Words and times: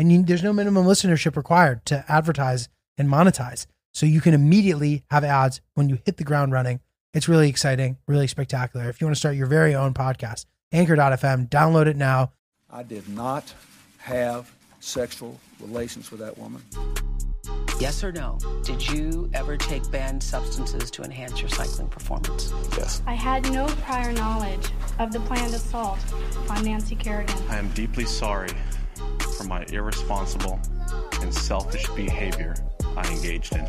And 0.00 0.10
you, 0.10 0.22
there's 0.22 0.42
no 0.42 0.54
minimum 0.54 0.86
listenership 0.86 1.36
required 1.36 1.84
to 1.84 2.06
advertise 2.08 2.70
and 2.96 3.06
monetize. 3.06 3.66
So 3.92 4.06
you 4.06 4.22
can 4.22 4.32
immediately 4.32 5.04
have 5.10 5.24
ads 5.24 5.60
when 5.74 5.90
you 5.90 5.98
hit 6.06 6.16
the 6.16 6.24
ground 6.24 6.52
running. 6.52 6.80
It's 7.12 7.28
really 7.28 7.50
exciting, 7.50 7.98
really 8.08 8.26
spectacular. 8.26 8.88
If 8.88 9.02
you 9.02 9.06
want 9.06 9.16
to 9.16 9.20
start 9.20 9.36
your 9.36 9.46
very 9.46 9.74
own 9.74 9.92
podcast, 9.92 10.46
anchor.fm, 10.72 11.50
download 11.50 11.86
it 11.86 11.96
now. 11.96 12.32
I 12.70 12.82
did 12.82 13.10
not 13.10 13.52
have 13.98 14.50
sexual 14.78 15.38
relations 15.60 16.10
with 16.10 16.20
that 16.20 16.38
woman. 16.38 16.62
Yes 17.78 18.02
or 18.02 18.10
no? 18.10 18.38
Did 18.64 18.88
you 18.88 19.28
ever 19.34 19.58
take 19.58 19.90
banned 19.90 20.22
substances 20.22 20.90
to 20.92 21.02
enhance 21.02 21.40
your 21.40 21.50
cycling 21.50 21.88
performance? 21.88 22.54
Yes. 22.78 23.02
I 23.06 23.12
had 23.12 23.52
no 23.52 23.66
prior 23.82 24.12
knowledge 24.14 24.70
of 24.98 25.12
the 25.12 25.20
planned 25.20 25.52
assault 25.52 25.98
on 26.48 26.64
Nancy 26.64 26.96
Kerrigan. 26.96 27.36
I 27.50 27.58
am 27.58 27.68
deeply 27.72 28.06
sorry 28.06 28.48
for 29.40 29.46
my 29.48 29.64
irresponsible 29.72 30.60
and 31.22 31.34
selfish 31.34 31.88
behavior 31.90 32.54
I 32.96 33.10
engaged 33.10 33.54
in. 33.54 33.64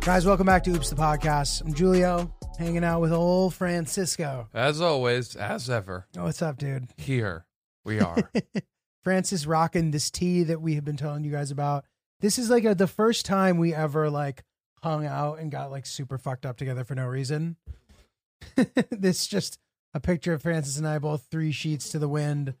Guys, 0.00 0.24
welcome 0.24 0.46
back 0.46 0.62
to 0.64 0.70
Oops 0.70 0.88
the 0.88 0.94
Podcast. 0.96 1.62
I'm 1.62 1.74
Giulio, 1.74 2.32
hanging 2.58 2.84
out 2.84 3.00
with 3.00 3.12
old 3.12 3.54
Francisco. 3.54 4.48
As 4.54 4.80
always, 4.80 5.34
as 5.34 5.68
ever, 5.68 6.06
Oh, 6.16 6.24
what's 6.24 6.42
up, 6.42 6.58
dude? 6.58 6.88
here 6.96 7.44
we 7.84 7.98
are. 8.00 8.30
Francis 9.02 9.46
rocking 9.46 9.90
this 9.90 10.10
tea 10.10 10.44
that 10.44 10.60
we 10.60 10.76
have 10.76 10.84
been 10.84 10.96
telling 10.96 11.24
you 11.24 11.32
guys 11.32 11.50
about. 11.50 11.84
This 12.20 12.38
is 12.38 12.50
like 12.50 12.64
a, 12.64 12.74
the 12.74 12.86
first 12.86 13.26
time 13.26 13.58
we 13.58 13.74
ever 13.74 14.10
like 14.10 14.44
hung 14.82 15.04
out 15.06 15.40
and 15.40 15.50
got 15.50 15.72
like 15.72 15.86
super 15.86 16.18
fucked 16.18 16.46
up 16.46 16.56
together 16.56 16.84
for 16.84 16.94
no 16.94 17.06
reason. 17.06 17.56
this 18.90 19.26
just 19.26 19.58
a 19.94 20.00
picture 20.00 20.32
of 20.32 20.42
Francis 20.42 20.76
and 20.76 20.86
I 20.86 20.98
both 20.98 21.26
three 21.30 21.52
sheets 21.52 21.88
to 21.90 21.98
the 21.98 22.08
wind. 22.08 22.54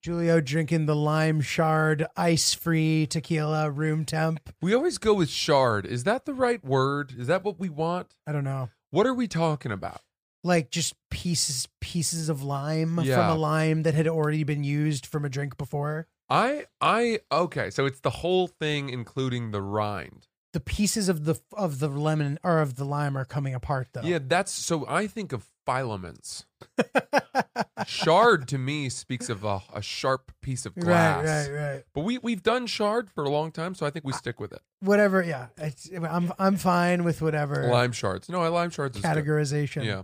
Giulio 0.00 0.40
drinking 0.40 0.86
the 0.86 0.94
lime 0.94 1.40
shard 1.40 2.06
ice 2.16 2.54
free 2.54 3.06
tequila 3.08 3.68
room 3.68 4.04
temp. 4.04 4.48
we 4.62 4.72
always 4.72 4.96
go 4.96 5.12
with 5.12 5.28
shard. 5.28 5.84
Is 5.84 6.04
that 6.04 6.24
the 6.24 6.32
right 6.34 6.64
word? 6.64 7.14
Is 7.18 7.26
that 7.26 7.42
what 7.42 7.58
we 7.58 7.68
want? 7.68 8.14
I 8.24 8.30
don't 8.32 8.44
know. 8.44 8.70
What 8.90 9.06
are 9.08 9.14
we 9.14 9.26
talking 9.26 9.72
about? 9.72 10.00
Like 10.44 10.70
just 10.70 10.94
pieces 11.10 11.66
pieces 11.80 12.28
of 12.28 12.44
lime 12.44 13.00
Yeah. 13.02 13.16
from 13.16 13.36
a 13.36 13.40
lime 13.40 13.82
that 13.82 13.94
had 13.94 14.06
already 14.06 14.44
been 14.44 14.62
used 14.62 15.04
from 15.04 15.24
a 15.24 15.28
drink 15.28 15.56
before. 15.58 16.06
I 16.30 16.66
I 16.80 17.18
okay, 17.32 17.70
so 17.70 17.84
it's 17.84 17.98
the 18.00 18.10
whole 18.10 18.46
thing 18.46 18.90
including 18.90 19.50
the 19.50 19.60
rind. 19.62 20.27
The 20.52 20.60
pieces 20.60 21.08
of 21.08 21.24
the 21.24 21.40
of 21.52 21.78
the 21.78 21.88
lemon 21.88 22.38
or 22.42 22.60
of 22.60 22.76
the 22.76 22.84
lime 22.84 23.16
are 23.16 23.24
coming 23.24 23.54
apart 23.54 23.88
though. 23.92 24.02
Yeah, 24.02 24.18
that's 24.20 24.50
so 24.50 24.86
I 24.88 25.06
think 25.06 25.32
of 25.32 25.46
filaments. 25.66 26.46
Shard 27.86 28.48
to 28.48 28.58
me 28.58 28.88
speaks 28.88 29.28
of 29.28 29.44
a, 29.44 29.60
a 29.72 29.82
sharp 29.82 30.32
piece 30.40 30.64
of 30.64 30.74
glass. 30.74 31.24
Right, 31.26 31.54
right, 31.54 31.72
right. 31.72 31.84
But 31.94 32.04
we 32.04 32.18
we've 32.18 32.42
done 32.42 32.66
shard 32.66 33.10
for 33.10 33.24
a 33.24 33.30
long 33.30 33.52
time, 33.52 33.74
so 33.74 33.86
I 33.86 33.90
think 33.90 34.04
we 34.04 34.12
stick 34.12 34.40
with 34.40 34.52
it. 34.52 34.60
Whatever, 34.80 35.22
yeah. 35.22 35.48
It's, 35.58 35.90
I'm 35.92 36.32
I'm 36.38 36.56
fine 36.56 37.04
with 37.04 37.20
whatever 37.20 37.68
Lime 37.70 37.92
shards. 37.92 38.28
No, 38.28 38.42
I 38.42 38.48
lime 38.48 38.70
shards 38.70 38.98
categorization. 38.98 39.84
Yeah. 39.84 40.02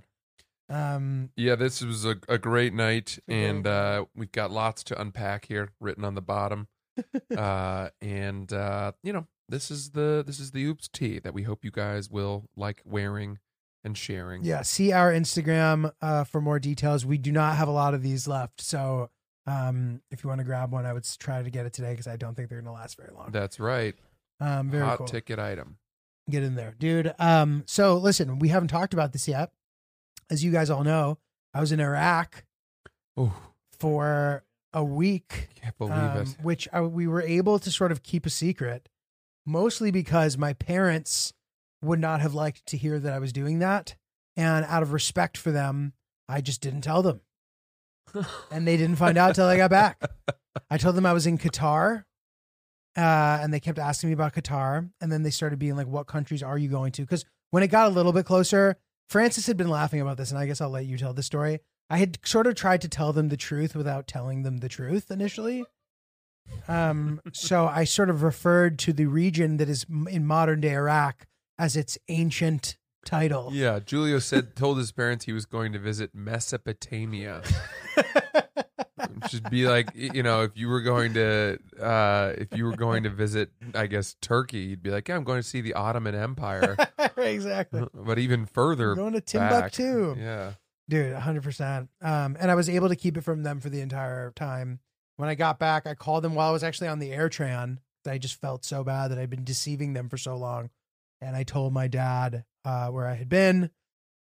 Um 0.68 1.30
Yeah, 1.36 1.56
this 1.56 1.82
was 1.82 2.04
a, 2.04 2.16
a 2.28 2.38
great 2.38 2.74
night, 2.74 3.18
and 3.26 3.66
uh, 3.66 4.04
we've 4.14 4.32
got 4.32 4.50
lots 4.50 4.84
to 4.84 5.00
unpack 5.00 5.46
here, 5.46 5.70
written 5.80 6.04
on 6.04 6.14
the 6.14 6.22
bottom. 6.22 6.68
uh, 7.36 7.88
and 8.00 8.52
uh, 8.52 8.92
you 9.02 9.12
know, 9.12 9.26
this 9.48 9.70
is 9.70 9.90
the 9.90 10.22
this 10.26 10.40
is 10.40 10.50
the 10.52 10.64
oops 10.64 10.88
tee 10.88 11.18
that 11.18 11.34
we 11.34 11.42
hope 11.42 11.64
you 11.64 11.70
guys 11.70 12.10
will 12.10 12.48
like 12.56 12.82
wearing 12.84 13.38
and 13.84 13.98
sharing. 13.98 14.42
yeah, 14.44 14.62
see 14.62 14.92
our 14.92 15.12
Instagram 15.12 15.92
uh 16.00 16.24
for 16.24 16.40
more 16.40 16.58
details. 16.58 17.04
We 17.04 17.18
do 17.18 17.30
not 17.32 17.56
have 17.56 17.68
a 17.68 17.72
lot 17.72 17.92
of 17.94 18.02
these 18.02 18.26
left. 18.26 18.60
So 18.60 19.10
um 19.46 20.00
if 20.10 20.24
you 20.24 20.28
want 20.28 20.38
to 20.38 20.44
grab 20.44 20.72
one, 20.72 20.86
I 20.86 20.92
would 20.94 21.06
try 21.18 21.42
to 21.42 21.50
get 21.50 21.66
it 21.66 21.72
today 21.74 21.90
because 21.92 22.06
I 22.06 22.16
don't 22.16 22.34
think 22.34 22.48
they're 22.48 22.60
gonna 22.62 22.72
last 22.72 22.96
very 22.96 23.12
long. 23.14 23.30
that's 23.30 23.60
right. 23.60 23.94
Um 24.40 24.70
very 24.70 24.84
Hot 24.84 24.98
cool. 24.98 25.06
ticket 25.06 25.38
item. 25.38 25.76
Get 26.30 26.42
in 26.42 26.54
there. 26.54 26.74
Dude. 26.78 27.12
Um 27.18 27.64
so 27.66 27.96
listen, 27.98 28.38
we 28.38 28.48
haven't 28.48 28.68
talked 28.68 28.94
about 28.94 29.12
this 29.12 29.28
yet. 29.28 29.52
As 30.30 30.42
you 30.42 30.50
guys 30.50 30.70
all 30.70 30.84
know, 30.84 31.18
I 31.52 31.60
was 31.60 31.70
in 31.72 31.80
Iraq 31.80 32.44
Oh, 33.16 33.34
for 33.78 34.44
a 34.72 34.82
week 34.82 35.48
can't 35.54 35.76
believe 35.78 35.92
um, 35.94 36.18
it. 36.22 36.36
which 36.42 36.66
I, 36.72 36.80
we 36.80 37.06
were 37.06 37.22
able 37.22 37.58
to 37.60 37.70
sort 37.70 37.92
of 37.92 38.02
keep 38.02 38.26
a 38.26 38.30
secret, 38.30 38.88
mostly 39.46 39.90
because 39.90 40.38
my 40.38 40.52
parents 40.52 41.32
would 41.82 42.00
not 42.00 42.20
have 42.20 42.34
liked 42.34 42.64
to 42.66 42.76
hear 42.76 42.98
that 42.98 43.12
I 43.12 43.18
was 43.18 43.32
doing 43.32 43.58
that, 43.58 43.96
and 44.36 44.64
out 44.66 44.82
of 44.82 44.92
respect 44.92 45.36
for 45.36 45.50
them, 45.50 45.92
I 46.28 46.40
just 46.40 46.60
didn't 46.60 46.80
tell 46.82 47.02
them, 47.02 47.20
and 48.50 48.66
they 48.66 48.76
didn't 48.76 48.96
find 48.96 49.18
out 49.18 49.34
till 49.34 49.46
I 49.46 49.56
got 49.56 49.70
back. 49.70 50.02
I 50.70 50.78
told 50.78 50.96
them 50.96 51.06
I 51.06 51.12
was 51.12 51.26
in 51.26 51.36
Qatar, 51.36 52.04
uh, 52.96 53.38
and 53.40 53.52
they 53.52 53.60
kept 53.60 53.78
asking 53.78 54.08
me 54.10 54.14
about 54.14 54.34
Qatar, 54.34 54.88
and 55.00 55.12
then 55.12 55.22
they 55.22 55.30
started 55.30 55.58
being 55.58 55.76
like, 55.76 55.86
"What 55.86 56.06
countries 56.06 56.42
are 56.42 56.56
you 56.56 56.68
going 56.68 56.92
to?" 56.92 57.02
Because 57.02 57.24
when 57.50 57.62
it 57.62 57.68
got 57.68 57.86
a 57.86 57.94
little 57.94 58.12
bit 58.12 58.24
closer, 58.24 58.76
Francis 59.08 59.46
had 59.46 59.56
been 59.56 59.68
laughing 59.68 60.00
about 60.00 60.16
this, 60.16 60.30
and 60.30 60.38
I 60.38 60.46
guess 60.46 60.60
I'll 60.60 60.70
let 60.70 60.86
you 60.86 60.96
tell 60.96 61.12
the 61.12 61.22
story. 61.22 61.60
I 61.90 61.98
had 61.98 62.18
sort 62.24 62.46
of 62.46 62.54
tried 62.54 62.80
to 62.80 62.88
tell 62.88 63.12
them 63.12 63.28
the 63.28 63.36
truth 63.36 63.76
without 63.76 64.06
telling 64.06 64.42
them 64.42 64.58
the 64.58 64.68
truth 64.70 65.10
initially. 65.10 65.64
Um, 66.68 67.20
so 67.32 67.66
I 67.66 67.84
sort 67.84 68.10
of 68.10 68.22
referred 68.22 68.78
to 68.80 68.92
the 68.92 69.06
region 69.06 69.58
that 69.58 69.68
is 69.68 69.86
in 70.08 70.26
modern 70.26 70.60
day 70.60 70.74
Iraq 70.74 71.26
as 71.58 71.76
its 71.76 71.98
ancient 72.08 72.76
title. 73.04 73.50
Yeah, 73.52 73.80
Giulio 73.80 74.18
said 74.18 74.56
told 74.56 74.78
his 74.78 74.92
parents 74.92 75.26
he 75.26 75.32
was 75.32 75.46
going 75.46 75.72
to 75.72 75.78
visit 75.78 76.14
Mesopotamia. 76.14 77.42
Should 79.28 79.48
be 79.50 79.66
like 79.66 79.88
you 79.94 80.22
know, 80.22 80.42
if 80.42 80.52
you 80.54 80.68
were 80.68 80.80
going 80.80 81.14
to 81.14 81.58
uh 81.80 82.32
if 82.36 82.56
you 82.56 82.64
were 82.64 82.76
going 82.76 83.02
to 83.04 83.10
visit, 83.10 83.50
I 83.74 83.86
guess 83.86 84.16
Turkey, 84.20 84.58
you'd 84.58 84.82
be 84.82 84.90
like, 84.90 85.08
yeah, 85.08 85.16
I'm 85.16 85.24
going 85.24 85.40
to 85.40 85.48
see 85.48 85.60
the 85.60 85.74
Ottoman 85.74 86.14
Empire, 86.14 86.76
exactly. 87.16 87.84
but 87.94 88.18
even 88.18 88.46
further, 88.46 88.92
I'm 88.92 88.96
going 88.98 89.20
to 89.20 89.38
back. 89.38 89.72
Timbuktu. 89.72 90.20
Yeah, 90.20 90.52
Dude, 90.88 91.16
100%. 91.16 91.88
Um, 92.02 92.36
and 92.38 92.50
I 92.50 92.54
was 92.54 92.68
able 92.68 92.88
to 92.88 92.96
keep 92.96 93.16
it 93.16 93.22
from 93.22 93.42
them 93.42 93.60
for 93.60 93.70
the 93.70 93.80
entire 93.80 94.30
time. 94.32 94.80
When 95.16 95.28
I 95.28 95.34
got 95.34 95.58
back, 95.58 95.86
I 95.86 95.94
called 95.94 96.24
them 96.24 96.34
while 96.34 96.48
I 96.48 96.52
was 96.52 96.64
actually 96.64 96.88
on 96.88 96.98
the 96.98 97.10
AirTrain. 97.10 97.78
I 98.06 98.18
just 98.18 98.40
felt 98.40 98.64
so 98.64 98.84
bad 98.84 99.10
that 99.10 99.18
I'd 99.18 99.30
been 99.30 99.44
deceiving 99.44 99.92
them 99.92 100.08
for 100.08 100.18
so 100.18 100.36
long. 100.36 100.70
And 101.20 101.36
I 101.36 101.42
told 101.42 101.72
my 101.72 101.88
dad 101.88 102.44
uh, 102.64 102.88
where 102.88 103.06
I 103.06 103.14
had 103.14 103.28
been. 103.28 103.70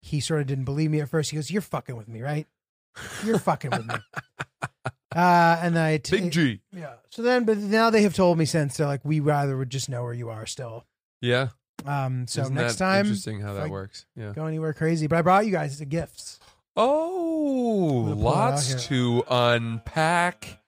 He 0.00 0.20
sort 0.20 0.40
of 0.40 0.46
didn't 0.46 0.64
believe 0.64 0.90
me 0.90 1.00
at 1.00 1.08
first. 1.08 1.30
He 1.30 1.36
goes, 1.36 1.50
You're 1.50 1.62
fucking 1.62 1.96
with 1.96 2.08
me, 2.08 2.22
right? 2.22 2.46
You're 3.24 3.38
fucking 3.38 3.70
with 3.70 3.86
me. 3.86 3.94
Uh, 5.14 5.56
and 5.62 5.78
I 5.78 5.98
t- 5.98 6.20
Big 6.20 6.32
G. 6.32 6.60
Yeah. 6.72 6.94
So 7.10 7.22
then, 7.22 7.44
but 7.44 7.56
now 7.56 7.88
they 7.90 8.02
have 8.02 8.14
told 8.14 8.36
me 8.36 8.44
since 8.44 8.76
they're 8.76 8.86
like, 8.88 9.04
we 9.04 9.20
rather 9.20 9.56
would 9.56 9.70
just 9.70 9.88
know 9.88 10.02
where 10.02 10.12
you 10.12 10.28
are 10.28 10.44
still. 10.44 10.86
Yeah. 11.20 11.50
Um. 11.86 12.26
So 12.26 12.42
Isn't 12.42 12.54
next 12.54 12.76
time, 12.76 13.06
interesting 13.06 13.40
how 13.40 13.54
that 13.54 13.64
I 13.64 13.66
works. 13.68 14.06
Yeah. 14.16 14.32
go 14.34 14.46
anywhere 14.46 14.72
crazy. 14.72 15.06
But 15.06 15.18
I 15.18 15.22
brought 15.22 15.46
you 15.46 15.52
guys 15.52 15.78
the 15.78 15.84
gifts. 15.84 16.40
Oh, 16.76 18.02
gonna 18.02 18.16
pull 18.16 18.22
it 18.22 18.26
out 18.26 18.34
lots 18.34 18.86
to 18.88 19.22
unpack 19.30 20.58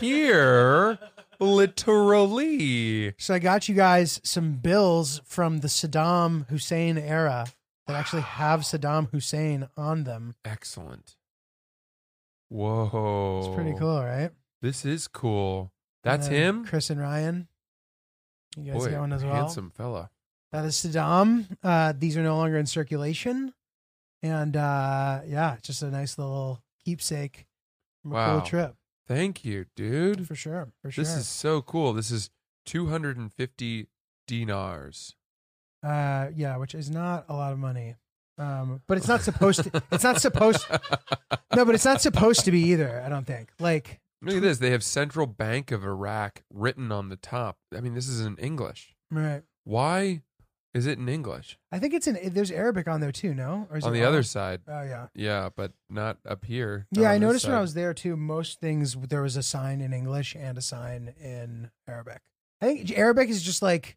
here, 0.00 0.98
literally. 1.40 3.14
So 3.18 3.34
I 3.34 3.38
got 3.38 3.68
you 3.68 3.74
guys 3.74 4.20
some 4.24 4.54
bills 4.54 5.20
from 5.24 5.58
the 5.58 5.68
Saddam 5.68 6.48
Hussein 6.48 6.98
era 6.98 7.46
that 7.86 7.96
actually 7.96 8.22
have 8.22 8.60
Saddam 8.60 9.10
Hussein 9.10 9.68
on 9.76 10.04
them. 10.04 10.34
Excellent. 10.44 11.16
Whoa, 12.48 13.42
It's 13.44 13.54
pretty 13.54 13.78
cool, 13.78 14.02
right? 14.04 14.30
This 14.60 14.84
is 14.84 15.08
cool. 15.08 15.72
That's 16.04 16.26
him. 16.26 16.64
Chris 16.66 16.90
and 16.90 17.00
Ryan. 17.00 17.48
You 18.56 18.72
guys 18.72 18.82
Boy, 18.82 18.90
got 18.90 19.00
one 19.00 19.12
as 19.12 19.24
well. 19.24 19.34
handsome 19.34 19.70
fella. 19.70 20.10
That 20.52 20.64
is 20.66 20.74
Saddam. 20.76 21.46
Uh, 21.62 21.94
these 21.96 22.16
are 22.18 22.22
no 22.22 22.36
longer 22.36 22.58
in 22.58 22.66
circulation, 22.66 23.54
and 24.22 24.54
uh, 24.54 25.20
yeah, 25.26 25.56
just 25.62 25.82
a 25.82 25.90
nice 25.90 26.18
little 26.18 26.60
keepsake 26.84 27.46
from 28.02 28.12
a 28.12 28.14
Wow. 28.16 28.38
cool 28.38 28.46
trip 28.46 28.76
Thank 29.14 29.44
you, 29.44 29.66
dude. 29.76 30.26
for 30.26 30.34
sure. 30.34 30.72
For 30.82 30.90
sure. 30.90 31.04
This 31.04 31.14
is 31.14 31.28
so 31.28 31.60
cool. 31.62 31.92
This 31.92 32.10
is 32.10 32.30
250 32.66 33.86
dinars. 34.26 35.14
uh, 35.82 36.28
yeah, 36.34 36.56
which 36.56 36.74
is 36.74 36.88
not 36.90 37.26
a 37.28 37.34
lot 37.34 37.52
of 37.52 37.58
money. 37.58 37.96
Um, 38.38 38.80
but 38.86 38.96
it's 38.96 39.08
not 39.08 39.22
supposed 39.22 39.64
to. 39.64 39.82
It's 39.92 40.04
not 40.04 40.20
supposed. 40.20 40.64
No, 41.54 41.64
but 41.66 41.74
it's 41.74 41.84
not 41.84 42.00
supposed 42.00 42.44
to 42.46 42.50
be 42.50 42.60
either. 42.70 43.02
I 43.04 43.08
don't 43.10 43.26
think. 43.26 43.50
Like 43.58 44.00
Look 44.22 44.36
at 44.36 44.42
this. 44.42 44.58
They 44.58 44.70
have 44.70 44.82
Central 44.82 45.26
Bank 45.26 45.70
of 45.70 45.84
Iraq 45.84 46.42
written 46.50 46.90
on 46.90 47.08
the 47.08 47.16
top. 47.16 47.58
I 47.76 47.80
mean, 47.80 47.94
this 47.94 48.08
is 48.08 48.20
in 48.20 48.36
English. 48.38 48.94
Right. 49.10 49.42
Why 49.64 50.22
is 50.74 50.86
it 50.86 50.98
in 50.98 51.08
English? 51.08 51.58
I 51.70 51.78
think 51.78 51.92
it's 51.94 52.06
in. 52.06 52.32
There's 52.32 52.50
Arabic 52.50 52.88
on 52.88 53.00
there 53.00 53.12
too. 53.12 53.34
No, 53.34 53.66
or 53.70 53.76
is 53.78 53.84
On 53.84 53.94
it 53.94 53.98
the 54.00 54.04
other 54.06 54.22
side. 54.22 54.60
Oh 54.68 54.82
yeah. 54.82 55.08
Yeah, 55.14 55.50
but 55.54 55.72
not 55.90 56.18
up 56.26 56.44
here. 56.44 56.86
Not 56.92 57.02
Yeah, 57.02 57.10
I 57.10 57.14
on 57.14 57.20
this 57.20 57.26
noticed 57.28 57.44
when 57.46 57.54
I 57.54 57.58
side. 57.58 57.60
was 57.62 57.74
there 57.74 57.94
too. 57.94 58.16
Most 58.16 58.60
things 58.60 58.94
there 58.96 59.22
was 59.22 59.36
a 59.36 59.42
sign 59.42 59.80
in 59.80 59.92
English 59.92 60.34
and 60.34 60.56
a 60.56 60.62
sign 60.62 61.14
in 61.20 61.70
Arabic. 61.88 62.20
I 62.60 62.66
think 62.66 62.96
Arabic 62.96 63.28
is 63.28 63.42
just 63.42 63.60
like 63.62 63.96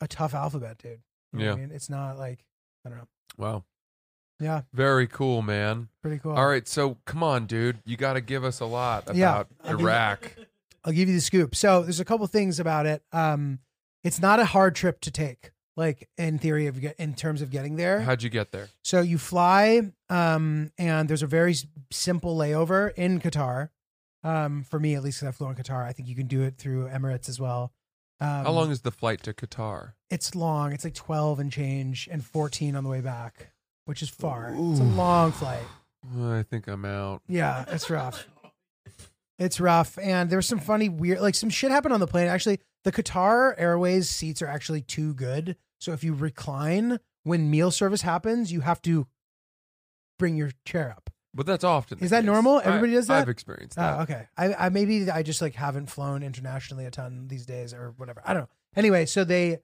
a 0.00 0.08
tough 0.08 0.34
alphabet, 0.34 0.78
dude. 0.78 1.00
You 1.32 1.38
know 1.40 1.44
what 1.46 1.52
I 1.52 1.60
Yeah. 1.60 1.66
mean, 1.66 1.74
it's 1.74 1.90
not 1.90 2.18
like 2.18 2.44
I 2.84 2.88
don't 2.88 2.98
know. 2.98 3.08
Wow. 3.36 3.64
Yeah, 4.38 4.62
Very 4.72 5.06
cool, 5.06 5.42
man. 5.42 5.88
pretty 6.00 6.18
cool. 6.18 6.32
All 6.32 6.46
right, 6.46 6.66
so 6.66 6.96
come 7.04 7.22
on, 7.22 7.44
dude. 7.44 7.82
You 7.84 7.98
got 7.98 8.14
to 8.14 8.22
give 8.22 8.42
us 8.42 8.60
a 8.60 8.64
lot 8.64 9.02
about 9.04 9.16
Yeah, 9.16 9.42
Iraq. 9.70 10.34
I'll 10.82 10.94
give 10.94 11.08
you 11.10 11.14
the 11.14 11.20
scoop. 11.20 11.54
So 11.54 11.82
there's 11.82 12.00
a 12.00 12.06
couple 12.06 12.26
things 12.26 12.58
about 12.58 12.86
it. 12.86 13.02
Um, 13.12 13.58
it's 14.02 14.18
not 14.18 14.40
a 14.40 14.46
hard 14.46 14.74
trip 14.74 15.02
to 15.02 15.10
take, 15.10 15.50
like 15.76 16.08
in 16.18 16.38
theory 16.38 16.66
of 16.66 16.80
get, 16.80 16.96
in 16.98 17.14
terms 17.14 17.42
of 17.42 17.50
getting 17.50 17.76
there. 17.76 18.00
How'd 18.00 18.22
you 18.22 18.30
get 18.30 18.50
there? 18.52 18.68
So 18.84 19.00
you 19.00 19.18
fly, 19.18 19.82
um, 20.08 20.72
and 20.78 21.08
there's 21.08 21.22
a 21.22 21.26
very 21.26 21.52
s- 21.52 21.66
simple 21.90 22.36
layover 22.36 22.92
in 22.94 23.20
Qatar. 23.20 23.70
Um, 24.22 24.64
for 24.64 24.78
me, 24.78 24.94
at 24.94 25.02
least, 25.02 25.20
'cause 25.20 25.28
I 25.28 25.32
flew 25.32 25.48
in 25.48 25.54
Qatar. 25.54 25.84
I 25.84 25.92
think 25.92 26.08
you 26.08 26.14
can 26.14 26.26
do 26.26 26.42
it 26.42 26.58
through 26.58 26.88
Emirates 26.88 27.28
as 27.28 27.40
well. 27.40 27.72
Um, 28.20 28.44
How 28.44 28.50
long 28.50 28.70
is 28.70 28.82
the 28.82 28.90
flight 28.90 29.22
to 29.22 29.32
Qatar? 29.32 29.92
It's 30.10 30.34
long. 30.34 30.72
It's 30.72 30.84
like 30.84 30.92
12 30.94 31.40
and 31.40 31.50
change, 31.50 32.06
and 32.12 32.22
14 32.22 32.76
on 32.76 32.84
the 32.84 32.90
way 32.90 33.00
back, 33.00 33.52
which 33.86 34.02
is 34.02 34.10
far. 34.10 34.48
It's 34.54 34.80
a 34.80 34.84
long 34.84 35.32
flight. 35.32 35.64
I 36.20 36.42
think 36.42 36.66
I'm 36.66 36.84
out. 36.84 37.22
Yeah, 37.28 37.64
it's 37.68 37.88
rough. 37.88 38.26
It's 39.38 39.58
rough, 39.58 39.96
and 39.98 40.28
there 40.28 40.36
was 40.36 40.46
some 40.46 40.58
funny, 40.60 40.90
weird, 40.90 41.20
like 41.20 41.34
some 41.34 41.48
shit 41.48 41.70
happened 41.70 41.94
on 41.94 42.00
the 42.00 42.06
plane. 42.06 42.28
Actually, 42.28 42.60
the 42.84 42.92
Qatar 42.92 43.54
Airways 43.58 44.08
seats 44.08 44.42
are 44.42 44.46
actually 44.46 44.82
too 44.82 45.14
good. 45.14 45.56
So 45.78 45.92
if 45.92 46.04
you 46.04 46.14
recline 46.14 46.98
when 47.24 47.50
meal 47.50 47.70
service 47.70 48.02
happens, 48.02 48.52
you 48.52 48.60
have 48.60 48.82
to 48.82 49.06
bring 50.18 50.36
your 50.36 50.50
chair 50.64 50.90
up. 50.96 51.10
But 51.32 51.46
that's 51.46 51.64
often. 51.64 51.98
Is 52.00 52.10
that 52.10 52.20
case. 52.20 52.26
normal? 52.26 52.56
I- 52.58 52.64
Everybody 52.64 52.92
does 52.92 53.06
that? 53.06 53.22
I've 53.22 53.28
experienced 53.28 53.78
oh, 53.78 53.82
that. 53.82 53.98
Oh, 53.98 54.02
okay. 54.02 54.26
I, 54.36 54.66
I 54.66 54.68
maybe 54.68 55.10
I 55.10 55.22
just 55.22 55.40
like 55.40 55.54
haven't 55.54 55.86
flown 55.86 56.22
internationally 56.22 56.86
a 56.86 56.90
ton 56.90 57.28
these 57.28 57.46
days 57.46 57.72
or 57.72 57.94
whatever. 57.96 58.22
I 58.24 58.34
don't 58.34 58.42
know. 58.42 58.48
Anyway, 58.76 59.06
so 59.06 59.24
they 59.24 59.58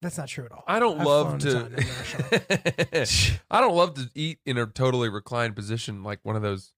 that's 0.00 0.16
not 0.16 0.28
true 0.28 0.44
at 0.44 0.52
all. 0.52 0.62
I 0.66 0.78
don't 0.78 1.00
I've 1.00 1.06
love 1.06 1.38
to. 1.40 1.68
I 3.50 3.60
don't 3.60 3.74
love 3.74 3.94
to 3.94 4.08
eat 4.14 4.38
in 4.46 4.56
a 4.56 4.66
totally 4.66 5.08
reclined 5.08 5.56
position 5.56 6.04
like 6.04 6.20
one 6.22 6.36
of 6.36 6.42
those 6.42 6.72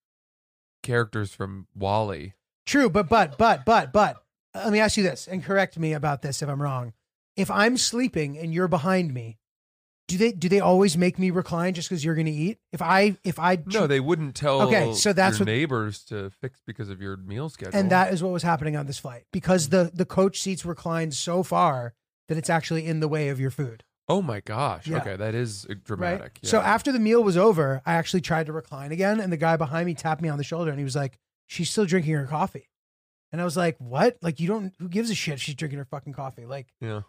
characters 0.83 1.35
from 1.35 1.67
WALL-E. 1.75 2.33
True, 2.65 2.89
but 2.89 3.09
but 3.09 3.37
but 3.37 3.67
but 3.67 3.93
but 3.93 4.23
let 4.55 4.73
me 4.73 4.81
ask 4.81 4.97
you 4.97 5.03
this 5.03 5.27
and 5.29 5.45
correct 5.45 5.79
me 5.79 5.93
about 5.93 6.23
this 6.23 6.43
if 6.43 6.49
I'm 6.49 6.61
wrong. 6.63 6.93
If 7.37 7.51
I'm 7.51 7.77
sleeping 7.77 8.37
and 8.39 8.53
you're 8.53 8.69
behind 8.69 9.15
me, 9.15 9.39
do 10.09 10.19
they 10.19 10.33
do 10.33 10.49
they 10.49 10.59
always 10.61 10.97
make 10.97 11.19
me 11.19 11.31
recline 11.31 11.73
just 11.75 11.89
because 11.89 12.05
you're 12.05 12.17
going 12.17 12.27
to 12.27 12.33
eat? 12.33 12.59
If 12.73 12.83
I 12.83 13.17
if 13.23 13.39
I 13.39 13.59
No, 13.67 13.87
they 13.87 14.01
wouldn't 14.01 14.35
tell. 14.35 14.63
Okay, 14.63 14.93
so 14.95 15.13
that's 15.13 15.39
your 15.39 15.45
what- 15.47 15.53
neighbors 15.53 16.05
to 16.07 16.31
fix 16.31 16.61
because 16.67 16.91
of 16.91 17.01
your 17.01 17.17
meal 17.17 17.49
schedule. 17.49 17.79
and 17.79 17.91
that 17.91 18.13
is 18.13 18.23
what 18.23 18.33
was 18.33 18.43
happening 18.43 18.77
on 18.77 18.87
this 18.87 18.99
flight 18.99 19.25
because 19.33 19.69
the 19.69 19.91
the 19.95 20.05
coach 20.05 20.41
seats 20.41 20.65
reclined 20.65 21.15
so 21.15 21.43
far 21.45 21.95
that 22.29 22.37
it's 22.37 22.51
actually 22.51 22.87
in 22.87 22.99
the 23.01 23.09
way 23.09 23.29
of 23.29 23.39
your 23.39 23.51
food. 23.51 23.85
Oh 24.09 24.21
my 24.21 24.41
gosh. 24.41 24.89
Yeah. 24.89 24.97
Okay, 24.99 25.15
that 25.15 25.37
is 25.37 25.67
uh, 25.71 25.75
dramatic. 25.85 26.21
Right. 26.21 26.39
Yeah. 26.43 26.51
So 26.51 26.61
after 26.61 26.91
the 26.91 26.99
meal 26.99 27.23
was 27.23 27.37
over, 27.37 27.81
I 27.87 27.93
actually 27.95 28.23
tried 28.23 28.47
to 28.47 28.53
recline 28.53 28.91
again, 28.91 29.21
and 29.21 29.33
the 29.33 29.37
guy 29.37 29.57
behind 29.57 29.87
me 29.87 29.95
tapped 29.95 30.21
me 30.21 30.29
on 30.29 30.37
the 30.39 30.43
shoulder, 30.45 30.71
and 30.73 30.79
he 30.81 30.85
was 30.85 30.97
like, 30.97 31.19
"She's 31.47 31.71
still 31.71 31.85
drinking 31.87 32.15
her 32.15 32.27
coffee," 32.27 32.69
and 33.33 33.41
I 33.41 33.45
was 33.45 33.57
like, 33.57 33.77
"What? 33.79 34.17
Like 34.23 34.41
you 34.41 34.49
don't? 34.49 34.73
Who 34.79 34.89
gives 34.89 35.11
a 35.11 35.15
shit? 35.15 35.35
if 35.35 35.41
She's 35.43 35.55
drinking 35.55 35.79
her 35.79 35.85
fucking 35.85 36.13
coffee. 36.15 36.47
Like, 36.47 36.69
yeah. 36.81 37.03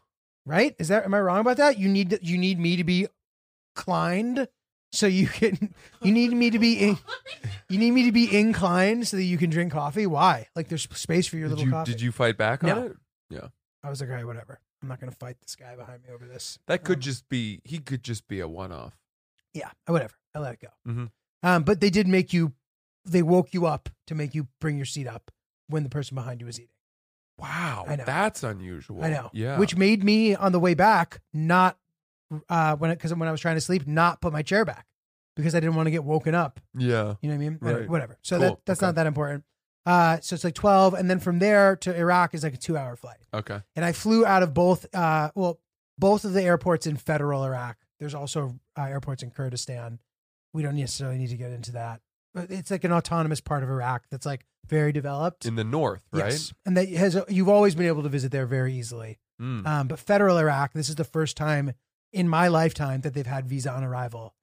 right? 0.45 0.75
Is 0.79 0.87
that? 0.89 1.05
Am 1.05 1.13
I 1.13 1.19
wrong 1.21 1.39
about 1.39 1.57
that? 1.57 1.77
You 1.79 1.87
need 1.89 2.19
you 2.21 2.37
need 2.37 2.59
me 2.59 2.75
to 2.77 2.83
be 2.83 3.07
inclined 3.75 4.47
so 4.91 5.07
you 5.07 5.27
can. 5.27 5.73
You 6.01 6.11
need 6.11 6.31
me 6.33 6.49
to 6.49 6.59
be 6.59 6.73
in, 6.79 6.97
you 7.69 7.77
need 7.79 7.91
me 7.91 8.05
to 8.05 8.11
be 8.11 8.35
inclined 8.37 9.07
so 9.07 9.17
that 9.17 9.23
you 9.23 9.37
can 9.37 9.49
drink 9.49 9.71
coffee. 9.71 10.05
Why? 10.07 10.47
Like 10.55 10.67
there's 10.67 10.83
space 10.97 11.27
for 11.27 11.37
your 11.37 11.47
Did 11.47 11.51
little 11.57 11.65
you 11.65 11.71
coffee. 11.71 11.91
did 11.91 12.01
you 12.01 12.11
fight 12.11 12.37
back 12.37 12.63
on 12.63 12.69
No. 12.69 12.83
it? 12.87 12.97
Yeah. 13.29 13.47
I 13.83 13.89
was 13.89 14.01
like, 14.01 14.09
all 14.09 14.15
right, 14.15 14.25
whatever. 14.25 14.59
I'm 14.81 14.89
not 14.89 14.99
gonna 14.99 15.11
fight 15.11 15.37
this 15.41 15.55
guy 15.55 15.75
behind 15.75 16.03
me 16.03 16.09
over 16.13 16.25
this. 16.25 16.57
That 16.67 16.83
could 16.83 16.97
Um, 16.97 17.01
just 17.01 17.29
be. 17.29 17.61
He 17.63 17.77
could 17.79 18.03
just 18.03 18.27
be 18.27 18.39
a 18.39 18.47
one-off. 18.47 18.97
yeah, 19.53 19.69
whatever. 19.85 20.13
I 20.35 20.39
let 20.39 20.53
it 20.55 20.59
go. 20.61 20.91
Mhm. 20.91 21.11
Um, 21.43 21.63
but 21.63 21.79
they 21.81 21.89
did 21.89 22.07
make 22.07 22.33
you, 22.33 22.53
they 23.05 23.21
woke 23.21 23.53
you 23.53 23.65
up 23.65 23.89
to 24.07 24.15
make 24.15 24.33
you 24.35 24.47
bring 24.59 24.77
your 24.77 24.85
seat 24.85 25.07
up 25.07 25.31
when 25.71 25.83
the 25.83 25.89
person 25.89 26.15
behind 26.15 26.39
you 26.41 26.45
was 26.45 26.59
eating. 26.59 26.69
Wow. 27.37 27.85
I 27.87 27.95
know. 27.95 28.03
That's 28.05 28.43
unusual. 28.43 29.03
I 29.03 29.09
know. 29.09 29.29
Yeah. 29.33 29.57
Which 29.57 29.75
made 29.75 30.03
me 30.03 30.35
on 30.35 30.51
the 30.51 30.59
way 30.59 30.73
back 30.75 31.21
not, 31.33 31.77
uh, 32.49 32.75
when 32.75 32.91
because 32.91 33.13
when 33.15 33.27
I 33.27 33.31
was 33.31 33.41
trying 33.41 33.55
to 33.55 33.61
sleep, 33.61 33.87
not 33.87 34.21
put 34.21 34.31
my 34.31 34.41
chair 34.43 34.63
back 34.63 34.85
because 35.35 35.55
I 35.55 35.59
didn't 35.59 35.75
want 35.75 35.87
to 35.87 35.91
get 35.91 36.03
woken 36.03 36.35
up. 36.35 36.59
Yeah. 36.77 37.15
You 37.21 37.29
know 37.29 37.33
what 37.33 37.33
I 37.33 37.37
mean? 37.37 37.57
Right. 37.59 37.89
Whatever. 37.89 38.17
So 38.21 38.37
Cool. 38.37 38.47
that 38.49 38.65
that's 38.65 38.79
Okay. 38.79 38.87
not 38.87 38.95
that 38.95 39.07
important. 39.07 39.43
Uh, 39.83 40.19
so 40.21 40.35
it's 40.35 40.43
like 40.43 40.53
twelve, 40.53 40.93
and 40.93 41.09
then 41.09 41.19
from 41.19 41.39
there 41.39 41.75
to 41.77 41.95
Iraq 41.97 42.35
is 42.35 42.43
like 42.43 42.53
a 42.53 42.57
two-hour 42.57 42.95
flight. 42.95 43.17
Okay. 43.33 43.59
and 43.75 43.83
I 43.83 43.93
flew 43.93 44.23
out 44.25 44.43
of 44.43 44.53
both. 44.53 44.85
Uh, 44.93 45.31
well, 45.33 45.59
both 45.97 46.23
of 46.23 46.33
the 46.33 46.43
airports 46.43 46.85
in 46.85 46.97
federal 46.97 47.43
Iraq. 47.43 47.77
There's 47.99 48.13
also 48.13 48.59
uh, 48.77 48.83
airports 48.83 49.23
in 49.23 49.31
Kurdistan. 49.31 49.97
We 50.53 50.61
don't 50.61 50.75
necessarily 50.75 51.17
need 51.17 51.29
to 51.29 51.37
get 51.37 51.51
into 51.51 51.71
that, 51.73 52.01
but 52.35 52.51
it's 52.51 52.69
like 52.69 52.83
an 52.83 52.91
autonomous 52.91 53.41
part 53.41 53.63
of 53.63 53.69
Iraq 53.69 54.03
that's 54.11 54.25
like 54.25 54.45
very 54.71 54.91
developed. 54.91 55.45
In 55.45 55.55
the 55.55 55.63
north, 55.63 56.01
right? 56.11 56.31
Yes, 56.31 56.53
and 56.65 56.75
that 56.77 56.89
has 56.89 57.15
you've 57.29 57.49
always 57.49 57.75
been 57.75 57.85
able 57.85 58.01
to 58.03 58.09
visit 58.09 58.31
there 58.31 58.47
very 58.47 58.73
easily. 58.73 59.19
Mm. 59.39 59.67
Um, 59.67 59.87
but 59.87 59.99
federal 59.99 60.37
Iraq, 60.37 60.73
this 60.73 60.89
is 60.89 60.95
the 60.95 61.03
first 61.03 61.37
time 61.37 61.73
in 62.11 62.27
my 62.27 62.47
lifetime 62.47 63.01
that 63.01 63.13
they've 63.13 63.27
had 63.27 63.45
visa 63.45 63.71
on 63.71 63.83
arrival. 63.83 64.33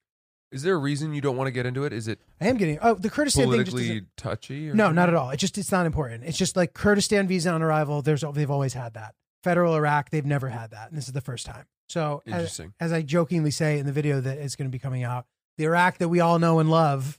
Is 0.52 0.62
there 0.62 0.74
a 0.74 0.78
reason 0.78 1.12
you 1.14 1.20
don't 1.20 1.36
want 1.36 1.48
to 1.48 1.52
get 1.52 1.66
into 1.66 1.84
it? 1.84 1.92
Is 1.92 2.08
it 2.08 2.20
I 2.40 2.46
am 2.46 2.56
getting 2.56 2.78
oh 2.80 2.94
the 2.94 3.10
Kurdistan 3.10 3.50
thing 3.50 3.58
just 3.64 3.70
politically 3.70 3.96
isn't- 3.96 4.16
touchy? 4.16 4.70
Or 4.70 4.74
no, 4.74 4.92
not 4.92 5.08
at 5.08 5.14
all. 5.14 5.30
It 5.30 5.38
just 5.38 5.58
it's 5.58 5.72
not 5.72 5.86
important. 5.86 6.24
It's 6.24 6.38
just 6.38 6.56
like 6.56 6.74
Kurdistan 6.74 7.26
visa 7.26 7.50
on 7.50 7.62
arrival. 7.62 8.02
There's 8.02 8.22
they've 8.34 8.50
always 8.50 8.74
had 8.74 8.94
that. 8.94 9.14
Federal 9.42 9.74
Iraq, 9.74 10.10
they've 10.10 10.26
never 10.26 10.48
had 10.48 10.72
that, 10.72 10.88
and 10.90 10.98
this 10.98 11.06
is 11.06 11.12
the 11.12 11.20
first 11.20 11.46
time. 11.46 11.64
So 11.88 12.22
as, 12.26 12.32
Interesting. 12.34 12.74
as 12.80 12.92
I 12.92 13.02
jokingly 13.02 13.50
say 13.50 13.78
in 13.78 13.86
the 13.86 13.92
video 13.92 14.20
that 14.20 14.38
is 14.38 14.56
going 14.56 14.68
to 14.68 14.72
be 14.72 14.78
coming 14.80 15.04
out, 15.04 15.26
the 15.56 15.64
Iraq 15.64 15.98
that 15.98 16.08
we 16.08 16.20
all 16.20 16.38
know 16.38 16.58
and 16.58 16.70
love 16.70 17.18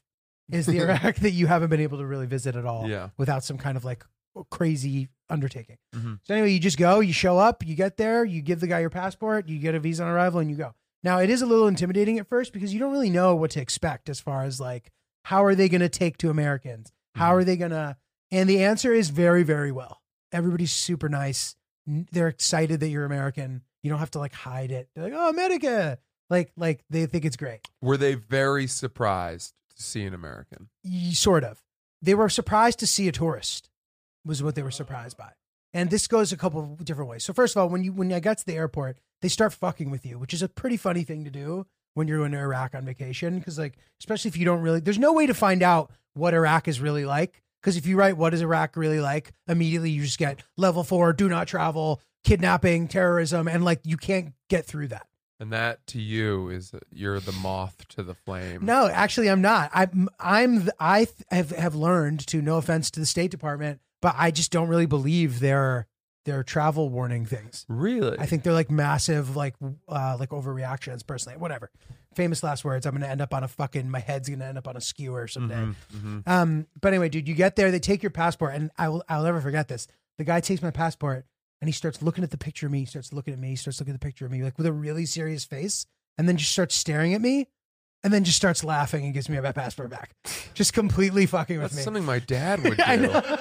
is 0.52 0.66
the 0.66 0.78
Iraq 0.82 1.16
that 1.18 1.32
you 1.32 1.48
haven't 1.48 1.70
been 1.70 1.80
able 1.82 1.98
to 2.00 2.06
really 2.06 2.26
visit 2.26 2.56
at 2.56 2.66
all, 2.66 2.88
Yeah. 2.90 3.10
without 3.18 3.44
some 3.44 3.58
kind 3.58 3.78
of 3.78 3.86
like 3.86 4.04
crazy 4.50 5.10
undertaking. 5.30 5.78
Mhm. 5.96 6.20
So 6.24 6.34
anyway, 6.34 6.52
you 6.52 6.60
just 6.60 6.78
go, 6.78 7.00
you 7.00 7.14
show 7.14 7.38
up, 7.38 7.66
you 7.66 7.76
get 7.76 7.98
there, 7.98 8.24
you 8.24 8.42
give 8.42 8.60
the 8.60 8.68
guy 8.68 8.80
your 8.80 8.90
passport, 8.90 9.48
you 9.50 9.60
get 9.60 9.76
a 9.76 9.80
visa 9.80 10.04
on 10.04 10.10
arrival, 10.10 10.40
and 10.40 10.50
you 10.50 10.56
go. 10.56 10.74
Now 11.04 11.20
it 11.20 11.30
is 11.30 11.42
a 11.42 11.46
little 11.46 11.68
intimidating 11.68 12.20
at 12.20 12.28
first 12.28 12.52
because 12.54 12.74
you 12.74 12.80
don't 12.80 12.92
really 12.92 13.10
know 13.10 13.36
what 13.36 13.52
to 13.52 13.62
expect 13.62 14.10
as 14.10 14.20
far 14.20 14.44
as 14.44 14.60
like 14.60 14.92
how 15.26 15.44
are 15.44 15.54
they 15.56 15.70
going 15.70 15.82
to 15.82 15.90
take 15.90 16.18
to 16.18 16.30
Americans? 16.30 16.92
How 17.16 17.36
are 17.36 17.44
they 17.44 17.58
going 17.58 17.72
to? 17.72 17.98
And 18.32 18.50
the 18.50 18.64
answer 18.64 18.94
is 18.94 19.10
very, 19.10 19.44
very 19.44 19.72
well. 19.72 20.02
Everybody's 20.32 20.72
super 20.72 21.10
nice. 21.10 21.56
They're 21.86 22.28
excited 22.30 22.80
that 22.80 22.88
you're 22.90 23.06
American. 23.06 23.64
You 23.84 23.90
don't 23.90 24.00
have 24.00 24.12
to 24.12 24.20
like 24.20 24.34
hide 24.34 24.72
it. 24.72 24.90
They're 24.96 25.04
like, 25.04 25.14
oh, 25.16 25.30
America. 25.30 26.00
Like, 26.30 26.52
like 26.56 26.84
they 26.90 27.06
think 27.06 27.26
it's 27.26 27.36
great. 27.38 27.62
Were 27.82 27.98
they 27.98 28.14
very 28.16 28.68
surprised 28.68 29.54
to 29.80 29.86
see 29.86 30.04
an 30.04 30.14
American? 30.14 30.70
Sort 31.12 31.44
of. 31.44 31.64
They 32.02 32.14
were 32.14 32.30
surprised 32.30 32.80
to 32.80 32.88
see 32.88 33.08
a 33.08 33.12
tourist. 33.12 33.70
Was 34.26 34.44
what 34.44 34.56
they 34.56 34.64
were 34.64 34.72
surprised 34.72 35.18
by. 35.18 35.32
And 35.74 35.90
this 35.90 36.08
goes 36.08 36.32
a 36.32 36.38
couple 36.38 36.62
of 36.62 36.84
different 36.86 37.10
ways. 37.10 37.24
So 37.24 37.34
first 37.34 37.56
of 37.56 37.62
all, 37.62 37.70
when 37.70 37.84
you 37.84 37.94
when 37.94 38.12
I 38.12 38.20
got 38.20 38.38
to 38.40 38.46
the 38.46 38.56
airport, 38.56 38.98
they 39.22 39.28
start 39.28 39.54
fucking 39.54 39.90
with 39.90 40.06
you, 40.06 40.20
which 40.20 40.34
is 40.34 40.42
a 40.42 40.50
pretty 40.50 40.78
funny 40.78 41.04
thing 41.04 41.24
to 41.26 41.32
do 41.32 41.66
when 41.94 42.08
you're 42.08 42.26
in 42.26 42.34
Iraq 42.34 42.76
on 42.76 42.86
vacation. 42.86 43.40
Because 43.40 43.58
like, 43.58 43.78
especially 44.00 44.30
if 44.30 44.38
you 44.38 44.46
don't 44.46 44.62
really, 44.62 44.80
there's 44.80 45.00
no 45.00 45.14
way 45.14 45.26
to 45.26 45.34
find 45.34 45.64
out 45.64 45.92
what 46.14 46.34
Iraq 46.34 46.68
is 46.68 46.80
really 46.80 47.06
like. 47.06 47.42
Because 47.62 47.76
if 47.76 47.86
you 47.86 47.98
write 47.98 48.18
what 48.18 48.34
is 48.34 48.42
Iraq 48.42 48.78
really 48.78 49.02
like, 49.02 49.34
immediately 49.48 49.92
you 49.92 50.04
just 50.04 50.18
get 50.18 50.42
level 50.58 50.84
four, 50.84 51.12
do 51.12 51.28
not 51.28 51.48
travel, 51.48 52.02
kidnapping, 52.24 52.88
terrorism, 52.88 53.48
and 53.48 53.66
like 53.66 53.82
you 53.84 53.98
can't 53.98 54.34
get 54.50 54.66
through 54.66 54.88
that. 54.90 55.08
And 55.40 55.54
that 55.54 55.86
to 55.88 56.02
you 56.02 56.50
is 56.50 56.74
you're 56.92 57.20
the 57.22 57.32
moth 57.32 57.88
to 57.90 58.04
the 58.04 58.14
flame. 58.14 58.66
No, 58.66 58.88
actually, 58.88 59.30
I'm 59.30 59.42
not. 59.42 59.72
I'm 59.74 60.10
I'm 60.20 60.70
I 60.80 61.06
th- 61.06 61.16
have 61.32 61.52
have 61.52 61.76
learned 61.76 62.28
to 62.28 62.42
no 62.42 62.58
offense 62.58 62.92
to 62.92 63.00
the 63.00 63.06
State 63.06 63.32
Department, 63.32 63.80
but 64.02 64.16
I 64.18 64.32
just 64.32 64.52
don't 64.52 64.68
really 64.68 64.86
believe 64.86 65.40
their 65.40 65.88
their 66.26 66.44
travel 66.44 66.90
warning 66.90 67.26
things. 67.26 67.66
Really? 67.70 68.20
I 68.20 68.26
think 68.26 68.44
they're 68.44 68.52
like 68.54 68.70
massive, 68.70 69.38
like 69.38 69.56
uh, 69.88 70.18
like 70.20 70.30
overreactions. 70.32 71.08
Personally, 71.08 71.38
whatever. 71.38 71.72
Famous 72.16 72.44
last 72.44 72.66
words. 72.66 72.86
I'm 72.86 72.92
gonna 72.94 73.08
end 73.08 73.22
up 73.22 73.34
on 73.34 73.44
a 73.44 73.48
fucking. 73.48 73.90
My 73.90 74.00
head's 74.00 74.28
gonna 74.28 74.44
end 74.46 74.58
up 74.58 74.68
on 74.68 74.76
a 74.76 74.82
skewer 74.82 75.28
someday. 75.28 75.56
Mm-hmm, 75.96 76.20
Um, 76.28 76.68
but 76.82 76.90
anyway, 76.90 77.08
dude, 77.08 77.30
you 77.30 77.34
get 77.36 77.56
there. 77.56 77.72
They 77.72 77.80
take 77.80 78.04
your 78.04 78.10
passport, 78.10 78.56
and 78.56 78.72
I 78.78 78.90
will. 78.90 79.04
I'll 79.08 79.24
never 79.24 79.40
forget 79.40 79.70
this. 79.70 79.88
The 80.18 80.26
guy 80.26 80.42
takes 80.42 80.62
my 80.62 80.72
passport, 80.72 81.26
and 81.62 81.68
he 81.68 81.72
starts 81.74 82.02
looking 82.02 82.24
at 82.24 82.32
the 82.32 82.38
picture 82.38 82.66
of 82.68 82.72
me. 82.72 82.80
He 82.80 82.86
starts 82.86 83.12
looking 83.14 83.34
at 83.34 83.40
me. 83.40 83.50
He 83.50 83.56
starts 83.56 83.80
looking 83.80 83.94
at 83.94 84.00
the 84.00 84.06
picture 84.06 84.26
of 84.26 84.32
me, 84.32 84.44
like 84.44 84.58
with 84.58 84.66
a 84.68 84.72
really 84.74 85.06
serious 85.06 85.44
face, 85.46 85.86
and 86.18 86.28
then 86.28 86.38
just 86.38 86.52
starts 86.52 86.76
staring 86.76 87.14
at 87.14 87.22
me, 87.22 87.48
and 88.04 88.14
then 88.14 88.24
just 88.24 88.38
starts 88.38 88.64
laughing 88.64 89.04
and 89.06 89.14
gives 89.14 89.28
me 89.30 89.40
my 89.40 89.52
passport 89.52 89.90
back. 89.90 90.12
Just 90.54 90.74
completely 90.74 91.26
fucking 91.26 91.58
with 91.58 91.72
That's 91.72 91.78
me. 91.78 91.84
something 91.84 92.06
my 92.06 92.20
dad 92.20 92.64
would 92.64 92.78
do. 92.78 92.84
I 92.86 92.96
know. 92.96 93.38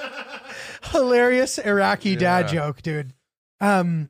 hilarious 0.91 1.57
Iraqi 1.57 2.15
dad 2.15 2.45
Yeah. 2.47 2.53
joke, 2.65 2.81
dude. 2.81 3.13
Um, 3.61 4.09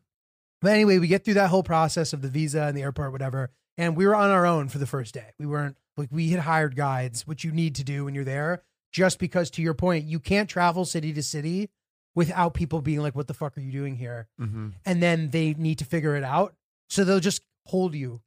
but 0.62 0.72
anyway, 0.74 0.98
we 1.00 1.08
get 1.08 1.24
through 1.26 1.36
that 1.36 1.50
whole 1.50 1.64
process 1.64 2.14
of 2.14 2.22
the 2.22 2.28
visa 2.28 2.64
and 2.64 2.78
the 2.78 2.82
airport, 2.82 3.12
whatever, 3.12 3.52
and 3.78 3.96
we 3.96 4.06
were 4.06 4.16
on 4.16 4.30
our 4.30 4.46
own 4.46 4.68
for 4.70 4.78
the 4.78 4.86
first 4.86 5.14
day. 5.14 5.32
We 5.40 5.46
weren't 5.46 5.78
like 5.98 6.10
we 6.12 6.30
had 6.30 6.42
hired 6.42 6.76
guides, 6.76 7.26
which 7.28 7.44
you 7.44 7.52
need 7.52 7.76
to 7.76 7.84
do 7.84 8.06
when 8.06 8.14
you're 8.16 8.24
there, 8.24 8.64
just 8.92 9.20
because 9.20 9.50
to 9.52 9.62
your 9.62 9.74
point, 9.74 10.06
you 10.06 10.20
can't 10.20 10.50
travel 10.50 10.86
city 10.86 11.14
to 11.14 11.24
city 11.24 11.70
without 12.16 12.54
people 12.54 12.82
being 12.82 13.02
like, 13.02 13.16
"What 13.16 13.28
the 13.28 13.34
fuck 13.34 13.58
are 13.58 13.62
you 13.62 13.72
doing 13.72 13.96
here?" 13.96 14.28
Mm-hmm. 14.40 14.70
And 14.86 15.04
then 15.04 15.30
they 15.30 15.54
need 15.54 15.80
to 15.80 15.86
figure 15.86 16.16
it 16.16 16.24
out, 16.24 16.56
so 16.90 17.04
they'll 17.04 17.20
just 17.20 17.42
hold 17.66 17.96
you 17.96 18.22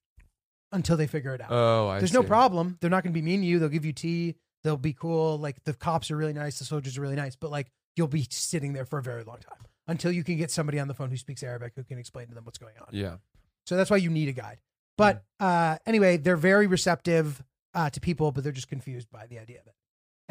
until 0.73 0.97
they 0.97 1.07
figure 1.07 1.35
it 1.35 1.41
out. 1.41 1.51
Oh, 1.51 1.89
I 1.89 1.99
There's 1.99 2.12
no 2.12 2.23
problem. 2.23 2.79
They're 2.81 2.91
not 2.91 3.03
going 3.03 3.12
to 3.12 3.19
be 3.19 3.23
mean 3.23 3.41
to 3.41 3.47
you. 3.47 3.59
They'll 3.59 3.69
give 3.69 3.85
you 3.85 3.93
tea. 3.93 4.37
They'll 4.65 4.77
be 4.77 4.93
cool. 4.93 5.39
Like 5.39 5.62
the 5.65 5.75
cops 5.75 6.11
are 6.11 6.17
really 6.17 6.33
nice. 6.33 6.59
The 6.59 6.65
soldiers 6.65 6.97
are 6.97 7.01
really 7.01 7.17
nice. 7.17 7.37
But 7.37 7.51
like 7.51 7.71
you'll 7.97 8.09
be 8.09 8.27
sitting 8.31 8.73
there 8.73 8.85
for 8.85 8.99
a 8.99 9.03
very 9.03 9.25
long 9.25 9.39
time 9.39 9.59
until 9.87 10.12
you 10.12 10.25
can 10.25 10.37
get 10.37 10.51
somebody 10.51 10.79
on 10.79 10.89
the 10.89 10.95
phone 10.95 11.11
who 11.11 11.17
speaks 11.17 11.43
Arabic 11.43 11.73
who 11.77 11.85
can 11.85 11.99
explain 11.99 12.29
to 12.29 12.35
them 12.35 12.45
what's 12.45 12.59
going 12.59 12.75
on. 12.81 12.89
Yeah. 12.93 13.17
So 13.67 13.77
that's 13.77 13.91
why 13.91 13.99
you 13.99 14.11
need 14.11 14.29
a 14.29 14.33
guide. 14.33 14.59
But 14.97 15.25
uh, 15.41 15.79
anyway, 15.87 16.17
they're 16.17 16.37
very 16.37 16.67
receptive 16.67 17.43
uh, 17.75 17.91
to 17.91 18.01
people, 18.01 18.33
but 18.33 18.45
they're 18.45 18.53
just 18.53 18.69
confused 18.69 19.11
by 19.11 19.27
the 19.27 19.39
idea 19.39 19.61
of 19.61 19.67
it. 19.67 19.75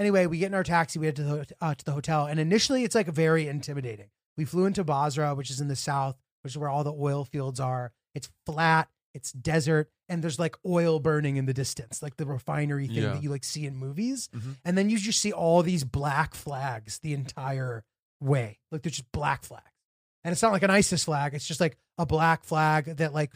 Anyway, 0.01 0.25
we 0.25 0.39
get 0.39 0.48
in 0.48 0.55
our 0.55 0.63
taxi. 0.63 0.98
We 0.98 1.05
head 1.05 1.15
to 1.17 1.24
the 1.24 1.48
uh, 1.62 1.75
to 1.75 1.86
the 1.86 1.91
hotel, 1.91 2.25
and 2.25 2.39
initially 2.39 2.84
it's 2.84 2.96
like 2.96 3.08
very 3.08 3.48
intimidating. 3.48 4.08
We 4.36 4.46
flew 4.46 4.65
into 4.65 4.84
Basra, 4.84 5.36
which 5.36 5.51
is 5.51 5.62
in 5.62 5.67
the 5.67 5.75
south, 5.75 6.17
which 6.43 6.53
is 6.53 6.58
where 6.58 6.70
all 6.70 6.84
the 6.84 6.91
oil 6.93 7.24
fields 7.24 7.60
are. 7.60 7.91
It's 8.15 8.27
flat, 8.48 8.89
it's 9.13 9.31
desert, 9.31 9.91
and 10.10 10.24
there's 10.24 10.39
like 10.39 10.55
oil 10.65 11.00
burning 11.00 11.38
in 11.38 11.46
the 11.46 11.53
distance, 11.53 12.01
like 12.01 12.17
the 12.17 12.25
refinery 12.25 12.88
thing 12.88 12.96
Yeah. 13.03 13.13
that 13.13 13.22
you 13.24 13.29
like 13.29 13.43
see 13.43 13.65
in 13.67 13.75
movies. 13.77 14.27
Mhm. 14.36 14.58
And 14.65 14.75
then 14.77 14.89
you 14.89 14.98
just 14.98 15.20
see 15.22 15.31
all 15.31 15.62
these 15.62 15.84
black 15.84 16.34
flags 16.34 16.98
the 17.00 17.13
entire 17.13 17.84
way. 18.20 18.58
Like 18.72 18.81
they're 18.81 18.89
just 18.89 19.12
black 19.12 19.43
flags. 19.43 19.65
And 20.24 20.31
it's 20.31 20.41
not 20.41 20.51
like 20.51 20.63
an 20.63 20.72
ISIS 20.72 21.03
flag. 21.03 21.36
It's 21.36 21.48
just 21.48 21.60
like 21.62 21.77
a 22.00 22.05
black 22.08 22.43
flag 22.43 22.86
that 22.98 23.13
like 23.13 23.34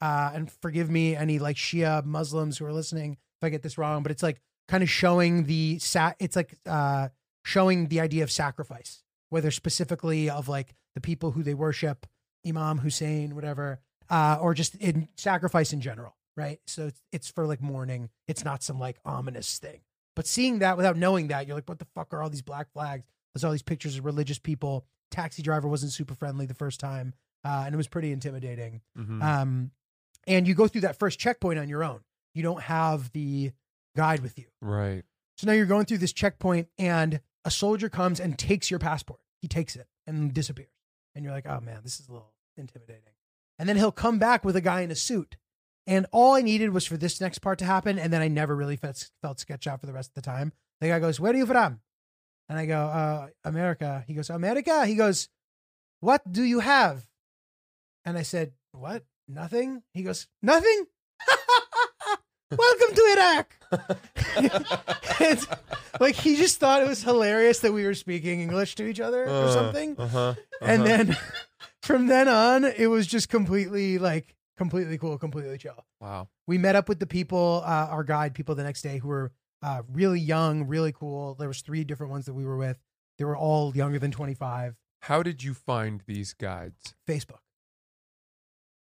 uh 0.00 0.30
and 0.32 0.50
forgive 0.62 0.88
me 0.88 1.14
any 1.16 1.38
like 1.38 1.56
Shia 1.56 2.02
Muslims 2.04 2.56
who 2.58 2.64
are 2.64 2.72
listening 2.72 3.12
if 3.40 3.46
I 3.46 3.50
get 3.50 3.62
this 3.62 3.76
wrong, 3.76 4.02
but 4.02 4.10
it's 4.12 4.22
like 4.22 4.40
kind 4.68 4.82
of 4.82 4.90
showing 4.90 5.44
the 5.44 5.78
sa- 5.78 6.12
it's 6.18 6.36
like 6.36 6.58
uh 6.66 7.08
showing 7.44 7.88
the 7.88 8.00
idea 8.00 8.22
of 8.22 8.30
sacrifice, 8.30 9.02
whether 9.30 9.50
specifically 9.50 10.28
of 10.30 10.48
like 10.48 10.74
the 10.94 11.00
people 11.00 11.30
who 11.32 11.42
they 11.42 11.54
worship, 11.54 12.06
Imam 12.46 12.78
Hussein, 12.78 13.34
whatever, 13.34 13.80
uh, 14.10 14.36
or 14.40 14.52
just 14.54 14.74
in 14.76 15.08
sacrifice 15.16 15.72
in 15.72 15.80
general, 15.80 16.16
right? 16.36 16.60
So 16.66 16.88
it's, 16.88 17.02
it's 17.12 17.30
for 17.30 17.46
like 17.46 17.62
mourning. 17.62 18.10
It's 18.26 18.44
not 18.44 18.62
some 18.62 18.78
like 18.78 18.98
ominous 19.04 19.58
thing. 19.58 19.80
But 20.16 20.26
seeing 20.26 20.58
that 20.58 20.76
without 20.76 20.96
knowing 20.96 21.28
that, 21.28 21.46
you're 21.46 21.54
like, 21.56 21.68
what 21.68 21.78
the 21.78 21.86
fuck 21.94 22.12
are 22.12 22.22
all 22.22 22.28
these 22.30 22.42
black 22.42 22.70
flags? 22.72 23.04
There's 23.32 23.44
all 23.44 23.52
these 23.52 23.62
pictures 23.62 23.96
of 23.96 24.04
religious 24.04 24.38
people. 24.38 24.84
Taxi 25.10 25.42
driver 25.42 25.68
wasn't 25.68 25.92
super 25.92 26.14
friendly 26.14 26.44
the 26.44 26.54
first 26.54 26.80
time, 26.80 27.14
uh, 27.44 27.62
and 27.64 27.72
it 27.74 27.76
was 27.78 27.88
pretty 27.88 28.12
intimidating. 28.12 28.80
Mhm. 28.98 29.22
Um, 29.22 29.70
and 30.26 30.46
you 30.48 30.54
go 30.54 30.66
through 30.68 30.82
that 30.82 30.98
first 30.98 31.18
checkpoint 31.18 31.58
on 31.58 31.68
your 31.68 31.84
own. 31.84 32.00
You 32.34 32.42
don't 32.42 32.62
have 32.62 33.10
the 33.12 33.52
guide 33.98 34.20
with 34.20 34.38
you. 34.38 34.44
right. 34.60 35.02
So 35.38 35.46
now 35.46 35.52
you're 35.52 35.66
going 35.66 35.84
through 35.84 35.98
this 35.98 36.12
checkpoint, 36.12 36.68
and 36.78 37.20
a 37.44 37.50
soldier 37.50 37.88
comes 37.88 38.20
and 38.20 38.38
takes 38.38 38.70
your 38.70 38.78
passport. 38.78 39.20
He 39.40 39.48
takes 39.48 39.76
it 39.76 39.86
and 40.06 40.32
disappears. 40.32 40.68
And 41.14 41.24
you're 41.24 41.34
like, 41.34 41.46
oh 41.48 41.60
man, 41.60 41.80
this 41.82 41.98
is 41.98 42.08
a 42.08 42.12
little 42.12 42.32
intimidating. 42.56 43.02
And 43.58 43.68
then 43.68 43.76
he'll 43.76 43.92
come 43.92 44.18
back 44.18 44.44
with 44.44 44.54
a 44.56 44.60
guy 44.60 44.82
in 44.82 44.90
a 44.90 44.96
suit. 44.96 45.36
And 45.86 46.06
all 46.12 46.34
I 46.34 46.42
needed 46.42 46.70
was 46.70 46.86
for 46.86 46.96
this 46.96 47.20
next 47.20 47.38
part 47.38 47.58
to 47.60 47.64
happen. 47.64 47.98
And 47.98 48.12
then 48.12 48.20
I 48.20 48.28
never 48.28 48.54
really 48.54 48.76
felt, 48.76 49.10
felt 49.22 49.40
sketch 49.40 49.66
out 49.66 49.80
for 49.80 49.86
the 49.86 49.92
rest 49.92 50.10
of 50.10 50.14
the 50.14 50.22
time. 50.22 50.52
The 50.80 50.88
guy 50.88 51.00
goes, 51.00 51.18
Where 51.18 51.32
are 51.32 51.36
you 51.36 51.46
from? 51.46 51.80
And 52.48 52.58
I 52.58 52.66
go, 52.66 52.80
uh, 52.80 53.28
America. 53.44 54.04
He 54.06 54.14
goes, 54.14 54.30
America? 54.30 54.86
He 54.86 54.94
goes, 54.94 55.28
What 56.00 56.30
do 56.30 56.42
you 56.42 56.60
have? 56.60 57.06
And 58.04 58.18
I 58.18 58.22
said, 58.22 58.52
What? 58.72 59.04
Nothing? 59.26 59.82
He 59.92 60.02
goes, 60.02 60.26
Nothing? 60.42 60.86
Welcome 62.50 62.94
to 62.94 63.14
Iraq. 63.16 63.54
it's 65.20 65.46
like 66.00 66.14
he 66.14 66.36
just 66.36 66.58
thought 66.58 66.80
it 66.80 66.88
was 66.88 67.02
hilarious 67.02 67.58
that 67.60 67.72
we 67.72 67.84
were 67.84 67.94
speaking 67.94 68.40
English 68.40 68.74
to 68.76 68.86
each 68.86 69.00
other 69.00 69.28
or 69.28 69.50
something. 69.52 69.96
Uh-huh. 69.98 70.34
And 70.62 70.86
then 70.86 71.16
from 71.82 72.06
then 72.06 72.26
on, 72.26 72.64
it 72.64 72.86
was 72.86 73.06
just 73.06 73.28
completely 73.28 73.98
like 73.98 74.34
completely 74.56 74.96
cool, 74.96 75.18
completely 75.18 75.58
chill. 75.58 75.84
Wow. 76.00 76.28
We 76.46 76.56
met 76.56 76.74
up 76.74 76.88
with 76.88 77.00
the 77.00 77.06
people, 77.06 77.62
uh, 77.66 77.88
our 77.90 78.02
guide 78.02 78.34
people 78.34 78.54
the 78.54 78.64
next 78.64 78.80
day 78.80 78.98
who 78.98 79.08
were 79.08 79.32
uh, 79.62 79.82
really 79.92 80.20
young, 80.20 80.66
really 80.66 80.92
cool. 80.92 81.34
There 81.34 81.48
was 81.48 81.60
three 81.60 81.84
different 81.84 82.12
ones 82.12 82.24
that 82.26 82.34
we 82.34 82.46
were 82.46 82.56
with. 82.56 82.78
They 83.18 83.24
were 83.24 83.36
all 83.36 83.76
younger 83.76 83.98
than 83.98 84.10
25. 84.10 84.74
How 85.02 85.22
did 85.22 85.42
you 85.42 85.52
find 85.52 86.02
these 86.06 86.32
guides? 86.32 86.94
Facebook. 87.06 87.40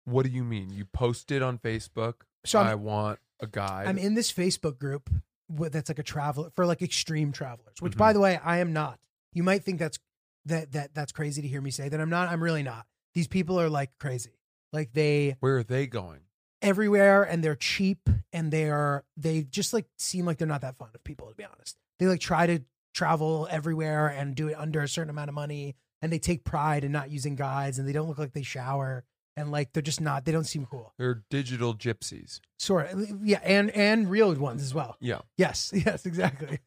What 0.04 0.24
do 0.24 0.30
you 0.30 0.44
mean? 0.44 0.70
You 0.70 0.84
posted 0.84 1.42
on 1.42 1.58
Facebook. 1.58 2.14
So 2.44 2.60
I'm- 2.60 2.68
I 2.68 2.74
want 2.76 3.18
a 3.40 3.46
guide. 3.46 3.86
I'm 3.86 3.98
in 3.98 4.14
this 4.14 4.32
Facebook 4.32 4.78
group 4.78 5.10
that's 5.48 5.88
like 5.90 5.98
a 5.98 6.02
travel 6.02 6.50
for 6.54 6.66
like 6.66 6.82
extreme 6.82 7.32
travelers, 7.32 7.76
which 7.80 7.94
Mhm. 7.94 7.98
by 7.98 8.12
the 8.12 8.20
way, 8.20 8.38
I 8.42 8.58
am 8.58 8.72
not. 8.72 8.98
You 9.32 9.42
might 9.42 9.62
think 9.64 9.78
that's 9.78 9.98
that 10.46 10.72
that 10.72 10.94
that's 10.94 11.12
crazy 11.12 11.42
to 11.42 11.48
hear 11.48 11.60
me 11.60 11.70
say 11.70 11.88
that 11.88 12.00
I'm 12.00 12.10
not. 12.10 12.28
I'm 12.28 12.42
really 12.42 12.62
not. 12.62 12.86
These 13.14 13.28
people 13.28 13.60
are 13.60 13.68
like 13.68 13.90
crazy. 13.98 14.38
Like 14.72 14.92
they 14.92 15.36
Where 15.40 15.58
are 15.58 15.62
they 15.64 15.86
going? 15.86 16.20
everywhere 16.62 17.22
and 17.22 17.44
they're 17.44 17.54
cheap 17.54 18.08
and 18.32 18.50
they 18.50 18.68
are 18.70 19.04
they 19.16 19.42
just 19.44 19.72
like 19.72 19.86
seem 19.98 20.24
like 20.24 20.38
they're 20.38 20.48
not 20.48 20.62
that 20.62 20.76
fond 20.76 20.94
of 20.94 21.04
people 21.04 21.28
to 21.28 21.34
be 21.34 21.44
honest. 21.44 21.76
They 21.98 22.06
like 22.06 22.20
try 22.20 22.46
to 22.46 22.60
travel 22.94 23.46
everywhere 23.50 24.08
and 24.08 24.34
do 24.34 24.48
it 24.48 24.54
under 24.58 24.80
a 24.80 24.88
certain 24.88 25.10
amount 25.10 25.28
of 25.28 25.34
money 25.34 25.76
and 26.02 26.10
they 26.12 26.18
take 26.18 26.44
pride 26.44 26.82
in 26.82 26.92
not 26.92 27.10
using 27.10 27.34
guides 27.36 27.78
and 27.78 27.86
they 27.86 27.92
don't 27.92 28.08
look 28.08 28.18
like 28.18 28.32
they 28.32 28.42
shower 28.42 29.04
and 29.36 29.50
like 29.50 29.72
they're 29.72 29.82
just 29.82 30.00
not 30.00 30.24
they 30.24 30.32
don't 30.32 30.44
seem 30.44 30.66
cool. 30.66 30.92
They're 30.98 31.22
digital 31.30 31.74
gypsies. 31.74 32.40
Sort 32.58 32.90
of 32.92 33.08
yeah, 33.22 33.40
and 33.44 33.70
and 33.70 34.10
real 34.10 34.34
ones 34.34 34.62
as 34.62 34.74
well. 34.74 34.96
Yeah. 35.00 35.20
Yes, 35.36 35.72
yes, 35.86 36.06
exactly. 36.06 36.58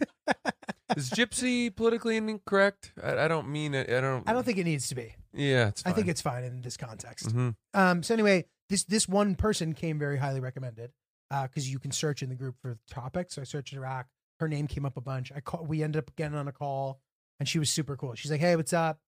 Is 0.96 1.10
gypsy 1.10 1.76
politically 1.76 2.18
incorrect? 2.18 2.94
I, 3.04 3.26
I 3.26 3.28
don't 3.28 3.50
mean 3.50 3.74
it. 3.76 3.90
I 3.90 4.02
don't. 4.02 4.28
I 4.28 4.34
don't 4.34 4.44
think 4.44 4.58
it 4.58 4.64
needs 4.64 4.88
to 4.90 4.96
be. 4.96 5.16
Yeah, 5.34 5.68
it's. 5.68 5.84
I 5.86 5.92
think 5.92 6.08
it's 6.08 6.22
fine 6.22 6.44
in 6.44 6.62
this 6.62 6.78
context. 6.78 7.28
Mhm. 7.36 7.56
Um, 7.74 8.04
so 8.04 8.14
anyway, 8.14 8.46
this 8.70 8.84
this 8.86 9.08
one 9.08 9.36
person 9.36 9.74
came 9.74 10.00
very 10.00 10.18
highly 10.18 10.40
recommended 10.40 10.92
because 11.30 11.72
you 11.72 11.78
can 11.80 11.92
search 11.92 12.24
in 12.24 12.30
the 12.30 12.36
group 12.36 12.56
for 12.62 12.80
topics. 12.90 13.36
So 13.36 13.42
I 13.42 13.46
searched 13.46 13.74
Iraq. 13.74 14.08
Her 14.40 14.48
name 14.48 14.68
came 14.68 14.86
up 14.86 14.98
a 14.98 15.02
bunch. 15.02 15.32
I 15.36 15.42
call, 15.42 15.66
we 15.66 15.84
ended 15.84 16.00
up 16.00 16.16
getting 16.16 16.36
on 16.38 16.48
a 16.48 16.52
call, 16.52 17.02
and 17.40 17.48
she 17.48 17.60
was 17.60 17.70
super 17.70 17.96
cool. 17.96 18.16
She's 18.16 18.32
like, 18.32 18.40
"Hey, 18.40 18.56
what's 18.56 18.74
up?" 18.74 19.00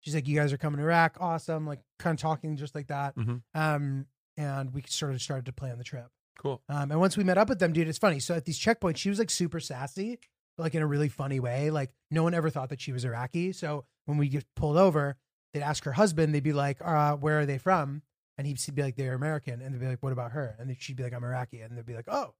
She's 0.00 0.14
like, 0.14 0.28
"You 0.28 0.36
guys 0.38 0.52
are 0.52 0.58
coming 0.58 0.78
to 0.78 0.84
Iraq? 0.84 1.16
Awesome!" 1.20 1.66
Like 1.66 1.80
kind 1.98 2.14
of 2.14 2.20
talking 2.20 2.56
just 2.56 2.74
like 2.74 2.86
that. 2.88 3.16
Mhm. 3.16 3.42
Um, 3.54 4.06
and 4.36 4.72
we 4.72 4.82
sort 4.86 5.12
of 5.12 5.20
started 5.22 5.46
to 5.46 5.52
plan 5.52 5.78
the 5.78 5.84
trip. 5.84 6.08
Cool. 6.38 6.62
Um, 6.68 6.92
and 6.92 7.00
once 7.00 7.16
we 7.16 7.24
met 7.24 7.38
up 7.38 7.48
with 7.48 7.58
them, 7.58 7.72
dude, 7.72 7.88
it's 7.88 7.98
funny. 7.98 8.20
So 8.20 8.34
at 8.34 8.44
these 8.44 8.58
checkpoints, 8.58 8.96
she 8.98 9.08
was 9.08 9.18
like 9.18 9.30
super 9.30 9.58
sassy, 9.58 10.18
but 10.56 10.62
like 10.62 10.74
in 10.76 10.82
a 10.82 10.86
really 10.86 11.08
funny 11.08 11.40
way. 11.40 11.70
Like 11.70 11.90
no 12.12 12.22
one 12.22 12.34
ever 12.34 12.48
thought 12.48 12.68
that 12.68 12.80
she 12.80 12.92
was 12.92 13.04
Iraqi. 13.04 13.52
So 13.52 13.84
when 14.06 14.16
we 14.18 14.28
get 14.28 14.44
pulled 14.54 14.76
over, 14.76 15.16
they'd 15.52 15.62
ask 15.62 15.82
her 15.84 15.92
husband, 15.92 16.32
they'd 16.32 16.42
be 16.44 16.52
like, 16.52 16.78
uh, 16.80 17.16
where 17.16 17.40
are 17.40 17.46
they 17.46 17.58
from? 17.58 18.02
And 18.36 18.46
he'd 18.46 18.60
be 18.72 18.82
like, 18.82 18.94
they're 18.94 19.14
American. 19.14 19.60
And 19.60 19.74
they'd 19.74 19.80
be 19.80 19.88
like, 19.88 20.02
what 20.02 20.12
about 20.12 20.30
her? 20.30 20.54
And 20.60 20.68
then 20.68 20.76
she'd 20.78 20.94
be 20.94 21.02
like, 21.02 21.12
I'm 21.12 21.24
Iraqi. 21.24 21.60
And 21.60 21.76
they'd 21.76 21.84
be 21.84 21.94
like, 21.94 22.06
oh. 22.06 22.34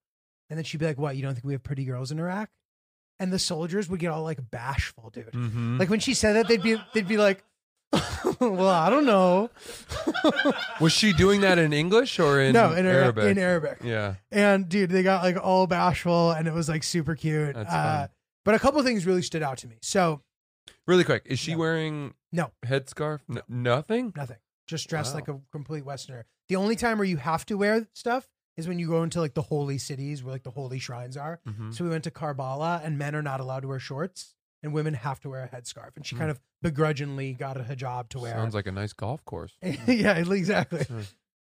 And 0.49 0.57
then 0.57 0.63
she'd 0.63 0.77
be 0.79 0.85
like, 0.85 0.97
what? 0.97 1.17
You 1.17 1.21
don't 1.21 1.33
think 1.33 1.43
we 1.45 1.51
have 1.53 1.63
pretty 1.63 1.83
girls 1.83 2.09
in 2.11 2.19
Iraq? 2.19 2.49
And 3.19 3.33
the 3.33 3.39
soldiers 3.39 3.89
would 3.89 3.99
get 3.99 4.11
all 4.11 4.23
like 4.23 4.39
bashful, 4.49 5.09
dude. 5.09 5.33
Mhm. 5.33 5.77
Like 5.77 5.89
when 5.89 5.99
she 5.99 6.13
said 6.13 6.37
that, 6.37 6.47
they'd 6.47 6.63
be 6.63 6.77
they'd 6.93 7.05
be 7.07 7.17
like, 7.17 7.43
well, 8.39 8.67
I 8.69 8.89
don't 8.89 9.05
know. 9.05 9.49
Was 10.81 10.91
she 10.93 11.13
doing 11.13 11.41
that 11.41 11.57
in 11.57 11.73
English 11.73 12.19
or 12.19 12.39
in 12.39 12.53
no, 12.53 12.73
in 12.73 12.85
Arabic? 12.85 13.23
In 13.25 13.37
Arabic. 13.37 13.79
Yeah. 13.83 14.15
And 14.31 14.69
dude, 14.69 14.89
they 14.91 15.03
got 15.03 15.23
like 15.23 15.37
all 15.41 15.67
bashful 15.67 16.31
and 16.31 16.47
it 16.47 16.53
was 16.53 16.69
like 16.69 16.83
super 16.83 17.15
cute. 17.15 17.55
Uh, 17.55 18.07
but 18.45 18.55
a 18.55 18.59
couple 18.59 18.81
things 18.83 19.05
really 19.05 19.21
stood 19.21 19.43
out 19.43 19.57
to 19.59 19.67
me. 19.67 19.77
So, 19.81 20.21
Really 20.87 21.03
quick, 21.03 21.23
is 21.25 21.37
she 21.39 21.51
No. 21.53 21.57
wearing 21.59 22.13
no, 22.31 22.51
headscarf? 22.65 23.19
N- 23.29 23.41
nothing. 23.47 24.13
nothing. 24.15 24.37
Just 24.67 24.87
dressed 24.87 25.13
Wow. 25.13 25.19
like 25.19 25.27
a 25.27 25.39
complete 25.51 25.85
Westerner. 25.85 26.25
The 26.47 26.55
only 26.55 26.75
time 26.75 26.97
where 26.97 27.05
you 27.05 27.17
have 27.17 27.45
to 27.47 27.57
wear 27.57 27.87
stuff 27.93 28.27
is 28.57 28.67
when 28.67 28.77
you 28.79 28.87
go 28.87 29.03
into 29.03 29.19
like 29.19 29.33
the 29.33 29.41
holy 29.43 29.77
cities 29.77 30.23
where 30.23 30.31
like 30.33 30.43
the 30.43 30.51
holy 30.51 30.79
shrines 30.79 31.15
are. 31.17 31.39
Mhm. 31.47 31.73
So 31.73 31.83
we 31.83 31.89
went 31.89 32.03
to 32.05 32.11
Karbala 32.11 32.83
and 32.83 32.97
men 32.97 33.15
are 33.15 33.21
not 33.21 33.39
allowed 33.39 33.61
to 33.61 33.67
wear 33.67 33.79
shorts 33.79 34.35
and 34.63 34.73
women 34.73 34.93
have 34.93 35.19
to 35.21 35.29
wear 35.29 35.43
a 35.43 35.47
headscarf. 35.55 35.95
And 35.95 36.05
she 36.05 36.15
Hmm. 36.15 36.19
kind 36.19 36.31
of 36.31 36.39
begrudgingly 36.61 37.33
got 37.33 37.57
a 37.57 37.61
hijab 37.63 38.09
to 38.09 38.19
wear. 38.19 38.33
Sounds 38.33 38.53
like 38.53 38.67
a 38.67 38.71
nice 38.71 38.93
golf 38.93 39.23
course. 39.25 39.53
yeah, 39.63 40.17
exactly. 40.17 40.85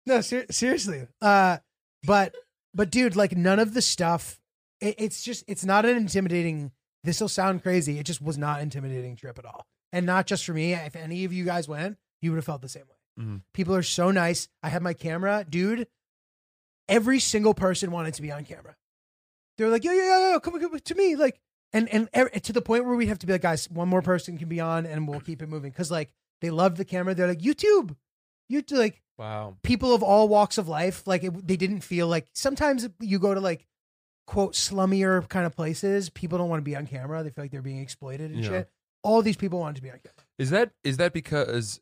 No, 0.06 0.22
ser- 0.22 0.46
seriously. 0.52 1.08
Uh, 1.22 1.58
but 2.04 2.36
but 2.74 2.92
dude, 2.92 3.16
like 3.16 3.36
none 3.36 3.60
of 3.60 3.74
the 3.74 3.82
stuff. 3.82 4.40
It, 4.82 4.96
it's 4.98 5.24
just 5.24 5.44
it's 5.48 5.64
not 5.66 5.86
an 5.86 5.96
intimidating. 5.98 6.72
This 7.04 7.22
will 7.22 7.30
sound 7.30 7.64
crazy. 7.64 8.00
It 8.00 8.06
just 8.06 8.22
was 8.22 8.38
not 8.38 8.62
intimidating 8.62 9.16
trip 9.16 9.38
at 9.40 9.46
all, 9.46 9.66
and 9.94 10.06
not 10.06 10.28
just 10.28 10.46
for 10.46 10.54
me. 10.54 10.74
If 10.74 10.96
any 10.96 11.24
of 11.26 11.32
you 11.32 11.46
guys 11.46 11.68
went, 11.68 11.98
you 12.22 12.32
would 12.32 12.38
have 12.38 12.46
felt 12.46 12.62
the 12.62 12.68
same 12.70 12.84
way. 12.88 13.24
Mhm. 13.24 13.42
People 13.54 13.74
are 13.76 13.84
so 13.84 14.12
nice. 14.12 14.50
I 14.62 14.70
had 14.70 14.82
my 14.84 14.94
camera, 14.94 15.46
dude. 15.48 15.88
Every 16.88 17.20
single 17.20 17.54
person 17.54 17.90
wanted 17.92 18.14
to 18.16 18.22
be 18.22 18.32
on 18.32 18.44
camera. 18.46 18.76
They 19.58 19.64
were 19.64 19.72
like, 19.72 19.84
"Yo, 19.84 19.92
yo, 19.92 20.04
yo, 20.04 20.32
yo, 20.34 20.40
come, 20.40 20.60
come 20.60 20.78
to 20.78 20.96
me!" 20.96 21.16
Like, 21.16 21.40
and 21.76 21.90
and 21.94 22.10
er- 22.18 22.30
to 22.30 22.54
the 22.54 22.62
point 22.62 22.86
where 22.86 22.96
we 22.96 23.08
have 23.08 23.20
to 23.20 23.28
be 23.28 23.34
like, 23.34 23.42
guys, 23.42 23.70
one 23.70 23.88
more 23.90 24.02
person 24.02 24.38
can 24.38 24.50
be 24.50 24.60
on, 24.60 24.86
and 24.86 25.08
we'll 25.08 25.20
keep 25.20 25.42
it 25.42 25.50
moving 25.50 25.72
because 25.72 25.92
like 25.92 26.10
they 26.42 26.50
love 26.50 26.78
the 26.78 26.86
camera. 26.86 27.14
They're 27.14 27.28
like 27.28 27.40
YouTube, 27.40 27.96
YouTube, 28.52 28.78
like 28.80 29.02
Wow. 29.18 29.56
people 29.64 29.94
of 29.94 30.04
all 30.04 30.28
walks 30.28 30.58
of 30.58 30.68
life. 30.68 31.06
Like 31.08 31.24
it, 31.24 31.48
they 31.48 31.56
didn't 31.56 31.82
feel 31.82 32.08
like 32.08 32.28
sometimes 32.34 32.88
you 33.00 33.20
go 33.20 33.34
to 33.34 33.40
like 33.40 33.66
quote 34.28 34.54
slummier 34.54 35.28
kind 35.30 35.46
of 35.46 35.56
places. 35.56 36.10
People 36.10 36.38
don't 36.38 36.50
want 36.50 36.60
to 36.60 36.64
be 36.70 36.76
on 36.76 36.88
camera. 36.88 37.24
They 37.24 37.30
feel 37.30 37.44
like 37.46 37.52
they're 37.52 37.62
being 37.62 37.80
exploited 37.80 38.32
and 38.32 38.44
Yeah. 38.44 38.50
shit. 38.50 38.70
All 39.04 39.22
these 39.22 39.38
people 39.38 39.60
wanted 39.60 39.76
to 39.78 39.82
be 39.84 39.92
on 39.92 40.00
camera. 40.00 40.26
Is 40.40 40.50
that 40.50 40.72
is 40.84 40.98
that 40.98 41.14
because 41.14 41.80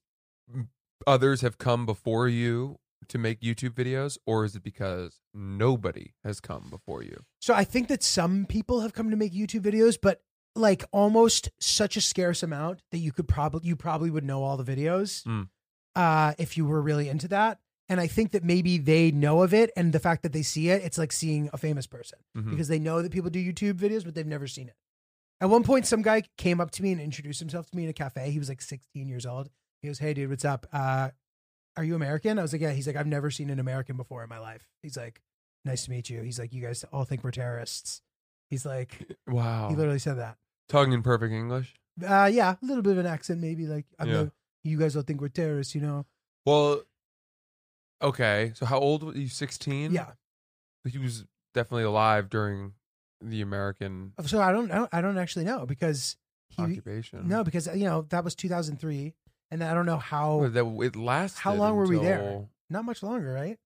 others 1.07 1.41
have 1.41 1.57
come 1.57 1.85
before 1.85 2.27
you 2.27 2.77
to 3.09 3.17
make 3.17 3.41
YouTube 3.41 3.71
videos, 3.71 4.17
or 4.25 4.45
is 4.45 4.55
it 4.55 4.63
because 4.63 5.19
nobody 5.33 6.13
has 6.23 6.39
come 6.39 6.67
before 6.69 7.03
you? 7.03 7.23
So 7.41 7.53
I 7.53 7.63
think 7.63 7.87
that 7.89 8.03
some 8.03 8.45
people 8.45 8.81
have 8.81 8.93
come 8.93 9.09
to 9.11 9.17
make 9.17 9.33
YouTube 9.33 9.61
videos, 9.61 9.97
but 10.01 10.21
like 10.55 10.83
almost 10.91 11.49
such 11.59 11.97
a 11.97 12.01
scarce 12.01 12.43
amount 12.43 12.81
that 12.91 12.99
you 12.99 13.11
could 13.11 13.27
probably 13.27 13.67
you 13.67 13.75
probably 13.75 14.09
would 14.11 14.23
know 14.23 14.43
all 14.43 14.55
the 14.57 14.63
videos 14.75 15.23
Mm. 15.23 15.49
uh, 15.95 16.33
if 16.37 16.57
you 16.57 16.65
were 16.65 16.81
really 16.81 17.09
into 17.09 17.27
that. 17.29 17.59
And 17.89 17.99
I 17.99 18.07
think 18.07 18.31
that 18.31 18.43
maybe 18.43 18.77
they 18.77 19.11
know 19.11 19.43
of 19.43 19.53
it, 19.53 19.69
and 19.75 19.91
the 19.93 19.99
fact 19.99 20.23
that 20.23 20.31
they 20.31 20.41
see 20.41 20.69
it, 20.69 20.81
it's 20.83 20.97
like 20.97 21.11
seeing 21.11 21.49
a 21.53 21.57
famous 21.57 21.85
person 21.85 22.19
Mhm. 22.37 22.51
because 22.51 22.67
they 22.69 22.79
know 22.79 23.01
that 23.01 23.11
people 23.11 23.29
do 23.29 23.43
YouTube 23.43 23.73
videos, 23.73 24.05
but 24.05 24.15
they've 24.15 24.25
never 24.25 24.47
seen 24.47 24.67
it. 24.69 24.75
At 25.41 25.49
one 25.49 25.63
point, 25.63 25.85
some 25.85 26.01
guy 26.01 26.23
came 26.37 26.61
up 26.61 26.71
to 26.71 26.83
me 26.83 26.93
and 26.93 27.01
introduced 27.01 27.39
himself 27.41 27.65
to 27.69 27.75
me 27.75 27.83
in 27.83 27.89
a 27.89 27.93
cafe. 27.93 28.31
He 28.31 28.39
was 28.39 28.47
like 28.47 28.61
16 28.61 29.09
years 29.09 29.25
old. 29.25 29.49
He 29.81 29.89
goes, 29.89 29.99
"Hey, 29.99 30.13
dude, 30.13 30.29
what's 30.29 30.45
up? 30.45 30.65
Uh, 30.71 31.09
are 31.77 31.83
you 31.83 31.95
American?" 31.95 32.39
I 32.39 32.41
was 32.41 32.53
like, 32.53 32.61
"Yeah." 32.61 32.71
He's 32.71 32.87
like, 32.87 32.95
"I've 32.95 33.07
never 33.07 33.31
seen 33.31 33.49
an 33.49 33.59
American 33.59 33.97
before 33.97 34.23
in 34.23 34.29
my 34.29 34.39
life." 34.39 34.67
He's 34.81 34.97
like, 34.97 35.21
"Nice 35.65 35.85
to 35.85 35.91
meet 35.91 36.09
you." 36.09 36.21
He's 36.21 36.39
like, 36.39 36.53
"You 36.53 36.61
guys 36.61 36.83
all 36.91 37.03
think 37.05 37.23
we're 37.23 37.31
terrorists." 37.31 38.01
He's 38.49 38.65
like, 38.65 38.99
Wow. 39.27 39.69
he 39.69 39.75
literally 39.75 39.97
said 39.99 40.19
that. 40.19 40.37
Talking 40.69 40.93
in 40.93 41.01
perfect 41.01 41.33
English. 41.33 41.73
Uh, 42.07 42.29
yeah, 42.31 42.55
a 42.61 42.65
little 42.65 42.83
bit 42.83 42.91
of 42.91 42.97
an 42.99 43.05
accent, 43.07 43.39
maybe. 43.41 43.65
Like, 43.65 43.85
I'm 43.97 44.07
Yeah. 44.07 44.13
no- 44.13 44.31
you 44.63 44.77
guys 44.77 44.95
all 44.95 45.01
think 45.01 45.21
we're 45.21 45.29
terrorists, 45.29 45.73
you 45.75 45.81
know? 45.81 46.05
Well, 46.45 46.83
okay. 48.01 48.51
So 48.55 48.65
how 48.65 48.79
old 48.79 49.03
was 49.03 49.15
he? 49.15 49.27
Sixteen. 49.27 49.91
Yeah. 49.91 50.11
He 50.87 50.97
was 50.97 51.25
definitely 51.53 51.83
alive 51.83 52.29
during 52.29 52.73
the 53.21 53.41
American 53.41 54.11
So 54.25 54.41
I 54.41 54.51
don't, 54.51 54.69
I 54.71 54.75
don't, 54.75 54.89
I 54.93 55.01
don't 55.01 55.17
actually 55.17 55.45
know 55.45 55.65
because 55.65 56.17
he, 56.49 56.61
occupation. 56.61 57.27
no, 57.27 57.43
because 57.43 57.67
you 57.67 57.85
know 57.85 58.01
that 58.09 58.23
was 58.23 58.35
2003, 58.35 59.13
and 59.53 59.63
I 59.63 59.75
don't 59.75 59.85
know 59.85 59.97
how, 59.97 60.47
that 60.47 60.65
it 60.65 60.95
lasted. 60.95 61.39
how 61.39 61.53
long 61.53 61.75
were 61.75 61.85
we 61.85 61.99
there? 61.99 62.47
Not 62.71 62.85
much 62.85 63.03
longer, 63.03 63.31
right? 63.31 63.59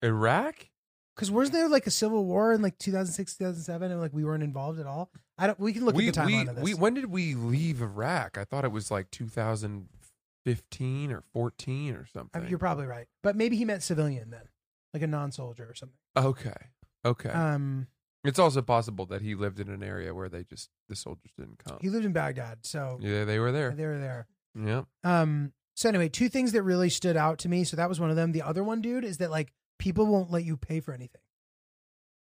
Iraq. 0.00 0.68
Because 1.14 1.30
wasn't 1.30 1.54
there 1.54 1.68
like 1.68 1.88
a 1.88 1.90
civil 1.90 2.24
war 2.24 2.52
in 2.52 2.62
like 2.62 2.78
2006, 2.78 3.36
2007, 3.36 3.90
and 3.90 4.00
like 4.00 4.12
we 4.12 4.24
weren't 4.24 4.44
involved 4.44 4.78
at 4.78 4.86
all? 4.86 5.10
I 5.36 5.48
don't. 5.48 5.58
We 5.58 5.72
can 5.72 5.84
look 5.84 5.96
we, 5.96 6.08
at 6.08 6.14
the 6.14 6.20
timeline 6.20 6.48
of 6.48 6.56
this. 6.56 6.64
we 6.64 6.74
when 6.74 6.94
did 6.94 7.06
we 7.06 7.34
leave 7.34 7.82
Iraq? 7.82 8.38
I 8.38 8.44
thought 8.44 8.64
it 8.64 8.70
was 8.70 8.92
like 8.92 9.10
2015 9.10 11.12
or 11.12 11.22
14 11.32 11.94
or 11.94 11.98
I 11.98 12.04
something. 12.12 12.42
mean, 12.42 12.50
you're 12.50 12.58
probably 12.58 12.86
right, 12.86 13.06
but 13.22 13.34
maybe 13.34 13.56
he 13.56 13.64
meant 13.64 13.82
civilian 13.82 14.30
then, 14.30 14.48
like 14.92 15.02
a 15.02 15.08
non-soldier 15.08 15.66
or 15.68 15.74
something. 15.74 15.98
okay. 16.16 16.68
Okay. 17.04 17.30
Um, 17.30 17.88
it's 18.24 18.38
also 18.38 18.62
possible 18.62 19.04
that 19.06 19.20
he 19.20 19.34
lived 19.34 19.60
in 19.60 19.68
an 19.68 19.82
area 19.82 20.14
where 20.14 20.28
they 20.28 20.44
just 20.44 20.70
the 20.88 20.96
soldiers 20.96 21.32
didn't 21.36 21.58
come. 21.58 21.78
he 21.80 21.90
lived 21.90 22.06
in 22.06 22.12
Baghdad, 22.12 22.58
so 22.62 22.98
yeah, 23.00 23.24
they 23.24 23.38
were 23.38 23.52
there. 23.52 23.72
they 23.72 23.86
were 23.86 23.98
there. 23.98 24.26
Yeah. 24.54 24.82
Um. 25.02 25.52
So 25.76 25.88
anyway, 25.88 26.08
two 26.08 26.28
things 26.28 26.52
that 26.52 26.62
really 26.62 26.88
stood 26.90 27.16
out 27.16 27.38
to 27.40 27.48
me. 27.48 27.64
So 27.64 27.76
that 27.76 27.88
was 27.88 27.98
one 28.00 28.10
of 28.10 28.16
them. 28.16 28.32
The 28.32 28.42
other 28.42 28.62
one, 28.62 28.80
dude, 28.80 29.04
is 29.04 29.18
that 29.18 29.30
like 29.30 29.52
people 29.78 30.06
won't 30.06 30.30
let 30.30 30.44
you 30.44 30.56
pay 30.56 30.80
for 30.80 30.92
anything. 30.94 31.20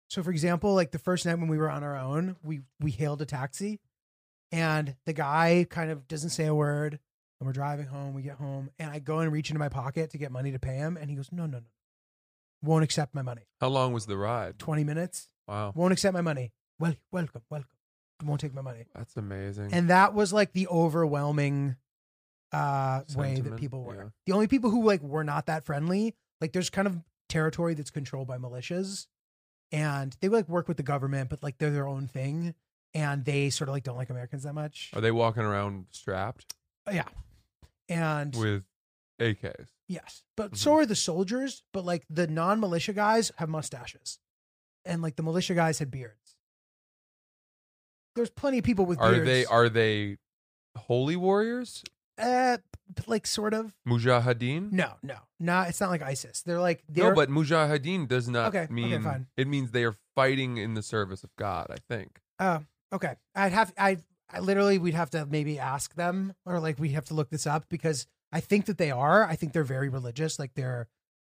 So 0.10 0.24
for 0.24 0.32
example, 0.32 0.74
like 0.74 0.92
the 0.92 1.00
first 1.00 1.26
night 1.26 1.40
when 1.40 1.48
we 1.48 1.58
were 1.58 1.70
on 1.70 1.84
our 1.84 1.98
own, 1.98 2.36
we 2.44 2.62
we 2.80 2.92
hailed 2.92 3.22
a 3.22 3.26
taxi, 3.26 3.80
and 4.52 4.96
the 5.06 5.14
guy 5.14 5.66
kind 5.70 5.92
of 5.92 6.08
doesn't 6.08 6.30
say 6.32 6.46
a 6.46 6.56
word. 6.56 7.00
And 7.40 7.48
we're 7.48 7.54
driving 7.54 7.86
home. 7.86 8.14
We 8.14 8.22
get 8.22 8.36
home, 8.36 8.70
and 8.80 8.92
I 8.92 9.00
go 9.00 9.20
and 9.20 9.32
reach 9.32 9.50
into 9.50 9.60
my 9.60 9.70
pocket 9.70 10.10
to 10.10 10.18
get 10.18 10.30
money 10.30 10.52
to 10.52 10.60
pay 10.60 10.76
him, 10.76 10.98
and 10.98 11.10
he 11.10 11.16
goes, 11.16 11.32
"No, 11.32 11.46
no, 11.46 11.60
no, 11.60 11.66
won't 12.62 12.84
accept 12.84 13.16
my 13.16 13.22
money. 13.22 13.44
How 13.62 13.70
long 13.70 13.94
was 13.94 14.08
the 14.08 14.18
ride? 14.18 14.60
Twenty 14.60 14.84
minutes, 14.84 15.30
Wow. 15.48 15.72
won't 15.74 15.94
accept 15.94 16.14
my 16.14 16.20
money. 16.22 16.52
Well, 16.80 16.96
welcome, 17.14 17.42
welcome, 17.50 17.70
won't 18.26 18.42
take 18.42 18.54
my 18.54 18.62
money." 18.62 18.88
That's 18.94 19.16
amazing. 19.16 19.70
and 19.74 19.90
that 19.90 20.14
was 20.14 20.34
like 20.34 20.52
the 20.52 20.68
overwhelming 20.68 21.78
uh 22.52 23.02
way 23.16 23.40
that 23.42 23.56
people 23.58 23.84
were 23.84 23.96
yeah. 23.96 24.10
the 24.26 24.32
only 24.34 24.48
people 24.48 24.70
who 24.72 24.84
like 24.84 25.02
were 25.02 25.24
not 25.24 25.46
that 25.46 25.64
friendly 25.66 26.16
like 26.42 26.52
there's 26.52 26.70
kind 26.70 26.88
of 26.88 26.98
territory 27.28 27.74
that's 27.76 27.92
controlled 27.92 28.28
by 28.28 28.38
militias 28.38 29.06
and 29.72 30.18
they 30.20 30.28
like 30.30 30.50
work 30.50 30.68
with 30.68 30.78
the 30.78 30.84
government 30.84 31.30
but 31.30 31.44
like 31.44 31.58
they're 31.60 31.70
their 31.70 31.88
own 31.88 32.08
thing 32.08 32.56
and 32.96 33.24
they 33.26 33.52
sort 33.52 33.70
of 33.70 33.74
like 33.74 33.84
don't 33.84 33.98
like 33.98 34.10
americans 34.10 34.44
that 34.44 34.54
much 34.54 34.90
Are 34.96 35.02
they 35.02 35.12
walking 35.12 35.44
around 35.44 35.86
strapped 35.92 36.56
yeah 36.92 37.04
and 37.88 38.36
with 38.36 38.64
AKs? 39.22 39.68
yes 39.88 40.24
but 40.36 40.54
Mhm. 40.54 40.58
so 40.58 40.74
are 40.76 40.86
the 40.88 40.96
soldiers 40.96 41.62
but 41.72 41.86
like 41.86 42.04
the 42.10 42.26
non-militia 42.26 42.94
guys 42.94 43.32
have 43.38 43.48
mustaches 43.50 44.18
and 44.86 45.04
like 45.04 45.18
the 45.18 45.24
militia 45.24 45.54
guys 45.54 45.78
had 45.78 45.92
beards 45.92 46.36
there's 48.16 48.30
plenty 48.32 48.58
of 48.58 48.64
people 48.64 48.86
with 48.86 49.00
Are 49.00 49.12
beards 49.12 49.26
they 49.28 49.46
are 49.46 49.70
they 49.70 50.18
holy 50.76 51.16
warriors? 51.16 51.84
Uh 52.20 52.58
like 53.08 53.26
sort 53.28 53.54
of 53.54 53.74
Mujahideen? 53.88 54.72
No, 54.72 54.94
no, 55.04 55.16
no. 55.40 55.62
It's 55.62 55.80
not 55.80 55.90
like 55.90 56.02
ISIS. 56.02 56.42
They're 56.42 56.60
like 56.60 56.84
they're 56.90 57.10
No, 57.10 57.16
but 57.16 57.30
Mujahideen 57.30 58.08
does 58.08 58.28
not 58.28 58.48
Okay, 58.50 58.62
okay, 58.64 58.74
mean 58.74 59.02
fine. 59.04 59.28
it 59.38 59.48
means 59.48 59.72
they 59.72 59.84
are 59.86 59.96
fighting 60.16 60.58
in 60.58 60.74
the 60.74 60.82
service 60.84 61.24
of 61.24 61.30
God, 61.38 61.68
I 61.70 61.78
think. 61.88 62.20
oh, 62.40 62.64
okay. 62.94 63.16
I'd 63.36 63.52
have 63.54 63.74
I 63.78 63.98
I 64.32 64.40
literally 64.40 64.78
we'd 64.78 64.94
have 64.96 65.10
to 65.12 65.26
maybe 65.26 65.60
ask 65.60 65.96
them 65.96 66.34
or 66.46 66.60
like 66.60 66.78
we 66.80 66.90
have 66.90 67.06
to 67.06 67.14
look 67.14 67.30
this 67.30 67.48
up 67.48 67.66
because 67.70 68.06
I 68.32 68.40
think 68.42 68.66
that 68.66 68.78
they 68.78 68.92
are. 68.92 69.24
I 69.26 69.36
think 69.36 69.54
they're 69.54 69.64
very 69.64 69.90
religious. 69.90 70.38
Like 70.40 70.54
they're 70.56 70.88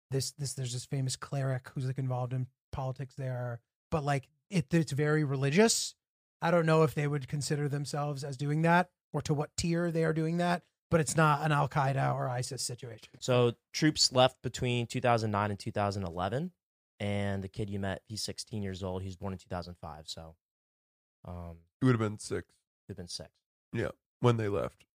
this 0.09 0.31
this 0.31 0.53
there's 0.53 0.73
this 0.73 0.85
famous 0.85 1.15
cleric 1.15 1.69
who's 1.73 1.85
like 1.85 1.97
involved 1.97 2.33
in 2.33 2.47
politics 2.71 3.15
there, 3.15 3.59
but 3.91 4.03
like 4.03 4.27
it 4.49 4.73
it's 4.73 4.91
very 4.91 5.23
religious. 5.23 5.95
I 6.41 6.49
don't 6.51 6.65
know 6.65 6.83
if 6.83 6.95
they 6.95 7.07
would 7.07 7.27
consider 7.27 7.69
themselves 7.69 8.23
as 8.23 8.35
doing 8.35 8.63
that 8.63 8.89
or 9.13 9.21
to 9.21 9.33
what 9.33 9.55
tier 9.55 9.91
they 9.91 10.03
are 10.03 10.13
doing 10.13 10.37
that, 10.37 10.63
but 10.91 10.99
it's 10.99 11.15
not 11.17 11.41
an 11.43 11.51
Al 11.51 11.67
Qaeda 11.67 12.13
or 12.13 12.29
ISIS 12.29 12.61
situation. 12.61 13.07
So 13.19 13.53
troops 13.73 14.11
left 14.11 14.41
between 14.43 14.85
2009 14.85 15.49
and 15.49 15.59
2011, 15.59 16.51
and 16.99 17.43
the 17.43 17.47
kid 17.47 17.69
you 17.69 17.79
met, 17.79 18.03
he's 18.07 18.21
16 18.21 18.61
years 18.61 18.83
old. 18.83 19.01
He 19.01 19.07
was 19.07 19.15
born 19.15 19.33
in 19.33 19.39
2005, 19.39 20.03
so 20.05 20.35
um, 21.25 21.57
It 21.81 21.85
would 21.85 21.93
have 21.93 21.99
been 21.99 22.19
six 22.19 22.47
he'd 22.87 22.97
been 22.97 23.07
six. 23.07 23.29
Yeah, 23.73 23.89
when 24.19 24.37
they 24.37 24.49
left, 24.49 24.85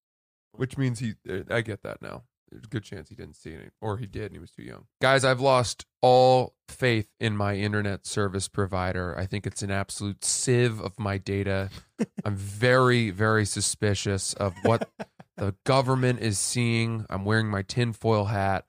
which 0.52 0.76
means 0.78 1.00
he. 1.00 1.14
uh, 1.28 1.42
I 1.50 1.62
get 1.62 1.82
that 1.82 2.02
now. 2.02 2.24
There's 2.50 2.64
a 2.64 2.68
good 2.68 2.84
chance 2.84 3.08
he 3.08 3.16
didn't 3.16 3.34
see 3.34 3.54
any, 3.54 3.70
or 3.80 3.96
he 3.96 4.06
did 4.06 4.26
and 4.26 4.32
he 4.34 4.38
was 4.38 4.52
too 4.52 4.62
young. 4.62 4.84
Guys, 5.02 5.24
I've 5.24 5.40
lost 5.40 5.84
all 6.00 6.54
faith 6.68 7.08
in 7.18 7.36
my 7.36 7.56
internet 7.56 8.06
service 8.06 8.46
provider. 8.46 9.18
I 9.18 9.26
think 9.26 9.48
it's 9.48 9.62
an 9.62 9.72
absolute 9.72 10.24
sieve 10.24 10.80
of 10.80 10.96
my 10.96 11.18
data. 11.18 11.70
I'm 12.24 12.36
very, 12.36 13.10
very 13.10 13.46
suspicious 13.46 14.32
of 14.34 14.54
what 14.62 14.88
the 15.36 15.54
government 15.64 16.20
is 16.20 16.38
seeing. 16.38 17.06
I'm 17.10 17.24
wearing 17.24 17.48
my 17.48 17.62
tinfoil 17.62 18.26
hat. 18.26 18.66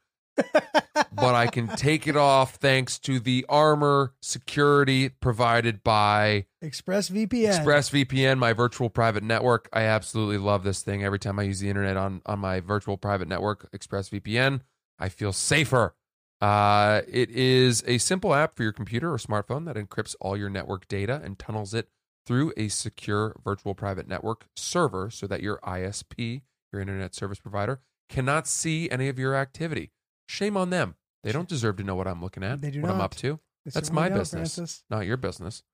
but 1.12 1.34
I 1.34 1.47
can 1.47 1.67
take 1.75 2.08
it 2.08 2.15
off 2.15 2.56
thanks 2.56 2.99
to 2.99 3.19
the 3.19 3.45
armor 3.49 4.13
security 4.21 5.10
provided 5.10 5.84
by 5.84 6.45
ExpressVPN. 6.63 7.63
ExpressVPN, 7.63 8.38
my 8.38 8.53
virtual 8.53 8.89
private 8.89 9.23
network. 9.23 9.67
I 9.73 9.84
absolutely 9.84 10.38
love 10.38 10.63
this 10.63 10.84
thing. 10.84 11.03
Every 11.03 11.19
time 11.19 11.39
I 11.39 11.43
use 11.43 11.60
the 11.60 11.69
internet 11.69 11.97
on 11.97 12.21
on 12.25 12.39
my 12.39 12.60
virtual 12.60 12.97
private 12.97 13.27
network, 13.27 13.71
ExpressVPN, 13.71 14.62
I 14.99 15.10
feel 15.10 15.34
safer. 15.34 15.95
Uh, 16.39 17.01
it 17.08 17.32
is 17.32 17.84
a 17.88 17.97
simple 17.97 18.34
app 18.34 18.56
for 18.56 18.63
your 18.63 18.71
computer 18.71 19.12
or 19.12 19.17
smartphone 19.17 19.65
that 19.65 19.75
encrypts 19.75 20.15
all 20.21 20.38
your 20.38 20.49
network 20.49 20.88
data 20.88 21.19
and 21.23 21.39
tunnels 21.39 21.73
it 21.73 21.89
through 22.27 22.53
a 22.58 22.67
secure 22.67 23.36
virtual 23.43 23.73
private 23.73 24.08
network 24.08 24.47
server 24.56 25.10
so 25.10 25.25
that 25.25 25.41
your 25.41 25.60
ISP, 25.60 26.41
your 26.71 26.82
internet 26.82 27.15
service 27.15 27.39
provider, 27.39 27.80
cannot 28.10 28.47
see 28.47 28.89
any 28.89 29.08
of 29.10 29.17
your 29.19 29.36
activity. 29.36 29.91
Shame 30.27 30.58
on 30.58 30.69
them. 30.69 30.95
They 31.23 31.32
don't 31.32 31.47
deserve 31.49 31.77
to 31.77 31.84
know 31.84 31.95
what 31.95 32.08
I'm 32.08 32.21
looking 32.21 32.43
at, 32.43 32.62
They 32.62 32.71
do 32.71 32.82
what 32.82 32.91
I'm 32.91 33.01
up 33.01 33.15
to 33.15 33.39
They 33.65 33.71
That's 33.71 33.91
my 33.91 34.08
don't, 34.10 34.19
business. 34.19 34.56
Francis. 34.56 34.84
not 34.89 35.06
your 35.06 35.17
business. 35.17 35.63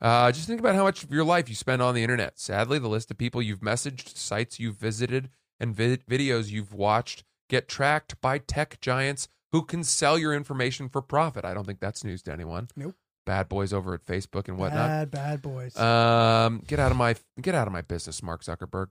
Uh, 0.00 0.32
just 0.32 0.46
think 0.46 0.60
about 0.60 0.74
how 0.74 0.82
much 0.82 1.04
of 1.04 1.10
your 1.12 1.24
life 1.24 1.46
you 1.46 1.54
spend 1.54 1.82
on 1.82 1.94
the 1.94 2.02
internet. 2.02 2.38
Sadly, 2.38 2.78
the 2.78 2.88
list 2.88 3.10
of 3.10 3.18
people 3.18 3.42
you've 3.42 3.60
messaged, 3.60 4.16
sites 4.16 4.58
you've 4.58 4.76
visited, 4.76 5.28
and 5.60 5.76
vi- 5.76 5.98
videos 6.08 6.50
you've 6.50 6.72
watched 6.72 7.22
get 7.50 7.68
tracked 7.68 8.18
by 8.22 8.38
tech 8.38 8.80
giants 8.80 9.28
who 9.52 9.60
can 9.60 9.84
sell 9.84 10.16
your 10.18 10.32
information 10.32 10.88
for 10.88 11.02
profit. 11.02 11.44
I 11.44 11.52
don't 11.52 11.66
think 11.66 11.80
that's 11.80 12.02
news 12.02 12.22
to 12.22 12.32
anyone. 12.32 12.68
Nope. 12.74 12.94
Bad 13.26 13.46
boys 13.50 13.74
over 13.74 13.92
at 13.92 14.06
Facebook 14.06 14.48
and 14.48 14.56
whatnot. 14.56 14.88
Bad, 14.88 15.10
bad 15.10 15.42
boys. 15.42 15.76
Um, 15.78 16.62
get 16.66 16.78
out 16.78 16.90
of 16.90 16.96
my 16.96 17.14
get 17.42 17.54
out 17.54 17.66
of 17.66 17.72
my 17.74 17.82
business, 17.82 18.22
Mark 18.22 18.42
Zuckerberg. 18.42 18.86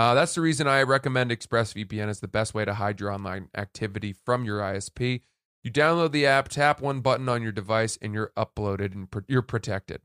Uh, 0.00 0.14
that's 0.14 0.34
the 0.34 0.40
reason 0.40 0.66
I 0.66 0.82
recommend 0.82 1.30
ExpressVPN 1.30 2.08
as 2.08 2.20
the 2.20 2.26
best 2.26 2.54
way 2.54 2.64
to 2.64 2.72
hide 2.72 3.00
your 3.00 3.12
online 3.12 3.50
activity 3.54 4.14
from 4.14 4.46
your 4.46 4.60
ISP. 4.60 5.20
You 5.62 5.70
download 5.70 6.12
the 6.12 6.24
app, 6.24 6.48
tap 6.48 6.80
one 6.80 7.00
button 7.00 7.28
on 7.28 7.42
your 7.42 7.52
device, 7.52 7.98
and 8.00 8.14
you're 8.14 8.32
uploaded 8.34 8.94
and 8.94 9.08
you're 9.28 9.42
protected. 9.42 10.00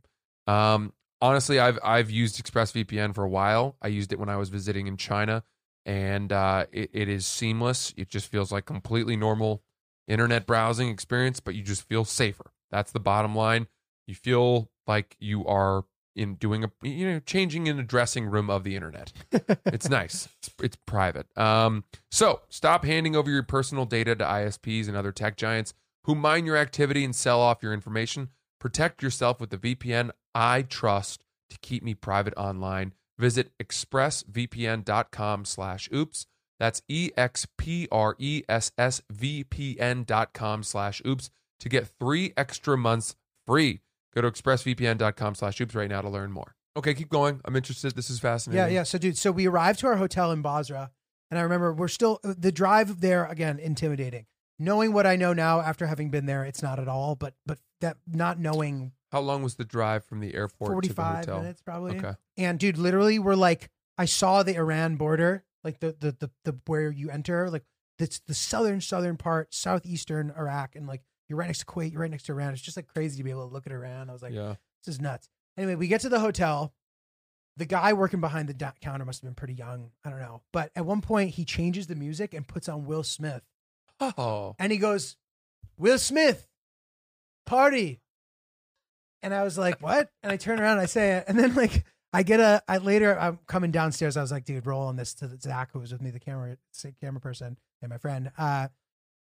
Um, 0.47 0.91
honestly, 1.21 1.60
I've 1.60 1.79
I've 1.81 2.12
used 2.12 2.43
ExpressVPN 2.43 3.15
for 3.15 3.23
a 3.23 3.29
while. 3.29 3.77
I 3.81 3.88
used 3.88 4.12
it 4.12 4.19
when 4.19 4.27
I 4.27 4.36
was 4.36 4.49
visiting 4.49 4.88
in 4.88 4.97
China, 4.97 5.45
and 5.86 6.29
uh, 6.29 6.65
it, 6.73 6.89
it 6.91 7.08
is 7.08 7.25
seamless. 7.25 7.93
It 7.95 8.10
just 8.10 8.29
feels 8.29 8.51
like 8.51 8.65
completely 8.65 9.15
normal 9.15 9.63
internet 10.10 10.45
browsing 10.45 10.89
experience, 10.89 11.39
but 11.39 11.55
you 11.55 11.63
just 11.63 11.88
feel 11.88 12.03
safer. 12.03 12.51
That's 12.69 12.91
the 12.91 12.99
bottom 12.99 13.34
line. 13.34 13.67
You 14.08 14.15
feel 14.15 14.69
like 14.88 15.15
you 15.21 15.45
are 15.45 15.86
in 16.15 16.36
doing 16.36 16.63
a 16.63 16.71
you 16.82 17.12
know 17.12 17.19
changing 17.19 17.67
in 17.67 17.80
a 17.80 17.84
dressing 17.84 18.25
room 18.25 18.49
of 18.49 18.63
the 18.63 18.75
internet. 18.75 19.12
it's 19.65 19.89
nice. 19.89 20.28
It's, 20.39 20.49
it's 20.62 20.78
private. 20.86 21.28
Um, 21.38 21.84
so 22.12 22.41
stop 22.49 22.86
handing 22.86 23.15
over 23.15 23.30
your 23.30 23.43
personal 23.43 23.86
data 23.86 24.15
to 24.15 24.23
ISPs 24.23 24.88
and 24.88 24.97
other 24.97 25.12
tech 25.12 25.38
giants 25.38 25.73
who 26.06 26.15
mine 26.15 26.45
your 26.45 26.58
activity 26.58 27.04
and 27.04 27.15
sell 27.15 27.41
off 27.41 27.63
your 27.63 27.73
information. 27.73 28.30
Protect 28.60 29.04
yourself 29.04 29.41
with 29.41 29.49
the 29.49 29.58
VPN 29.58 30.12
I 30.34 30.62
trust 30.63 31.25
to 31.49 31.58
keep 31.62 31.84
me 31.84 31.93
private 31.93 32.34
online. 32.36 32.93
Visit 33.17 33.51
expressvpn.com 33.60 35.45
slash 35.45 35.89
oops. 35.93 36.25
That's 36.60 36.82
E 36.88 37.08
E-X-P-R-E-S-S-V-P-N 37.08 40.04
dot 40.04 40.34
com 40.34 40.63
slash 40.63 41.01
oops 41.06 41.30
to 41.60 41.69
get 41.69 41.88
three 41.99 42.34
extra 42.38 42.78
months 42.78 43.15
free. 43.45 43.82
Go 44.15 44.21
to 44.21 44.32
expressvpn.com 44.32 45.36
slash 45.36 45.60
oops 45.60 45.75
right 45.75 45.89
now 45.89 46.01
to 46.01 46.10
learn 46.10 46.32
more. 46.32 46.56
Okay, 46.78 46.93
keep 46.93 47.10
going. 47.10 47.41
I'm 47.45 47.56
interested. 47.56 47.95
This 47.95 48.10
is 48.10 48.19
fascinating. 48.19 48.65
Yeah, 48.65 48.80
yeah. 48.80 48.84
So, 48.84 48.97
dude, 48.97 49.17
so 49.17 49.32
we 49.32 49.47
arrived 49.47 49.80
to 49.80 49.88
our 49.88 49.95
hotel 49.95 50.32
in 50.32 50.41
Basra, 50.41 50.91
and 51.30 51.39
I 51.39 51.43
remember 51.43 51.73
we're 51.73 51.88
still 51.88 52.19
uh, 52.23 52.34
the 52.38 52.51
drive 52.51 53.01
there 53.01 53.25
again 53.25 53.60
intimidating. 53.60 54.25
Knowing 54.58 54.93
what 54.93 55.06
I 55.06 55.15
know 55.17 55.34
now 55.34 55.60
after 55.60 55.88
having 55.88 56.10
been 56.10 56.25
there, 56.25 56.43
it's 56.45 56.62
not 56.62 56.80
at 56.80 56.88
all. 56.88 57.15
But 57.15 57.34
but 57.45 57.60
that 57.82 57.97
not 58.08 58.39
knowing 58.39 58.93
How 59.12 59.19
long 59.19 59.43
was 59.43 59.56
the 59.56 59.65
drive 59.65 60.06
from 60.06 60.21
the 60.21 60.34
airport 60.34 60.71
forty 60.71 60.88
to 60.89 60.93
the 60.93 61.04
hotel? 61.04 61.39
minutes 61.41 61.62
probably. 61.62 61.97
Okay. 61.97 62.13
And 62.38 62.58
dude, 62.60 62.78
literally, 62.78 63.19
we're 63.19 63.36
like, 63.36 63.69
I 63.97 64.06
saw 64.06 64.43
the 64.43 64.56
Iran 64.56 64.95
border, 64.95 65.43
like 65.63 65.80
the 65.80 65.95
the 65.99 66.12
the, 66.12 66.30
the 66.45 66.58
where 66.67 66.89
you 66.89 67.10
enter, 67.10 67.49
like 67.49 67.63
it's 67.99 68.19
the 68.19 68.34
southern 68.34 68.82
southern 68.82 69.17
part, 69.17 69.54
southeastern 69.54 70.34
Iraq, 70.38 70.75
and 70.75 70.88
like 70.88 71.01
you're 71.27 71.38
right 71.38 71.47
next 71.47 71.59
to 71.59 71.65
Kuwait, 71.65 71.91
you're 71.91 72.01
right 72.01 72.11
next 72.11 72.23
to 72.23 72.31
Iran. 72.31 72.53
It's 72.53 72.61
just 72.61 72.77
like 72.77 72.88
crazy 72.88 73.17
to 73.17 73.23
be 73.23 73.31
able 73.31 73.47
to 73.47 73.53
look 73.53 73.65
at 73.65 73.73
Iran. 73.73 74.09
I 74.09 74.13
was 74.13 74.21
like, 74.21 74.33
yeah. 74.33 74.55
this 74.83 74.95
is 74.95 75.01
nuts. 75.01 75.29
Anyway, 75.57 75.75
we 75.75 75.88
get 75.88 76.01
to 76.01 76.09
the 76.09 76.19
hotel. 76.19 76.73
The 77.57 77.65
guy 77.65 77.93
working 77.93 78.19
behind 78.19 78.49
the 78.49 78.73
counter 78.81 79.05
must 79.05 79.21
have 79.21 79.27
been 79.27 79.35
pretty 79.35 79.53
young. 79.53 79.91
I 80.03 80.09
don't 80.09 80.19
know. 80.19 80.41
But 80.51 80.71
at 80.75 80.85
one 80.85 81.01
point, 81.01 81.31
he 81.31 81.45
changes 81.45 81.88
the 81.88 81.95
music 81.95 82.33
and 82.33 82.47
puts 82.47 82.67
on 82.67 82.85
Will 82.85 83.03
Smith. 83.03 83.43
Oh. 83.99 84.55
And 84.59 84.71
he 84.71 84.77
goes, 84.77 85.15
Will 85.77 85.97
Smith, 85.97 86.47
party. 87.45 88.01
And 89.23 89.33
I 89.33 89.43
was 89.43 89.57
like, 89.57 89.81
what? 89.81 90.09
And 90.21 90.31
I 90.31 90.38
turn 90.38 90.59
around 90.59 90.73
and 90.73 90.81
I 90.81 90.85
say 90.85 91.13
it. 91.13 91.25
And 91.27 91.39
then, 91.39 91.55
like, 91.55 91.85
I 92.13 92.23
get 92.23 92.39
a, 92.39 92.61
I 92.67 92.77
later, 92.77 93.17
I'm 93.17 93.39
coming 93.47 93.71
downstairs. 93.71 94.17
I 94.17 94.21
was 94.21 94.31
like, 94.31 94.45
dude, 94.45 94.65
roll 94.65 94.88
on 94.88 94.97
this 94.97 95.13
to 95.15 95.38
Zach, 95.41 95.69
who 95.71 95.79
was 95.79 95.91
with 95.91 96.01
me, 96.01 96.11
the 96.11 96.19
camera, 96.19 96.57
camera 97.01 97.21
person, 97.21 97.57
and 97.81 97.89
my 97.89 97.97
friend. 97.97 98.31
Uh, 98.38 98.67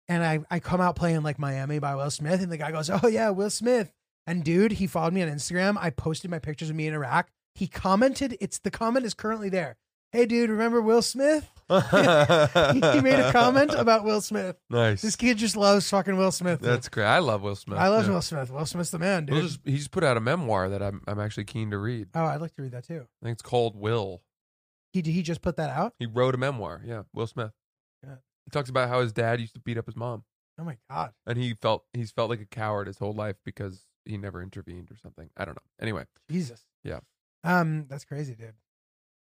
and 0.08 0.24
I, 0.24 0.40
I 0.52 0.60
come 0.60 0.82
out 0.82 0.96
playing 0.96 1.24
like 1.24 1.40
Miami 1.40 1.80
by 1.80 1.96
Will 1.96 2.12
Smith. 2.12 2.42
And 2.42 2.52
the 2.52 2.58
guy 2.58 2.72
goes, 2.72 2.90
oh, 2.90 3.08
yeah, 3.08 3.30
Will 3.30 3.50
Smith. 3.50 3.92
And 4.28 4.44
dude, 4.44 4.74
he 4.74 4.88
followed 4.88 5.14
me 5.14 5.22
on 5.22 5.30
Instagram. 5.30 5.76
I 5.80 5.90
posted 5.90 6.32
my 6.32 6.40
pictures 6.40 6.70
of 6.70 6.76
me 6.76 6.88
in 6.88 6.94
Iraq. 6.94 7.30
He 7.56 7.68
commented, 7.68 8.38
it's 8.42 8.60
the 8.60 8.72
comment 8.72 9.06
is 9.06 9.14
currently 9.14 9.50
there. 9.50 9.78
Hey, 10.12 10.26
dude, 10.28 10.50
remember 10.50 10.80
Will 10.82 11.02
Smith? 11.02 11.50
he 11.70 13.02
made 13.02 13.20
a 13.20 13.32
comment 13.32 13.74
about 13.74 14.04
Will 14.04 14.22
Smith. 14.22 14.56
nice. 14.70 15.02
This 15.02 15.16
kid 15.16 15.38
just 15.38 15.56
loves 15.58 15.90
fucking 15.90 16.18
Will 16.18 16.32
Smith. 16.32 16.60
dude. 16.62 16.70
That's 16.70 16.88
great. 16.90 17.06
I 17.06 17.20
love 17.20 17.42
Will 17.42 17.56
Smith. 17.56 17.80
I 17.80 17.88
love 17.88 18.06
Yeah. 18.06 18.14
Will 18.14 18.22
Smith. 18.22 18.52
Will 18.52 18.66
Smith's 18.66 18.92
the 18.92 19.00
man, 19.00 19.26
dude. 19.26 19.42
Just- 19.44 19.60
he 19.66 19.76
just 19.78 19.92
put 19.92 20.04
out 20.04 20.16
a 20.18 20.20
memoir 20.20 20.70
that 20.70 20.84
I'm 20.84 21.02
I'm 21.08 21.20
actually 21.20 21.46
keen 21.46 21.72
to 21.72 21.78
read. 21.78 22.10
oh, 22.14 22.26
I'd 22.26 22.42
like 22.42 22.54
to 22.56 22.62
read 22.62 22.74
that 22.74 22.86
too. 22.86 23.08
I 23.22 23.26
think 23.26 23.34
it's 23.34 23.42
called 23.42 23.76
Will. 23.76 24.22
He 24.92 25.02
did 25.02 25.12
he 25.16 25.24
just 25.24 25.42
put 25.42 25.58
that 25.58 25.72
out? 25.72 25.94
He 25.98 26.06
wrote 26.06 26.36
a 26.36 26.38
memoir. 26.38 26.82
Yeah, 26.86 27.04
Will 27.14 27.26
Smith. 27.28 27.52
Talks 28.54 28.70
about 28.70 28.88
how 28.88 29.02
his 29.02 29.12
dad 29.12 29.42
used 29.42 29.54
to 29.56 29.60
beat 29.60 29.78
up 29.78 29.86
his 29.88 29.96
mom, 29.96 30.24
Oh 30.60 30.64
my 30.64 30.78
god. 30.90 31.12
and 31.26 31.38
he 31.38 31.54
felt 31.56 31.84
he's 31.94 32.12
felt 32.12 32.30
like 32.30 32.40
a 32.40 32.46
coward 32.46 32.88
his 32.88 33.00
whole 33.00 33.14
life 33.14 33.36
because 33.44 33.86
he 34.06 34.18
never 34.18 34.42
intervened 34.42 34.92
or 34.92 34.96
something. 34.98 35.30
I 35.36 35.44
don't 35.46 35.56
know. 35.56 35.64
Anyway, 35.82 36.06
Jesus. 36.30 36.64
Yeah. 36.84 37.00
Um, 37.44 37.86
that's 37.90 38.06
crazy, 38.06 38.36
dude. 38.36 38.54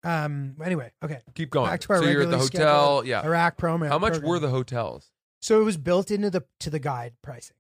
Um. 0.03 0.57
Anyway, 0.65 0.93
okay. 1.05 1.21
keep 1.35 1.51
going. 1.51 1.71
Back 1.71 1.81
to 1.81 1.93
our 1.93 1.99
so 1.99 2.05
you're 2.09 2.23
at 2.23 2.31
the 2.31 2.39
regularly 2.39 2.71
hotel. 2.73 3.05
Yeah. 3.05 3.23
Iraq 3.23 3.57
program. 3.59 3.91
How 3.91 3.99
much 3.99 4.19
were 4.21 4.39
the 4.39 4.49
hotels? 4.49 5.11
So 5.43 5.61
it 5.61 5.65
was 5.65 5.77
built 5.77 6.11
into 6.11 6.31
the 6.31 6.45
to 6.61 6.71
the 6.71 6.79
guide 6.79 7.15
pricing. 7.23 7.57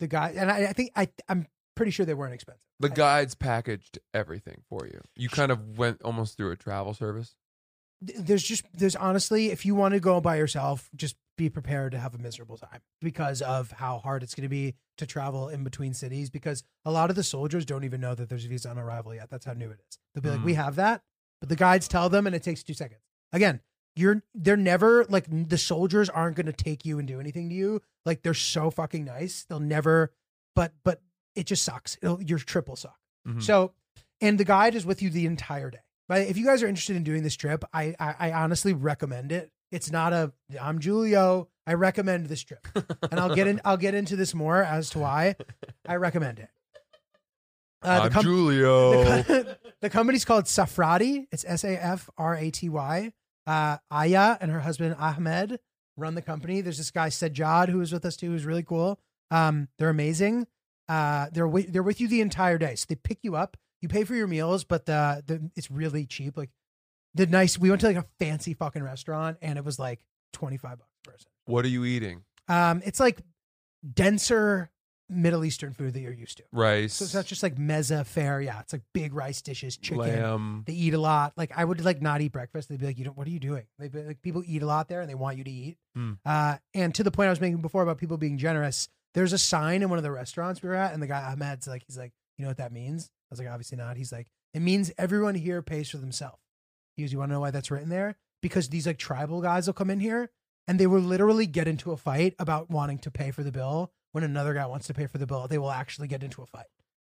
The 0.00 0.06
guide, 0.06 0.36
and 0.36 0.50
I, 0.50 0.66
I 0.66 0.72
think 0.74 0.92
I 0.94 1.08
I'm 1.28 1.46
pretty 1.74 1.90
sure 1.92 2.04
they 2.04 2.14
weren't 2.14 2.34
expensive. 2.34 2.60
The 2.78 2.90
I- 2.90 2.94
guides 2.94 3.34
packaged 3.34 3.98
everything 4.12 4.62
for 4.68 4.86
you. 4.86 5.00
You 5.16 5.28
kind 5.30 5.50
of 5.50 5.78
went 5.78 6.02
almost 6.02 6.36
through 6.36 6.50
a 6.50 6.56
travel 6.56 6.92
service. 6.92 7.34
Th- 8.06 8.18
there's 8.20 8.42
just 8.42 8.64
there's 8.72 8.96
honestly 8.96 9.50
if 9.50 9.64
you 9.66 9.74
want 9.74 9.94
to 9.94 10.00
go 10.00 10.20
by 10.20 10.36
yourself 10.36 10.88
just 10.96 11.16
be 11.36 11.48
prepared 11.48 11.92
to 11.92 11.98
have 11.98 12.14
a 12.14 12.18
miserable 12.18 12.56
time 12.56 12.80
because 13.00 13.42
of 13.42 13.70
how 13.72 13.98
hard 13.98 14.22
it's 14.24 14.34
going 14.34 14.42
to 14.42 14.48
be 14.48 14.74
to 14.96 15.06
travel 15.06 15.48
in 15.48 15.62
between 15.62 15.94
cities 15.94 16.30
because 16.30 16.64
a 16.84 16.90
lot 16.90 17.10
of 17.10 17.16
the 17.16 17.22
soldiers 17.22 17.64
don't 17.64 17.84
even 17.84 18.00
know 18.00 18.14
that 18.14 18.28
there's 18.28 18.44
a 18.44 18.48
visa 18.48 18.68
on 18.70 18.76
arrival 18.78 19.14
yet. 19.14 19.30
That's 19.30 19.44
how 19.44 19.52
new 19.52 19.70
it 19.70 19.78
is. 19.88 19.98
They'll 20.14 20.22
be 20.22 20.30
like 20.30 20.44
we 20.44 20.54
have 20.54 20.76
that 20.76 21.02
but 21.40 21.48
the 21.48 21.56
guides 21.56 21.86
tell 21.86 22.08
them 22.08 22.26
and 22.26 22.34
it 22.34 22.42
takes 22.42 22.62
two 22.62 22.74
seconds. 22.74 23.00
Again 23.32 23.60
you're 23.96 24.22
they're 24.34 24.56
never 24.56 25.04
like 25.08 25.26
the 25.28 25.58
soldiers 25.58 26.08
aren't 26.08 26.36
going 26.36 26.46
to 26.46 26.52
take 26.52 26.84
you 26.84 26.98
and 26.98 27.08
do 27.08 27.18
anything 27.20 27.48
to 27.48 27.54
you. 27.54 27.80
Like 28.06 28.22
they're 28.22 28.34
so 28.34 28.70
fucking 28.70 29.04
nice. 29.04 29.44
They'll 29.48 29.58
never 29.60 30.12
but 30.56 30.72
but 30.84 31.00
it 31.36 31.46
just 31.46 31.64
sucks. 31.64 31.96
It'll, 32.02 32.20
your 32.22 32.38
trip 32.38 32.68
will 32.68 32.76
suck. 32.76 32.98
Mhm. 33.26 33.42
so, 33.42 33.72
and 34.20 34.38
the 34.38 34.44
guide 34.44 34.74
is 34.74 34.84
with 34.86 35.02
you 35.02 35.10
the 35.10 35.26
entire 35.26 35.70
day. 35.70 35.78
But 36.08 36.22
if 36.22 36.36
you 36.38 36.44
guys 36.46 36.62
are 36.62 36.68
interested 36.68 36.96
in 36.96 37.04
doing 37.04 37.22
this 37.22 37.36
trip, 37.36 37.64
I, 37.72 37.94
I 38.00 38.14
I 38.18 38.32
honestly 38.32 38.72
recommend 38.72 39.30
it. 39.32 39.50
It's 39.70 39.90
not 39.90 40.12
a 40.12 40.32
I'm 40.60 40.78
Giulio. 40.78 41.48
I 41.66 41.74
recommend 41.74 42.26
this 42.26 42.42
trip, 42.42 42.66
and 43.10 43.20
I'll 43.20 43.34
get 43.34 43.46
in. 43.46 43.60
I'll 43.64 43.76
get 43.76 43.94
into 43.94 44.16
this 44.16 44.34
more 44.34 44.62
as 44.62 44.88
to 44.90 45.00
why 45.00 45.36
I 45.86 45.96
recommend 45.96 46.38
it. 46.38 46.48
Uh, 47.82 48.00
I'm 48.04 48.10
com- 48.10 48.22
Giulio. 48.24 49.04
the, 49.04 49.24
co- 49.24 49.54
the 49.82 49.90
company's 49.90 50.24
called 50.24 50.44
Safraty. 50.46 51.26
It's 51.30 51.44
S 51.46 51.64
A 51.64 51.76
F 51.82 52.08
R 52.16 52.34
A 52.36 52.50
T 52.50 52.68
Y. 52.68 53.12
Uh, 53.46 53.76
Aya 53.90 54.36
and 54.40 54.50
her 54.50 54.60
husband 54.60 54.96
Ahmed 54.98 55.60
run 55.96 56.14
the 56.14 56.22
company. 56.22 56.60
There's 56.60 56.78
this 56.78 56.90
guy 56.90 57.08
Sajjad 57.08 57.68
who 57.68 57.78
was 57.78 57.92
with 57.92 58.04
us 58.04 58.16
too, 58.16 58.30
who's 58.30 58.44
really 58.44 58.62
cool. 58.62 58.98
Um, 59.30 59.68
they're 59.78 59.90
amazing. 59.90 60.46
Uh, 60.88 61.26
they're 61.32 61.48
they're 61.68 61.82
with 61.82 62.00
you 62.00 62.08
the 62.08 62.20
entire 62.22 62.56
day. 62.58 62.74
So 62.74 62.86
they 62.88 62.94
pick 62.94 63.18
you 63.22 63.36
up. 63.36 63.56
You 63.80 63.88
pay 63.88 64.04
for 64.04 64.14
your 64.14 64.26
meals, 64.26 64.64
but 64.64 64.86
the, 64.86 65.22
the 65.26 65.50
it's 65.54 65.70
really 65.70 66.06
cheap. 66.06 66.36
Like 66.36 66.50
the 67.14 67.26
nice. 67.26 67.58
We 67.58 67.70
went 67.70 67.80
to 67.82 67.86
like 67.86 67.96
a 67.96 68.06
fancy 68.18 68.54
fucking 68.54 68.82
restaurant, 68.82 69.38
and 69.40 69.58
it 69.58 69.64
was 69.64 69.78
like 69.78 70.00
twenty 70.32 70.56
five 70.56 70.78
bucks 70.78 70.90
per 71.04 71.12
person. 71.12 71.30
what 71.46 71.64
are 71.64 71.68
you 71.68 71.84
eating? 71.84 72.22
Um, 72.48 72.82
it's 72.84 72.98
like 72.98 73.20
denser 73.94 74.70
Middle 75.10 75.44
Eastern 75.44 75.72
food 75.72 75.94
that 75.94 76.00
you're 76.00 76.12
used 76.12 76.36
to. 76.38 76.44
Rice. 76.52 76.94
So 76.94 77.04
it's 77.04 77.14
not 77.14 77.24
just 77.24 77.42
like 77.42 77.56
mezza 77.56 78.04
fare. 78.04 78.40
Yeah, 78.40 78.60
it's 78.60 78.72
like 78.72 78.82
big 78.92 79.14
rice 79.14 79.40
dishes, 79.40 79.76
chicken. 79.76 79.98
lamb. 79.98 80.64
They 80.66 80.74
eat 80.74 80.92
a 80.92 80.98
lot. 80.98 81.32
Like 81.36 81.52
I 81.56 81.64
would 81.64 81.82
like 81.84 82.02
not 82.02 82.20
eat 82.20 82.32
breakfast. 82.32 82.68
They'd 82.68 82.80
be 82.80 82.86
like, 82.86 82.98
"You 82.98 83.04
don't. 83.06 83.16
What 83.16 83.26
are 83.26 83.30
you 83.30 83.40
doing?" 83.40 83.64
They 83.78 83.88
be 83.88 84.02
like, 84.02 84.22
people 84.22 84.42
eat 84.46 84.62
a 84.62 84.66
lot 84.66 84.88
there, 84.88 85.00
and 85.00 85.08
they 85.08 85.14
want 85.14 85.38
you 85.38 85.44
to 85.44 85.50
eat. 85.50 85.78
Hmm. 85.94 86.12
Uh, 86.26 86.56
and 86.74 86.94
to 86.94 87.02
the 87.02 87.10
point 87.10 87.28
I 87.28 87.30
was 87.30 87.40
making 87.40 87.62
before 87.62 87.82
about 87.82 87.98
people 87.98 88.18
being 88.18 88.38
generous, 88.38 88.88
there's 89.14 89.32
a 89.32 89.38
sign 89.38 89.82
in 89.82 89.88
one 89.88 89.98
of 89.98 90.02
the 90.02 90.10
restaurants 90.12 90.62
we 90.62 90.68
were 90.68 90.74
at, 90.74 90.92
and 90.92 91.02
the 91.02 91.06
guy 91.06 91.22
Ahmed's 91.32 91.66
like, 91.66 91.84
he's 91.86 91.96
like, 91.96 92.12
"You 92.36 92.42
know 92.42 92.50
what 92.50 92.58
that 92.58 92.72
means?" 92.72 93.10
I 93.30 93.32
was 93.32 93.38
like, 93.38 93.48
"Obviously 93.48 93.78
not." 93.78 93.96
He's 93.96 94.12
like, 94.12 94.28
"It 94.54 94.60
means 94.60 94.92
everyone 94.98 95.34
here 95.34 95.62
pays 95.62 95.90
for 95.90 95.98
themselves." 95.98 96.38
He 96.96 97.02
goes, 97.02 97.12
"You 97.12 97.18
want 97.18 97.30
to 97.30 97.34
know 97.34 97.40
why 97.40 97.50
that's 97.50 97.70
written 97.70 97.88
there? 97.88 98.16
Because 98.42 98.68
these 98.68 98.86
like 98.86 98.98
tribal 98.98 99.40
guys 99.42 99.66
will 99.66 99.74
come 99.74 99.90
in 99.90 100.00
here, 100.00 100.30
and 100.66 100.78
they 100.78 100.86
will 100.86 101.00
literally 101.00 101.46
get 101.46 101.68
into 101.68 101.92
a 101.92 101.96
fight 101.96 102.34
about 102.38 102.70
wanting 102.70 102.98
to 103.00 103.10
pay 103.10 103.30
for 103.30 103.42
the 103.42 103.52
bill 103.52 103.92
when 104.12 104.24
another 104.24 104.54
guy 104.54 104.66
wants 104.66 104.86
to 104.86 104.94
pay 104.94 105.06
for 105.06 105.18
the 105.18 105.26
bill. 105.26 105.48
They 105.48 105.58
will 105.58 105.70
actually 105.70 106.08
get 106.08 106.22
into 106.22 106.42
a 106.42 106.46
fight. 106.46 106.66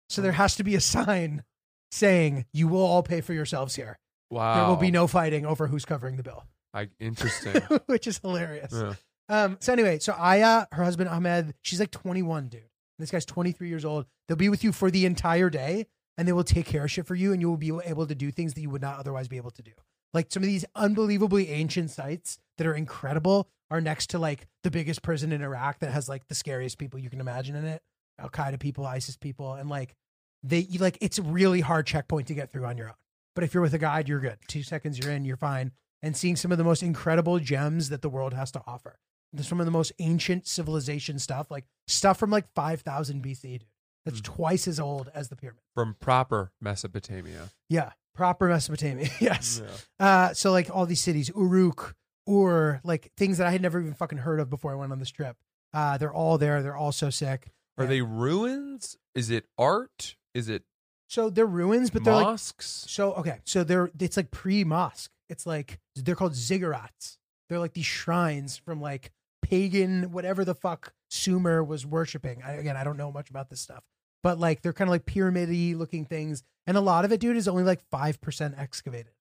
So 0.09 0.23
there 0.23 0.33
has 0.33 0.57
to 0.57 0.65
be 0.65 0.75
a 0.75 0.81
sign 0.81 1.45
saying 1.93 2.47
you 2.53 2.69
will 2.69 2.85
all 2.85 3.03
pay 3.03 3.21
for 3.21 3.33
yourselves 3.33 3.75
here. 3.75 3.99
Wow. 4.31 4.55
There 4.55 4.69
will 4.69 4.77
be 4.77 4.91
no 4.91 5.07
fighting 5.07 5.45
over 5.45 5.67
who's 5.67 5.85
covering 5.85 6.17
the 6.17 6.23
bill, 6.23 6.45
I, 6.73 6.89
interesting. 6.99 7.61
which 7.87 8.07
is 8.07 8.19
hilarious. 8.19 8.73
Yeah. 8.73 8.95
Um, 9.29 9.59
so 9.61 9.73
anyway, 9.73 9.99
so 9.99 10.13
Aya, 10.17 10.67
her 10.73 10.85
husband 10.85 11.09
Ahmed, 11.09 11.55
she's 11.63 11.81
like 11.81 11.91
21, 11.91 12.49
dude. 12.49 12.63
This 12.99 13.11
guy's 13.11 13.25
23 13.25 13.69
years 13.69 13.85
old. 13.85 14.07
They'll 14.29 14.37
be 14.37 14.49
with 14.49 14.63
you 14.63 14.73
for 14.73 14.91
the 14.91 15.07
entire 15.07 15.51
day, 15.51 15.87
and 16.21 16.29
they 16.29 16.35
will 16.35 16.45
take 16.45 16.67
care 16.67 16.85
of 16.85 16.91
shit 16.91 17.07
for 17.07 17.15
you, 17.15 17.33
and 17.33 17.41
you 17.41 17.49
will 17.49 17.57
be 17.57 17.73
able 17.83 18.07
to 18.07 18.15
do 18.15 18.31
things 18.31 18.53
that 18.53 18.61
you 18.61 18.69
would 18.69 18.83
not 18.83 18.99
otherwise 18.99 19.27
be 19.27 19.39
able 19.39 19.53
to 19.53 19.63
do. 19.63 19.71
Like 20.13 20.31
some 20.31 20.43
of 20.43 20.47
these 20.47 20.67
unbelievably 20.75 21.49
ancient 21.49 21.91
sites 21.91 22.39
that 22.59 22.67
are 22.67 22.75
incredible 22.75 23.49
are 23.71 23.81
next 23.81 24.11
to 24.11 24.19
like 24.19 24.47
the 24.63 24.71
biggest 24.71 25.01
prison 25.01 25.33
in 25.33 25.41
Iraq 25.41 25.79
that 25.79 25.93
has 25.93 26.11
like 26.11 26.29
the 26.29 26.35
scariest 26.35 26.77
people 26.77 27.01
you 27.01 27.09
can 27.09 27.23
imagine 27.23 27.57
in 27.57 27.65
it. 27.65 27.81
Al 28.19 28.29
Qaeda 28.29 28.61
people, 28.61 28.85
ISIS 28.85 29.17
people, 29.17 29.55
and 29.55 29.71
like 29.71 29.97
they 30.43 30.59
you 30.59 30.79
like 30.79 30.99
it's 31.01 31.17
a 31.17 31.23
really 31.23 31.63
hard 31.63 31.87
checkpoint 31.87 32.27
to 32.27 32.35
get 32.35 32.53
through 32.53 32.67
on 32.67 32.77
your 32.77 32.89
own. 32.89 32.95
But 33.35 33.45
if 33.45 33.55
you're 33.55 33.63
with 33.63 33.73
a 33.73 33.79
guide, 33.79 34.07
you're 34.07 34.21
good. 34.21 34.37
Two 34.47 34.63
seconds, 34.63 34.99
you're 34.99 35.13
in, 35.13 35.25
you're 35.25 35.39
fine. 35.39 35.73
And 36.03 36.15
seeing 36.15 36.37
some 36.37 36.53
of 36.53 36.59
the 36.59 36.65
most 36.65 36.83
incredible 36.83 37.39
gems 37.39 37.89
that 37.89 38.03
the 38.03 38.11
world 38.11 38.35
has 38.35 38.51
to 38.51 38.63
offer. 38.67 38.99
Some 39.41 39.59
of 39.59 39.65
the 39.65 39.73
most 39.73 39.93
ancient 40.01 40.47
civilization 40.47 41.19
stuff, 41.19 41.51
like 41.51 41.65
stuff 41.87 42.19
from 42.19 42.29
like 42.29 42.53
5000 42.55 43.25
BC, 43.25 43.43
dude. 43.61 43.65
That's 44.05 44.21
Mhm. 44.21 44.25
twice 44.25 44.67
as 44.69 44.81
old 44.81 45.11
as 45.15 45.29
the 45.29 45.37
pyramid. 45.37 45.63
From 45.75 45.95
proper 46.01 46.53
Mesopotamia. 46.61 47.51
Yeah, 47.69 47.93
proper 48.15 48.49
Mesopotamia. 48.49 49.09
yes. 49.21 49.63
Yeah. 49.99 50.07
Uh, 50.07 50.35
so 50.35 50.51
like 50.53 50.71
all 50.75 50.87
these 50.87 51.01
cities, 51.03 51.29
Uruk, 51.37 51.95
Ur, 52.29 52.81
like 52.85 53.13
things 53.17 53.39
that 53.39 53.47
I 53.47 53.51
had 53.51 53.61
never 53.63 53.81
even 53.81 53.95
fucking 53.95 54.19
heard 54.19 54.41
of 54.41 54.49
before 54.51 54.73
I 54.73 54.75
went 54.77 54.93
on 54.93 54.99
this 54.99 55.11
trip. 55.11 55.37
Uh, 55.73 55.99
they're 55.99 56.13
all 56.13 56.39
there. 56.39 56.63
They're 56.63 56.77
all 56.77 56.93
so 56.93 57.11
sick. 57.11 57.51
Are 57.79 57.85
Yeah. 57.85 57.91
they 57.91 58.03
ruins? 58.03 58.97
Is 59.15 59.31
it 59.31 59.47
art? 59.59 60.17
Is 60.35 60.49
it 60.49 60.65
So 61.09 61.29
they're 61.31 61.47
ruins, 61.47 61.91
but 61.91 62.05
they're 62.05 62.15
like 62.15 62.25
mosques? 62.27 62.85
so 62.89 63.13
okay. 63.15 63.41
So 63.45 63.65
they're 63.65 63.91
it's 63.99 64.17
like 64.17 64.31
pre 64.31 64.65
mosque. 64.65 65.11
It's 65.29 65.45
like 65.47 65.79
they're 65.97 66.15
called 66.17 66.33
ziggurats. 66.35 67.19
They're 67.49 67.59
like 67.59 67.75
these 67.75 67.87
shrines 67.87 68.57
from 68.57 68.81
like 68.81 69.11
pagan 69.43 70.13
whatever 70.13 70.45
the 70.45 70.55
fuck 70.55 70.93
Sumer 71.11 71.63
was 71.63 71.85
worshiping. 71.85 72.43
I, 72.45 72.53
again, 72.53 72.77
I 72.77 72.85
don't 72.85 72.97
know 72.97 73.13
much 73.13 73.29
about 73.31 73.51
this 73.51 73.61
stuff, 73.61 73.83
but 74.23 74.39
like 74.39 74.63
they're 74.63 74.73
kind 74.73 74.89
of 74.89 74.93
like 74.93 75.05
pyramid-y 75.07 75.75
looking 75.77 76.05
things, 76.07 76.43
and 76.67 76.77
a 76.77 76.81
lot 76.81 77.05
of 77.05 77.13
it, 77.13 77.21
dude, 77.21 77.37
is 77.37 77.49
only 77.49 77.65
like 77.65 77.83
five 77.91 78.21
percent 78.21 78.55
excavated. 78.57 79.13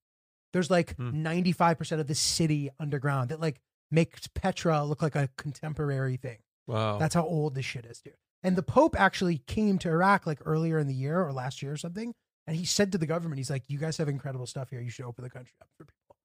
There's 0.53 0.69
like 0.71 0.95
Hmm. 0.95 1.21
ninety 1.23 1.51
five 1.51 1.77
percent 1.77 1.99
of 2.01 2.07
the 2.07 2.15
city 2.15 2.69
underground 2.79 3.29
that 3.29 3.39
like 3.41 3.59
makes 3.91 4.27
Petra 4.27 4.83
look 4.83 5.01
like 5.01 5.15
a 5.15 5.29
contemporary 5.37 6.15
thing. 6.17 6.37
wow. 6.67 6.97
That's 6.99 7.15
how 7.15 7.23
old 7.25 7.55
this 7.55 7.65
shit 7.65 7.85
is, 7.85 7.99
dude. 8.01 8.13
And 8.43 8.55
the 8.55 8.63
Pope 8.63 8.95
actually 8.99 9.39
came 9.47 9.77
to 9.79 9.89
Iraq 9.89 10.25
like 10.27 10.39
earlier 10.45 10.77
in 10.79 10.87
the 10.87 10.93
year 10.93 11.21
or 11.21 11.33
last 11.33 11.61
year 11.61 11.73
or 11.73 11.77
something. 11.77 12.13
And 12.47 12.55
he 12.55 12.65
said 12.65 12.91
to 12.93 12.97
the 12.97 13.05
government, 13.05 13.37
he's 13.37 13.49
like, 13.49 13.63
you 13.67 13.77
guys 13.77 13.97
have 13.97 14.07
incredible 14.07 14.45
stuff 14.47 14.69
here. 14.69 14.79
You 14.79 14.89
should 14.89 15.05
open 15.05 15.23
the 15.23 15.29
country 15.29 15.53
up 15.61 15.67
for 15.77 15.85
people. 15.85 16.15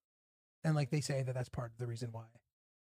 And 0.63 0.75
like 0.75 0.91
they 0.91 1.01
say 1.03 1.23
that 1.23 1.35
that's 1.35 1.49
part 1.49 1.73
of 1.73 1.79
the 1.79 1.87
reason 1.87 2.11
why 2.13 2.25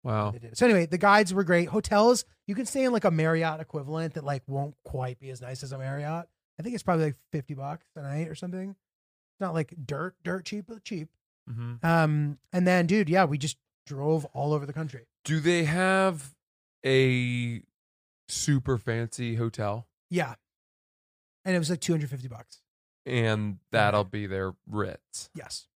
wow. 0.07 0.31
they 0.31 0.39
did 0.39 0.51
it. 0.51 0.57
So 0.57 0.65
anyway, 0.65 0.85
the 0.85 0.97
guides 0.97 1.33
were 1.33 1.43
great. 1.43 1.69
Hotels, 1.69 2.25
you 2.47 2.55
can 2.55 2.65
stay 2.65 2.83
in 2.83 2.91
like 2.91 3.03
a 3.05 3.11
Marriott 3.11 3.59
equivalent 3.59 4.13
that 4.15 4.23
like 4.23 4.43
won't 4.47 4.75
quite 4.83 5.19
be 5.19 5.29
as 5.29 5.41
nice 5.41 5.63
as 5.63 5.71
a 5.71 5.77
Marriott. 5.77 6.25
I 6.59 6.63
think 6.63 6.73
it's 6.73 6.83
probably 6.83 7.05
like 7.05 7.15
50 7.31 7.53
bucks 7.53 7.85
a 7.95 8.01
night 8.01 8.27
or 8.27 8.35
something. 8.35 8.69
It's 8.71 9.39
not 9.41 9.53
like 9.53 9.73
dirt, 9.85 10.15
dirt 10.23 10.45
cheap, 10.45 10.65
but 10.67 10.83
cheap. 10.83 11.09
hmm 11.47 11.75
Um, 11.83 12.39
and 12.51 12.65
then 12.65 12.87
dude, 12.87 13.09
yeah, 13.09 13.25
we 13.25 13.37
just 13.37 13.57
drove 13.85 14.25
all 14.33 14.53
over 14.53 14.65
the 14.65 14.73
country. 14.73 15.05
Do 15.23 15.39
they 15.39 15.65
have 15.65 16.33
a 16.85 17.61
super 18.27 18.77
fancy 18.77 19.35
hotel? 19.35 19.87
Yeah. 20.09 20.35
And 21.45 21.55
it 21.55 21.59
was 21.59 21.69
like 21.69 21.79
250 21.81 22.27
bucks. 22.27 22.61
And 23.05 23.59
that'll 23.71 24.03
be 24.03 24.27
their 24.27 24.53
Ritz. 24.69 25.29
Yes. 25.33 25.67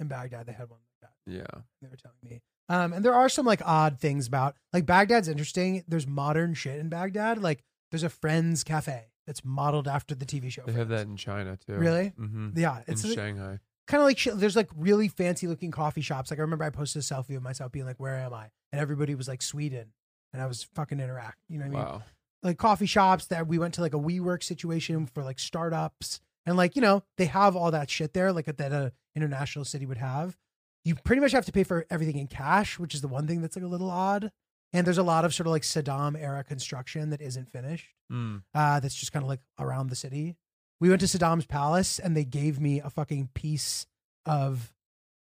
In 0.00 0.08
Baghdad, 0.08 0.46
they 0.46 0.52
had 0.52 0.70
one 0.70 0.78
like 0.80 1.10
that. 1.10 1.30
Yeah. 1.30 1.62
They 1.82 1.88
were 1.88 1.96
telling 1.96 2.16
me. 2.22 2.40
Um, 2.72 2.92
and 2.94 3.04
there 3.04 3.12
are 3.14 3.28
some 3.28 3.44
like 3.44 3.60
odd 3.64 3.98
things 4.00 4.26
about 4.26 4.56
like 4.72 4.86
Baghdad's 4.86 5.28
interesting. 5.28 5.84
There's 5.86 6.06
modern 6.06 6.54
shit 6.54 6.78
in 6.78 6.88
Baghdad. 6.88 7.38
Like 7.42 7.62
there's 7.90 8.02
a 8.02 8.08
Friends 8.08 8.64
cafe 8.64 9.08
that's 9.26 9.44
modeled 9.44 9.86
after 9.86 10.14
the 10.14 10.24
TV 10.24 10.50
show. 10.50 10.62
They 10.66 10.72
have 10.72 10.88
that 10.88 11.06
in 11.06 11.16
China 11.16 11.58
too. 11.66 11.74
Really? 11.74 12.08
hmm 12.16 12.50
Yeah, 12.56 12.78
In 12.86 12.94
it's 12.94 13.12
Shanghai. 13.12 13.58
kind 13.86 14.00
of 14.02 14.06
like. 14.06 14.40
There's 14.40 14.56
like 14.56 14.70
really 14.74 15.08
fancy 15.08 15.46
looking 15.46 15.70
coffee 15.70 16.00
shops. 16.00 16.30
Like 16.30 16.38
I 16.40 16.42
remember 16.42 16.64
I 16.64 16.70
posted 16.70 17.00
a 17.02 17.04
selfie 17.04 17.36
of 17.36 17.42
myself 17.42 17.72
being 17.72 17.84
like, 17.86 18.00
"Where 18.00 18.16
am 18.16 18.32
I?" 18.32 18.48
And 18.72 18.80
everybody 18.80 19.14
was 19.14 19.28
like 19.28 19.42
Sweden, 19.42 19.92
and 20.32 20.40
I 20.40 20.46
was 20.46 20.62
fucking 20.74 20.98
in 20.98 21.10
Iraq. 21.10 21.36
You 21.50 21.58
know 21.58 21.66
what 21.68 21.78
I 21.78 21.92
mean? 21.92 22.02
Like 22.42 22.58
coffee 22.58 22.86
shops 22.86 23.26
that 23.26 23.46
we 23.46 23.58
went 23.58 23.74
to 23.74 23.82
like 23.82 23.94
a 23.94 23.98
WeWork 23.98 24.42
situation 24.42 25.06
for 25.06 25.22
like 25.22 25.38
startups 25.38 26.20
and 26.46 26.56
like 26.56 26.74
you 26.74 26.82
know 26.82 27.02
they 27.18 27.26
have 27.26 27.54
all 27.54 27.70
that 27.70 27.88
shit 27.88 28.14
there 28.14 28.32
like 28.32 28.46
that 28.46 28.72
a 28.72 28.92
international 29.14 29.64
city 29.66 29.84
would 29.86 29.98
have. 29.98 30.36
You 30.84 30.94
pretty 30.96 31.20
much 31.20 31.32
have 31.32 31.46
to 31.46 31.52
pay 31.52 31.64
for 31.64 31.86
everything 31.90 32.18
in 32.18 32.26
cash, 32.26 32.78
which 32.78 32.94
is 32.94 33.00
the 33.00 33.08
one 33.08 33.26
thing 33.26 33.40
that's 33.40 33.56
like 33.56 33.64
a 33.64 33.68
little 33.68 33.90
odd. 33.90 34.32
And 34.72 34.86
there's 34.86 34.98
a 34.98 35.02
lot 35.02 35.24
of 35.24 35.34
sort 35.34 35.46
of 35.46 35.50
like 35.50 35.62
Saddam 35.62 36.20
era 36.20 36.42
construction 36.42 37.10
that 37.10 37.20
isn't 37.20 37.50
finished. 37.52 37.88
Mm. 38.10 38.42
Uh, 38.54 38.80
that's 38.80 38.94
just 38.94 39.12
kind 39.12 39.22
of 39.22 39.28
like 39.28 39.40
around 39.58 39.90
the 39.90 39.96
city. 39.96 40.36
We 40.80 40.88
went 40.88 41.00
to 41.02 41.06
Saddam's 41.06 41.46
palace 41.46 41.98
and 41.98 42.16
they 42.16 42.24
gave 42.24 42.58
me 42.58 42.80
a 42.80 42.90
fucking 42.90 43.30
piece 43.34 43.86
of 44.26 44.72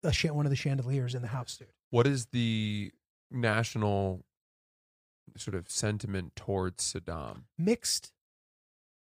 a 0.02 0.12
sh- 0.12 0.26
one 0.26 0.46
of 0.46 0.50
the 0.50 0.56
chandeliers 0.56 1.14
in 1.14 1.22
the 1.22 1.28
house, 1.28 1.56
dude. 1.56 1.68
What 1.90 2.06
is 2.06 2.26
the 2.26 2.92
national 3.30 4.24
sort 5.36 5.54
of 5.54 5.70
sentiment 5.70 6.36
towards 6.36 6.92
Saddam? 6.92 7.44
Mixed. 7.56 8.12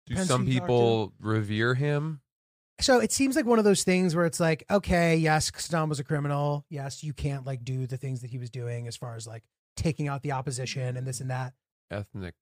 Do 0.05 0.13
Depends 0.13 0.29
some 0.29 0.45
people 0.45 1.13
revere 1.19 1.73
him? 1.73 2.21
So 2.79 2.99
it 2.99 3.11
seems 3.11 3.35
like 3.35 3.45
one 3.45 3.57
of 3.59 3.65
those 3.65 3.83
things 3.83 4.15
where 4.15 4.25
it's 4.25 4.39
like, 4.39 4.63
okay, 4.69 5.15
yes, 5.15 5.49
Saddam 5.51 5.89
was 5.89 5.99
a 5.99 6.03
criminal. 6.03 6.65
Yes, 6.69 7.03
you 7.03 7.13
can't 7.13 7.45
like 7.45 7.63
do 7.65 7.87
the 7.87 7.97
things 7.97 8.21
that 8.21 8.29
he 8.29 8.37
was 8.37 8.49
doing 8.49 8.87
as 8.87 8.95
far 8.95 9.15
as 9.15 9.25
like 9.25 9.43
taking 9.75 10.07
out 10.07 10.21
the 10.21 10.31
opposition 10.33 10.95
and 10.97 11.07
this 11.07 11.19
and 11.19 11.29
that. 11.31 11.53
Ethnic 11.89 12.35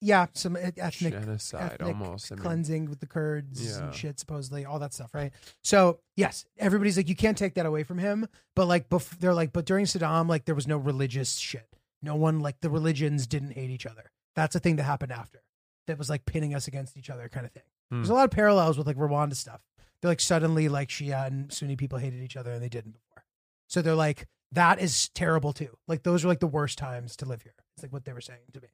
Yeah, 0.00 0.26
some 0.32 0.56
ethnic 0.56 1.12
genocide 1.12 1.72
ethnic 1.80 1.88
almost. 1.96 2.32
I 2.32 2.36
mean, 2.36 2.42
cleansing 2.42 2.88
with 2.88 3.00
the 3.00 3.06
Kurds 3.06 3.66
Yeah. 3.78 3.84
and 3.84 3.94
shit, 3.94 4.18
supposedly 4.18 4.64
all 4.64 4.78
that 4.78 4.94
stuff, 4.94 5.12
right? 5.14 5.32
So 5.64 5.98
yes, 6.16 6.46
everybody's 6.58 6.96
like, 6.96 7.08
you 7.08 7.16
can't 7.16 7.36
take 7.36 7.54
that 7.54 7.66
away 7.66 7.82
from 7.82 7.98
him. 7.98 8.28
But 8.54 8.66
like, 8.68 8.88
bef- 8.88 9.18
they're 9.18 9.34
like, 9.34 9.52
but 9.52 9.66
during 9.66 9.84
Saddam, 9.84 10.28
like 10.28 10.44
there 10.46 10.54
was 10.54 10.66
no 10.66 10.76
religious 10.78 11.36
shit. 11.36 11.68
No 12.02 12.14
one 12.14 12.40
like 12.40 12.60
the 12.60 12.70
religions 12.70 13.26
didn't 13.26 13.52
hate 13.52 13.70
each 13.70 13.86
other. 13.86 14.10
That's 14.34 14.54
a 14.54 14.60
thing 14.60 14.76
that 14.76 14.84
happened 14.84 15.12
after. 15.12 15.42
That 15.86 15.98
was 15.98 16.08
like 16.10 16.24
pinning 16.24 16.54
us 16.54 16.66
against 16.66 16.96
each 16.96 17.10
other, 17.10 17.28
kind 17.28 17.44
of 17.46 17.52
thing. 17.52 17.62
Hmm. 17.90 17.98
There's 17.98 18.10
a 18.10 18.14
lot 18.14 18.24
of 18.24 18.30
parallels 18.30 18.76
with 18.78 18.86
like 18.86 18.96
Rwanda 18.96 19.34
stuff. 19.36 19.60
They're 20.02 20.10
like 20.10 20.20
suddenly 20.20 20.68
like 20.68 20.88
Shia 20.88 21.26
and 21.26 21.52
Sunni 21.52 21.76
people 21.76 21.98
hated 21.98 22.22
each 22.22 22.36
other 22.36 22.52
and 22.52 22.62
they 22.62 22.68
didn't 22.68 22.92
before. 22.92 23.24
So 23.68 23.82
they're 23.82 23.94
like, 23.94 24.26
that 24.52 24.80
is 24.80 25.08
terrible 25.10 25.52
too. 25.52 25.76
Like 25.88 26.02
those 26.02 26.24
are 26.24 26.28
like 26.28 26.40
the 26.40 26.46
worst 26.46 26.78
times 26.78 27.16
to 27.16 27.26
live 27.26 27.42
here. 27.42 27.54
It's 27.76 27.82
like 27.82 27.92
what 27.92 28.04
they 28.04 28.12
were 28.12 28.20
saying 28.20 28.40
to 28.54 28.60
me. 28.60 28.68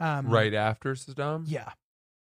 Um, 0.00 0.28
right 0.28 0.52
after 0.54 0.94
Saddam? 0.94 1.44
yeah. 1.46 1.70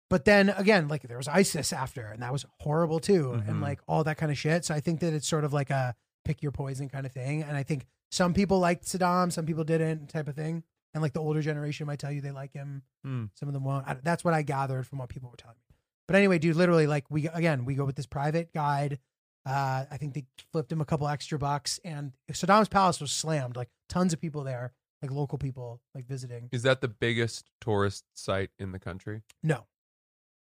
But 0.10 0.26
then 0.26 0.50
again, 0.50 0.88
like 0.90 1.02
there 1.04 1.18
was 1.18 1.28
ISIS 1.28 1.74
after, 1.74 2.06
and 2.06 2.22
that 2.22 2.32
was 2.32 2.46
horrible 2.60 3.00
too, 3.00 3.30
Mhm. 3.36 3.48
and 3.48 3.62
like 3.62 3.80
all 3.88 4.04
that 4.04 4.18
kind 4.18 4.32
of 4.32 4.38
shit. 4.38 4.64
So 4.66 4.76
I 4.76 4.80
think 4.80 5.00
that 5.00 5.12
it's 5.14 5.28
sort 5.28 5.44
of 5.44 5.54
like 5.54 5.72
a 5.72 5.96
pick 6.24 6.44
your 6.44 6.52
poison 6.52 6.88
kind 6.88 7.06
of 7.08 7.12
thing. 7.12 7.42
And 7.42 7.58
I 7.58 7.64
think 7.64 7.88
some 8.12 8.34
people 8.36 8.60
liked 8.60 8.84
Saddam, 8.86 9.32
some 9.32 9.46
people 9.48 9.64
didn't, 9.64 10.08
type 10.10 10.28
of 10.28 10.36
thing. 10.36 10.64
And 10.94 11.02
like 11.02 11.14
the 11.14 11.20
older 11.22 11.42
generation 11.42 11.88
might 11.88 11.98
tell 11.98 12.12
you 12.12 12.22
they 12.22 12.30
like 12.32 12.54
him, 12.54 12.84
Hmm. 13.04 13.26
some 13.34 13.50
of 13.50 13.54
them 13.54 13.64
won't. 13.64 13.88
I, 13.88 13.96
that's 14.04 14.24
what 14.24 14.36
I 14.36 14.44
gathered 14.44 14.86
from 14.86 15.00
what 15.00 15.10
people 15.10 15.32
were 15.32 15.36
telling 15.38 15.56
me. 15.58 15.63
But 16.08 16.16
anyway, 16.18 16.38
dude, 16.40 16.56
literally, 16.56 16.88
like 16.88 17.06
we 17.10 17.28
again, 17.28 17.66
we 17.66 17.76
go 17.76 17.86
with 17.86 17.96
this 17.96 18.06
private 18.06 18.54
guide. 18.54 19.00
Uh, 19.46 19.86
I 19.92 19.98
think 19.98 20.14
they 20.14 20.26
flipped 20.52 20.72
him 20.72 20.80
a 20.82 20.86
couple 20.86 21.08
extra 21.08 21.38
bucks, 21.38 21.80
and 21.84 22.14
Saddam's 22.32 22.70
palace 22.70 23.00
was 23.02 23.12
slammed. 23.12 23.56
Like 23.56 23.70
tons 23.90 24.14
of 24.14 24.22
people 24.22 24.44
there, 24.44 24.74
like 25.02 25.12
local 25.12 25.38
people, 25.38 25.82
like 25.94 26.06
visiting. 26.06 26.50
Is 26.52 26.64
that 26.64 26.82
the 26.82 26.88
biggest 26.88 27.50
tourist 27.60 28.06
site 28.14 28.52
in 28.58 28.72
the 28.72 28.80
country? 28.80 29.22
No. 29.42 29.66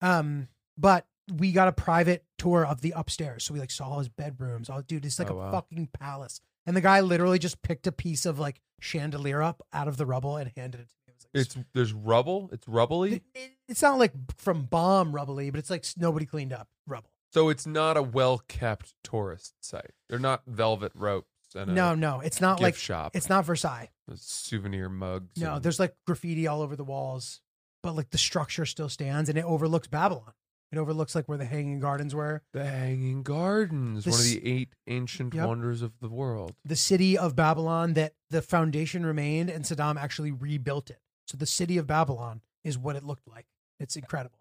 Um, 0.02 0.48
but 0.78 1.06
we 1.34 1.52
got 1.52 1.68
a 1.68 1.72
private 1.72 2.26
tour 2.38 2.66
of 2.66 2.82
the 2.82 2.94
upstairs. 2.96 3.44
So 3.44 3.54
we 3.54 3.60
like 3.60 3.72
saw 3.72 3.88
all 3.90 4.00
his 4.00 4.10
bedrooms. 4.10 4.70
Oh, 4.70 4.82
dude, 4.82 5.06
it's 5.06 5.20
like 5.20 5.30
Oh, 5.32 5.36
a 5.36 5.38
wow. 5.38 5.52
fucking 5.52 5.90
palace. 6.00 6.42
And 6.66 6.76
the 6.76 6.82
guy 6.82 7.02
literally 7.02 7.40
just 7.40 7.62
picked 7.62 7.88
a 7.88 7.92
piece 7.92 8.26
of 8.26 8.38
like 8.40 8.62
chandelier 8.82 9.42
up 9.42 9.62
out 9.74 9.88
of 9.88 9.98
the 9.98 10.06
rubble 10.06 10.38
and 10.38 10.52
handed 10.56 10.82
it 10.82 10.88
to 10.90 10.96
me. 11.34 11.40
It 11.42 11.48
was 11.48 11.56
like, 11.56 11.66
It's 11.66 11.70
there's 11.74 11.94
rubble. 11.94 12.50
It's 12.52 12.68
rubbly. 12.68 13.14
it- 13.14 13.24
it- 13.34 13.52
it's 13.68 13.82
not 13.82 13.98
like 14.00 14.14
from 14.38 14.64
bomb 14.66 15.14
rubbly, 15.14 15.50
but 15.50 15.60
it's 15.60 15.70
like 15.70 15.86
nobody 15.98 16.26
cleaned 16.26 16.54
up 16.54 16.68
rubble. 16.86 17.10
So 17.34 17.48
it's 17.50 17.66
not 17.66 17.96
a 17.98 18.02
well 18.02 18.40
kept 18.48 18.94
tourist 19.04 19.54
site. 19.62 19.92
They're 20.10 20.20
not 20.20 20.44
velvet 20.46 20.92
ropes 20.96 21.28
and 21.56 21.72
a 21.72 21.74
No, 21.74 21.96
no, 21.96 22.20
it's 22.20 22.42
not 22.42 22.60
like 22.62 22.76
shop. 22.76 23.16
it's 23.16 23.30
not 23.30 23.46
Versailles. 23.46 23.90
souvenir 24.16 24.90
mugs. 24.90 25.38
No, 25.38 25.56
and- 25.56 25.64
there's 25.64 25.80
like 25.80 25.96
graffiti 26.06 26.48
all 26.48 26.62
over 26.62 26.76
the 26.76 26.84
walls, 26.84 27.40
but 27.84 27.96
like 27.96 28.10
the 28.10 28.18
structure 28.18 28.66
still 28.66 28.90
stands 28.90 29.30
and 29.30 29.38
it 29.38 29.46
overlooks 29.46 29.88
Babylon. 29.88 30.34
It 30.74 30.78
overlooks 30.78 31.16
like 31.16 31.28
where 31.28 31.38
the 31.38 31.44
Hanging 31.46 31.80
Gardens 31.82 32.16
were. 32.16 32.44
the 32.54 32.64
Hanging 32.66 33.24
Gardens, 33.24 34.06
one 34.06 34.18
of 34.20 34.24
the 34.26 34.46
eight 34.46 34.74
ancient 34.88 35.34
Yep. 35.34 35.48
wonders 35.48 35.82
of 35.82 35.94
the 36.00 36.08
world. 36.10 36.56
the 36.64 36.78
city 36.78 37.18
of 37.18 37.36
Babylon 37.36 37.94
that 37.94 38.16
the 38.30 38.42
foundation 38.42 39.06
remained 39.06 39.50
and 39.50 39.66
Saddam 39.66 39.98
actually 39.98 40.32
rebuilt 40.32 40.90
it. 40.90 41.02
So 41.32 41.38
the 41.38 41.46
city 41.46 41.78
of 41.78 41.88
Babylon 41.88 42.42
is 42.66 42.78
what 42.78 42.98
it 42.98 43.06
looked 43.06 43.26
like. 43.26 43.46
It's 43.80 43.96
incredible. 43.96 44.38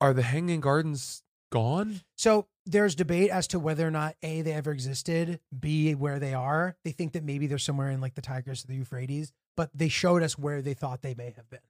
Are 0.00 0.14
the 0.14 0.22
Hanging 0.22 0.60
Gardens 0.60 1.22
gone? 1.52 2.00
So 2.16 2.46
there's 2.64 2.94
debate 2.94 3.28
as 3.28 3.46
to 3.48 3.58
whether 3.58 3.86
or 3.86 3.90
not 3.90 4.16
A, 4.22 4.40
they 4.40 4.54
ever 4.54 4.72
existed, 4.72 5.40
B, 5.58 5.94
where 5.94 6.18
they 6.18 6.32
are. 6.32 6.74
They 6.86 6.92
think 6.92 7.12
that 7.12 7.22
maybe 7.22 7.46
they're 7.46 7.58
somewhere 7.58 7.90
in 7.90 8.00
like 8.00 8.14
the 8.14 8.22
Tigris 8.22 8.64
or 8.64 8.68
the 8.68 8.76
Euphrates, 8.76 9.30
but 9.58 9.68
they 9.74 9.88
showed 9.88 10.22
us 10.22 10.38
where 10.38 10.62
they 10.62 10.72
thought 10.72 11.02
they 11.02 11.14
may 11.14 11.34
have 11.36 11.50
been. 11.50 11.60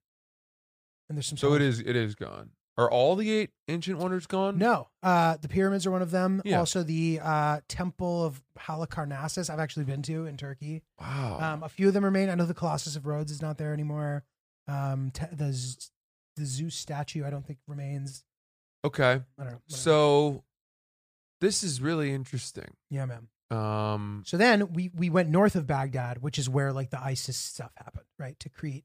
And 1.08 1.18
there's 1.18 1.26
some 1.26 1.36
So 1.36 1.54
it 1.54 1.62
is. 1.62 1.80
It 1.80 1.96
is 1.96 2.14
gone. 2.14 2.50
Are 2.78 2.88
all 2.90 3.16
the 3.16 3.30
eight 3.30 3.50
ancient 3.66 3.98
wonders 3.98 4.26
gone? 4.28 4.56
No, 4.56 4.88
uh, 5.02 5.36
the 5.42 5.48
pyramids 5.48 5.84
are 5.84 5.90
one 5.90 6.00
of 6.00 6.12
them. 6.12 6.40
Yeah. 6.44 6.60
Also, 6.60 6.82
the 6.84 7.18
uh, 7.22 7.60
temple 7.68 8.24
of 8.24 8.40
Halicarnassus, 8.58 9.50
I've 9.50 9.58
actually 9.58 9.84
been 9.84 10.00
to 10.02 10.26
in 10.26 10.36
Turkey. 10.36 10.82
Wow. 11.00 11.38
Um, 11.40 11.62
a 11.64 11.68
few 11.68 11.88
of 11.88 11.94
them 11.94 12.04
remain. 12.04 12.30
I 12.30 12.36
know 12.36 12.46
the 12.46 12.54
Colossus 12.54 12.94
of 12.94 13.04
Rhodes 13.06 13.32
is 13.32 13.42
not 13.42 13.58
there 13.58 13.72
anymore. 13.74 14.22
Um, 14.68 15.10
te- 15.12 15.26
the 15.32 15.52
Z- 15.52 15.88
the 16.36 16.44
Zeus 16.46 16.76
statue, 16.76 17.24
I 17.26 17.30
don't 17.30 17.44
think 17.44 17.58
remains. 17.66 18.22
okay. 18.84 19.22
I 19.38 19.42
don't 19.42 19.52
know. 19.54 19.60
So 19.66 20.44
this 21.40 21.64
is 21.64 21.80
really 21.80 22.12
interesting. 22.12 22.74
yeah, 22.90 23.06
man. 23.06 23.26
Um. 23.50 24.22
So 24.26 24.36
then 24.36 24.72
we 24.72 24.90
we 24.94 25.10
went 25.10 25.30
north 25.30 25.56
of 25.56 25.66
Baghdad, 25.66 26.18
which 26.22 26.38
is 26.38 26.48
where 26.48 26.72
like 26.72 26.90
the 26.90 27.02
ISIS 27.02 27.36
stuff 27.36 27.72
happened, 27.76 28.04
right? 28.18 28.38
Tikrit. 28.38 28.84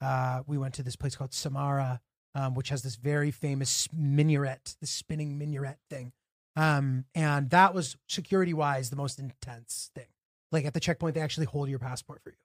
Uh, 0.00 0.42
we 0.46 0.58
went 0.58 0.74
to 0.74 0.82
this 0.82 0.96
place 0.96 1.16
called 1.16 1.30
Samarra, 1.30 2.00
um, 2.34 2.54
which 2.54 2.70
has 2.70 2.82
this 2.82 2.96
very 2.96 3.30
famous 3.30 3.88
minaret, 3.92 4.76
the 4.80 4.86
spinning 4.86 5.38
minaret 5.38 5.78
thing. 5.90 6.12
Um, 6.56 7.06
and 7.14 7.50
that 7.50 7.74
was 7.74 7.96
security 8.08 8.52
wise 8.54 8.90
the 8.90 8.96
most 8.96 9.18
intense 9.18 9.90
thing. 9.94 10.06
Like 10.50 10.64
at 10.64 10.74
the 10.74 10.80
checkpoint, 10.80 11.14
they 11.14 11.20
actually 11.20 11.46
hold 11.46 11.68
your 11.68 11.78
passport 11.78 12.20
for 12.22 12.30
you 12.30 12.36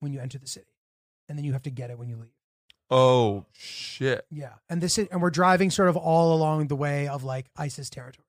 when 0.00 0.12
you 0.12 0.20
enter 0.20 0.38
the 0.38 0.46
city, 0.46 0.74
and 1.28 1.38
then 1.38 1.44
you 1.44 1.52
have 1.52 1.62
to 1.62 1.70
get 1.70 1.90
it 1.90 1.98
when 1.98 2.08
you 2.08 2.16
leave. 2.16 2.34
Oh 2.90 3.46
shit. 3.52 4.26
Yeah, 4.30 4.54
and 4.68 4.80
this 4.80 4.98
is, 4.98 5.08
and 5.10 5.20
we're 5.20 5.30
driving 5.30 5.70
sort 5.70 5.88
of 5.88 5.96
all 5.96 6.34
along 6.34 6.68
the 6.68 6.76
way 6.76 7.08
of 7.08 7.24
like 7.24 7.46
ISIS 7.56 7.90
territory. 7.90 8.26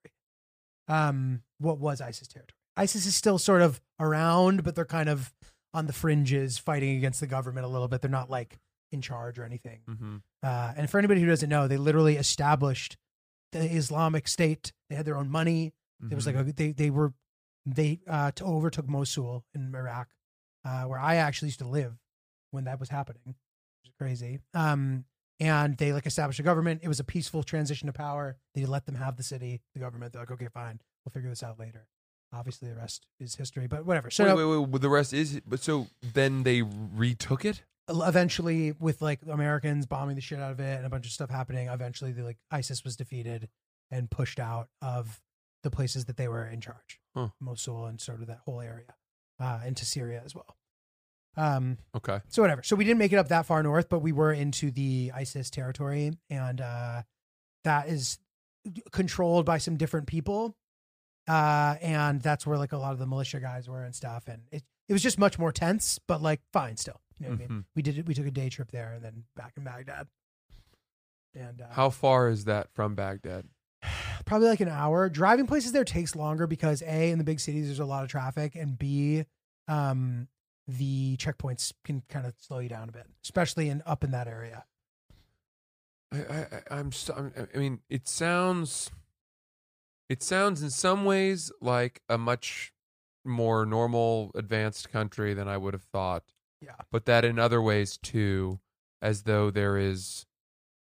Um, 0.87 1.43
what 1.59 1.77
was 1.77 1.99
ISIS 1.99 2.27
territory? 2.27 2.55
ISIS 2.77 3.05
is 3.05 3.15
still 3.15 3.37
sort 3.37 3.61
of 3.61 3.81
around, 3.99 4.63
but 4.63 4.75
they're 4.75 4.85
kind 4.85 5.09
of 5.09 5.33
on 5.73 5.87
the 5.87 5.93
fringes, 5.93 6.57
fighting 6.57 6.95
against 6.95 7.19
the 7.19 7.27
government 7.27 7.65
a 7.65 7.69
little 7.69 7.87
bit. 7.87 8.01
They're 8.01 8.09
not 8.09 8.29
like 8.29 8.57
in 8.91 9.01
charge 9.01 9.37
or 9.39 9.43
anything. 9.43 9.79
Mm-hmm. 9.89 10.15
Uh, 10.43 10.73
and 10.77 10.89
for 10.89 10.97
anybody 10.97 11.21
who 11.21 11.27
doesn't 11.27 11.49
know, 11.49 11.67
they 11.67 11.77
literally 11.77 12.17
established 12.17 12.97
the 13.51 13.59
Islamic 13.59 14.27
State. 14.27 14.71
They 14.89 14.95
had 14.95 15.05
their 15.05 15.17
own 15.17 15.29
money. 15.29 15.73
There 15.99 16.15
was 16.15 16.25
like 16.25 16.35
Mm-hmm. 16.35 16.49
a, 16.49 16.53
they 16.53 16.71
they 16.71 16.89
were 16.89 17.13
they 17.65 17.99
uh, 18.07 18.31
overtook 18.41 18.87
Mosul 18.87 19.43
in 19.53 19.73
Iraq, 19.75 20.09
uh, 20.63 20.83
where 20.83 20.99
I 20.99 21.15
actually 21.15 21.47
used 21.47 21.59
to 21.59 21.67
live 21.67 21.93
when 22.51 22.65
that 22.65 22.79
was 22.79 22.89
happening. 22.89 23.21
Which 23.25 23.89
is 23.89 23.93
crazy. 23.97 24.39
Um, 24.53 25.05
and 25.39 25.77
they 25.77 25.91
like 25.93 26.05
established 26.05 26.39
a 26.39 26.43
government. 26.43 26.81
It 26.83 26.87
was 26.87 26.99
a 26.99 27.03
peaceful 27.03 27.43
transition 27.43 27.87
to 27.87 27.93
power. 27.93 28.37
They 28.55 28.65
let 28.65 28.85
them 28.85 28.95
have 28.95 29.17
the 29.17 29.23
city, 29.23 29.61
the 29.73 29.79
government. 29.79 30.13
They're 30.13 30.21
like, 30.21 30.31
okay, 30.31 30.47
fine, 30.53 30.79
we'll 31.03 31.11
figure 31.11 31.29
this 31.29 31.43
out 31.43 31.59
later. 31.59 31.87
Obviously, 32.33 32.69
the 32.69 32.75
rest 32.75 33.07
is 33.19 33.35
history, 33.35 33.67
but 33.67 33.85
whatever. 33.85 34.09
So 34.09 34.23
wait, 34.25 34.45
wait, 34.45 34.67
wait, 34.67 34.81
the 34.81 34.89
rest 34.89 35.13
is. 35.13 35.39
But 35.47 35.61
so 35.61 35.87
then 36.13 36.43
they 36.43 36.61
retook 36.61 37.45
it. 37.45 37.63
Eventually 37.89 38.73
with 38.73 39.01
like 39.01 39.19
Americans 39.29 39.85
bombing 39.85 40.15
the 40.15 40.21
shit 40.21 40.39
out 40.39 40.51
of 40.51 40.59
it 40.59 40.77
and 40.77 40.85
a 40.85 40.89
bunch 40.89 41.05
of 41.05 41.11
stuff 41.11 41.29
happening, 41.29 41.67
eventually 41.67 42.11
the 42.11 42.23
like 42.23 42.37
ISIS 42.51 42.83
was 42.83 42.95
defeated 42.95 43.49
and 43.91 44.09
pushed 44.11 44.39
out 44.39 44.67
of 44.81 45.21
the 45.63 45.71
places 45.71 46.05
that 46.05 46.17
they 46.17 46.27
were 46.27 46.45
in 46.45 46.61
charge, 46.61 46.99
Huh. 47.15 47.29
Mosul 47.39 47.85
and 47.85 47.99
sort 47.99 48.21
of 48.21 48.27
that 48.27 48.39
whole 48.45 48.61
area, 48.61 48.95
uh, 49.39 49.61
into 49.65 49.85
Syria 49.85 50.21
as 50.25 50.35
well. 50.35 50.55
Um, 51.35 51.77
Okay. 51.95 52.19
so 52.29 52.41
whatever. 52.41 52.63
So 52.63 52.75
we 52.75 52.83
didn't 52.83 52.99
make 52.99 53.13
it 53.13 53.17
up 53.17 53.29
that 53.29 53.45
far 53.45 53.61
north, 53.63 53.89
but 53.89 53.99
we 53.99 54.11
were 54.11 54.33
into 54.33 54.71
the 54.71 55.11
ISIS 55.15 55.49
territory, 55.49 56.11
and 56.29 56.61
uh, 56.61 57.03
that 57.63 57.87
is 57.89 58.17
controlled 58.91 59.45
by 59.45 59.57
some 59.59 59.77
different 59.77 60.07
people. 60.07 60.55
Uh, 61.27 61.75
and 61.81 62.21
that's 62.21 62.47
where 62.47 62.57
like 62.57 62.71
a 62.71 62.77
lot 62.77 62.93
of 62.93 62.99
the 62.99 63.05
militia 63.05 63.39
guys 63.39 63.67
were 63.67 63.83
and 63.83 63.93
stuff. 63.93 64.27
And 64.27 64.43
it, 64.51 64.63
it 64.87 64.93
was 64.93 65.03
just 65.03 65.19
much 65.19 65.37
more 65.37 65.51
tense, 65.51 65.99
but 66.07 66.21
like 66.21 66.39
fine 66.53 66.77
still. 66.77 67.01
You 67.19 67.25
know 67.25 67.31
what 67.31 67.35
I 67.35 67.47
mean? 67.47 67.49
Mhm. 67.49 67.65
We 67.75 67.81
did 67.81 67.97
it. 67.97 68.05
We 68.05 68.13
took 68.13 68.27
a 68.27 68.31
day 68.31 68.49
trip 68.49 68.71
there 68.71 68.93
and 68.93 69.03
then 69.03 69.23
back 69.35 69.53
in 69.57 69.63
Baghdad. 69.63 70.07
And 71.35 71.61
uh, 71.61 71.65
How 71.71 71.89
far 71.89 72.29
is 72.29 72.45
that 72.45 72.69
from 72.73 72.95
Baghdad? 72.95 73.45
probably 74.25 74.47
like 74.49 74.59
an 74.61 74.69
hour. 74.69 75.09
Driving 75.09 75.47
places 75.47 75.71
there 75.71 75.83
takes 75.85 76.15
longer 76.15 76.47
because 76.47 76.81
a 76.81 77.11
in 77.11 77.17
the 77.17 77.23
big 77.23 77.39
cities 77.39 77.65
there's 77.67 77.79
a 77.79 77.85
lot 77.85 78.03
of 78.03 78.09
traffic, 78.09 78.55
and 78.55 78.77
b 78.77 79.25
um, 79.67 80.27
the 80.67 81.15
checkpoints 81.17 81.73
can 81.83 82.01
kind 82.09 82.25
of 82.25 82.33
slow 82.39 82.59
you 82.59 82.69
down 82.69 82.89
a 82.89 82.91
bit, 82.91 83.05
especially 83.23 83.69
in 83.69 83.81
up 83.85 84.03
in 84.03 84.11
that 84.11 84.27
area. 84.27 84.65
I, 86.11 86.17
I, 86.17 86.37
I- 86.71 86.79
I'm, 86.79 86.91
so, 86.91 87.13
I'm. 87.15 87.47
I 87.53 87.57
mean, 87.57 87.79
it 87.89 88.07
sounds. 88.07 88.89
It 90.09 90.23
sounds 90.23 90.63
in 90.63 90.69
some 90.69 91.03
ways 91.05 91.51
like 91.61 92.01
a 92.07 92.17
much 92.17 92.71
more 93.25 93.65
normal, 93.65 94.31
advanced 94.35 94.89
country 94.89 95.33
than 95.33 95.47
I 95.49 95.57
would 95.57 95.73
have 95.73 95.83
thought. 95.83 96.23
Yeah. 96.61 96.75
But 96.91 97.05
that 97.05 97.25
in 97.25 97.39
other 97.39 97.61
ways 97.61 97.97
too, 97.97 98.59
as 99.01 99.23
though 99.23 99.51
there 99.51 99.77
is. 99.77 100.25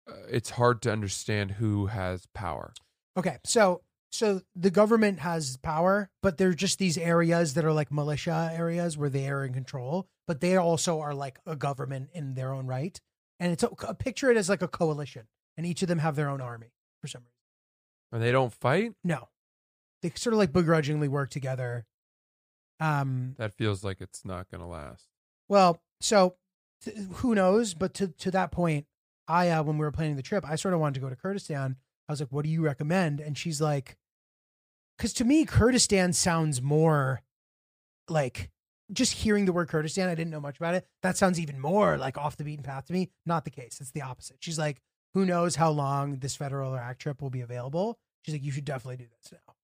Uh, 0.08 0.14
it's 0.30 0.50
hard 0.50 0.82
to 0.82 0.90
understand 0.90 1.52
who 1.52 1.86
has 1.86 2.26
power. 2.34 2.72
Okay, 3.16 3.38
so 3.44 3.82
so 4.10 4.40
the 4.56 4.70
government 4.70 5.20
has 5.20 5.56
power, 5.58 6.10
but 6.22 6.36
they're 6.36 6.54
just 6.54 6.78
these 6.78 6.98
areas 6.98 7.54
that 7.54 7.64
are 7.64 7.72
like 7.72 7.92
militia 7.92 8.50
areas 8.52 8.98
where 8.98 9.10
they 9.10 9.28
are 9.28 9.44
in 9.44 9.52
control, 9.52 10.08
but 10.26 10.40
they 10.40 10.56
also 10.56 11.00
are 11.00 11.14
like 11.14 11.38
a 11.46 11.54
government 11.54 12.10
in 12.12 12.34
their 12.34 12.52
own 12.52 12.66
right. 12.66 13.00
And 13.38 13.52
it's 13.52 13.62
a, 13.62 13.94
picture 13.94 14.30
it 14.30 14.36
as 14.36 14.48
like 14.48 14.62
a 14.62 14.68
coalition, 14.68 15.26
and 15.56 15.64
each 15.64 15.82
of 15.82 15.88
them 15.88 15.98
have 15.98 16.16
their 16.16 16.28
own 16.28 16.40
army 16.40 16.72
for 17.00 17.08
some 17.08 17.22
reason. 17.22 17.32
And 18.12 18.22
they 18.22 18.32
don't 18.32 18.52
fight. 18.52 18.92
No, 19.04 19.28
they 20.02 20.10
sort 20.16 20.34
of 20.34 20.38
like 20.38 20.52
begrudgingly 20.52 21.08
work 21.08 21.30
together. 21.30 21.86
Um, 22.80 23.34
That 23.38 23.54
feels 23.54 23.84
like 23.84 24.00
it's 24.00 24.24
not 24.24 24.50
going 24.50 24.60
to 24.60 24.66
last. 24.66 25.09
Well, 25.50 25.82
so 26.00 26.36
th- 26.84 26.96
who 27.14 27.34
knows? 27.34 27.74
But 27.74 27.92
to 27.94 28.08
to 28.08 28.30
that 28.30 28.52
point, 28.52 28.86
I 29.28 29.50
uh, 29.50 29.62
when 29.64 29.76
we 29.76 29.84
were 29.84 29.90
planning 29.92 30.16
the 30.16 30.22
trip, 30.22 30.44
I 30.48 30.54
sort 30.56 30.72
of 30.72 30.80
wanted 30.80 30.94
to 30.94 31.00
go 31.00 31.10
to 31.10 31.16
Kurdistan. 31.16 31.76
I 32.08 32.12
was 32.12 32.20
like, 32.20 32.32
"What 32.32 32.44
do 32.44 32.50
you 32.50 32.62
recommend?" 32.62 33.20
And 33.20 33.36
she's 33.36 33.60
like, 33.60 33.96
"Because 34.96 35.12
to 35.14 35.24
me, 35.24 35.44
Kurdistan 35.44 36.12
sounds 36.12 36.62
more 36.62 37.22
like 38.08 38.50
just 38.92 39.12
hearing 39.12 39.44
the 39.44 39.52
word 39.52 39.68
Kurdistan. 39.68 40.08
I 40.08 40.14
didn't 40.14 40.30
know 40.30 40.40
much 40.40 40.56
about 40.56 40.74
it. 40.74 40.86
That 41.02 41.16
sounds 41.16 41.38
even 41.38 41.58
more 41.60 41.98
like 41.98 42.16
off 42.16 42.36
the 42.36 42.44
beaten 42.44 42.62
path 42.64 42.86
to 42.86 42.92
me. 42.92 43.10
Not 43.26 43.44
the 43.44 43.50
case. 43.50 43.78
It's 43.80 43.90
the 43.90 44.02
opposite. 44.02 44.36
She's 44.40 44.58
like, 44.58 44.80
"Who 45.14 45.26
knows 45.26 45.56
how 45.56 45.70
long 45.70 46.20
this 46.20 46.36
federal 46.36 46.72
or 46.74 46.78
act 46.78 47.02
trip 47.02 47.20
will 47.20 47.30
be 47.30 47.40
available?" 47.40 47.98
She's 48.22 48.34
like, 48.34 48.44
"You 48.44 48.52
should 48.52 48.64
definitely 48.64 48.98
do 48.98 49.08
this 49.20 49.32
now. 49.32 49.54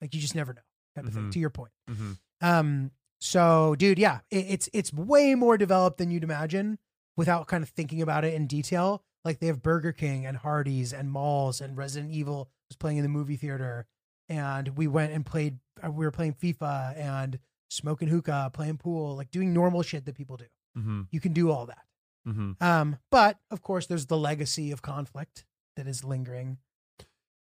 Like, 0.00 0.14
you 0.14 0.20
just 0.20 0.36
never 0.36 0.54
know." 0.54 0.62
Type 0.94 1.06
of 1.06 1.12
thing. 1.12 1.24
Mhm. 1.24 1.32
To 1.32 1.38
your 1.40 1.50
point. 1.50 1.72
Mm-hmm. 1.90 2.12
Um, 2.40 2.92
so 3.24 3.74
dude, 3.76 3.98
yeah, 3.98 4.20
it, 4.30 4.46
it's 4.48 4.68
it's 4.74 4.92
way 4.92 5.34
more 5.34 5.56
developed 5.56 5.96
than 5.96 6.10
you'd 6.10 6.24
imagine 6.24 6.78
without 7.16 7.46
kind 7.46 7.62
of 7.62 7.70
thinking 7.70 8.02
about 8.02 8.22
it 8.22 8.34
in 8.34 8.46
detail. 8.46 9.02
Like 9.24 9.38
they 9.38 9.46
have 9.46 9.62
Burger 9.62 9.92
King 9.92 10.26
and 10.26 10.36
Hardee's 10.36 10.92
and 10.92 11.10
malls 11.10 11.62
and 11.62 11.74
Resident 11.74 12.12
Evil 12.12 12.50
was 12.68 12.76
playing 12.76 12.98
in 12.98 13.02
the 13.02 13.08
movie 13.08 13.36
theater, 13.36 13.86
and 14.28 14.76
we 14.76 14.86
went 14.86 15.12
and 15.12 15.24
played. 15.24 15.58
uh, 15.82 15.90
We 15.90 16.04
were 16.04 16.10
playing 16.10 16.34
FIFA 16.34 16.98
and 16.98 17.38
smoking 17.70 18.08
hookah, 18.08 18.50
playing 18.52 18.76
pool, 18.76 19.16
like 19.16 19.30
doing 19.30 19.54
normal 19.54 19.82
shit 19.82 20.04
that 20.04 20.14
people 20.14 20.36
do. 20.36 20.44
Mm-hmm. 20.76 21.02
You 21.10 21.20
can 21.20 21.32
do 21.32 21.50
all 21.50 21.64
that. 21.66 21.84
Mm-hmm. 22.28 22.62
Um, 22.62 22.98
but 23.10 23.38
of 23.50 23.62
course, 23.62 23.86
there's 23.86 24.06
the 24.06 24.18
legacy 24.18 24.70
of 24.70 24.82
conflict 24.82 25.46
that 25.76 25.86
is 25.86 26.04
lingering. 26.04 26.58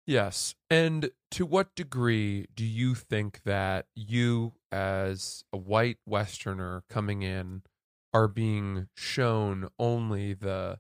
Yes. 0.06 0.56
And 0.70 1.12
to 1.32 1.46
what 1.46 1.76
degree 1.76 2.48
do 2.56 2.66
you 2.66 2.96
think 2.96 3.42
that 3.46 3.88
you, 3.96 4.54
as 4.72 5.44
a 5.52 5.58
white 5.58 5.98
Westerner 6.06 6.84
coming 6.90 7.22
in, 7.22 7.64
are 8.14 8.28
being 8.28 8.88
shown 8.96 9.70
only 9.80 10.34
the 10.34 10.80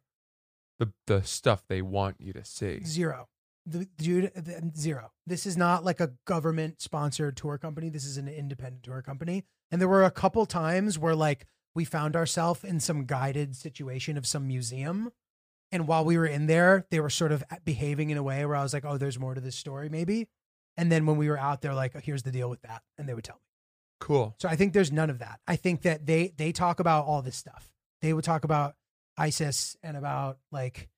the 0.80 0.92
the 1.08 1.24
stuff 1.24 1.64
they 1.68 1.82
want 1.82 2.18
you 2.20 2.34
to 2.34 2.44
see? 2.44 2.82
Zero. 2.84 3.28
The, 3.66 3.86
dude, 3.98 4.32
the, 4.34 4.72
zero. 4.76 5.12
This 5.28 5.46
is 5.46 5.56
not 5.56 5.86
like 5.86 6.00
a 6.00 6.14
government 6.26 6.82
sponsored 6.82 7.38
tour 7.38 7.60
company. 7.60 7.90
This 7.90 8.06
is 8.06 8.18
an 8.18 8.28
independent 8.28 8.82
tour 8.84 9.04
company. 9.04 9.44
And 9.70 9.80
there 9.80 9.88
were 9.88 10.04
a 10.04 10.10
couple 10.10 10.48
times 10.48 10.98
where 10.98 11.14
like 11.14 11.46
we 11.76 11.86
found 11.86 12.16
ourselves 12.16 12.64
in 12.64 12.80
some 12.80 13.06
guided 13.06 13.56
situation 13.56 14.18
of 14.18 14.26
some 14.26 14.48
museum. 14.48 15.12
And 15.72 15.88
while 15.88 16.04
we 16.04 16.18
were 16.18 16.26
in 16.26 16.48
there, 16.48 16.86
they 16.90 17.00
were 17.00 17.10
sort 17.10 17.32
of 17.32 17.44
behaving 17.64 18.10
in 18.10 18.18
a 18.18 18.24
way 18.24 18.46
where 18.46 18.58
I 18.58 18.64
was 18.64 18.74
like, 18.74 18.84
oh, 18.84 18.98
there's 18.98 19.20
more 19.20 19.36
to 19.36 19.42
this 19.42 19.56
story, 19.56 19.88
maybe. 19.88 20.28
And 20.76 20.92
then 20.92 21.06
when 21.06 21.18
we 21.18 21.30
were 21.30 21.40
out 21.40 21.62
there, 21.62 21.74
like, 21.74 21.96
oh, 21.96 22.00
here's 22.04 22.24
the 22.24 22.32
deal 22.32 22.50
with 22.50 22.62
that. 22.64 22.82
And 22.98 23.08
they 23.08 23.14
would 23.14 23.24
tell 23.24 23.38
me. 23.38 23.51
Cool. 24.02 24.36
So 24.40 24.50
I 24.50 24.56
think 24.56 24.74
there's 24.74 24.92
none 24.92 25.12
of 25.12 25.20
that. 25.20 25.40
I 25.48 25.56
think 25.56 25.84
that 25.84 26.08
they 26.08 26.34
they 26.36 26.52
talk 26.52 26.80
about 26.80 27.06
all 27.06 27.22
this 27.22 27.38
stuff. 27.38 27.72
They 28.02 28.14
would 28.14 28.26
talk 28.26 28.44
about 28.44 28.74
ISIS 29.16 29.78
and 29.84 29.96
about 29.96 30.40
like 30.52 30.90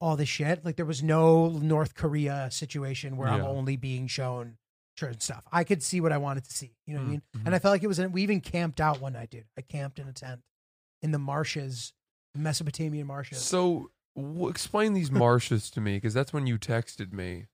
all 0.00 0.16
this 0.16 0.30
shit. 0.30 0.64
Like 0.64 0.76
there 0.76 0.86
was 0.86 1.02
no 1.02 1.50
North 1.50 1.94
Korea 1.94 2.48
situation 2.50 3.18
where 3.18 3.28
I'm 3.28 3.44
only 3.44 3.76
being 3.76 4.06
shown 4.06 4.56
certain 4.96 5.20
stuff. 5.20 5.44
I 5.52 5.64
could 5.64 5.82
see 5.82 6.00
what 6.00 6.12
I 6.12 6.16
wanted 6.16 6.44
to 6.44 6.52
see. 6.52 6.72
You 6.86 6.94
know 6.94 7.00
what 7.00 7.04
I 7.04 7.08
mm, 7.08 7.10
mean? 7.10 7.22
Mm-hmm. 7.36 7.46
And 7.46 7.54
I 7.54 7.58
felt 7.58 7.72
like 7.72 7.82
it 7.82 7.88
was. 7.88 8.00
We 8.00 8.22
even 8.22 8.40
camped 8.40 8.80
out 8.80 9.02
one 9.02 9.12
night, 9.12 9.30
dude. 9.30 9.44
I 9.58 9.60
camped 9.60 9.98
in 9.98 10.08
a 10.08 10.12
tent 10.12 10.40
in 11.02 11.12
the 11.12 11.18
marshes, 11.18 11.92
Mesopotamian 12.34 13.06
marshes. 13.06 13.38
So 13.42 13.90
w- 14.16 14.48
explain 14.48 14.94
these 14.94 15.10
marshes 15.10 15.70
to 15.72 15.80
me 15.82 15.98
because 15.98 16.14
that's 16.14 16.32
when 16.32 16.46
you 16.46 16.58
texted 16.58 17.12
me 17.12 17.48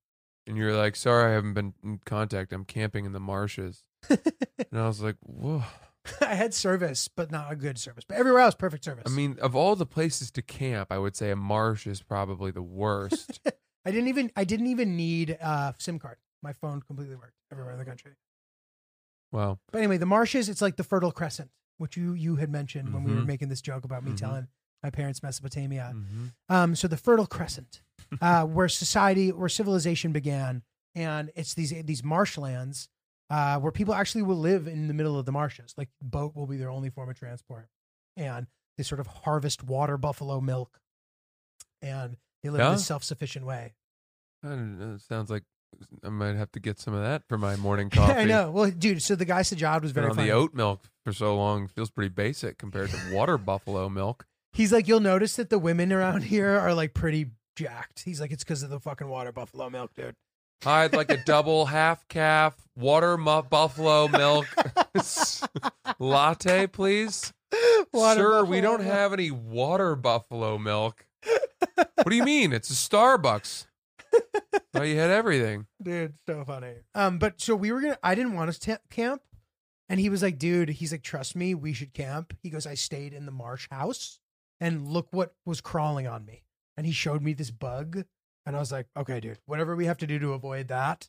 and 0.47 0.57
you're 0.57 0.77
like, 0.77 0.95
"Sorry, 0.95 1.33
I 1.33 1.35
haven't 1.35 1.55
been 1.55 1.75
in 1.83 1.99
contact. 2.05 2.53
I'm 2.53 2.65
camping 2.65 3.05
in 3.05 3.13
the 3.13 3.21
marshes." 3.21 3.83
and 4.71 4.81
I 4.81 4.87
was 4.87 5.01
like, 5.03 5.17
"Whoa." 5.23 5.63
I 6.21 6.35
had 6.35 6.55
service, 6.55 7.09
but 7.09 7.31
not 7.33 7.51
a 7.51 7.57
good 7.57 7.79
service. 7.79 8.05
But 8.09 8.17
everywhere 8.19 8.43
else, 8.43 8.55
perfect 8.55 8.85
service. 8.85 9.05
I 9.07 9.11
mean, 9.11 9.39
of 9.41 9.57
all 9.57 9.75
the 9.75 9.87
places 9.87 10.31
to 10.33 10.43
camp, 10.43 10.93
I 10.93 10.99
would 10.99 11.17
say 11.17 11.31
a 11.31 11.37
marsh 11.37 11.87
is 11.87 12.01
probably 12.03 12.51
the 12.53 12.63
worst. 12.63 13.41
I 13.85 13.91
didn't 13.91 14.09
even 14.09 14.31
I 14.37 14.45
didn't 14.45 14.69
even 14.69 14.97
need 14.97 15.31
a 15.31 15.75
SIM 15.79 15.99
card. 15.99 16.19
My 16.43 16.53
phone 16.53 16.81
completely 16.83 17.17
worked 17.17 17.35
everywhere 17.51 17.73
in 17.73 17.79
the 17.79 17.85
country. 17.85 18.13
well, 19.33 19.59
But 19.73 19.79
anyway, 19.79 19.97
the 19.99 20.07
marshes, 20.07 20.49
it's 20.49 20.63
like 20.63 20.77
the 20.77 20.85
Fertile 20.85 21.13
Crescent, 21.13 21.51
which 21.79 21.97
you 21.97 22.13
you 22.13 22.37
had 22.37 22.51
mentioned 22.51 22.93
when 22.93 23.03
we 23.05 23.13
were 23.15 23.23
Mhm. 23.23 23.27
making 23.27 23.49
this 23.49 23.61
joke 23.61 23.85
about 23.85 24.05
me 24.05 24.13
Mhm. 24.13 24.17
telling 24.17 24.49
my 24.83 24.91
parents 24.91 25.23
Mesopotamia. 25.23 25.93
mhm. 25.95 26.33
Um, 26.49 26.75
so 26.77 26.87
the 26.89 26.97
Fertile 26.97 27.27
Crescent, 27.27 27.83
uh, 28.21 28.45
where 28.47 28.69
society, 28.69 29.33
where 29.33 29.49
civilization 29.49 30.13
began, 30.13 30.63
and 30.95 31.31
it's 31.35 31.55
these 31.55 31.71
these 31.85 32.05
marshlands 32.05 32.89
uh, 33.31 33.59
where 33.59 33.73
people 33.73 33.95
actually 33.95 34.23
will 34.23 34.39
live 34.39 34.67
in 34.67 34.89
the 34.89 34.95
middle 34.95 35.19
of 35.19 35.27
the 35.27 35.33
marshes. 35.33 35.75
Like 35.77 35.89
boat 36.03 36.35
will 36.37 36.47
be 36.47 36.57
their 36.57 36.71
only 36.71 36.91
form 36.91 37.09
of 37.11 37.19
transport, 37.19 37.69
and 38.17 38.47
they 38.77 38.83
sort 38.85 39.01
of 39.01 39.07
harvest 39.07 39.63
water 39.63 39.97
buffalo 39.97 40.41
milk, 40.41 40.79
and 41.83 42.17
they 42.43 42.51
live 42.51 42.61
Yeah? 42.61 42.71
this 42.73 42.87
self 42.87 43.05
sufficient 43.05 43.47
way. 43.47 43.75
I 44.45 44.49
don't 44.51 44.79
know, 44.79 44.95
it 44.95 45.01
sounds 45.03 45.31
like 45.31 45.43
I 46.05 46.09
might 46.09 46.37
have 46.37 46.53
to 46.53 46.61
get 46.61 46.79
some 46.79 46.95
of 46.95 47.03
that 47.03 47.23
for 47.29 47.37
my 47.37 47.57
morning 47.57 47.91
coffee. 47.91 48.13
I 48.13 48.25
know. 48.25 48.51
Well, 48.51 48.71
dude, 48.71 49.03
so 49.03 49.15
the 49.17 49.25
guy 49.25 49.41
Sajad 49.43 49.83
was 49.83 49.93
Been 49.93 50.03
very 50.03 50.11
on 50.11 50.17
funny. 50.17 50.29
the 50.29 50.35
oat 50.35 50.55
milk 50.55 50.83
for 51.05 51.13
so 51.13 51.37
long 51.37 51.69
feels 51.69 51.91
pretty 51.91 52.09
basic 52.11 52.59
compared 52.59 52.91
to 52.91 53.15
water 53.15 53.37
buffalo 53.39 53.89
milk. 53.89 54.27
He's 54.53 54.73
like, 54.73 54.89
you'll 54.89 55.01
notice 55.01 55.37
that 55.37 55.51
the 55.51 55.59
women 55.59 55.93
around 55.93 56.23
here 56.25 56.51
are 56.59 56.73
like 56.73 56.95
pretty 56.95 57.33
jacked. 57.57 58.05
He's 58.05 58.21
like, 58.21 58.31
it's 58.31 58.45
because 58.45 58.63
of 58.63 58.71
the 58.71 58.81
fucking 58.81 59.09
water 59.09 59.33
buffalo 59.33 59.69
milk, 59.69 59.91
dude. 59.95 60.15
I'd 60.65 60.95
like 60.95 61.11
a 61.11 61.23
double 61.25 61.67
half 61.67 62.07
calf 62.09 62.57
water 62.77 63.17
mu- 63.19 63.43
buffalo 63.43 64.09
milk 64.09 64.47
latte, 65.99 66.67
please. 66.67 67.33
Water 67.93 68.21
Sir, 68.21 68.45
we 68.45 68.61
don't 68.61 68.83
milk. 68.83 68.93
have 68.93 69.13
any 69.13 69.31
water 69.31 69.95
buffalo 69.97 70.59
milk. 70.59 71.07
what 71.75 72.09
do 72.09 72.17
you 72.17 72.25
mean? 72.25 72.53
It's 72.53 72.71
a 72.71 72.75
Starbucks. 72.75 73.67
oh, 74.75 74.83
you 74.83 74.97
had 74.99 75.11
everything. 75.11 75.67
dude 75.83 76.15
so 76.27 76.43
funny 76.45 76.73
um 76.95 77.19
but 77.19 77.39
so 77.41 77.55
we 77.55 77.71
were 77.71 77.81
gonna 77.83 77.99
i 78.03 78.15
didn't 78.15 78.33
want 78.35 78.51
to 78.53 78.81
camp 78.89 79.21
and 79.91 80.01
he 80.01 80.09
was 80.09 80.23
like 80.23 80.39
dude 80.39 80.69
he's 80.71 80.93
like 80.93 81.03
trust 81.03 81.37
me 81.37 81.55
we 81.55 81.73
should 81.75 81.93
camp 81.93 82.35
he 82.43 82.49
goes 82.49 82.67
i 82.67 82.73
stayed 82.75 83.13
in 83.13 83.27
the 83.27 83.33
marsh 83.33 83.69
house 83.71 84.19
and 84.61 84.89
look 84.89 85.09
what 85.11 85.35
was 85.45 85.61
crawling 85.61 86.07
on 86.07 86.25
me 86.25 86.45
and 86.79 86.87
he 86.87 86.93
showed 86.93 87.21
me 87.21 87.35
this 87.35 87.51
bug 87.51 88.05
and 88.47 88.57
i 88.57 88.59
was 88.59 88.73
like 88.73 88.87
okay 88.97 89.21
dude 89.21 89.39
whatever 89.47 89.75
we 89.77 89.85
have 89.87 89.99
to 89.99 90.07
do 90.07 90.19
to 90.19 90.33
avoid 90.33 90.69
that 90.69 91.09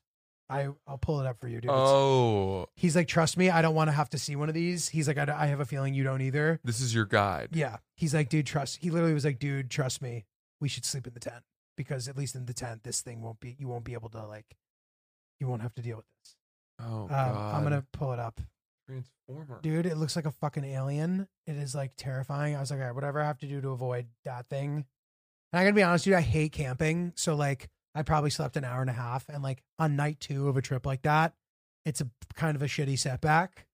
i 0.50 0.68
i'll 0.88 0.98
pull 0.98 1.20
it 1.22 1.28
up 1.28 1.40
for 1.40 1.48
you 1.48 1.62
dude 1.62 1.70
Oh, 1.72 2.68
he's 2.76 2.96
like 2.96 3.08
trust 3.08 3.38
me 3.38 3.50
i 3.50 3.62
don't 3.62 3.76
want 3.76 3.88
to 3.90 3.92
have 3.94 4.10
to 4.12 4.18
see 4.18 4.36
one 4.36 4.50
of 4.50 4.56
these 4.56 4.90
he's 4.90 5.08
like 5.08 5.18
I, 5.18 5.34
I 5.38 5.46
have 5.48 5.60
a 5.60 5.66
feeling 5.66 5.94
you 5.94 6.04
don't 6.04 6.22
either 6.22 6.60
this 6.64 6.82
is 6.82 6.94
your 6.94 7.06
guide. 7.06 7.50
yeah 7.54 7.78
he's 7.96 8.14
like 8.14 8.30
dude 8.30 8.46
trust 8.46 8.78
he 8.82 8.90
literally 8.90 9.14
was 9.14 9.26
like 9.26 9.40
dude 9.40 9.70
trust 9.70 10.02
me 10.02 10.26
we 10.60 10.68
should 10.70 10.86
sleep 10.86 11.06
in 11.08 11.14
the 11.14 11.20
tent 11.20 11.44
because 11.78 12.08
at 12.08 12.18
least 12.18 12.36
in 12.36 12.46
the 12.48 12.54
tent 12.54 12.84
this 12.84 13.02
thing 13.02 13.22
won't 13.22 13.40
be 13.40 13.56
you 13.60 13.68
won't 13.68 13.84
be 13.84 13.94
able 13.94 14.10
to 14.10 14.26
like 14.26 14.58
you 15.40 15.48
won't 15.48 15.62
have 15.62 15.76
to 15.76 15.82
deal 15.82 15.98
with 15.98 16.06
this 16.24 16.36
Oh, 16.80 17.02
um, 17.04 17.08
God. 17.10 17.56
I'm 17.56 17.64
gonna 17.64 17.84
pull 17.92 18.14
it 18.14 18.20
up, 18.20 18.40
Transformer. 18.88 19.60
dude. 19.64 19.88
It 19.88 19.98
looks 19.98 20.16
like 20.16 20.28
a 20.28 20.32
fucking 20.32 20.64
alien. 20.64 21.28
It 21.48 21.56
is 21.56 21.74
like 21.74 21.94
terrifying. 21.98 22.56
I 22.56 22.60
was 22.60 22.70
like, 22.70 22.80
all 22.80 22.86
right, 22.86 22.94
whatever 22.94 23.20
I 23.20 23.26
have 23.26 23.40
to 23.40 23.48
do 23.48 23.60
to 23.62 23.70
avoid 23.70 24.06
that 24.26 24.48
thing. 24.48 24.86
And 25.54 25.60
I 25.60 25.64
gotta 25.64 25.74
be 25.76 25.84
honest, 25.84 26.06
dude. 26.06 26.14
I 26.14 26.22
hate 26.22 26.52
camping, 26.52 27.14
so 27.16 27.36
like, 27.36 27.70
I 27.96 28.04
probably 28.04 28.30
slept 28.30 28.58
an 28.58 28.64
hour 28.66 28.82
and 28.82 28.90
a 28.90 28.94
half, 28.94 29.28
and 29.30 29.42
like 29.42 29.64
on 29.80 29.96
night 29.96 30.20
two 30.20 30.48
of 30.50 30.58
a 30.58 30.62
trip 30.62 30.86
like 30.86 31.04
that, 31.04 31.34
it's 31.86 32.02
a 32.02 32.10
kind 32.36 32.56
of 32.56 32.62
a 32.62 32.66
shitty 32.66 33.00
setback. 33.00 33.66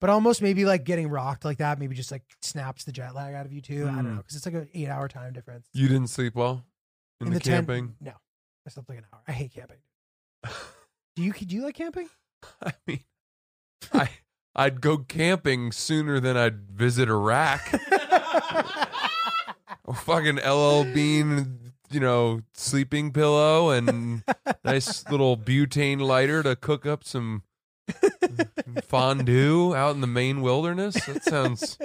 But 0.00 0.10
almost 0.10 0.40
maybe 0.42 0.64
like 0.64 0.84
getting 0.84 1.08
rocked 1.08 1.44
like 1.44 1.58
that, 1.58 1.80
maybe 1.80 1.96
just 1.96 2.12
like 2.12 2.22
snaps 2.40 2.84
the 2.84 2.92
jet 2.92 3.16
lag 3.16 3.34
out 3.34 3.46
of 3.46 3.52
you 3.52 3.60
too. 3.60 3.82
I 3.82 3.96
don't 3.96 4.04
Mm. 4.04 4.10
know 4.10 4.16
because 4.18 4.36
it's 4.36 4.46
like 4.46 4.54
an 4.54 4.68
eight 4.74 4.88
hour 4.88 5.08
time 5.08 5.32
difference. 5.32 5.66
You 5.72 5.88
didn't 5.88 6.06
sleep 6.08 6.36
well 6.36 6.64
in, 7.20 7.30
the, 7.30 7.40
tent- 7.40 7.66
camping? 7.66 7.96
no, 8.00 8.12
I 8.66 8.70
slept 8.70 8.88
like 8.88 8.98
an 8.98 9.06
hour. 9.12 9.20
I 9.26 9.32
hate 9.32 9.52
camping. 9.52 9.78
do 11.16 11.22
you 11.24 11.32
do 11.32 11.56
you 11.56 11.64
like 11.64 11.74
camping? 11.74 12.08
I 12.64 12.72
mean, 12.86 13.00
I 13.92 14.08
I'd 14.54 14.80
go 14.80 14.98
camping 14.98 15.72
sooner 15.72 16.20
than 16.20 16.36
I'd 16.36 16.70
visit 16.70 17.08
Iraq. 17.08 17.60
a 19.88 19.94
fucking 19.94 20.36
LL 20.36 20.84
Bean, 20.92 21.72
you 21.90 22.00
know, 22.00 22.40
sleeping 22.52 23.12
pillow 23.12 23.70
and 23.70 24.22
nice 24.64 25.08
little 25.10 25.36
butane 25.36 26.00
lighter 26.00 26.42
to 26.42 26.56
cook 26.56 26.86
up 26.86 27.04
some 27.04 27.42
fondue 28.84 29.74
out 29.74 29.94
in 29.94 30.00
the 30.00 30.06
Maine 30.06 30.42
wilderness. 30.42 30.94
That 31.06 31.24
sounds 31.24 31.78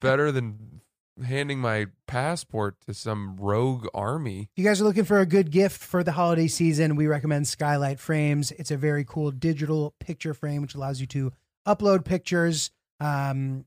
better 0.00 0.32
than 0.32 0.80
handing 1.22 1.60
my 1.60 1.86
passport 2.06 2.80
to 2.86 2.94
some 2.94 3.36
rogue 3.36 3.86
army. 3.94 4.48
If 4.56 4.62
you 4.62 4.64
guys 4.64 4.80
are 4.80 4.84
looking 4.84 5.04
for 5.04 5.20
a 5.20 5.26
good 5.26 5.50
gift 5.50 5.82
for 5.82 6.02
the 6.02 6.12
holiday 6.12 6.48
season, 6.48 6.96
we 6.96 7.06
recommend 7.06 7.46
Skylight 7.46 8.00
Frames. 8.00 8.50
It's 8.52 8.70
a 8.70 8.76
very 8.76 9.04
cool 9.04 9.30
digital 9.30 9.94
picture 10.00 10.34
frame 10.34 10.62
which 10.62 10.74
allows 10.74 11.00
you 11.00 11.06
to 11.08 11.32
upload 11.66 12.04
pictures 12.04 12.70
um, 13.00 13.64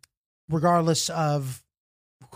regardless 0.49 1.09
of 1.09 1.63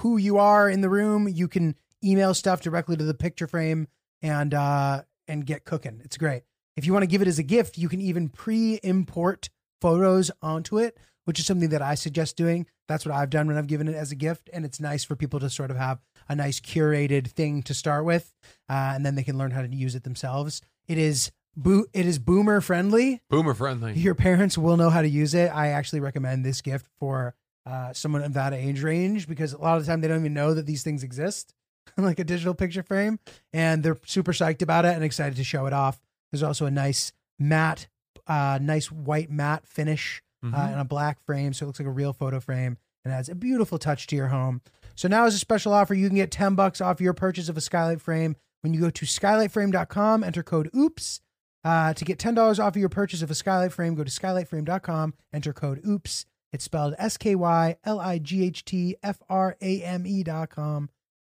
who 0.02 0.18
you 0.18 0.38
are 0.38 0.70
in 0.70 0.82
the 0.82 0.90
room. 0.90 1.28
You 1.28 1.48
can 1.48 1.76
email 2.04 2.34
stuff 2.34 2.62
directly 2.62 2.98
to 2.98 3.04
the 3.04 3.14
picture 3.14 3.48
frame 3.48 3.88
and 4.22 4.54
uh, 4.54 5.04
and 5.28 5.46
get 5.46 5.64
cooking. 5.64 6.02
It's 6.04 6.18
great. 6.18 6.44
If 6.76 6.86
you 6.86 6.94
want 6.94 7.04
to 7.04 7.08
give 7.08 7.22
it 7.22 7.28
as 7.28 7.40
a 7.40 7.44
gift, 7.44 7.78
you 7.78 7.90
can 7.90 8.02
even 8.02 8.30
pre-import 8.30 9.50
photos 9.82 10.32
onto 10.42 10.80
it, 10.80 10.98
which 11.26 11.40
is 11.40 11.46
something 11.46 11.70
that 11.70 11.82
I 11.82 11.96
suggest 11.96 12.38
doing. 12.38 12.66
That's 12.88 13.06
what 13.06 13.14
I've 13.14 13.30
done 13.30 13.48
when 13.48 13.58
I've 13.58 13.68
given 13.68 13.88
it 13.88 13.96
as 13.96 14.12
a 14.12 14.16
gift, 14.16 14.50
and 14.52 14.66
it's 14.66 14.80
nice 14.80 15.04
for 15.04 15.16
people 15.16 15.40
to 15.42 15.50
sort 15.50 15.72
of 15.72 15.78
have 15.78 16.00
a 16.28 16.36
nice 16.36 16.60
curated 16.60 17.28
thing 17.28 17.62
to 17.64 17.74
start 17.74 18.06
with, 18.06 18.34
uh, 18.70 18.94
and 18.96 19.06
then 19.06 19.16
they 19.16 19.24
can 19.24 19.38
learn 19.38 19.52
how 19.52 19.62
to 19.62 19.68
use 19.68 19.96
it 19.96 20.04
themselves. 20.04 20.62
It 20.88 20.98
is 20.98 21.32
bo- 21.56 21.86
it 21.94 22.06
is 22.06 22.20
boomer 22.20 22.62
friendly. 22.62 23.22
Boomer 23.30 23.54
friendly. 23.54 23.94
Your 23.94 24.16
parents 24.16 24.58
will 24.58 24.78
know 24.78 24.90
how 24.90 25.02
to 25.02 25.10
use 25.10 25.34
it. 25.34 25.48
I 25.54 25.68
actually 25.68 26.00
recommend 26.00 26.46
this 26.46 26.62
gift 26.62 26.88
for 27.00 27.36
uh, 27.66 27.94
someone 27.94 28.24
of 28.24 28.34
that 28.34 28.54
age 28.54 28.82
range 28.84 29.28
because 29.28 29.54
a 29.54 29.58
lot 29.58 29.78
of 29.78 29.86
the 29.86 29.92
time 29.92 30.02
they 30.02 30.08
don't 30.08 30.20
even 30.22 30.34
know 30.34 30.54
that 30.54 30.66
these 30.66 30.84
things 30.84 31.04
exist, 31.04 31.54
like 31.98 32.20
a 32.20 32.24
digital 32.24 32.54
picture 32.54 32.84
frame, 32.84 33.20
and 33.54 33.84
they're 33.84 33.98
super 34.06 34.32
psyched 34.34 34.62
about 34.62 34.86
it 34.86 34.96
and 34.96 35.04
excited 35.04 35.36
to 35.36 35.44
show 35.44 35.66
it 35.68 35.74
off. 35.74 36.02
There's 36.32 36.44
also 36.44 36.66
a 36.66 36.72
nice 36.72 37.12
matte, 37.40 37.88
uh, 38.28 38.60
nice 38.62 38.92
white 38.92 39.30
matte 39.30 39.66
finish 39.68 40.22
uh, 40.44 40.48
Mhm. 40.48 40.74
in 40.74 40.80
a 40.80 40.86
black 40.86 41.20
frame, 41.24 41.54
so 41.54 41.66
it 41.66 41.68
looks 41.68 41.80
like 41.80 41.88
a 41.88 41.92
real 41.92 42.14
photo 42.14 42.40
frame 42.40 42.78
and 43.06 43.14
adds 43.14 43.30
a 43.30 43.36
beautiful 43.36 43.78
touch 43.78 44.08
to 44.08 44.16
your 44.16 44.30
home. 44.30 44.62
So 44.96 45.08
now, 45.08 45.26
as 45.26 45.36
a 45.36 45.40
special 45.40 45.72
offer, 45.74 45.94
you 45.94 46.08
can 46.08 46.16
get 46.16 46.32
10 46.32 46.56
bucks 46.56 46.82
off 46.82 47.00
your 47.00 47.14
purchase 47.14 47.48
of 47.48 47.58
a 47.58 47.62
skylight 47.62 48.02
frame 48.02 48.36
when 48.62 48.74
you 48.74 48.80
go 48.80 48.90
to 48.90 49.06
skylightframe.com, 49.06 50.24
enter 50.24 50.44
code 50.44 50.70
OOPS. 50.74 51.22
Uh, 51.64 51.94
to 51.94 52.04
get 52.06 52.18
$10 52.18 52.60
off 52.60 52.74
of 52.76 52.78
your 52.78 52.90
purchase 52.90 53.22
of 53.22 53.30
a 53.30 53.36
skylight 53.36 53.72
frame, 53.72 53.94
go 53.94 54.04
to 54.04 54.10
skylightframe.com, 54.10 55.14
enter 55.32 55.54
code 55.54 55.80
OOPS. 55.86 56.26
It's 56.54 56.64
spelled 56.64 56.96
S 56.98 57.18
K 57.18 57.36
Y 57.36 57.78
L 57.84 58.00
I 58.00 58.18
G 58.20 58.44
H 58.44 58.66
T 58.66 58.96
F 59.02 59.22
R 59.30 59.56
A 59.62 59.84
M 59.84 60.06
E 60.06 60.24
dot 60.24 60.50
com. 60.50 60.90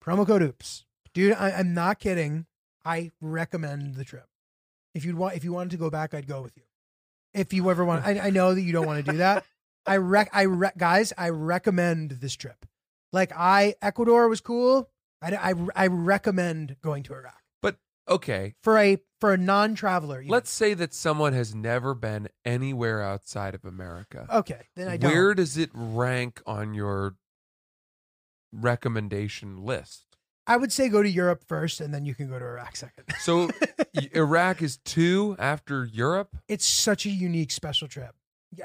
Promo 0.04 0.26
code 0.26 0.44
OOPS. 0.44 0.86
Dude, 1.14 1.34
I, 1.34 1.52
I'm 1.52 1.74
not 1.74 2.00
kidding. 2.00 2.46
I 2.84 3.12
recommend 3.22 3.96
the 3.96 4.04
trip. 4.04 4.28
If 4.94 5.06
you'd 5.06 5.16
want, 5.16 5.36
if 5.36 5.44
you 5.44 5.54
wanted 5.54 5.72
to 5.72 5.78
go 5.78 5.90
back, 5.90 6.14
I'd 6.14 6.28
go 6.28 6.42
with 6.42 6.56
you. 6.56 6.64
If 7.34 7.54
you 7.54 7.70
ever 7.70 7.84
want, 7.84 8.06
I, 8.06 8.20
I 8.20 8.30
know 8.30 8.54
that 8.54 8.62
you 8.62 8.72
don't 8.72 8.86
want 8.86 9.06
to 9.06 9.12
do 9.12 9.18
that. 9.18 9.44
I 9.88 9.98
rec, 9.98 10.30
I 10.34 10.46
rec, 10.46 10.78
guys, 10.78 11.14
I 11.18 11.30
recommend 11.30 12.12
this 12.12 12.36
trip. 12.36 12.66
Like 13.12 13.32
I, 13.36 13.76
Ecuador 13.82 14.28
was 14.28 14.42
cool. 14.42 14.90
I, 15.22 15.36
I, 15.36 15.54
I 15.76 15.88
recommend 15.88 16.78
going 16.82 17.04
to 17.04 17.14
Iraq 17.14 17.45
okay, 18.08 18.56
for 18.62 18.78
a 18.78 18.98
for 19.22 19.34
a 19.34 19.38
non-traveler. 19.38 20.22
even. 20.22 20.32
Let's 20.32 20.50
say 20.52 20.74
that 20.76 20.94
someone 20.94 21.34
has 21.34 21.56
never 21.56 21.94
been 21.94 22.30
anywhere 22.44 23.02
outside 23.02 23.56
of 23.56 23.66
America. 23.66 24.28
okay, 24.32 24.68
then 24.76 24.88
I 24.88 24.98
don't. 24.98 25.12
Where 25.12 25.34
does 25.34 25.58
it 25.58 25.70
rank 25.74 26.42
on 26.46 26.74
your 26.74 27.16
recommendation 28.52 29.58
list? 29.64 30.04
I 30.48 30.58
would 30.58 30.72
say 30.72 30.90
go 30.90 31.02
to 31.02 31.10
Europe 31.10 31.44
first, 31.48 31.82
and 31.82 31.92
then 31.94 32.06
you 32.06 32.14
can 32.14 32.30
go 32.30 32.38
to 32.38 32.46
Iraq 32.46 32.76
second. 32.76 33.06
So 33.20 33.50
Iraq 34.14 34.62
is 34.62 34.78
two 34.78 35.36
after 35.40 35.86
Europe, 35.86 36.38
It's 36.48 36.66
such 36.66 37.06
a 37.08 37.10
unique, 37.10 37.52
special 37.52 37.88
trip. 37.88 38.12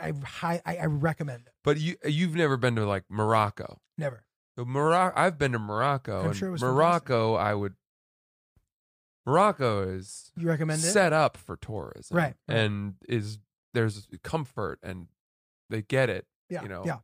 I 0.00 0.12
I, 0.42 0.60
I 0.66 0.84
recommend 0.86 1.44
it. 1.46 1.52
but 1.64 1.78
you 1.80 1.96
you've 2.04 2.34
never 2.34 2.56
been 2.56 2.76
to 2.76 2.84
like 2.86 3.04
Morocco. 3.08 3.80
Never. 3.96 4.24
So 4.58 4.64
Morocco, 4.66 5.18
I've 5.18 5.38
been 5.38 5.52
to 5.52 5.58
Morocco. 5.58 6.20
I'm 6.20 6.26
and 6.26 6.36
sure 6.36 6.48
it 6.48 6.52
was 6.52 6.62
Morocco, 6.62 7.34
I 7.34 7.54
would. 7.54 7.74
Morocco 9.26 9.82
is 9.82 10.32
You 10.36 10.48
recommend 10.48 10.80
it? 10.82 10.86
set 10.86 11.12
up 11.12 11.36
for 11.36 11.56
tourism, 11.56 12.16
Right, 12.16 12.34
right. 12.48 12.56
And 12.58 12.94
is 13.08 13.38
there's 13.74 14.08
comfort 14.22 14.78
and 14.82 15.06
they 15.68 15.82
get 15.82 16.10
it. 16.10 16.26
Yeah. 16.48 16.62
you 16.62 16.68
know. 16.68 16.82
Yeah. 16.84 16.98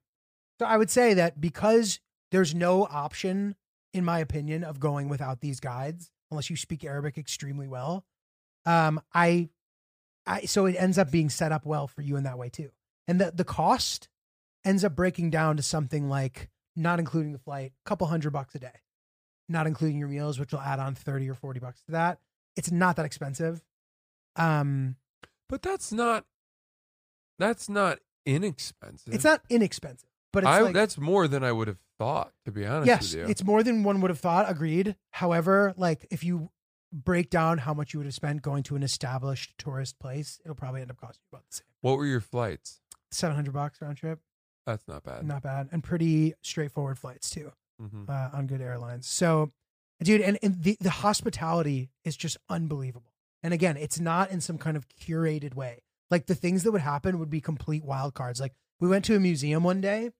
So 0.59 0.67
I 0.67 0.77
would 0.77 0.91
say 0.91 1.15
that 1.15 1.41
because 1.41 2.01
there's 2.33 2.55
no 2.55 2.85
option, 2.87 3.55
in 3.93 4.05
my 4.05 4.19
opinion, 4.19 4.65
of 4.65 4.81
going 4.81 5.09
without 5.09 5.41
these 5.41 5.61
guides 5.61 6.11
unless 6.31 6.51
you 6.51 6.57
speak 6.57 6.85
Arabic 6.85 7.17
extremely 7.19 7.69
well. 7.69 8.05
Um, 8.65 9.01
I, 9.15 9.51
I 10.27 10.41
so 10.47 10.67
it 10.67 10.75
ends 10.77 10.99
up 10.99 11.11
being 11.13 11.29
set 11.31 11.53
up 11.53 11.65
well 11.65 11.87
for 11.87 12.03
you 12.03 12.17
in 12.17 12.25
that 12.25 12.37
way 12.39 12.49
too, 12.49 12.71
and 13.07 13.21
the 13.21 13.31
the 13.33 13.45
cost 13.45 14.09
ends 14.65 14.83
up 14.83 14.97
breaking 14.97 15.31
down 15.31 15.57
to 15.57 15.63
something 15.63 16.09
like 16.09 16.49
not 16.75 16.99
including 16.99 17.31
the 17.33 17.39
flight, 17.39 17.73
a 17.85 17.89
couple 17.89 18.09
hundred 18.09 18.33
bucks 18.33 18.55
a 18.57 18.59
day, 18.59 18.73
not 19.49 19.67
including 19.67 19.99
your 19.99 20.09
meals, 20.09 20.39
which 20.39 20.53
will 20.53 20.61
add 20.61 20.79
on 20.79 20.95
thirty 20.95 21.29
or 21.29 21.35
forty 21.35 21.61
bucks 21.61 21.83
to 21.85 21.93
that. 21.93 22.19
It's 22.57 22.71
not 22.73 22.97
that 22.97 23.05
expensive. 23.07 23.63
Um, 24.37 24.97
But 25.49 25.63
that's 25.63 25.93
not 25.93 26.25
that's 27.39 27.69
not 27.69 27.99
inexpensive. 28.25 29.13
it's 29.15 29.25
not 29.25 29.43
inexpensive, 29.51 30.09
but 30.33 30.43
it's 30.43 30.49
I, 30.49 30.61
like, 30.61 30.75
that's 30.75 30.99
more 30.99 31.29
than 31.29 31.45
I 31.45 31.53
would 31.53 31.69
have 31.69 31.79
thought, 31.99 32.33
to 32.45 32.53
be 32.53 32.67
honest 32.67 32.87
yes, 32.87 33.15
with 33.15 33.23
you. 33.25 33.31
it's 33.31 33.45
more 33.45 33.63
than 33.63 33.83
one 33.85 34.01
would 34.01 34.11
have 34.11 34.19
thought. 34.21 34.51
Agreed. 34.51 34.97
However, 35.13 35.75
like 35.77 36.07
if 36.11 36.25
you 36.25 36.51
break 36.93 37.31
down 37.31 37.59
how 37.59 37.75
much 37.75 37.93
you 37.93 38.01
would 38.01 38.07
have 38.07 38.15
spent 38.15 38.41
going 38.43 38.63
to 38.65 38.77
an 38.77 38.83
established 38.83 39.53
tourist 39.59 39.99
place, 39.99 40.41
it'll 40.45 40.55
probably 40.55 40.81
end 40.81 40.91
up 40.91 40.97
costing 40.97 41.21
you 41.31 41.37
about 41.37 41.45
the 41.51 41.57
same. 41.57 41.67
what 41.83 41.99
were 41.99 42.07
your 42.07 42.21
flights? 42.21 42.81
Seven 43.11 43.37
hundred 43.37 43.53
bucks 43.55 43.81
round 43.81 43.97
trip, 43.97 44.19
That's 44.67 44.87
not 44.89 45.05
bad. 45.05 45.25
not 45.25 45.43
bad, 45.43 45.69
and 45.73 45.83
pretty 45.85 46.35
straightforward 46.43 46.99
flights 46.99 47.31
too 47.31 47.53
Mhm. 47.81 48.09
uh, 48.09 48.37
on 48.37 48.47
good 48.47 48.61
airlines. 48.61 49.07
So 49.07 49.53
dude. 50.03 50.21
And, 50.21 50.39
and 50.43 50.63
the 50.63 50.77
the 50.81 50.91
hospitality 50.91 51.91
is 52.05 52.17
just 52.17 52.37
unbelievable. 52.49 53.13
And 53.43 53.55
again, 53.55 53.77
it's 53.77 54.01
not 54.01 54.31
in 54.31 54.41
some 54.41 54.59
kind 54.59 54.77
of 54.77 54.87
curated 54.89 55.55
way. 55.55 55.83
Like 56.11 56.27
the 56.27 56.35
things 56.35 56.63
that 56.63 56.73
would 56.73 56.81
happen 56.83 57.19
would 57.19 57.31
be 57.31 57.41
complete 57.41 57.85
wild 57.85 58.15
cards. 58.15 58.41
Like 58.41 58.55
we 58.81 58.89
went 58.89 59.05
to 59.07 59.17
a 59.17 59.21
museum 59.21 59.63
one 59.63 59.81
day, 59.81 60.11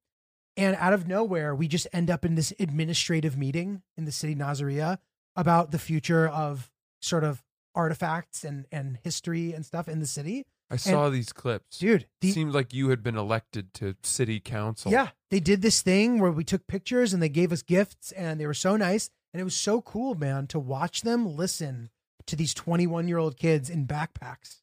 and 0.57 0.77
out 0.77 0.93
of 0.93 1.07
nowhere, 1.07 1.55
we 1.55 1.69
just 1.69 1.87
end 1.93 2.11
up 2.11 2.25
in 2.25 2.35
this 2.35 2.53
administrative 2.59 3.37
meeting 3.37 3.83
in 3.97 4.05
the 4.05 4.13
city 4.13 4.35
Nasiriyah 4.35 4.99
about 5.35 5.71
the 5.71 5.79
future 5.79 6.27
of 6.29 6.71
sort 7.01 7.25
of 7.25 7.43
artifacts 7.75 8.45
and 8.45 8.67
and 8.73 8.99
history 9.03 9.53
and 9.53 9.65
stuff 9.67 9.89
in 9.89 10.01
the 10.01 10.07
city. 10.07 10.45
I 10.71 10.77
saw 10.77 11.09
these 11.09 11.33
clips. 11.33 11.79
Dude, 11.79 12.07
the, 12.21 12.33
Seemed 12.33 12.53
like 12.53 12.75
you 12.75 12.89
had 12.89 13.03
been 13.03 13.17
elected 13.17 13.73
to 13.75 13.97
city 14.03 14.41
council. 14.41 14.91
Yeah, 14.91 15.11
they 15.31 15.41
did 15.41 15.63
this 15.63 15.83
thing 15.83 16.19
where 16.19 16.33
we 16.33 16.45
took 16.45 16.67
pictures 16.67 17.13
and 17.13 17.23
they 17.23 17.29
gave 17.29 17.53
us 17.53 17.63
gifts 17.63 18.13
and 18.13 18.41
they 18.41 18.47
were 18.47 18.55
so 18.55 18.77
nice 18.77 19.11
and 19.33 19.41
it 19.41 19.45
was 19.45 19.55
so 19.55 19.81
cool, 19.81 20.15
man, 20.15 20.47
to 20.49 20.59
watch 20.59 21.03
them 21.03 21.37
listen 21.37 21.91
to 22.27 22.37
these 22.37 22.55
21 22.55 23.07
year 23.07 23.19
old 23.19 23.37
kids 23.37 23.71
in 23.71 23.87
backpacks 23.87 24.63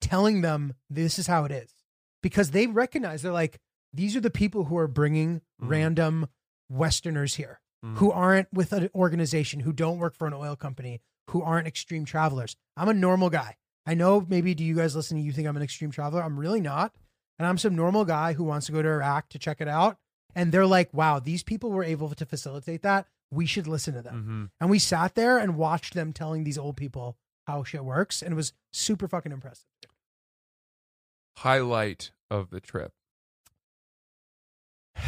telling 0.00 0.40
them 0.40 0.74
this 0.88 1.18
is 1.18 1.26
how 1.26 1.44
it 1.44 1.50
is 1.50 1.74
because 2.22 2.52
they 2.52 2.66
recognize 2.66 3.22
they're 3.22 3.32
like 3.32 3.58
these 3.92 4.16
are 4.16 4.20
the 4.20 4.30
people 4.30 4.64
who 4.64 4.78
are 4.78 4.86
bringing 4.86 5.36
mm-hmm. 5.36 5.68
random 5.68 6.28
Westerners 6.68 7.34
here 7.34 7.60
mm-hmm. 7.84 7.96
who 7.96 8.10
aren't 8.10 8.52
with 8.52 8.72
an 8.72 8.88
organization, 8.94 9.60
who 9.60 9.72
don't 9.72 9.98
work 9.98 10.14
for 10.14 10.26
an 10.26 10.34
oil 10.34 10.56
company, 10.56 11.00
who 11.30 11.42
aren't 11.42 11.66
extreme 11.66 12.04
travelers. 12.04 12.56
I'm 12.76 12.88
a 12.88 12.94
normal 12.94 13.30
guy. 13.30 13.56
I 13.86 13.94
know 13.94 14.24
maybe 14.28 14.54
do 14.54 14.64
you 14.64 14.76
guys 14.76 14.94
listening, 14.94 15.24
you 15.24 15.32
think 15.32 15.48
I'm 15.48 15.56
an 15.56 15.62
extreme 15.62 15.90
traveler. 15.90 16.22
I'm 16.22 16.38
really 16.38 16.60
not. 16.60 16.94
And 17.38 17.46
I'm 17.46 17.58
some 17.58 17.74
normal 17.74 18.04
guy 18.04 18.34
who 18.34 18.44
wants 18.44 18.66
to 18.66 18.72
go 18.72 18.82
to 18.82 18.88
Iraq 18.88 19.30
to 19.30 19.38
check 19.38 19.60
it 19.60 19.68
out. 19.68 19.96
And 20.34 20.52
they're 20.52 20.66
like, 20.66 20.92
wow, 20.92 21.18
these 21.18 21.42
people 21.42 21.70
were 21.70 21.82
able 21.82 22.10
to 22.10 22.26
facilitate 22.26 22.82
that. 22.82 23.06
We 23.30 23.46
should 23.46 23.66
listen 23.66 23.94
to 23.94 24.02
them. 24.02 24.22
hmm 24.22 24.44
And 24.60 24.70
we 24.70 24.78
sat 24.78 25.14
there 25.14 25.38
and 25.38 25.56
watched 25.56 25.94
them 25.94 26.12
telling 26.12 26.44
these 26.44 26.58
old 26.58 26.76
people 26.76 27.16
how 27.46 27.64
shit 27.64 27.84
works. 27.84 28.22
And 28.22 28.32
it 28.32 28.36
was 28.36 28.52
super 28.72 29.08
fucking 29.08 29.32
impressive. 29.32 29.64
Highlight 31.38 32.10
of 32.30 32.50
the 32.50 32.60
trip. 32.60 32.92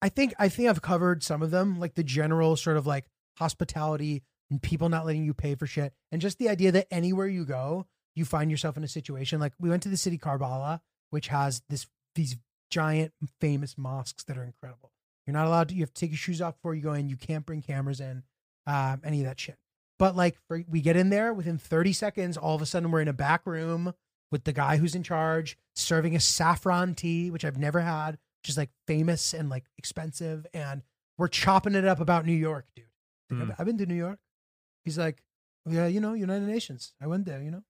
I 0.00 0.08
think 0.08 0.34
I 0.38 0.48
think 0.48 0.68
I've 0.68 0.82
covered 0.82 1.22
some 1.22 1.42
of 1.42 1.50
them, 1.50 1.78
like 1.80 1.94
the 1.94 2.04
general 2.04 2.56
sort 2.56 2.76
of 2.76 2.86
like 2.86 3.06
hospitality 3.38 4.22
and 4.50 4.62
people 4.62 4.88
not 4.88 5.06
letting 5.06 5.24
you 5.24 5.34
pay 5.34 5.54
for 5.54 5.66
shit, 5.66 5.92
and 6.10 6.20
just 6.20 6.38
the 6.38 6.48
idea 6.48 6.72
that 6.72 6.86
anywhere 6.90 7.28
you 7.28 7.44
go, 7.44 7.86
you 8.14 8.24
find 8.24 8.50
yourself 8.50 8.76
in 8.76 8.84
a 8.84 8.88
situation 8.88 9.40
like 9.40 9.52
we 9.58 9.70
went 9.70 9.82
to 9.84 9.88
the 9.88 9.96
city 9.96 10.18
Karbala, 10.18 10.80
which 11.10 11.28
has 11.28 11.62
this 11.68 11.86
these 12.14 12.36
giant 12.70 13.12
famous 13.40 13.78
mosques 13.78 14.24
that 14.24 14.36
are 14.36 14.44
incredible. 14.44 14.92
You're 15.26 15.34
not 15.34 15.46
allowed 15.46 15.68
to. 15.68 15.74
You 15.74 15.82
have 15.82 15.92
to 15.92 16.00
take 16.00 16.10
your 16.10 16.18
shoes 16.18 16.40
off 16.40 16.56
before 16.56 16.74
you 16.74 16.82
go 16.82 16.94
in. 16.94 17.08
You 17.08 17.16
can't 17.16 17.44
bring 17.44 17.62
cameras 17.62 18.00
in, 18.00 18.22
um, 18.66 19.02
any 19.04 19.20
of 19.20 19.26
that 19.26 19.38
shit. 19.38 19.58
But 19.98 20.16
like, 20.16 20.36
for, 20.46 20.62
we 20.68 20.80
get 20.80 20.96
in 20.96 21.10
there 21.10 21.34
within 21.34 21.58
30 21.58 21.92
seconds. 21.92 22.36
All 22.36 22.54
of 22.54 22.62
a 22.62 22.66
sudden, 22.66 22.90
we're 22.90 23.02
in 23.02 23.08
a 23.08 23.12
back 23.12 23.46
room 23.46 23.92
with 24.30 24.44
the 24.44 24.52
guy 24.52 24.76
who's 24.76 24.94
in 24.94 25.02
charge 25.02 25.56
serving 25.74 26.16
a 26.16 26.20
saffron 26.20 26.94
tea, 26.94 27.30
which 27.30 27.44
I've 27.44 27.58
never 27.58 27.80
had, 27.80 28.12
which 28.42 28.48
is 28.48 28.56
like 28.56 28.70
famous 28.86 29.34
and 29.34 29.48
like 29.48 29.64
expensive. 29.76 30.46
And 30.54 30.82
we're 31.18 31.28
chopping 31.28 31.74
it 31.74 31.84
up 31.84 32.00
about 32.00 32.24
New 32.24 32.32
York, 32.32 32.66
dude. 32.74 32.86
Mm. 33.32 33.54
I've 33.58 33.66
been 33.66 33.78
to 33.78 33.86
New 33.86 33.94
York. 33.94 34.18
He's 34.88 34.98
like, 34.98 35.22
yeah, 35.68 35.86
you 35.86 36.00
know, 36.00 36.14
United 36.14 36.46
Nations. 36.46 36.94
I 36.98 37.06
went 37.06 37.26
there, 37.26 37.42
you 37.42 37.50
know. 37.50 37.62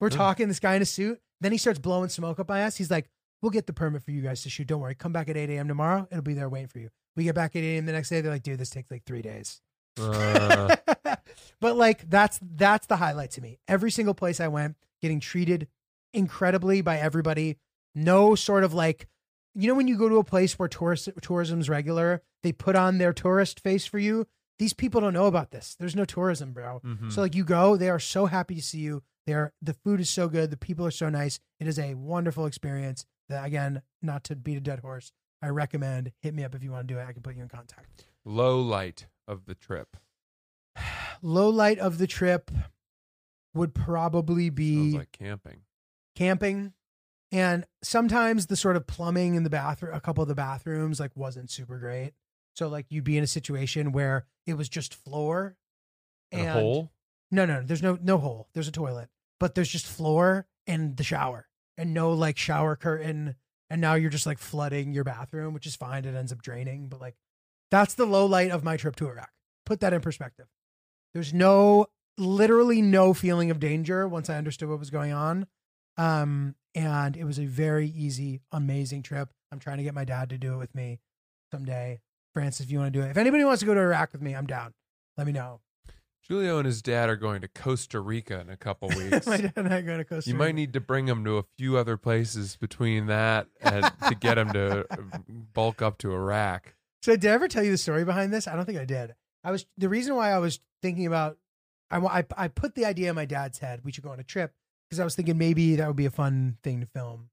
We're 0.00 0.08
Yeah. 0.08 0.16
talking, 0.16 0.48
this 0.48 0.58
guy 0.60 0.74
in 0.74 0.80
a 0.82 0.86
suit. 0.86 1.20
Then 1.42 1.52
he 1.52 1.58
starts 1.58 1.78
blowing 1.78 2.08
smoke 2.08 2.38
up 2.40 2.48
my 2.48 2.60
ass. 2.60 2.76
He's 2.76 2.90
like, 2.90 3.10
we'll 3.42 3.50
get 3.50 3.66
the 3.66 3.74
permit 3.74 4.02
for 4.02 4.10
you 4.10 4.22
guys 4.22 4.42
to 4.44 4.48
shoot. 4.50 4.66
Don't 4.66 4.80
worry. 4.80 4.94
Come 4.94 5.12
back 5.12 5.28
at 5.28 5.36
8 5.36 5.50
a.m. 5.50 5.68
tomorrow. 5.68 6.08
It'll 6.10 6.22
be 6.22 6.32
there 6.32 6.48
waiting 6.48 6.68
for 6.68 6.78
you. 6.78 6.88
We 7.14 7.24
get 7.24 7.34
back 7.34 7.54
at 7.54 7.62
8 7.62 7.76
a.m. 7.76 7.84
the 7.86 7.92
next 7.92 8.08
day. 8.08 8.22
They're 8.22 8.32
like, 8.32 8.42
dude, 8.42 8.58
this 8.58 8.70
takes 8.70 8.90
like 8.90 9.04
three 9.04 9.20
days. 9.22 9.60
Uh, 10.00 10.76
but 11.60 11.76
like 11.76 12.08
that's 12.08 12.38
that's 12.42 12.86
the 12.86 12.96
highlight 12.96 13.30
to 13.32 13.40
me. 13.42 13.58
Every 13.68 13.90
single 13.90 14.14
place 14.14 14.40
I 14.40 14.48
went, 14.48 14.76
getting 15.02 15.20
treated 15.20 15.68
incredibly 16.12 16.80
by 16.80 16.98
everybody. 16.98 17.56
No 17.94 18.34
sort 18.34 18.64
of 18.64 18.74
like, 18.74 19.08
you 19.54 19.68
know, 19.68 19.74
when 19.74 19.88
you 19.88 19.96
go 19.96 20.08
to 20.08 20.16
a 20.16 20.24
place 20.24 20.58
where 20.58 20.68
tourist 20.68 21.08
tourism's 21.22 21.68
regular, 21.68 22.22
they 22.42 22.52
put 22.52 22.76
on 22.76 22.98
their 22.98 23.12
tourist 23.12 23.60
face 23.60 23.86
for 23.86 23.98
you. 23.98 24.26
These 24.58 24.72
people 24.72 25.00
don't 25.00 25.12
know 25.12 25.26
about 25.26 25.50
this. 25.50 25.76
There's 25.78 25.94
no 25.96 26.04
tourism, 26.04 26.52
bro. 26.52 26.80
mhm. 26.84 27.12
So 27.12 27.20
like 27.20 27.34
you 27.34 27.44
go, 27.44 27.76
they 27.76 27.90
are 27.90 27.98
so 27.98 28.26
happy 28.26 28.54
to 28.54 28.62
see 28.62 28.78
you. 28.78 29.02
They 29.26 29.34
are 29.34 29.52
the 29.60 29.74
food 29.74 30.00
is 30.00 30.08
so 30.08 30.28
good, 30.28 30.50
the 30.50 30.56
people 30.56 30.86
are 30.86 30.90
so 30.90 31.08
nice. 31.10 31.40
It 31.60 31.66
is 31.66 31.78
a 31.78 31.94
wonderful 31.94 32.46
experience. 32.46 33.04
That 33.28 33.44
again, 33.44 33.82
not 34.02 34.22
to 34.24 34.36
beat 34.36 34.56
a 34.56 34.60
dead 34.60 34.78
horse, 34.80 35.12
I 35.42 35.48
recommend. 35.48 36.12
Hit 36.22 36.32
me 36.32 36.44
up 36.44 36.54
if 36.54 36.62
you 36.62 36.70
want 36.70 36.86
to 36.86 36.94
do 36.94 37.00
it. 37.00 37.04
I 37.04 37.12
can 37.12 37.22
put 37.22 37.34
you 37.36 37.42
in 37.42 37.48
contact. 37.48 38.06
Low 38.24 38.60
light 38.60 39.06
of 39.28 39.46
the 39.46 39.54
trip. 39.54 39.96
Low 41.22 41.48
light 41.48 41.78
of 41.78 41.98
the 41.98 42.06
trip 42.06 42.50
would 43.54 43.74
probably 43.74 44.46
Sounds 44.46 44.54
be 44.56 44.92
like 44.98 45.12
camping. 45.12 45.60
camping, 46.14 46.72
and 47.32 47.64
sometimes 47.82 48.46
the 48.46 48.56
sort 48.56 48.76
of 48.76 48.86
plumbing 48.86 49.34
in 49.34 49.42
the 49.42 49.50
bathroom, 49.50 49.94
a 49.94 50.00
couple 50.00 50.22
of 50.22 50.28
the 50.28 50.34
bathrooms, 50.34 51.00
like 51.00 51.16
wasn't 51.16 51.50
super 51.50 51.78
great. 51.78 52.12
So 52.56 52.68
like 52.68 52.86
you'd 52.88 53.04
be 53.04 53.18
in 53.18 53.24
a 53.24 53.28
situation 53.28 53.92
where 53.92 54.26
it 54.46 54.54
was 54.54 54.68
just 54.68 54.94
floor 54.94 55.56
And 56.32 56.46
a 56.48 56.52
hole. 56.52 56.92
No, 57.30 57.44
no, 57.44 57.62
there's 57.62 57.82
no 57.82 57.98
no 58.02 58.18
hole. 58.18 58.48
There's 58.54 58.68
a 58.68 58.72
toilet, 58.72 59.08
but 59.38 59.54
there's 59.54 59.68
just 59.68 59.86
floor 59.86 60.46
and 60.66 60.96
the 60.96 61.04
shower, 61.04 61.48
and 61.76 61.92
no 61.92 62.12
like 62.12 62.38
shower 62.38 62.76
curtain. 62.76 63.36
And 63.68 63.80
now 63.80 63.94
you're 63.94 64.10
just 64.10 64.26
like 64.26 64.38
flooding 64.38 64.92
your 64.92 65.04
bathroom, 65.04 65.52
which 65.52 65.66
is 65.66 65.74
fine. 65.74 66.04
It 66.04 66.14
ends 66.14 66.32
up 66.32 66.40
draining, 66.40 66.88
but 66.88 67.00
like 67.00 67.16
that's 67.70 67.94
the 67.94 68.06
low 68.06 68.26
light 68.26 68.50
of 68.50 68.62
my 68.64 68.76
trip 68.76 68.96
to 68.96 69.08
Iraq. 69.08 69.30
Put 69.64 69.80
that 69.80 69.92
in 69.92 70.00
perspective. 70.00 70.46
There's 71.12 71.34
no, 71.34 71.86
literally 72.16 72.80
no 72.80 73.12
feeling 73.12 73.50
of 73.50 73.58
danger 73.58 74.06
once 74.06 74.30
I 74.30 74.36
understood 74.36 74.68
what 74.68 74.78
was 74.78 74.90
going 74.90 75.12
on. 75.12 75.46
Um, 75.96 76.54
and 76.74 77.16
it 77.16 77.24
was 77.24 77.38
a 77.38 77.46
very 77.46 77.88
easy, 77.88 78.42
amazing 78.52 79.02
trip. 79.02 79.30
I'm 79.50 79.58
trying 79.58 79.78
to 79.78 79.82
get 79.82 79.94
my 79.94 80.04
dad 80.04 80.30
to 80.30 80.38
do 80.38 80.54
it 80.54 80.58
with 80.58 80.74
me 80.74 81.00
someday. 81.50 82.00
Francis, 82.36 82.66
if 82.66 82.70
you 82.70 82.78
want 82.78 82.92
to 82.92 82.98
do 83.00 83.02
it, 83.02 83.08
if 83.10 83.16
anybody 83.16 83.44
wants 83.44 83.60
to 83.60 83.66
go 83.66 83.72
to 83.72 83.80
Iraq 83.80 84.12
with 84.12 84.20
me, 84.20 84.34
I'm 84.34 84.46
down. 84.46 84.74
Let 85.16 85.26
me 85.26 85.32
know. 85.32 85.60
Giulio 86.28 86.58
and 86.58 86.66
his 86.66 86.82
dad 86.82 87.08
are 87.08 87.16
going 87.16 87.40
to 87.40 87.48
Costa 87.48 87.98
Rica 87.98 88.40
in 88.40 88.50
a 88.50 88.58
couple 88.58 88.88
weeks. 88.96 89.26
my 89.26 89.38
dad 89.38 89.54
and 89.56 89.72
I 89.72 89.78
are 89.78 89.82
going 89.82 89.96
to 89.98 90.04
Costa 90.04 90.28
You 90.28 90.34
Rica. 90.36 90.44
might 90.44 90.54
need 90.54 90.74
to 90.74 90.80
bring 90.80 91.08
him 91.08 91.24
to 91.24 91.38
a 91.38 91.44
few 91.56 91.78
other 91.78 91.96
places 91.96 92.56
between 92.56 93.06
that 93.06 93.46
and 93.62 93.90
to 94.06 94.14
get 94.14 94.36
him 94.36 94.52
to 94.52 94.84
bulk 95.54 95.80
up 95.80 95.96
to 95.98 96.12
Iraq. 96.12 96.74
So 97.02 97.16
did 97.16 97.30
I 97.30 97.32
ever 97.32 97.48
tell 97.48 97.62
you 97.64 97.70
the 97.70 97.78
story 97.78 98.04
behind 98.04 98.34
this? 98.34 98.46
I 98.46 98.54
don't 98.54 98.66
think 98.66 98.78
I 98.78 98.84
did. 98.84 99.14
I 99.42 99.50
was 99.50 99.64
the 99.78 99.88
reason 99.88 100.14
why 100.14 100.30
I 100.32 100.38
was 100.38 100.60
thinking 100.82 101.06
about 101.06 101.38
I 101.90 101.98
I, 101.98 102.24
I 102.36 102.48
put 102.48 102.74
the 102.74 102.84
idea 102.84 103.08
in 103.08 103.14
my 103.16 103.24
dad's 103.24 103.60
head 103.60 103.80
we 103.82 103.92
should 103.92 104.04
go 104.04 104.10
on 104.10 104.20
a 104.20 104.24
trip 104.24 104.52
because 104.90 105.00
I 105.00 105.04
was 105.04 105.14
thinking 105.14 105.38
maybe 105.38 105.76
that 105.76 105.86
would 105.86 105.96
be 105.96 106.04
a 106.06 106.10
fun 106.10 106.58
thing 106.62 106.80
to 106.80 106.86
film. 106.86 107.30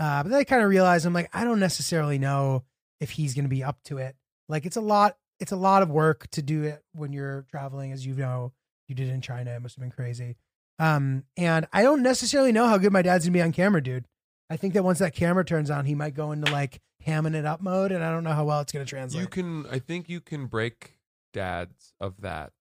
Uh, 0.00 0.24
but 0.24 0.30
then 0.30 0.38
I 0.40 0.44
kind 0.44 0.62
of 0.62 0.68
realized 0.68 1.06
I'm 1.06 1.12
like 1.12 1.28
I 1.32 1.44
don't 1.44 1.60
necessarily 1.60 2.18
know 2.18 2.64
if 2.98 3.10
he's 3.10 3.34
going 3.34 3.44
to 3.44 3.50
be 3.50 3.62
up 3.62 3.82
to 3.84 3.98
it. 3.98 4.16
Like 4.48 4.66
it's 4.66 4.76
a 4.76 4.80
lot 4.80 5.16
it's 5.40 5.52
a 5.52 5.56
lot 5.56 5.82
of 5.82 5.90
work 5.90 6.28
to 6.30 6.42
do 6.42 6.62
it 6.62 6.82
when 6.92 7.12
you're 7.12 7.46
traveling 7.50 7.92
as 7.92 8.06
you 8.06 8.14
know 8.14 8.52
you 8.88 8.94
did 8.94 9.08
in 9.08 9.20
China. 9.20 9.50
It 9.50 9.60
must 9.60 9.76
have 9.76 9.82
been 9.82 9.90
crazy. 9.90 10.36
Um, 10.78 11.24
and 11.36 11.66
I 11.72 11.82
don't 11.82 12.02
necessarily 12.02 12.52
know 12.52 12.66
how 12.66 12.78
good 12.78 12.92
my 12.92 13.02
dad's 13.02 13.24
gonna 13.24 13.32
be 13.32 13.42
on 13.42 13.52
camera, 13.52 13.82
dude. 13.82 14.06
I 14.50 14.56
think 14.56 14.74
that 14.74 14.84
once 14.84 14.98
that 14.98 15.14
camera 15.14 15.44
turns 15.44 15.70
on, 15.70 15.84
he 15.84 15.94
might 15.94 16.14
go 16.14 16.32
into 16.32 16.50
like 16.50 16.80
hamming 17.06 17.34
it 17.34 17.44
up 17.44 17.60
mode, 17.60 17.92
and 17.92 18.04
I 18.04 18.10
don't 18.10 18.24
know 18.24 18.32
how 18.32 18.44
well 18.44 18.60
it's 18.60 18.72
gonna 18.72 18.84
translate. 18.84 19.22
You 19.22 19.28
can, 19.28 19.66
I 19.70 19.78
think 19.78 20.08
you 20.08 20.20
can 20.20 20.46
break 20.46 20.98
dads 21.32 21.94
of 22.00 22.20
that. 22.20 22.52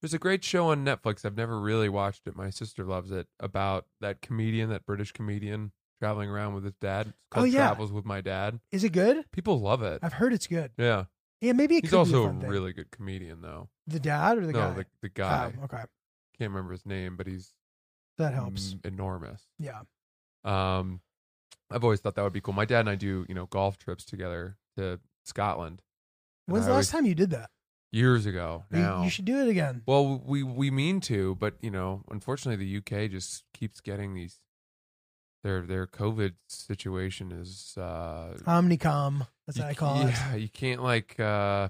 There's 0.00 0.14
a 0.14 0.18
great 0.18 0.42
show 0.42 0.68
on 0.68 0.84
Netflix. 0.84 1.24
I've 1.24 1.36
never 1.36 1.60
really 1.60 1.88
watched 1.88 2.26
it. 2.26 2.34
My 2.34 2.50
sister 2.50 2.84
loves 2.84 3.10
it 3.10 3.26
about 3.38 3.86
that 4.00 4.22
comedian, 4.22 4.70
that 4.70 4.86
British 4.86 5.12
comedian 5.12 5.72
traveling 6.00 6.28
around 6.30 6.54
with 6.54 6.64
his 6.64 6.74
dad. 6.80 7.06
It's 7.08 7.16
called 7.30 7.44
Oh, 7.44 7.46
yeah. 7.46 7.66
Travels 7.68 7.92
with 7.92 8.04
My 8.04 8.20
Dad. 8.20 8.58
Is 8.72 8.82
it 8.84 8.90
good? 8.90 9.24
People 9.32 9.60
love 9.60 9.82
it. 9.82 10.00
I've 10.02 10.14
heard 10.14 10.32
it's 10.32 10.46
good. 10.48 10.72
yeah. 10.76 11.04
Yeah, 11.42 11.52
maybe 11.52 11.76
it 11.76 11.84
He's 11.84 11.90
could 11.90 11.98
also 11.98 12.28
be 12.32 12.44
a 12.44 12.48
a 12.48 12.50
really 12.50 12.72
good 12.74 12.90
comedian, 12.90 13.40
though. 13.40 13.70
the 13.86 13.98
dad 14.00 14.36
or 14.36 14.44
the 14.46 14.52
no, 14.52 14.58
guy. 14.58 14.72
the, 14.74 14.86
the 15.02 15.08
guy. 15.08 15.52
Oh, 15.58 15.64
okay, 15.64 15.78
Can't 16.38 16.50
remember 16.50 16.72
his 16.72 16.84
name, 16.84 17.16
but 17.16 17.26
he's 17.26 17.54
that 18.18 18.34
helps. 18.34 18.74
mm, 18.74 18.84
enormous. 18.86 19.42
Yeah. 19.58 19.80
Um, 20.44 21.00
I've 21.70 21.82
always 21.84 22.00
thought 22.00 22.14
that 22.16 22.22
would 22.24 22.32
be 22.34 22.40
cool. 22.42 22.52
My 22.52 22.64
dad 22.66 22.80
and 22.80 22.90
I 22.90 22.94
do, 22.94 23.24
you 23.28 23.34
know, 23.34 23.46
golf 23.46 23.78
trips 23.78 24.04
together 24.04 24.58
to 24.76 25.00
Scotland. 25.24 25.80
When's 26.46 26.66
the 26.66 26.72
last 26.72 26.90
time 26.90 27.06
you 27.06 27.14
did 27.14 27.30
that? 27.30 27.48
Years 27.92 28.26
ago 28.26 28.64
You- 28.70 28.78
now. 28.80 29.02
You, 29.04 29.10
should 29.10 29.24
do 29.24 29.38
it 29.40 29.48
again. 29.48 29.82
Well, 29.86 30.22
we 30.24 30.42
we 30.42 30.70
mean 30.70 31.00
to, 31.02 31.36
but 31.36 31.54
you 31.60 31.70
know, 31.70 32.02
unfortunately, 32.10 32.62
the 32.64 32.76
UK 32.78 33.10
just 33.10 33.44
keeps 33.54 33.80
getting 33.80 34.14
these. 34.14 34.40
Their 35.42 35.62
their 35.62 35.86
COVID 35.86 36.34
situation 36.48 37.32
is. 37.32 37.74
uh 37.78 38.36
Omnicom. 38.46 39.26
That's 39.46 39.56
you 39.58 39.64
what 39.64 39.70
I 39.70 39.74
call 39.74 40.00
it. 40.06 40.10
Yeah, 40.10 40.34
you 40.34 40.48
can't 40.48 40.82
like 40.82 41.18
uh 41.18 41.68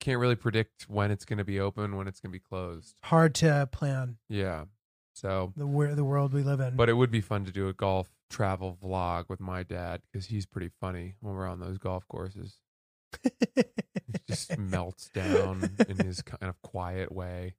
can't 0.00 0.18
really 0.18 0.34
predict 0.36 0.86
when 0.88 1.10
it's 1.10 1.24
going 1.24 1.38
to 1.38 1.44
be 1.44 1.60
open, 1.60 1.96
when 1.96 2.08
it's 2.08 2.20
going 2.20 2.30
to 2.32 2.38
be 2.38 2.42
closed. 2.42 2.96
Hard 3.04 3.34
to 3.36 3.68
plan 3.70 4.16
Yeah, 4.28 4.64
so 5.12 5.52
the 5.56 5.66
wor- 5.66 5.94
the 5.94 6.04
world 6.04 6.32
we 6.32 6.42
live 6.42 6.58
in. 6.60 6.74
but 6.76 6.88
it 6.88 6.94
would 6.94 7.10
be 7.10 7.20
fun 7.20 7.44
to 7.44 7.52
do 7.52 7.68
a 7.68 7.72
golf 7.74 8.08
travel 8.30 8.78
vlog 8.82 9.28
with 9.28 9.40
my 9.40 9.62
dad 9.62 10.00
because 10.10 10.26
he's 10.26 10.46
pretty 10.46 10.70
funny 10.80 11.16
when 11.20 11.34
we're 11.34 11.46
on 11.48 11.60
those 11.60 11.76
golf 11.78 12.08
courses. 12.08 12.56
he 13.24 13.62
just 14.28 14.56
melts 14.56 15.10
down 15.10 15.70
in 15.88 15.98
his 15.98 16.22
kind 16.22 16.48
of 16.48 16.60
quiet 16.62 17.12
way. 17.12 17.54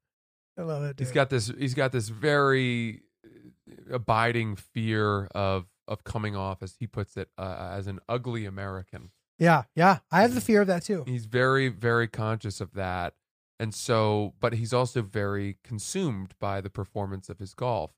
I 0.58 0.64
love 0.64 0.84
it. 0.84 0.96
Dude. 0.98 1.06
He's 1.08 1.14
got 1.14 1.30
this. 1.30 1.48
He's 1.58 1.74
got 1.74 1.92
this 1.92 2.10
very 2.10 3.02
abiding 3.92 4.56
fear 4.56 5.26
of 5.36 5.68
of 5.88 6.04
coming 6.04 6.36
off, 6.36 6.64
as 6.64 6.76
he 6.80 6.88
puts 6.88 7.18
it, 7.18 7.30
uh, 7.38 7.72
as 7.74 7.88
an 7.88 8.00
ugly 8.08 8.46
American. 8.46 9.12
yeah, 9.38 9.64
yeah. 9.76 10.00
I 10.12 10.22
have 10.22 10.36
the 10.36 10.42
fear 10.42 10.62
of 10.62 10.68
that 10.68 10.84
too. 10.84 11.04
He's 11.06 11.26
very, 11.26 11.68
very 11.68 12.08
conscious 12.08 12.62
of 12.62 12.74
that, 12.74 13.14
and 13.60 13.74
so, 13.74 14.34
but 14.40 14.54
he's 14.54 14.74
also 14.74 15.02
very 15.02 15.58
consumed 15.64 16.34
by 16.40 16.62
the 16.62 16.70
performance 16.70 17.30
of 17.30 17.40
his 17.40 17.54
golf. 17.54 17.92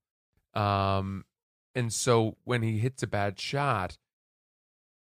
Um, 0.54 1.26
and 1.76 1.92
so 1.92 2.38
when 2.44 2.62
he 2.62 2.80
hits 2.80 3.02
a 3.04 3.08
bad 3.08 3.40
shot, 3.40 3.98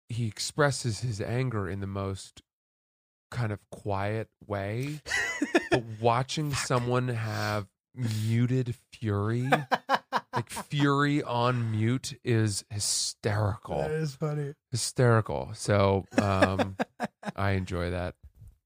he 0.09 0.27
expresses 0.27 1.01
his 1.01 1.21
anger 1.21 1.69
in 1.69 1.81
the 1.81 1.87
most 1.87 2.43
kind 3.31 3.53
of 3.53 3.59
quiet 3.71 4.29
way. 4.47 5.01
but 5.71 5.83
watching 6.01 6.53
someone 6.55 7.09
have 7.09 7.67
muted 7.95 8.75
fury, 8.93 9.51
like 10.33 10.51
fury 10.51 11.23
on 11.23 11.71
mute, 11.71 12.19
is 12.25 12.65
hysterical. 12.71 13.79
That 13.79 13.91
is 13.91 14.15
funny. 14.15 14.55
Hysterical. 14.71 15.51
So 15.55 16.07
um, 16.21 16.77
I 17.37 17.53
enjoy 17.53 17.91
that. 17.91 18.15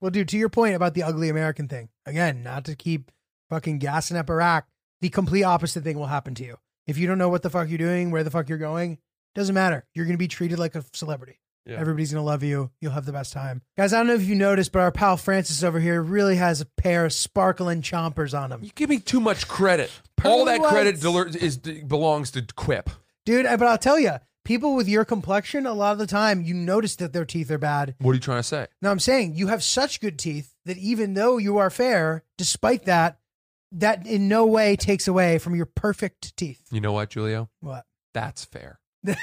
Well, 0.00 0.10
dude, 0.10 0.28
to 0.28 0.38
your 0.38 0.48
point 0.48 0.74
about 0.74 0.94
the 0.94 1.02
ugly 1.02 1.28
American 1.28 1.68
thing, 1.68 1.88
again, 2.04 2.42
not 2.42 2.64
to 2.66 2.76
keep 2.76 3.10
fucking 3.48 3.78
gassing 3.78 4.16
up 4.16 4.30
Iraq, 4.30 4.66
the 5.00 5.08
complete 5.08 5.44
opposite 5.44 5.84
thing 5.84 5.98
will 5.98 6.06
happen 6.06 6.34
to 6.36 6.44
you. 6.44 6.58
If 6.86 6.98
you 6.98 7.06
don't 7.06 7.18
know 7.18 7.28
what 7.28 7.42
the 7.42 7.50
fuck 7.50 7.68
you're 7.68 7.78
doing, 7.78 8.10
where 8.10 8.22
the 8.22 8.30
fuck 8.30 8.48
you're 8.48 8.58
going, 8.58 8.98
doesn't 9.34 9.54
matter. 9.54 9.84
You're 9.94 10.04
going 10.04 10.14
to 10.14 10.18
be 10.18 10.28
treated 10.28 10.58
like 10.58 10.74
a 10.74 10.84
celebrity. 10.92 11.40
Yeah. 11.66 11.80
Everybody's 11.80 12.12
going 12.12 12.22
to 12.22 12.26
love 12.26 12.42
you. 12.44 12.70
You'll 12.80 12.92
have 12.92 13.06
the 13.06 13.12
best 13.12 13.32
time. 13.32 13.62
Guys, 13.76 13.92
I 13.92 13.98
don't 13.98 14.06
know 14.06 14.14
if 14.14 14.22
you 14.22 14.36
noticed, 14.36 14.70
but 14.70 14.80
our 14.80 14.92
pal 14.92 15.16
Francis 15.16 15.64
over 15.64 15.80
here 15.80 16.00
really 16.00 16.36
has 16.36 16.60
a 16.60 16.64
pair 16.64 17.04
of 17.04 17.12
sparkling 17.12 17.82
chompers 17.82 18.38
on 18.38 18.52
him. 18.52 18.62
You 18.62 18.70
give 18.74 18.88
me 18.88 19.00
too 19.00 19.20
much 19.20 19.48
credit. 19.48 19.90
All 20.24 20.44
that 20.44 20.62
credit 20.62 21.00
deler- 21.00 21.26
is 21.26 21.56
belongs 21.56 22.30
to 22.32 22.42
Quip. 22.54 22.88
Dude, 23.24 23.46
but 23.46 23.62
I'll 23.62 23.78
tell 23.78 23.98
you, 23.98 24.12
people 24.44 24.76
with 24.76 24.88
your 24.88 25.04
complexion, 25.04 25.66
a 25.66 25.72
lot 25.74 25.92
of 25.92 25.98
the 25.98 26.06
time, 26.06 26.40
you 26.42 26.54
notice 26.54 26.94
that 26.96 27.12
their 27.12 27.24
teeth 27.24 27.50
are 27.50 27.58
bad. 27.58 27.96
What 27.98 28.12
are 28.12 28.14
you 28.14 28.20
trying 28.20 28.38
to 28.38 28.44
say? 28.44 28.68
No, 28.80 28.90
I'm 28.90 29.00
saying 29.00 29.34
you 29.34 29.48
have 29.48 29.62
such 29.62 30.00
good 30.00 30.18
teeth 30.18 30.54
that 30.64 30.78
even 30.78 31.14
though 31.14 31.36
you 31.36 31.58
are 31.58 31.70
fair, 31.70 32.22
despite 32.38 32.84
that, 32.84 33.18
that 33.72 34.06
in 34.06 34.28
no 34.28 34.46
way 34.46 34.76
takes 34.76 35.08
away 35.08 35.38
from 35.38 35.56
your 35.56 35.66
perfect 35.66 36.36
teeth. 36.36 36.62
You 36.70 36.80
know 36.80 36.92
what, 36.92 37.10
Giulio? 37.10 37.50
What? 37.60 37.84
That's 38.14 38.44
fair. 38.44 38.78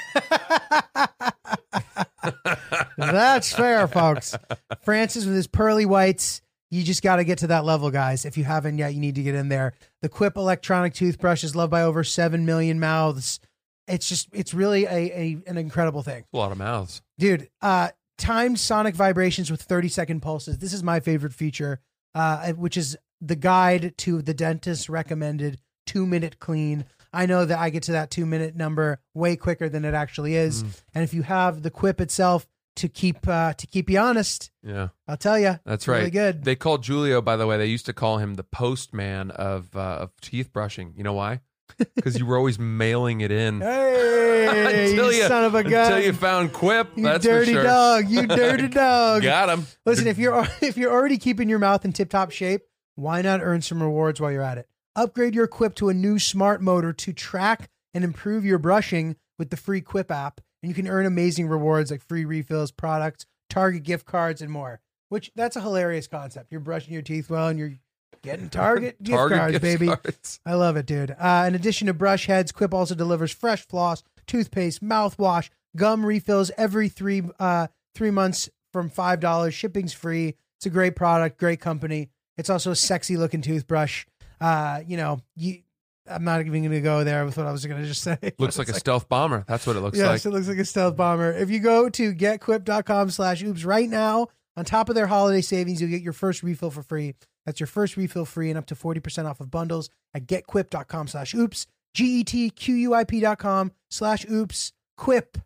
That's 2.96 3.52
fair, 3.52 3.86
folks. 3.88 4.36
Francis 4.82 5.26
with 5.26 5.34
his 5.34 5.46
pearly 5.46 5.86
whites. 5.86 6.40
You 6.70 6.82
just 6.82 7.02
got 7.02 7.16
to 7.16 7.24
get 7.24 7.38
to 7.38 7.46
that 7.48 7.64
level, 7.64 7.90
guys. 7.90 8.24
If 8.24 8.36
you 8.36 8.44
haven't 8.44 8.78
yet, 8.78 8.94
you 8.94 9.00
need 9.00 9.14
to 9.14 9.22
get 9.22 9.34
in 9.34 9.48
there. 9.48 9.74
The 10.02 10.08
Quip 10.08 10.36
electronic 10.36 10.94
toothbrush 10.94 11.44
is 11.44 11.54
loved 11.54 11.70
by 11.70 11.82
over 11.82 12.02
7 12.02 12.44
million 12.44 12.80
mouths. 12.80 13.38
It's 13.86 14.08
just, 14.08 14.28
it's 14.32 14.54
really 14.54 14.84
a, 14.84 14.90
a 14.90 15.36
an 15.46 15.58
incredible 15.58 16.02
thing. 16.02 16.24
A 16.32 16.36
lot 16.36 16.52
of 16.52 16.58
mouths. 16.58 17.02
Dude, 17.18 17.48
uh, 17.60 17.90
timed 18.18 18.58
sonic 18.58 18.94
vibrations 18.94 19.50
with 19.50 19.62
30 19.62 19.88
second 19.88 20.20
pulses. 20.20 20.58
This 20.58 20.72
is 20.72 20.82
my 20.82 21.00
favorite 21.00 21.34
feature, 21.34 21.80
uh, 22.14 22.52
which 22.52 22.76
is 22.76 22.96
the 23.20 23.36
guide 23.36 23.94
to 23.98 24.22
the 24.22 24.34
dentist 24.34 24.88
recommended 24.88 25.60
two 25.86 26.06
minute 26.06 26.38
clean. 26.38 26.84
I 27.14 27.26
know 27.26 27.44
that 27.44 27.58
I 27.58 27.70
get 27.70 27.84
to 27.84 27.92
that 27.92 28.10
two 28.10 28.26
minute 28.26 28.56
number 28.56 29.00
way 29.14 29.36
quicker 29.36 29.68
than 29.68 29.84
it 29.84 29.94
actually 29.94 30.34
is. 30.36 30.62
And 30.94 31.04
if 31.04 31.14
you 31.14 31.22
have 31.22 31.62
the 31.62 31.70
quip 31.70 32.00
itself 32.00 32.46
to 32.76 32.88
keep 32.88 33.28
uh, 33.28 33.52
to 33.54 33.66
keep 33.66 33.88
you 33.88 33.98
honest, 33.98 34.50
Yeah, 34.62 34.88
I'll 35.06 35.16
tell 35.16 35.38
you, 35.38 35.60
that's 35.64 35.86
right. 35.86 35.98
Really 35.98 36.10
good. 36.10 36.44
They 36.44 36.56
called 36.56 36.82
Giulio, 36.82 37.22
by 37.22 37.36
the 37.36 37.46
way. 37.46 37.56
They 37.56 37.66
used 37.66 37.86
to 37.86 37.92
call 37.92 38.18
him 38.18 38.34
the 38.34 38.42
postman 38.42 39.30
of 39.30 39.74
uh, 39.76 39.78
of 40.00 40.10
teeth 40.20 40.52
brushing. 40.52 40.92
You 40.96 41.04
know 41.04 41.12
why? 41.14 41.40
Because 41.96 42.18
you 42.18 42.26
were 42.26 42.36
always 42.36 42.58
mailing 42.58 43.20
it 43.20 43.30
in. 43.30 43.60
hey, 43.60 44.90
until 44.90 45.12
you, 45.12 45.22
son 45.22 45.44
of 45.44 45.54
a 45.54 45.62
gun! 45.62 45.86
Until 45.86 46.04
you 46.04 46.12
found 46.12 46.52
Quip. 46.52 46.88
you 46.96 47.04
that's 47.04 47.24
dirty 47.24 47.52
for 47.54 47.60
sure. 47.60 47.64
dog! 47.64 48.08
You 48.08 48.26
dirty 48.26 48.68
dog! 48.68 49.22
Got 49.22 49.48
him. 49.48 49.66
Listen, 49.86 50.06
if 50.06 50.18
you're 50.18 50.46
if 50.60 50.76
you're 50.76 50.92
already 50.92 51.16
keeping 51.18 51.48
your 51.48 51.58
mouth 51.58 51.84
in 51.84 51.92
tip 51.92 52.10
top 52.10 52.30
shape, 52.30 52.62
why 52.96 53.22
not 53.22 53.40
earn 53.42 53.62
some 53.62 53.82
rewards 53.82 54.20
while 54.20 54.30
you're 54.30 54.42
at 54.42 54.58
it? 54.58 54.68
Upgrade 54.96 55.34
your 55.34 55.48
Quip 55.48 55.74
to 55.76 55.88
a 55.88 55.94
new 55.94 56.18
smart 56.18 56.62
motor 56.62 56.92
to 56.92 57.12
track 57.12 57.68
and 57.92 58.04
improve 58.04 58.44
your 58.44 58.58
brushing 58.58 59.16
with 59.38 59.50
the 59.50 59.56
free 59.56 59.80
Quip 59.80 60.10
app, 60.10 60.40
and 60.62 60.70
you 60.70 60.74
can 60.74 60.86
earn 60.86 61.04
amazing 61.04 61.48
rewards 61.48 61.90
like 61.90 62.00
free 62.00 62.24
refills, 62.24 62.70
products, 62.70 63.26
Target 63.50 63.82
gift 63.82 64.06
cards, 64.06 64.40
and 64.40 64.50
more. 64.50 64.80
Which 65.08 65.30
that's 65.34 65.56
a 65.56 65.60
hilarious 65.60 66.06
concept. 66.06 66.50
You're 66.50 66.60
brushing 66.60 66.92
your 66.92 67.02
teeth 67.02 67.28
well, 67.28 67.48
and 67.48 67.58
you're 67.58 67.74
getting 68.22 68.48
Target 68.48 68.96
gift 69.02 69.16
Target 69.16 69.38
cards, 69.38 69.52
gift 69.52 69.62
baby. 69.62 69.86
cards. 69.86 70.40
I 70.46 70.54
love 70.54 70.76
it, 70.76 70.86
dude. 70.86 71.14
Uh, 71.18 71.44
in 71.48 71.54
addition 71.54 71.86
to 71.88 71.94
brush 71.94 72.26
heads, 72.26 72.52
Quip 72.52 72.72
also 72.72 72.94
delivers 72.94 73.32
fresh 73.32 73.66
floss, 73.66 74.02
toothpaste, 74.26 74.82
mouthwash, 74.82 75.50
gum 75.76 76.06
refills 76.06 76.50
every 76.56 76.88
three 76.88 77.22
uh, 77.40 77.66
three 77.94 78.10
months 78.12 78.48
from 78.72 78.88
five 78.90 79.18
dollars. 79.20 79.54
Shipping's 79.54 79.92
free. 79.92 80.34
It's 80.58 80.66
a 80.66 80.70
great 80.70 80.94
product, 80.96 81.38
great 81.38 81.60
company. 81.60 82.10
It's 82.36 82.50
also 82.50 82.72
a 82.72 82.76
sexy 82.76 83.16
looking 83.16 83.42
toothbrush. 83.42 84.06
Uh, 84.40 84.80
you 84.86 84.96
know, 84.96 85.20
you, 85.36 85.60
I'm 86.06 86.24
not 86.24 86.40
even 86.40 86.52
going 86.62 86.70
to 86.70 86.80
go 86.80 87.04
there 87.04 87.24
with 87.24 87.36
what 87.36 87.46
I 87.46 87.52
was 87.52 87.64
going 87.64 87.80
to 87.80 87.88
just 87.88 88.02
say. 88.02 88.18
Looks 88.38 88.58
like 88.58 88.68
a 88.68 88.70
It's 88.70 88.80
stealth 88.80 89.08
bomber. 89.08 89.44
That's 89.48 89.66
what 89.66 89.76
it 89.76 89.80
looks 89.80 89.96
yes, 89.96 90.06
like. 90.06 90.24
it 90.24 90.30
looks 90.36 90.48
like 90.48 90.58
a 90.58 90.64
stealth 90.64 90.96
bomber. 90.96 91.32
If 91.32 91.50
you 91.50 91.60
go 91.60 91.88
to 91.88 92.14
getquip.com 92.14 93.10
slash 93.10 93.42
oops 93.42 93.64
right 93.64 93.88
now, 93.88 94.28
on 94.56 94.64
top 94.64 94.88
of 94.88 94.94
their 94.94 95.06
holiday 95.06 95.40
savings, 95.40 95.80
you'll 95.80 95.90
get 95.90 96.02
your 96.02 96.12
first 96.12 96.42
refill 96.42 96.70
for 96.70 96.82
free. 96.82 97.14
That's 97.46 97.60
your 97.60 97.66
first 97.66 97.96
refill 97.96 98.24
free 98.24 98.50
and 98.50 98.58
up 98.58 98.66
to 98.66 98.74
40% 98.74 99.28
off 99.28 99.40
of 99.40 99.50
bundles 99.50 99.90
at 100.14 100.26
getquip.com 100.26 101.08
slash 101.08 101.34
oops. 101.34 101.66
E 101.66 102.24
G-E-T-Q-U-I-P 102.24 103.20
dot 103.20 103.38
com 103.38 103.72
slash 103.88 104.26
oops. 104.30 104.72
Quip, 104.96 105.38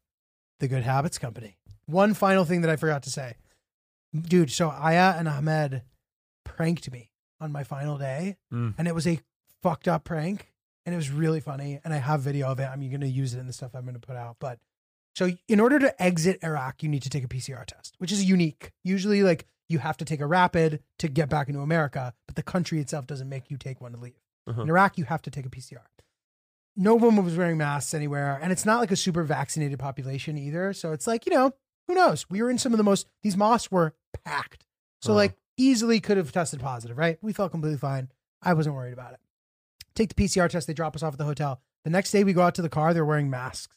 the 0.60 0.68
good 0.68 0.82
habits 0.82 1.18
company. 1.18 1.56
One 1.86 2.14
final 2.14 2.44
thing 2.44 2.62
that 2.62 2.70
I 2.70 2.76
forgot 2.76 3.02
to 3.04 3.10
say. 3.10 3.34
Dude, 4.18 4.50
so 4.50 4.70
Aya 4.70 5.14
and 5.18 5.28
Ahmed 5.28 5.82
pranked 6.44 6.90
me 6.90 7.10
on 7.40 7.52
my 7.52 7.64
final 7.64 7.98
day 7.98 8.36
Mm. 8.52 8.74
and 8.78 8.88
it 8.88 8.94
was 8.94 9.06
a 9.06 9.20
fucked 9.62 9.88
up 9.88 10.04
prank 10.04 10.52
and 10.86 10.94
it 10.94 10.96
was 10.96 11.10
really 11.10 11.40
funny 11.40 11.80
and 11.84 11.92
i 11.92 11.98
have 11.98 12.20
video 12.20 12.48
of 12.48 12.58
it 12.60 12.64
i'm 12.64 12.80
going 12.88 13.00
to 13.00 13.08
use 13.08 13.34
it 13.34 13.38
in 13.38 13.46
the 13.46 13.52
stuff 13.52 13.72
i'm 13.74 13.82
going 13.84 13.94
to 13.94 14.00
put 14.06 14.16
out 14.16 14.36
but 14.40 14.58
so 15.14 15.30
in 15.48 15.60
order 15.60 15.78
to 15.78 16.02
exit 16.02 16.38
iraq 16.42 16.82
you 16.82 16.88
need 16.88 17.02
to 17.02 17.10
take 17.10 17.24
a 17.24 17.28
pcr 17.28 17.64
test 17.66 17.94
which 17.98 18.12
is 18.12 18.24
unique 18.24 18.72
usually 18.84 19.22
like 19.22 19.46
you 19.68 19.78
have 19.78 19.96
to 19.98 20.04
take 20.04 20.20
a 20.20 20.26
rapid 20.26 20.82
to 20.98 21.08
get 21.08 21.28
back 21.28 21.48
into 21.48 21.60
america 21.60 22.14
but 22.26 22.36
the 22.36 22.42
country 22.42 22.80
itself 22.80 23.06
doesn't 23.06 23.28
make 23.28 23.50
you 23.50 23.56
take 23.56 23.80
one 23.80 23.92
to 23.92 23.98
leave 23.98 24.20
Uh-huh. 24.46 24.62
in 24.62 24.68
iraq 24.68 24.96
you 24.98 25.04
have 25.04 25.22
to 25.22 25.30
take 25.30 25.44
a 25.46 25.50
pcr 25.50 25.78
no 26.76 26.94
one 26.94 27.16
was 27.24 27.36
wearing 27.36 27.58
masks 27.58 27.92
anywhere 27.94 28.38
and 28.40 28.52
it's 28.52 28.64
not 28.64 28.78
like 28.80 28.90
a 28.92 28.96
super 28.96 29.24
vaccinated 29.24 29.78
population 29.78 30.38
either 30.38 30.72
so 30.72 30.92
it's 30.92 31.06
like 31.06 31.26
you 31.26 31.32
know 31.34 31.52
who 31.88 31.94
knows 31.94 32.26
we 32.30 32.40
were 32.42 32.50
in 32.50 32.58
some 32.58 32.72
of 32.72 32.78
the 32.78 32.84
most 32.84 33.06
these 33.22 33.36
mosques 33.36 33.70
were 33.70 33.94
packed 34.24 34.64
so 35.02 35.10
Uh-huh. 35.12 35.16
like 35.16 35.36
easily 35.58 36.00
could 36.00 36.16
have 36.16 36.32
tested 36.32 36.60
positive 36.60 36.96
right 36.96 37.18
we 37.20 37.32
felt 37.32 37.50
completely 37.50 37.78
fine 37.78 38.08
i 38.42 38.54
wasn't 38.54 38.74
worried 38.74 38.92
about 38.92 39.12
it 39.12 39.20
take 39.98 40.14
the 40.14 40.22
PCR 40.22 40.48
test. 40.48 40.66
They 40.66 40.72
drop 40.72 40.96
us 40.96 41.02
off 41.02 41.14
at 41.14 41.18
the 41.18 41.24
hotel. 41.24 41.60
The 41.84 41.90
next 41.90 42.12
day 42.12 42.24
we 42.24 42.32
go 42.32 42.42
out 42.42 42.54
to 42.54 42.62
the 42.62 42.68
car. 42.68 42.94
They're 42.94 43.04
wearing 43.04 43.28
masks. 43.28 43.76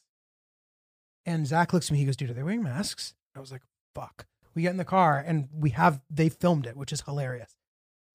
And 1.26 1.46
Zach 1.46 1.74
looks 1.74 1.88
at 1.88 1.92
me. 1.92 2.00
He 2.00 2.06
goes, 2.06 2.16
dude, 2.16 2.30
are 2.30 2.34
they 2.34 2.44
wearing 2.44 2.64
masks? 2.64 3.14
I 3.36 3.40
was 3.40 3.52
like, 3.52 3.62
fuck. 3.94 4.26
We 4.56 4.64
get 4.64 4.72
in 4.72 4.78
the 4.78 4.86
car 4.86 5.24
and 5.26 5.50
we 5.54 5.72
have, 5.72 6.02
they 6.10 6.30
filmed 6.30 6.66
it, 6.66 6.78
which 6.78 6.92
is 6.92 7.02
hilarious. 7.02 7.56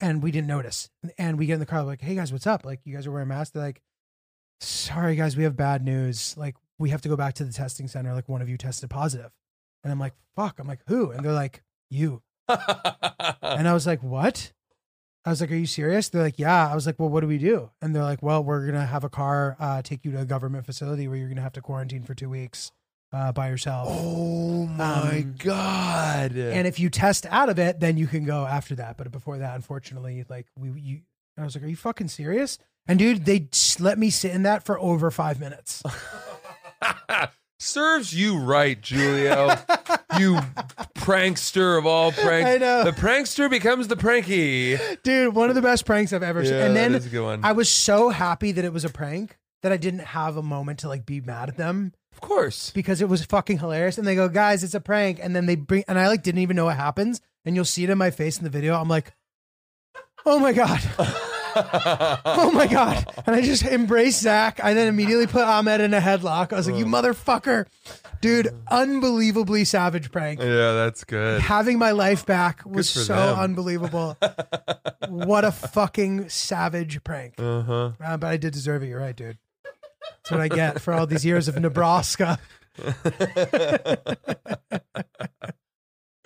And 0.01 0.23
we 0.23 0.31
didn't 0.31 0.49
notice. 0.49 0.91
And 1.19 1.39
we 1.39 1.47
get 1.47 1.55
in 1.55 1.61
the 1.61 1.67
car, 1.67 1.83
like, 1.83 2.03
hey 2.03 2.15
guys, 2.15 2.33
what's 2.33 2.47
up? 2.47 2.65
Like, 2.65 2.81
you 2.85 2.95
guys 2.95 3.07
are 3.07 3.13
wearing 3.13 3.29
masks. 3.29 3.53
They're 3.53 3.63
like, 3.63 3.83
sorry 4.61 5.17
guys, 5.17 5.37
we 5.37 5.45
have 5.45 5.57
bad 5.57 5.85
news. 5.85 6.37
Like, 6.37 6.57
we 6.79 6.91
have 6.91 7.01
to 7.03 7.09
go 7.09 7.17
back 7.17 7.35
to 7.35 7.45
the 7.45 7.53
testing 7.53 7.89
center. 7.89 8.13
Like, 8.13 8.29
one 8.29 8.43
of 8.43 8.49
you 8.49 8.59
tested 8.59 8.91
positive. 8.91 9.31
And 9.83 9.93
I'm 9.93 10.01
like, 10.01 10.15
fuck. 10.35 10.59
I'm 10.59 10.67
like, 10.67 10.81
who? 10.89 11.11
And 11.11 11.25
they're 11.25 11.33
like, 11.33 11.63
you. 11.91 12.23
And 13.43 13.69
I 13.69 13.73
was 13.73 13.87
like, 13.87 14.03
what? 14.03 14.53
I 15.25 15.31
was 15.31 15.41
like, 15.41 15.51
are 15.51 15.57
you 15.57 15.67
serious? 15.67 16.09
They're 16.09 16.23
like, 16.23 16.39
yeah. 16.39 16.71
I 16.71 16.75
was 16.75 16.87
like, 16.87 16.99
well, 17.01 17.09
what 17.09 17.21
do 17.21 17.27
we 17.27 17.39
do? 17.39 17.71
And 17.83 17.95
they're 17.95 18.03
like, 18.05 18.23
well, 18.23 18.45
we're 18.45 18.61
going 18.63 18.75
to 18.75 18.87
have 18.87 19.03
a 19.03 19.09
car 19.09 19.57
uh, 19.59 19.83
take 19.83 20.05
you 20.05 20.13
to 20.13 20.21
a 20.21 20.25
government 20.25 20.67
facility 20.67 21.09
where 21.09 21.17
you're 21.17 21.29
going 21.29 21.37
to 21.37 21.43
have 21.43 21.55
to 21.55 21.61
quarantine 21.63 22.05
for 22.05 22.15
two 22.15 22.29
weeks 22.29 22.71
uh, 23.13 23.33
by 23.33 23.49
yourself. 23.49 23.89
oh 23.91 24.67
my 24.67 25.19
Um, 25.25 25.35
god! 25.39 26.37
And 26.37 26.67
if 26.67 26.79
you 26.79 26.91
test 26.91 27.27
out 27.27 27.49
of 27.49 27.59
it, 27.59 27.81
then 27.81 27.97
you 27.97 28.07
can 28.07 28.25
go 28.25 28.45
after 28.47 28.75
that. 28.77 28.97
But 28.97 29.11
before 29.11 29.39
that, 29.39 29.55
unfortunately, 29.57 30.25
like 30.29 30.47
we, 30.59 30.81
you, 30.81 31.01
I 31.39 31.45
was 31.45 31.55
like, 31.57 31.65
are 31.65 31.69
you 31.69 31.77
fucking 31.77 32.09
serious? 32.09 32.59
And 32.87 32.99
dude, 32.99 33.25
they 33.25 33.49
let 33.81 33.99
me 33.99 34.11
sit 34.11 34.31
in 34.33 34.43
that 34.45 34.65
for 34.65 34.79
over 34.79 35.11
five 35.11 35.41
minutes. 35.41 35.83
Serves 37.59 38.15
you 38.15 38.39
right, 38.39 38.81
Giulio. 38.81 39.49
you 40.19 40.39
prankster 40.95 41.79
of 41.79 41.87
all 41.87 42.13
pranks. 42.13 42.51
I 42.51 42.59
know. 42.59 42.85
The 42.85 42.93
prankster 42.93 43.49
becomes 43.49 43.89
the 43.89 43.97
pranky. 43.97 44.79
dude, 45.03 45.35
one 45.35 45.49
of 45.49 45.55
the 45.55 45.63
best 45.63 45.87
pranks 45.87 46.13
I've 46.13 46.23
ever 46.23 46.45
seen. 46.45 46.55
Yeah, 46.55 46.67
And 46.67 46.77
that 46.77 46.81
then 46.81 46.95
is 46.95 47.07
a 47.07 47.11
good 47.11 47.25
one. 47.25 47.45
I 47.45 47.53
was 47.53 47.71
so 47.71 48.11
happy 48.11 48.53
that 48.53 48.65
it 48.65 48.73
was 48.73 48.85
a 48.85 48.91
prank 48.91 49.39
that 49.63 49.73
I 49.73 49.77
didn't 49.77 50.01
have 50.01 50.37
a 50.37 50.43
moment 50.43 50.81
to 50.81 50.89
like 50.89 51.07
be 51.07 51.21
mad 51.21 51.49
at 51.49 51.57
them. 51.57 51.93
Of 52.13 52.21
course. 52.23 52.71
because 52.71 53.03
it 53.03 53.11
was 53.11 53.25
fucking 53.27 53.59
hilarious. 53.59 53.99
And 53.99 54.07
they 54.07 54.15
go, 54.15 54.29
guys, 54.31 54.65
it's 54.65 54.73
a 54.75 54.81
prank. 54.81 55.19
And 55.23 55.37
then 55.37 55.45
they 55.45 55.55
bring, 55.55 55.85
and 55.87 55.99
I 55.99 56.09
like 56.09 56.23
didn't 56.23 56.41
even 56.41 56.57
know 56.57 56.65
what 56.65 56.77
happens 56.77 57.21
and 57.47 57.55
you'll 57.55 57.65
see 57.65 57.85
it 57.85 57.91
in 57.91 57.97
my 57.97 58.11
face 58.11 58.37
in 58.37 58.45
the 58.45 58.51
video. 58.51 58.75
I'm 58.75 58.89
like, 58.89 59.13
oh 60.27 60.39
my 60.39 60.53
god, 60.53 60.83
oh 62.25 62.51
my 62.53 62.67
god, 62.67 63.07
and 63.27 63.35
I 63.35 63.41
just 63.41 63.65
embrace 63.65 64.21
Zach. 64.21 64.61
I 64.63 64.75
then 64.75 64.89
immediately 64.89 65.27
put 65.27 65.43
Ahmed 65.43 65.81
in 65.81 65.95
a 65.95 66.01
headlock. 66.01 66.53
I 66.53 66.57
was 66.57 66.69
like, 66.69 66.77
you 66.77 66.85
motherfucker, 66.85 67.67
dude, 68.21 68.49
unbelievably 68.71 69.65
savage 69.65 70.13
prank. 70.13 70.41
Yeah, 70.41 70.73
that's 70.73 71.05
good. 71.05 71.41
Having 71.41 71.79
my 71.79 71.93
life 71.93 72.27
back 72.27 72.65
was 72.67 72.91
so 72.91 73.15
them. 73.15 73.39
unbelievable. 73.39 74.19
what 75.09 75.45
a 75.45 75.53
fucking 75.53 76.29
savage 76.29 77.03
prank. 77.05 77.35
Uh 77.39 77.63
huh. 77.63 77.93
Uh, 78.03 78.17
but 78.17 78.27
I 78.27 78.37
did 78.37 78.53
deserve 78.53 78.83
it. 78.83 78.89
You're 78.89 79.01
right, 79.01 79.17
dude. 79.17 79.39
That's 79.63 80.31
what 80.31 80.41
I 80.41 80.49
get 80.49 80.81
for 80.81 80.93
all 80.93 81.07
these 81.07 81.25
years 81.25 81.49
of 81.49 81.59
Nebraska. 81.59 82.39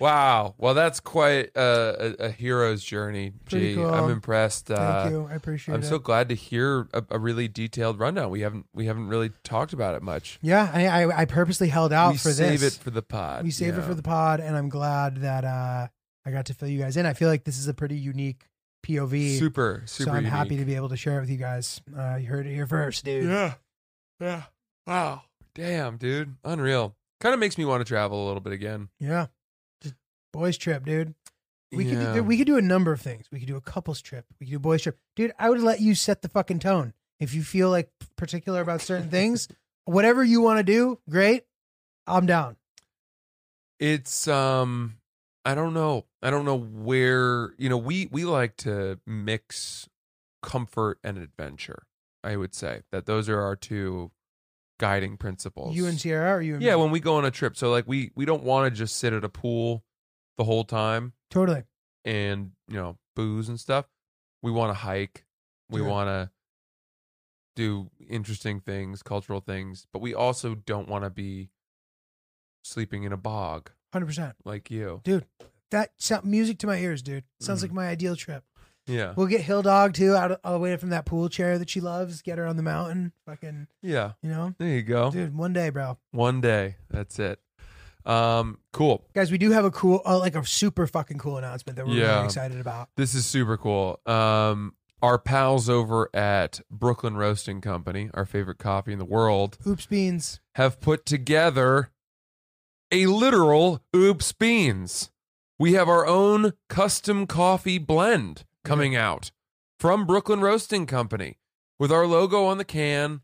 Wow. 0.01 0.55
Well, 0.57 0.73
that's 0.73 0.99
quite 0.99 1.51
a, 1.55 2.15
a, 2.19 2.25
a 2.25 2.29
hero's 2.31 2.83
journey. 2.83 3.33
Pretty 3.45 3.69
Gee, 3.69 3.75
cool. 3.75 3.93
I'm 3.93 4.09
impressed. 4.09 4.67
Thank 4.67 4.79
uh, 4.79 5.09
you. 5.11 5.27
I 5.29 5.35
appreciate 5.35 5.73
it. 5.73 5.77
I'm 5.77 5.83
so 5.83 5.99
glad 5.99 6.29
to 6.29 6.35
hear 6.35 6.87
a, 6.91 7.03
a 7.11 7.19
really 7.19 7.47
detailed 7.47 7.99
rundown. 7.99 8.31
We 8.31 8.41
haven't 8.41 8.65
we 8.73 8.87
haven't 8.87 9.09
really 9.09 9.31
talked 9.43 9.73
about 9.73 9.93
it 9.95 10.01
much. 10.01 10.39
yeah, 10.41 10.71
I, 10.73 10.87
I, 10.87 11.21
I 11.21 11.25
purposely 11.25 11.67
held 11.67 11.93
out 11.93 12.13
we 12.13 12.17
for 12.17 12.31
save 12.31 12.59
this. 12.59 12.73
Save 12.73 12.81
it 12.81 12.83
for 12.83 12.89
the 12.89 13.03
pod. 13.03 13.43
we 13.43 13.51
saved 13.51 13.77
it 13.77 13.83
for 13.83 13.93
the 13.93 14.01
pod, 14.01 14.39
and 14.39 14.57
I'm 14.57 14.69
glad 14.69 15.17
that 15.17 15.43
uh, 15.45 15.87
I 16.25 16.31
got 16.31 16.47
to 16.47 16.53
fill 16.53 16.67
you 16.67 16.79
guys 16.79 16.97
in. 16.97 17.05
I 17.05 17.13
feel 17.13 17.29
like 17.29 17.43
this 17.43 17.59
is 17.59 17.67
a 17.67 17.73
pretty 17.73 17.97
unique 17.97 18.45
POV. 18.83 19.37
super 19.37 19.83
super. 19.85 20.09
so 20.09 20.15
I'm 20.15 20.25
happy 20.25 20.57
to 20.57 20.65
be 20.65 20.75
able 20.75 20.89
to 20.89 20.97
share 20.97 21.17
it 21.17 21.21
with 21.21 21.29
you 21.29 21.37
guys. 21.37 21.79
Uh, 21.95 22.15
you 22.15 22.27
heard 22.27 22.47
it 22.47 22.53
here 22.53 22.65
first, 22.65 23.05
dude. 23.05 23.29
Yeah. 23.29 23.53
Yeah. 24.19 24.43
Wow. 24.87 25.21
Damn, 25.53 25.97
dude. 25.97 26.35
Unreal. 26.43 26.95
Kind 27.19 27.33
of 27.33 27.39
makes 27.39 27.57
me 27.57 27.65
want 27.65 27.81
to 27.81 27.85
travel 27.85 28.25
a 28.25 28.27
little 28.27 28.41
bit 28.41 28.53
again. 28.53 28.89
Yeah. 28.99 29.27
Boys 30.33 30.57
trip, 30.57 30.85
dude. 30.85 31.13
We 31.73 31.85
could 31.85 31.99
do, 31.99 32.23
we 32.23 32.37
could 32.37 32.47
do 32.47 32.57
a 32.57 32.61
number 32.61 32.91
of 32.91 32.99
things. 32.99 33.27
We 33.31 33.39
could 33.39 33.47
do 33.47 33.55
a 33.55 33.61
couples 33.61 34.01
trip. 34.01 34.25
We 34.39 34.45
could 34.45 34.51
do 34.51 34.57
a 34.57 34.59
boys 34.59 34.81
trip. 34.81 34.97
Dude, 35.15 35.31
I 35.39 35.49
would 35.49 35.61
let 35.61 35.79
you 35.79 35.95
set 35.95 36.21
the 36.21 36.27
fucking 36.27 36.59
tone. 36.59 36.93
If 37.19 37.33
you 37.33 37.43
feel 37.43 37.69
like 37.69 37.89
particular 38.17 38.59
about 38.61 38.81
certain 38.81 39.09
things, 39.09 39.47
whatever 39.85 40.21
you 40.23 40.41
want 40.41 40.59
to 40.59 40.63
do, 40.63 40.99
great. 41.09 41.43
I'm 42.07 42.25
down. 42.25 42.57
It's 43.79 44.27
um 44.27 44.97
I 45.45 45.55
don't 45.55 45.73
know. 45.73 46.05
I 46.21 46.29
don't 46.29 46.45
know 46.45 46.57
where, 46.57 47.53
you 47.57 47.69
know, 47.69 47.77
we 47.77 48.07
we 48.11 48.25
like 48.25 48.57
to 48.57 48.99
mix 49.07 49.87
comfort 50.43 50.99
and 51.03 51.17
adventure. 51.17 51.83
I 52.23 52.35
would 52.35 52.53
say 52.53 52.81
that 52.91 53.05
those 53.05 53.29
are 53.29 53.39
our 53.39 53.55
two 53.55 54.11
guiding 54.79 55.17
principles. 55.17 55.75
You 55.75 55.85
and 55.87 55.99
Sierra 55.99 56.35
or 56.35 56.41
you 56.41 56.55
and 56.55 56.63
Yeah, 56.63 56.75
me? 56.75 56.81
when 56.81 56.91
we 56.91 56.99
go 56.99 57.15
on 57.15 57.25
a 57.25 57.31
trip. 57.31 57.55
So 57.55 57.71
like 57.71 57.87
we 57.87 58.11
we 58.15 58.25
don't 58.25 58.43
want 58.43 58.71
to 58.71 58.77
just 58.77 58.97
sit 58.97 59.13
at 59.13 59.23
a 59.23 59.29
pool 59.29 59.83
the 60.41 60.45
whole 60.45 60.63
time 60.63 61.13
totally. 61.29 61.63
and, 62.03 62.51
you 62.67 62.75
know, 62.75 62.97
booze 63.15 63.47
and 63.47 63.59
stuff. 63.59 63.85
We 64.41 64.49
want 64.51 64.71
to 64.71 64.73
hike. 64.73 65.25
We 65.69 65.81
want 65.83 66.07
to 66.07 66.31
do 67.55 67.91
interesting 68.09 68.59
things, 68.59 69.03
cultural 69.03 69.39
things, 69.39 69.85
but 69.93 70.01
we 70.01 70.13
also 70.15 70.55
don't 70.55 70.87
want 70.89 71.03
to 71.03 71.09
be 71.11 71.49
sleeping 72.63 73.03
in 73.03 73.11
a 73.13 73.17
bog 73.17 73.69
100%. 73.93 74.33
like 74.45 74.71
you. 74.71 75.01
Dude, 75.03 75.25
that 75.69 75.91
sound 75.97 76.25
music 76.25 76.57
to 76.59 76.67
my 76.67 76.77
ears, 76.77 77.01
dude. 77.01 77.23
Sounds 77.39 77.59
Mhm. 77.59 77.63
like 77.63 77.71
my 77.73 77.87
ideal 77.87 78.15
trip. 78.15 78.43
Yeah. 78.87 79.13
We'll 79.15 79.27
get 79.27 79.41
Hill 79.41 79.61
Dog 79.61 79.93
too 79.93 80.15
out 80.15 80.39
all 80.43 80.53
the 80.53 80.59
way 80.59 80.75
from 80.75 80.89
that 80.89 81.05
pool 81.05 81.29
chair 81.29 81.59
that 81.59 81.69
she 81.69 81.79
loves. 81.79 82.21
Get 82.23 82.37
her 82.39 82.47
on 82.47 82.57
the 82.57 82.63
mountain. 82.63 83.13
Fucking, 83.27 83.67
Yeah. 83.83 84.13
you 84.23 84.29
know? 84.29 84.55
There 84.57 84.67
you 84.69 84.81
go. 84.81 85.11
Dude, 85.11 85.35
one 85.35 85.53
day, 85.53 85.69
bro. 85.69 85.99
One 86.11 86.41
day. 86.41 86.77
That's 86.89 87.19
it. 87.19 87.39
Um, 88.05 88.57
cool. 88.73 89.05
Guys, 89.13 89.31
we 89.31 89.37
do 89.37 89.51
have 89.51 89.65
a 89.65 89.71
cool, 89.71 90.01
uh, 90.05 90.17
like 90.19 90.35
a 90.35 90.45
super 90.45 90.87
fucking 90.87 91.17
cool 91.19 91.37
announcement 91.37 91.77
that 91.77 91.85
we're 91.87 91.93
Yeah. 91.95 92.13
really 92.15 92.25
excited 92.25 92.59
about. 92.59 92.89
This 92.97 93.13
is 93.15 93.25
super 93.25 93.57
cool. 93.57 93.99
Um, 94.05 94.75
our 95.01 95.17
pals 95.17 95.69
over 95.69 96.09
at 96.15 96.61
Brooklyn 96.69 97.15
Roasting 97.17 97.59
Company, 97.61 98.09
our 98.13 98.25
favorite 98.25 98.59
coffee 98.59 98.93
in 98.93 98.99
the 98.99 99.05
world, 99.05 99.57
Oops 99.65 99.85
Beans. 99.87 100.39
have 100.55 100.79
put 100.79 101.05
together 101.05 101.89
a 102.91 103.05
literal 103.07 103.81
oops 103.95 104.31
beans. 104.33 105.09
We 105.57 105.73
have 105.73 105.87
our 105.89 106.05
own 106.05 106.53
custom 106.69 107.25
coffee 107.27 107.77
blend 107.77 108.45
coming 108.63 108.95
out 108.95 109.31
from 109.79 110.05
Brooklyn 110.05 110.41
Roasting 110.41 110.85
Company 110.85 111.37
with 111.79 111.91
our 111.91 112.05
logo 112.05 112.45
on 112.45 112.57
the 112.57 112.65
can. 112.65 113.21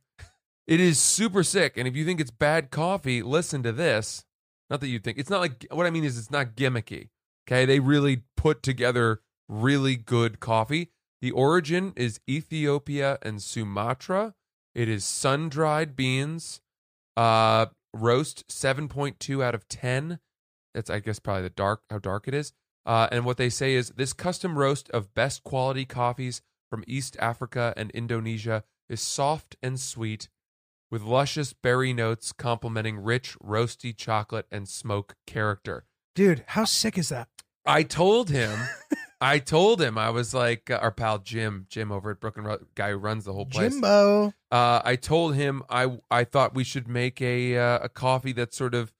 It 0.66 0.80
is 0.80 1.00
super 1.00 1.44
sick. 1.44 1.78
And 1.78 1.88
if 1.88 1.96
you 1.96 2.06
think 2.06 2.20
it's 2.20 2.32
bad 2.32 2.72
coffee, 2.72 3.22
listen 3.22 3.62
to 3.64 3.72
this. 3.72 4.26
Not 4.70 4.82
that 4.82 4.88
you 4.88 5.00
think 5.00 5.18
it's 5.18 5.30
not 5.30 5.40
like 5.40 5.66
what 5.72 5.86
I 5.86 5.90
mean 5.90 6.04
is 6.04 6.18
it's 6.18 6.32
not 6.32 6.56
gimmicky. 6.56 7.10
Okay. 7.48 7.66
They 7.66 7.80
really 7.80 8.24
put 8.36 8.62
together 8.62 9.22
really 9.48 9.96
good 9.96 10.40
coffee. 10.40 10.92
The 11.22 11.32
origin 11.32 11.94
is 11.96 12.20
Ethiopia 12.30 13.18
and 13.22 13.42
Sumatra. 13.42 14.36
It 14.76 14.88
is 14.88 15.04
sun 15.06 15.50
dried 15.50 15.96
beans. 15.96 16.62
Uh, 17.16 17.68
roast 17.94 18.48
7.2 18.48 19.44
out 19.44 19.56
of 19.56 19.68
10. 19.68 20.20
That's, 20.74 20.90
I 20.90 21.00
guess, 21.00 21.18
probably 21.18 21.44
the 21.44 21.50
dark, 21.50 21.82
how 21.90 21.98
dark 21.98 22.28
it 22.28 22.36
is. 22.36 22.54
Uh, 22.86 23.08
and 23.12 23.26
what 23.26 23.38
they 23.38 23.50
say 23.50 23.74
is 23.74 23.90
this 23.92 24.14
custom 24.14 24.58
roast 24.58 24.90
of 24.92 25.14
best 25.14 25.44
quality 25.44 25.86
coffees 25.86 26.42
from 26.70 26.84
East 26.88 27.18
Africa 27.20 27.74
and 27.76 27.92
Indonesia 27.92 28.64
is 28.88 29.02
soft 29.02 29.56
and 29.62 29.80
sweet 29.80 30.30
with 30.90 31.02
luscious 31.02 31.54
berry 31.54 31.94
notes 31.94 32.32
complementing 32.32 32.98
rich, 32.98 33.38
roasty 33.44 33.96
chocolate 33.96 34.48
and 34.52 34.68
smoke 34.68 35.16
character. 35.26 35.86
Dude, 36.16 36.44
how 36.48 36.66
sick 36.66 36.98
is 36.98 37.10
that? 37.10 37.28
I 37.66 37.84
told 37.84 38.30
him, 38.30 38.58
I 39.22 39.40
told 39.40 39.82
him, 39.82 39.98
I 39.98 40.10
was 40.10 40.34
like, 40.34 40.70
uh, 40.70 40.80
our 40.82 40.92
pal 40.92 41.20
Jim, 41.20 41.66
Jim 41.70 41.92
over 41.92 42.12
at 42.12 42.20
Brooklyn, 42.20 42.46
Ro- 42.46 42.60
guy 42.76 42.92
who 42.92 42.98
runs 42.98 43.26
the 43.26 43.34
whole 43.34 43.46
place. 43.46 43.72
Jimbo. 43.74 44.34
Uh, 44.52 44.82
I 44.84 44.96
told 44.96 45.36
him 45.36 45.64
I 45.70 46.00
I 46.10 46.24
thought 46.24 46.56
we 46.56 46.64
should 46.64 46.88
make 46.88 47.22
a 47.22 47.58
uh, 47.58 47.80
a 47.84 47.90
coffee 47.90 48.32
that 48.34 48.54
sort 48.54 48.74
of 48.74 48.94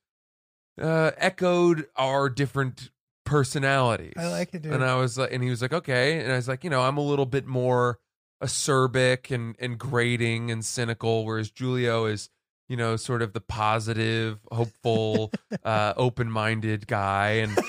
uh, 0.82 1.12
echoed 1.18 1.88
our 1.96 2.30
different 2.30 2.92
personalities. 3.26 4.14
I 4.18 4.28
like 4.28 4.54
it, 4.54 4.64
dude. 4.64 4.74
And 4.74 4.84
I 4.84 4.96
was 4.96 5.18
like, 5.18 5.32
and 5.32 5.44
he 5.44 5.50
was 5.50 5.62
like, 5.62 5.74
okay. 5.74 6.20
And 6.20 6.32
I 6.32 6.36
was 6.36 6.48
like, 6.48 6.64
you 6.64 6.70
know, 6.70 6.82
I'm 6.82 6.98
a 6.98 7.02
little 7.02 7.26
bit 7.26 7.46
more 7.46 8.00
acerbic 8.42 9.34
and 9.34 9.56
and 9.60 9.78
grating 9.78 10.52
and 10.52 10.64
cynical, 10.64 11.26
whereas 11.26 11.50
Giulio 11.52 12.06
is, 12.06 12.30
you 12.68 12.78
know, 12.78 12.96
sort 12.96 13.22
of 13.22 13.34
the 13.34 13.42
positive, 13.42 14.40
hopeful, 14.52 15.32
uh, 15.64 15.94
open 15.98 16.30
minded 16.32 16.88
guy, 16.88 17.30
and. 17.44 17.58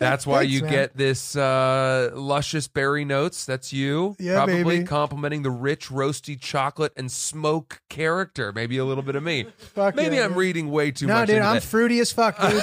That's 0.00 0.26
why 0.26 0.38
Thanks, 0.38 0.52
you 0.54 0.62
man. 0.62 0.70
get 0.70 0.96
this 0.96 1.36
uh, 1.36 2.08
luscious 2.14 2.68
berry 2.68 3.04
notes. 3.04 3.44
That's 3.44 3.70
you. 3.70 4.16
Yeah, 4.18 4.36
Probably 4.36 4.64
baby. 4.64 4.84
complementing 4.86 5.42
the 5.42 5.50
rich, 5.50 5.88
roasty 5.90 6.40
chocolate 6.40 6.94
and 6.96 7.12
smoke 7.12 7.82
character. 7.90 8.50
Maybe 8.50 8.78
a 8.78 8.84
little 8.86 9.02
bit 9.02 9.14
of 9.14 9.22
me. 9.22 9.44
Fuck 9.58 9.96
Maybe 9.96 10.16
yeah, 10.16 10.22
I'm 10.24 10.30
dude. 10.30 10.38
reading 10.38 10.70
way 10.70 10.90
too 10.90 11.06
no, 11.06 11.12
much. 11.16 11.26
dude, 11.26 11.36
into 11.36 11.48
I'm 11.48 11.56
that. 11.56 11.62
fruity 11.64 11.98
as 12.00 12.12
fuck, 12.12 12.40
dude. 12.40 12.54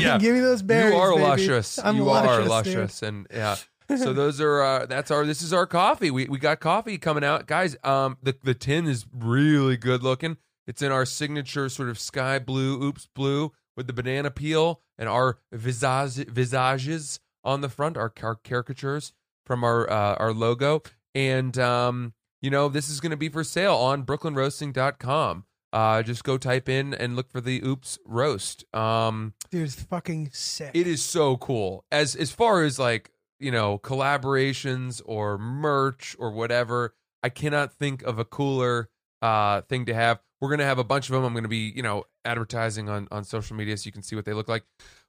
yeah. 0.00 0.16
Give 0.18 0.34
me 0.34 0.40
those 0.40 0.62
berries. 0.62 0.94
You 0.94 0.98
are 0.98 1.10
baby. 1.10 1.22
luscious. 1.24 1.78
I'm 1.78 1.96
you 1.96 2.08
are 2.08 2.24
luscious, 2.24 2.48
luscious, 2.48 3.02
and 3.02 3.26
yeah. 3.30 3.56
So 3.88 4.12
those 4.14 4.40
are 4.40 4.62
uh, 4.62 4.86
that's 4.86 5.10
our 5.10 5.24
this 5.24 5.42
is 5.42 5.52
our 5.52 5.66
coffee. 5.66 6.10
We 6.10 6.26
we 6.26 6.38
got 6.38 6.60
coffee 6.60 6.98
coming 6.98 7.24
out, 7.24 7.46
guys. 7.46 7.76
Um, 7.84 8.18
the 8.22 8.36
the 8.42 8.54
tin 8.54 8.86
is 8.86 9.06
really 9.12 9.76
good 9.76 10.02
looking. 10.02 10.36
It's 10.66 10.82
in 10.82 10.90
our 10.90 11.06
signature 11.06 11.68
sort 11.68 11.88
of 11.88 11.98
sky 11.98 12.38
blue, 12.38 12.82
oops 12.82 13.08
blue 13.14 13.52
with 13.76 13.86
the 13.86 13.92
banana 13.92 14.30
peel 14.30 14.80
and 14.98 15.08
our 15.08 15.38
visage 15.52 16.26
visages 16.28 17.20
on 17.44 17.60
the 17.60 17.68
front, 17.68 17.96
our, 17.96 18.12
our 18.22 18.34
caricatures 18.34 19.12
from 19.44 19.62
our 19.62 19.88
uh, 19.88 20.14
our 20.16 20.32
logo. 20.32 20.82
And 21.14 21.56
um, 21.58 22.14
you 22.42 22.50
know, 22.50 22.68
this 22.68 22.88
is 22.88 23.00
going 23.00 23.10
to 23.10 23.16
be 23.16 23.28
for 23.28 23.44
sale 23.44 23.76
on 23.76 24.04
brooklynroasting.com. 24.04 25.44
Uh, 25.72 26.02
just 26.02 26.24
go 26.24 26.38
type 26.38 26.68
in 26.68 26.94
and 26.94 27.16
look 27.16 27.30
for 27.30 27.40
the 27.40 27.60
oops 27.62 27.98
roast. 28.06 28.64
Um, 28.74 29.34
Dude, 29.50 29.64
it's 29.64 29.74
fucking 29.74 30.30
sick. 30.32 30.70
it 30.74 30.86
is 30.86 31.02
so 31.02 31.36
cool. 31.36 31.84
As 31.90 32.14
as 32.16 32.30
far 32.32 32.62
as 32.62 32.78
like, 32.78 33.10
you 33.38 33.50
know, 33.50 33.78
collaborations 33.78 35.02
or 35.04 35.38
merch 35.38 36.16
or 36.18 36.30
whatever, 36.30 36.94
I 37.22 37.28
cannot 37.28 37.72
think 37.72 38.02
of 38.02 38.18
a 38.18 38.24
cooler 38.24 38.88
uh 39.22 39.62
thing 39.62 39.86
to 39.86 39.94
have. 39.94 40.20
We're 40.40 40.50
to 40.58 40.64
have 40.64 40.78
a 40.78 40.84
bunch 40.84 41.08
of 41.08 41.14
them. 41.14 41.24
I'm 41.24 41.32
to 41.42 41.48
be, 41.48 41.72
you 41.74 41.82
know, 41.82 42.04
advertising 42.24 42.88
on 42.88 43.08
on 43.10 43.24
social 43.24 43.56
media 43.56 43.76
so 43.76 43.86
you 43.86 43.92
can 43.92 44.02
see 44.02 44.16
what 44.16 44.24
they 44.24 44.34
look 44.34 44.48
like. 44.48 44.64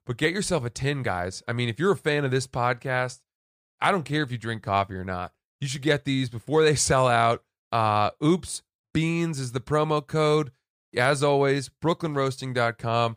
But 0.06 0.16
get 0.16 0.32
yourself 0.32 0.64
a 0.64 0.70
tin, 0.70 1.02
guys. 1.02 1.42
I 1.46 1.52
mean, 1.52 1.68
if 1.68 1.78
you're 1.78 1.92
a 1.92 1.96
fan 1.96 2.24
of 2.24 2.30
this 2.30 2.46
podcast, 2.46 3.20
I 3.80 3.90
don't 3.92 4.04
care 4.04 4.22
if 4.22 4.32
you 4.32 4.38
drink 4.38 4.62
coffee 4.62 4.94
or 4.94 5.04
not. 5.04 5.32
You 5.60 5.68
should 5.68 5.82
get 5.82 6.04
these 6.04 6.30
before 6.30 6.62
they 6.62 6.74
sell 6.74 7.06
out. 7.08 7.42
Uh 7.70 8.10
oops 8.24 8.62
beans 8.94 9.38
is 9.38 9.52
the 9.52 9.60
promo 9.60 10.04
code. 10.04 10.50
As 10.96 11.22
always, 11.22 11.68
brooklynroasting.com. 11.68 13.16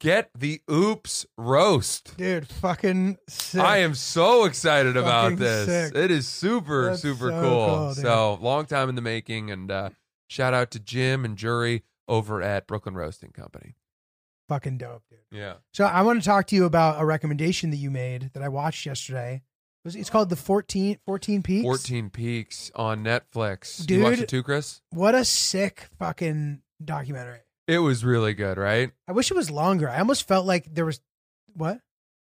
Get 0.00 0.30
the 0.36 0.60
oops 0.70 1.24
roast. 1.38 2.16
Dude, 2.16 2.46
fucking 2.48 3.16
sick. 3.28 3.60
I 3.60 3.78
am 3.78 3.94
so 3.94 4.44
excited 4.44 4.96
about 4.96 5.36
this. 5.36 5.66
sick. 5.66 5.94
It 5.94 6.10
is 6.10 6.26
super, 6.28 6.90
That's 6.90 7.00
super 7.02 7.30
so 7.30 7.40
cool. 7.40 7.66
cool, 7.66 7.94
so 7.94 8.38
long 8.42 8.66
time 8.66 8.88
in 8.88 8.96
the 8.96 9.00
making. 9.02 9.50
And 9.50 9.70
uh, 9.70 9.90
shout 10.28 10.52
out 10.52 10.70
to 10.72 10.80
Jim 10.80 11.24
and 11.24 11.38
Jury 11.38 11.84
over 12.06 12.42
at 12.42 12.66
Brooklyn 12.66 12.94
Roasting 12.94 13.30
Company. 13.30 13.76
fucking 14.48 14.76
dope, 14.76 15.04
dude. 15.08 15.20
Yeah. 15.30 15.54
So 15.72 15.84
I 15.84 16.02
want 16.02 16.20
to 16.22 16.24
talk 16.26 16.46
to 16.48 16.56
you 16.56 16.64
about 16.66 17.00
a 17.00 17.06
recommendation 17.06 17.70
that 17.70 17.76
you 17.78 17.90
made 17.90 18.30
that 18.34 18.42
I 18.42 18.48
watched 18.48 18.84
yesterday. 18.84 19.42
It's 19.86 20.10
called 20.10 20.28
the 20.30 20.36
14, 20.36 20.98
14 21.06 21.42
Peaks. 21.42 21.62
14 21.62 22.10
Peaks 22.10 22.70
on 22.74 23.04
Netflix. 23.04 23.84
Dude. 23.86 23.98
You 23.98 24.04
watched 24.04 24.22
it 24.22 24.28
too, 24.28 24.42
Chris? 24.42 24.80
What 24.90 25.14
a 25.14 25.24
sick 25.24 25.88
fucking 25.98 26.60
documentary. 26.84 27.40
It 27.66 27.78
was 27.78 28.04
really 28.04 28.34
good, 28.34 28.58
right? 28.58 28.90
I 29.08 29.12
wish 29.12 29.30
it 29.30 29.34
was 29.34 29.50
longer. 29.50 29.88
I 29.88 29.98
almost 29.98 30.28
felt 30.28 30.46
like 30.46 30.74
there 30.74 30.84
was 30.84 31.00
what? 31.54 31.80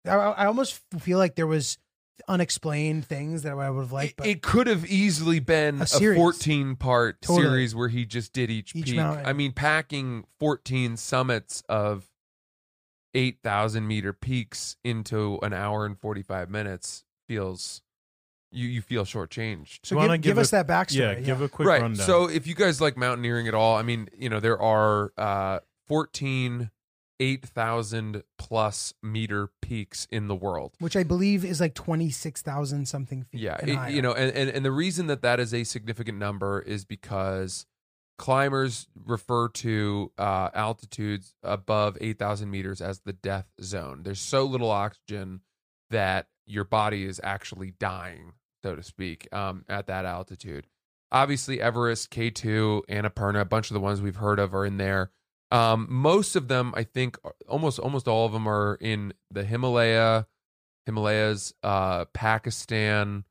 I, 0.06 0.14
I 0.16 0.46
almost 0.46 0.82
feel 1.00 1.18
like 1.18 1.36
there 1.36 1.48
was 1.48 1.78
unexplained 2.28 3.06
things 3.06 3.44
that 3.44 3.52
I 3.58 3.70
would 3.70 3.82
have 3.82 3.92
liked. 3.92 4.12
It, 4.12 4.18
But 4.18 4.28
it 4.28 4.42
could 4.42 4.68
have 4.68 4.86
easily 4.86 5.40
been 5.40 5.82
A 5.82 5.84
a, 5.84 6.16
14 6.16 6.76
part 6.78 7.22
Totally. 7.22 7.46
series 7.46 7.76
where 7.76 7.90
he 7.90 8.06
just 8.06 8.32
did 8.34 8.50
each, 8.50 8.76
Each 8.76 8.86
peak. 8.86 8.96
mountain. 8.96 9.26
I 9.26 9.34
mean, 9.34 9.52
packing 9.52 10.26
14 10.40 10.98
summits 10.98 11.62
of 11.68 12.06
8,000 13.14 13.88
meter 13.88 14.14
peaks 14.14 14.78
into 14.84 15.40
an 15.42 15.54
hour 15.54 15.86
and 15.86 16.00
45 16.00 16.50
minutes 16.50 17.04
feels, 17.28 17.82
you, 18.58 18.68
you 18.68 18.82
feel 18.82 19.05
shortchanged. 19.05 19.80
so 19.84 19.95
give, 19.99 20.10
give 20.12 20.22
give 20.22 20.38
us 20.38 20.49
a- 20.53 20.64
that 20.64 20.68
backstory. 20.68 21.16
Yeah, 21.18 21.20
give 21.22 21.41
a 21.41 21.49
quick 21.49 21.68
right. 21.68 21.82
rundown. 21.82 22.05
So 22.05 22.30
if 22.30 22.47
you 22.47 22.55
guys 22.55 22.82
like 22.82 22.97
mountaineering 22.97 23.47
at 23.47 23.53
all, 23.53 23.76
I 23.76 23.84
mean, 23.84 24.10
you 24.18 24.30
know, 24.30 24.39
there 24.39 24.60
are 24.62 25.12
uh 25.18 25.60
14 25.88 26.72
8,000 27.20 28.24
plus 28.38 28.93
meter 29.01 29.49
peaks 29.62 30.08
in 30.12 30.28
the 30.28 30.36
world. 30.36 30.76
which 30.80 30.95
I 30.95 31.03
believe 31.03 31.43
is 31.43 31.60
like 31.60 31.74
twenty 31.74 32.10
six 32.12 32.41
thousand 32.41 32.88
something 32.88 33.24
feet. 33.24 33.41
Yeah, 33.41 33.58
and 33.60 33.70
it- 33.72 33.91
you 33.95 34.01
know, 34.01 34.14
and, 34.14 34.32
and 34.36 34.49
and 34.49 34.64
the 34.66 34.72
reason 34.72 35.08
that 35.08 35.22
that 35.24 35.39
is 35.39 35.53
a 35.53 35.64
significant 35.64 36.18
number 36.18 36.60
is 36.62 36.86
because 36.86 37.66
climbers 38.18 38.88
refer 39.05 39.47
to 39.49 40.12
uh, 40.18 40.49
altitudes 40.53 41.36
above 41.43 41.97
eight 42.01 42.20
thousand 42.20 42.49
meters 42.51 42.82
as 42.82 42.99
the 43.01 43.14
death 43.14 43.47
zone. 43.62 44.01
There's 44.03 44.20
so 44.20 44.43
little 44.45 44.72
oxygen 44.72 45.41
that 45.89 46.28
your 46.45 46.64
body 46.64 47.03
is 47.05 47.20
actually 47.24 47.72
dying, 47.80 48.34
so 48.68 48.76
to 48.76 48.84
speak, 48.84 49.28
um, 49.34 49.63
at 49.70 49.88
that 49.88 50.03
altitude. 50.05 50.68
Obviously, 51.09 51.61
Everest, 51.61 52.09
K 52.09 52.30
two, 52.30 52.84
Annapurna, 52.89 53.39
a 53.39 53.45
bunch 53.45 53.70
of 53.72 53.76
the 53.76 53.80
ones 53.80 54.01
we've 54.01 54.18
heard 54.18 54.39
of 54.39 54.53
are 54.53 54.65
in 54.65 54.76
there. 54.76 55.11
Um, 55.51 55.88
most 55.89 56.36
of 56.36 56.49
them, 56.49 56.74
I 56.76 56.84
think, 56.84 57.18
almost 57.47 57.80
almost 57.80 58.09
all 58.09 58.26
of 58.26 58.34
them 58.34 58.45
are 58.45 58.78
in 58.82 59.13
the 59.32 59.45
Himalaya, 59.45 60.28
Himalayas, 60.86 61.53
uh, 61.63 62.05
Pakistan, 62.13 63.24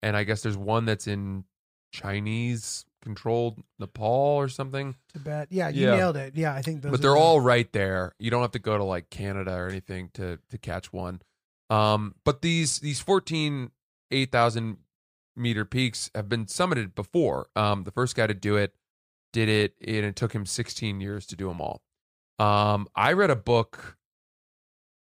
and 0.00 0.16
I 0.16 0.22
guess 0.22 0.42
there's 0.44 0.56
one 0.56 0.84
that's 0.84 1.08
in 1.08 1.44
Chinese 1.92 2.84
controlled 3.02 3.60
Nepal 3.80 4.36
or 4.38 4.48
something. 4.48 4.94
Tibet. 5.12 5.48
Yeah, 5.50 5.68
you 5.70 5.86
Yeah. 5.88 5.96
nailed 5.96 6.16
it. 6.16 6.36
Yeah, 6.36 6.54
I 6.54 6.62
think 6.62 6.82
those. 6.82 6.92
but 6.92 7.02
they're 7.02 7.10
the- 7.14 7.18
all 7.18 7.40
right 7.40 7.70
there. 7.72 8.14
You 8.20 8.30
don't 8.30 8.42
have 8.42 8.52
to 8.52 8.58
go 8.60 8.78
to 8.78 8.84
like 8.84 9.10
Canada 9.10 9.52
or 9.54 9.66
anything 9.68 10.10
to 10.14 10.38
to 10.50 10.58
catch 10.58 10.92
one. 10.92 11.20
Um, 11.68 12.14
but 12.24 12.42
these 12.42 12.78
these 12.78 13.00
14 13.00 13.72
8,000 14.10 14.76
meter 15.36 15.64
peaks 15.64 16.10
have 16.14 16.28
been 16.28 16.46
summited 16.46 16.94
before. 16.94 17.48
Um, 17.56 17.84
the 17.84 17.90
first 17.90 18.14
guy 18.16 18.26
to 18.26 18.34
do 18.34 18.56
it 18.56 18.74
did 19.32 19.48
it, 19.48 19.74
and 19.80 20.04
it 20.06 20.16
took 20.16 20.32
him 20.32 20.46
16 20.46 21.00
years 21.00 21.26
to 21.26 21.36
do 21.36 21.48
them 21.48 21.60
all. 21.60 21.82
Um, 22.38 22.86
I 22.94 23.12
read 23.12 23.30
a 23.30 23.36
book. 23.36 23.96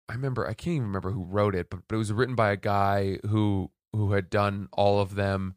I 0.10 0.14
remember 0.14 0.46
I 0.48 0.54
can't 0.54 0.76
even 0.76 0.88
remember 0.88 1.12
who 1.12 1.24
wrote 1.24 1.56
it, 1.56 1.70
but, 1.70 1.82
but 1.88 1.96
it 1.96 2.00
was 2.00 2.12
written 2.12 2.36
by 2.36 2.52
a 2.52 2.58
guy 2.58 3.20
who 3.28 3.72
who 3.94 4.14
had 4.14 4.30
done 4.30 4.68
all 4.74 5.00
of 5.00 5.16
them, 5.16 5.56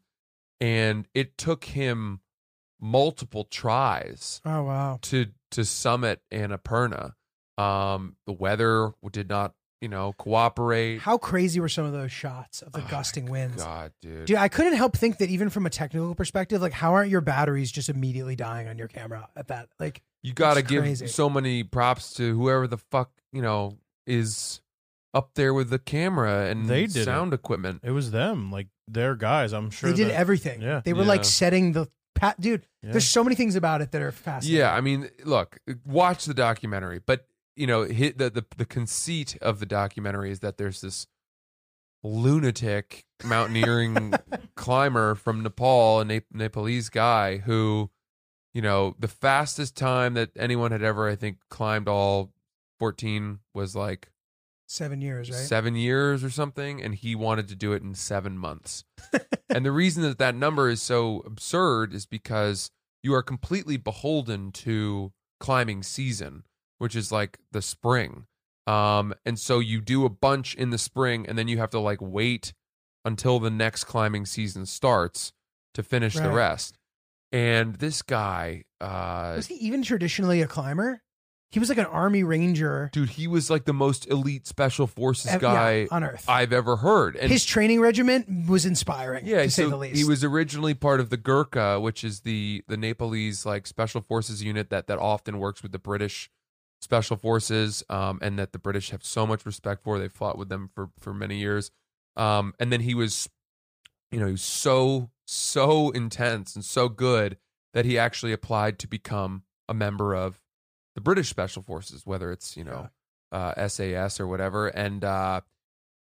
and 0.61 1.07
it 1.13 1.37
took 1.37 1.65
him 1.65 2.21
multiple 2.79 3.43
tries 3.45 4.41
Oh 4.45 4.63
wow. 4.63 4.99
to 5.03 5.27
to 5.51 5.65
summit 5.65 6.21
Annapurna. 6.31 7.13
Um, 7.57 8.15
the 8.27 8.33
weather 8.33 8.91
did 9.11 9.27
not, 9.29 9.55
you 9.81 9.87
know, 9.89 10.13
cooperate. 10.17 10.99
How 11.01 11.17
crazy 11.17 11.59
were 11.59 11.69
some 11.69 11.85
of 11.85 11.91
those 11.93 12.11
shots 12.11 12.61
of 12.61 12.71
the 12.71 12.79
Oh 12.81 12.87
gusting 12.89 13.25
winds? 13.29 13.63
God, 13.63 13.91
dude. 14.01 14.25
Dude, 14.25 14.37
I 14.37 14.47
couldn't 14.47 14.73
help 14.75 14.97
think 14.97 15.17
that 15.19 15.29
even 15.29 15.49
from 15.49 15.65
a 15.65 15.69
technical 15.69 16.15
perspective, 16.15 16.61
like 16.61 16.73
how 16.73 16.93
aren't 16.93 17.09
your 17.11 17.21
batteries 17.21 17.71
just 17.71 17.89
immediately 17.89 18.35
dying 18.35 18.67
on 18.67 18.77
your 18.77 18.87
camera 18.87 19.27
at 19.35 19.47
that? 19.47 19.69
Like 19.79 20.01
you 20.23 20.33
got 20.33 20.55
to 20.55 20.61
it's 20.61 20.69
give 20.69 20.83
crazy. 20.83 21.07
so 21.07 21.29
many 21.29 21.63
props 21.63 22.13
to 22.15 22.35
whoever 22.35 22.67
the 22.67 22.77
fuck 22.77 23.11
you 23.31 23.41
know 23.41 23.77
is 24.05 24.61
up 25.13 25.31
there 25.35 25.53
with 25.53 25.69
the 25.69 25.79
camera 25.79 26.45
and 26.47 26.67
They 26.67 26.85
did 26.87 27.05
sound 27.05 27.33
equipment. 27.33 27.81
it 27.83 27.91
was 27.91 28.11
them, 28.11 28.51
like 28.51 28.67
their 28.87 29.15
guys. 29.15 29.53
I'm 29.53 29.69
sure 29.69 29.89
they 29.91 29.95
did 29.95 30.07
that- 30.09 30.15
everything. 30.19 30.61
Yeah. 30.61 30.81
They 30.83 30.93
were 30.93 31.01
Yeah. 31.03 31.07
like 31.07 31.25
setting 31.25 31.71
the 31.73 31.87
pat 32.15 32.39
dude, 32.41 32.65
Yeah. 32.83 32.91
there's 32.93 33.07
so 33.07 33.23
many 33.23 33.35
things 33.35 33.55
about 33.55 33.81
it 33.81 33.91
that 33.91 34.01
are 34.01 34.11
fascinating. 34.11 34.59
Yeah, 34.59 34.73
I 34.73 34.81
mean, 34.81 35.09
look, 35.23 35.59
watch 35.85 36.25
the 36.25 36.33
documentary, 36.33 36.99
but 37.05 37.27
you 37.57 37.67
know, 37.67 37.83
hit 37.83 38.17
the, 38.17 38.29
the 38.29 38.45
the 38.57 38.65
conceit 38.65 39.37
of 39.41 39.59
the 39.59 39.65
documentary 39.65 40.31
is 40.31 40.39
that 40.39 40.57
there's 40.57 40.81
this 40.81 41.07
lunatic 42.03 43.05
mountaineering 43.23 44.13
climber 44.55 45.15
from 45.15 45.43
Nepal, 45.43 45.99
a 45.99 46.05
Nep- 46.05 46.25
Nepalese 46.31 46.89
guy 46.89 47.37
who, 47.37 47.89
you 48.53 48.61
know, 48.61 48.95
the 48.99 49.07
fastest 49.07 49.75
time 49.75 50.13
that 50.13 50.29
anyone 50.37 50.71
had 50.71 50.83
ever, 50.83 51.09
I 51.09 51.15
think, 51.15 51.37
climbed 51.49 51.87
all 51.87 52.31
14 52.79 53.39
was 53.53 53.75
like 53.75 54.09
Seven 54.69 54.99
years, 54.99 55.29
right? 55.29 55.37
seven 55.37 55.75
years 55.75 56.25
or 56.25 56.29
something, 56.29 56.81
and 56.81 56.93
he 56.93 57.15
wanted 57.15 57.47
to 57.47 57.55
do 57.55 57.71
it 57.71 57.81
in 57.81 57.95
seven 57.95 58.37
months. 58.37 58.83
and 59.49 59.65
the 59.65 59.71
reason 59.71 60.03
that 60.03 60.17
that 60.17 60.35
number 60.35 60.69
is 60.69 60.81
so 60.81 61.23
absurd 61.25 61.93
is 61.93 62.05
because 62.05 62.69
you 63.01 63.13
are 63.13 63.23
completely 63.23 63.77
beholden 63.77 64.51
to 64.51 65.13
climbing 65.39 65.83
season, 65.83 66.43
which 66.77 66.95
is 66.95 67.11
like 67.11 67.37
the 67.51 67.61
spring. 67.61 68.25
Um, 68.65 69.13
and 69.25 69.39
so 69.39 69.59
you 69.59 69.79
do 69.81 70.03
a 70.05 70.09
bunch 70.09 70.53
in 70.55 70.71
the 70.71 70.77
spring, 70.77 71.25
and 71.27 71.37
then 71.37 71.47
you 71.47 71.57
have 71.57 71.69
to 71.71 71.79
like 71.79 71.99
wait 72.01 72.53
until 73.05 73.39
the 73.39 73.49
next 73.49 73.85
climbing 73.85 74.25
season 74.25 74.65
starts 74.65 75.31
to 75.73 75.83
finish 75.83 76.15
the 76.15 76.29
rest. 76.31 76.77
And 77.31 77.75
this 77.75 78.01
guy, 78.01 78.65
uh, 78.81 79.33
Was 79.35 79.47
he 79.47 79.55
even 79.55 79.83
traditionally 79.83 80.41
a 80.41 80.47
climber? 80.47 81.01
He 81.49 81.59
was 81.59 81.69
like 81.69 81.77
an 81.77 81.85
army 81.85 82.23
ranger 82.23 82.89
dude, 82.91 83.11
he 83.11 83.25
was 83.25 83.49
like 83.49 83.63
the 83.63 83.73
most 83.73 84.05
elite 84.07 84.45
special 84.45 84.85
forces 84.85 85.31
ev- 85.31 85.41
yeah, 85.41 85.53
guy 85.53 85.87
on 85.91 86.03
earth. 86.03 86.25
I've 86.27 86.51
ever 86.51 86.75
heard. 86.75 87.15
And 87.15 87.31
His 87.31 87.45
training 87.45 87.79
regiment 87.79 88.49
was 88.49 88.65
inspiring, 88.65 89.25
yeah, 89.25 89.43
to 89.43 89.49
say 89.49 89.63
the 89.63 89.77
least. 89.77 89.95
he 89.95 90.03
was 90.03 90.25
originally 90.25 90.73
part 90.73 90.99
of 90.99 91.09
the 91.09 91.15
Gurkha, 91.15 91.79
which 91.79 92.03
is 92.03 92.21
the 92.21 92.65
the 92.67 92.75
Nepalese 92.75 93.45
like 93.45 93.65
special 93.65 94.01
forces 94.01 94.43
unit 94.43 94.69
that 94.71 94.87
that 94.87 94.99
often 94.99 95.39
works 95.39 95.63
with 95.63 95.71
the 95.71 95.79
British 95.79 96.29
special 96.81 97.17
forces, 97.17 97.83
um, 97.89 98.19
and 98.21 98.37
that 98.39 98.51
the 98.51 98.59
British 98.59 98.91
have 98.91 99.03
so 99.03 99.25
much 99.25 99.45
respect 99.45 99.83
for. 99.83 99.99
They 99.99 100.07
fought 100.07 100.37
with 100.37 100.49
them 100.49 100.69
for 100.73 100.89
for 100.99 101.13
many 101.13 101.37
years, 101.37 101.71
um, 102.15 102.53
and 102.59 102.71
then 102.71 102.81
he 102.81 102.93
was, 102.93 103.29
you 104.11 104.19
know, 104.19 104.25
he 104.25 104.33
was 104.33 104.41
so 104.41 105.11
so 105.25 105.89
intense 105.91 106.55
and 106.55 106.63
so 106.63 106.89
good 106.89 107.37
that 107.73 107.85
he 107.85 107.97
actually 107.97 108.31
applied 108.31 108.79
to 108.79 108.87
become 108.87 109.43
a 109.67 109.73
member 109.73 110.15
of 110.15 110.39
the 110.95 111.01
British 111.01 111.29
special 111.29 111.61
forces, 111.61 112.05
whether 112.05 112.31
it's 112.31 112.55
you 112.57 112.63
know 112.63 112.89
uh, 113.31 113.67
SAS 113.67 114.19
or 114.19 114.27
whatever, 114.27 114.67
and 114.67 115.03
uh, 115.03 115.41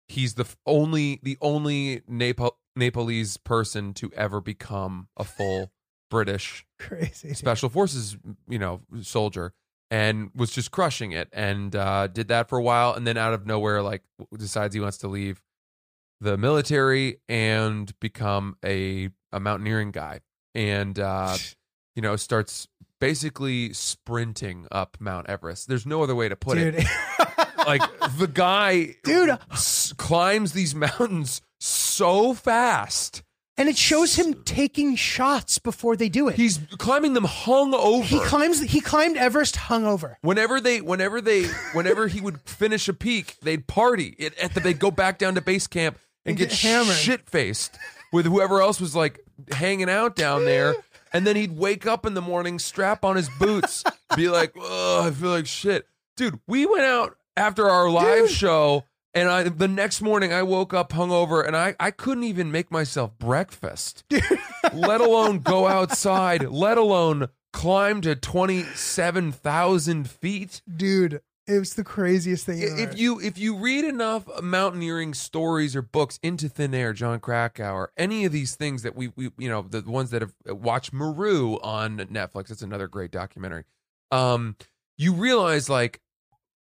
he's 0.07 0.35
the 0.35 0.45
only 0.65 1.19
the 1.23 1.37
only 1.41 2.01
Nepal 2.07 2.57
Nepalese 2.75 3.37
person 3.37 3.93
to 3.93 4.11
ever 4.13 4.41
become 4.41 5.07
a 5.17 5.23
full 5.23 5.71
British 6.09 6.65
crazy. 6.79 7.33
special 7.33 7.69
forces, 7.69 8.17
you 8.47 8.59
know, 8.59 8.81
soldier, 9.01 9.53
and 9.91 10.31
was 10.35 10.51
just 10.51 10.71
crushing 10.71 11.11
it, 11.11 11.29
and 11.33 11.75
uh, 11.75 12.07
did 12.07 12.27
that 12.29 12.49
for 12.49 12.57
a 12.57 12.61
while, 12.63 12.93
and 12.93 13.05
then 13.05 13.17
out 13.17 13.33
of 13.33 13.45
nowhere, 13.45 13.81
like 13.81 14.03
decides 14.37 14.73
he 14.73 14.81
wants 14.81 14.97
to 14.99 15.07
leave 15.07 15.41
the 16.21 16.37
military 16.37 17.19
and 17.27 17.97
become 17.99 18.55
a 18.63 19.09
a 19.31 19.39
mountaineering 19.39 19.91
guy, 19.91 20.19
and 20.55 20.97
uh, 20.99 21.37
you 21.95 22.01
know 22.01 22.15
starts 22.15 22.67
basically 22.99 23.73
sprinting 23.73 24.65
up 24.71 24.95
Mount 24.99 25.29
Everest. 25.29 25.67
There's 25.67 25.85
no 25.85 26.01
other 26.03 26.15
way 26.15 26.29
to 26.29 26.35
put 26.35 26.57
Dude. 26.57 26.75
it. 26.75 26.87
Like 27.65 27.81
the 28.17 28.27
guy, 28.27 28.95
Dude. 29.05 29.37
s- 29.49 29.93
climbs 29.97 30.51
these 30.51 30.75
mountains 30.75 31.41
so 31.61 32.33
fast. 32.33 33.23
And 33.57 33.69
it 33.69 33.77
shows 33.77 34.15
him 34.15 34.33
taking 34.43 34.95
shots 34.95 35.59
before 35.59 35.95
they 35.95 36.09
do 36.09 36.27
it. 36.27 36.35
He's 36.35 36.59
climbing 36.77 37.13
them 37.13 37.25
hung 37.25 37.73
over. 37.73 38.03
he 38.03 38.19
climbs. 38.19 38.61
He 38.61 38.81
climbed 38.81 39.17
Everest 39.17 39.55
hungover. 39.55 40.15
Whenever 40.21 40.59
they, 40.59 40.81
whenever 40.81 41.21
they, 41.21 41.45
whenever 41.73 42.07
he 42.07 42.19
would 42.21 42.41
finish 42.41 42.87
a 42.87 42.93
peak, 42.93 43.37
they'd 43.41 43.67
party. 43.67 44.15
It, 44.17 44.37
at 44.39 44.53
the, 44.53 44.59
they'd 44.59 44.79
go 44.79 44.91
back 44.91 45.17
down 45.19 45.35
to 45.35 45.41
base 45.41 45.67
camp 45.67 45.97
and 46.25 46.31
And 46.31 46.37
get, 46.37 46.49
get 46.49 46.59
hammered. 46.59 46.95
shit 46.95 47.29
faced 47.29 47.77
with 48.11 48.25
whoever 48.25 48.61
else 48.61 48.79
was 48.81 48.95
like 48.95 49.19
hanging 49.51 49.89
out 49.89 50.15
down 50.15 50.45
there. 50.45 50.75
And 51.11 51.27
then 51.27 51.35
he'd 51.35 51.55
wake 51.55 51.85
up 51.85 52.07
in 52.07 52.15
the 52.15 52.21
morning, 52.21 52.57
strap 52.57 53.05
on 53.05 53.15
his 53.15 53.29
boots, 53.37 53.83
be 54.15 54.29
like, 54.29 54.51
"Oh, 54.59 55.03
I 55.05 55.11
feel 55.11 55.29
like 55.29 55.45
shit." 55.45 55.85
Dude, 56.17 56.39
we 56.47 56.65
went 56.65 56.85
out 56.85 57.17
after 57.37 57.69
our 57.69 57.87
live 57.87 58.31
show, 58.31 58.83
and 59.13 59.29
I 59.29 59.43
the 59.43 59.67
next 59.67 60.01
morning 60.01 60.33
I 60.33 60.43
woke 60.43 60.73
up 60.73 60.91
hungover, 60.91 61.45
and 61.45 61.55
I 61.55 61.75
I 61.79 61.91
couldn't 61.91 62.23
even 62.23 62.51
make 62.51 62.71
myself 62.71 63.17
breakfast, 63.17 64.03
let 64.73 65.01
alone 65.01 65.39
go 65.39 65.67
outside, 65.67 66.49
let 66.49 66.77
alone 66.77 67.27
climb 67.51 68.01
to 68.01 68.15
twenty 68.15 68.63
seven 68.63 69.31
thousand 69.31 70.09
feet. 70.09 70.61
Dude, 70.75 71.21
It 71.45 71.59
was 71.59 71.73
the 71.73 71.83
craziest 71.83 72.45
thing. 72.45 72.59
If 72.61 72.97
you 72.97 73.19
if 73.19 73.37
you 73.37 73.55
read 73.55 73.85
enough 73.85 74.27
mountaineering 74.41 75.13
stories 75.13 75.75
or 75.75 75.81
books 75.81 76.17
into 76.23 76.49
thin 76.49 76.73
air, 76.73 76.93
Jon 76.93 77.19
Krakauer, 77.19 77.91
any 77.97 78.25
of 78.25 78.31
these 78.31 78.55
things 78.55 78.81
that 78.83 78.95
we 78.95 79.11
we 79.15 79.29
you 79.37 79.49
know 79.49 79.61
the 79.61 79.81
ones 79.81 80.09
that 80.11 80.21
have 80.21 80.33
watched 80.47 80.93
Meru 80.93 81.59
on 81.61 81.97
Netflix, 81.97 82.49
it's 82.49 82.61
another 82.61 82.87
great 82.87 83.11
documentary. 83.11 83.65
Um, 84.11 84.55
you 84.97 85.13
realize 85.13 85.69
like 85.69 85.99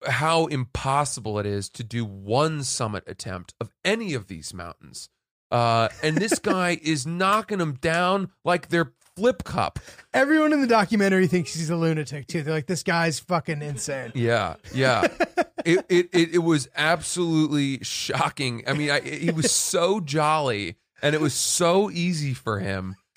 how 0.07 0.47
impossible 0.47 1.39
it 1.39 1.47
is 1.47 1.69
to 1.71 1.85
do 1.85 2.05
one 2.05 2.63
summit 2.63 3.05
attempt 3.07 3.55
of 3.61 3.71
any 3.85 4.15
of 4.15 4.29
these 4.29 4.53
mountains. 4.53 5.09
Uh, 5.51 5.89
and 6.03 6.17
this 6.17 6.39
guy 6.41 6.79
is 6.83 7.07
knocking 7.07 7.59
them 7.59 7.75
down 7.75 8.31
like 8.45 8.69
they're 8.69 8.93
flip 9.17 9.45
cup. 9.45 9.79
Everyone 10.15 10.53
in 10.53 10.61
the 10.61 10.67
documentary 10.67 11.27
thinks 11.27 11.55
he's 11.55 11.71
a 11.71 11.77
lunatic 11.77 12.27
too. 12.27 12.43
They're 12.43 12.55
like, 12.55 12.67
this 12.67 12.83
guy's 12.83 13.21
fucking 13.21 13.63
insane. 13.63 14.13
Yeah, 14.15 14.57
yeah. 14.75 15.07
it, 15.65 15.85
it 15.89 16.09
it 16.13 16.35
it 16.35 16.43
was 16.43 16.69
absolutely 16.75 17.81
shocking. 17.83 18.65
I 18.67 18.73
mean, 18.73 18.91
I, 18.91 19.01
he 19.01 19.31
was 19.31 19.51
so 19.53 20.01
jolly, 20.01 20.77
and 21.03 21.15
it 21.15 21.21
was 21.21 21.35
so 21.35 21.91
easy 21.91 22.35
for 22.35 22.61
him. 22.61 22.97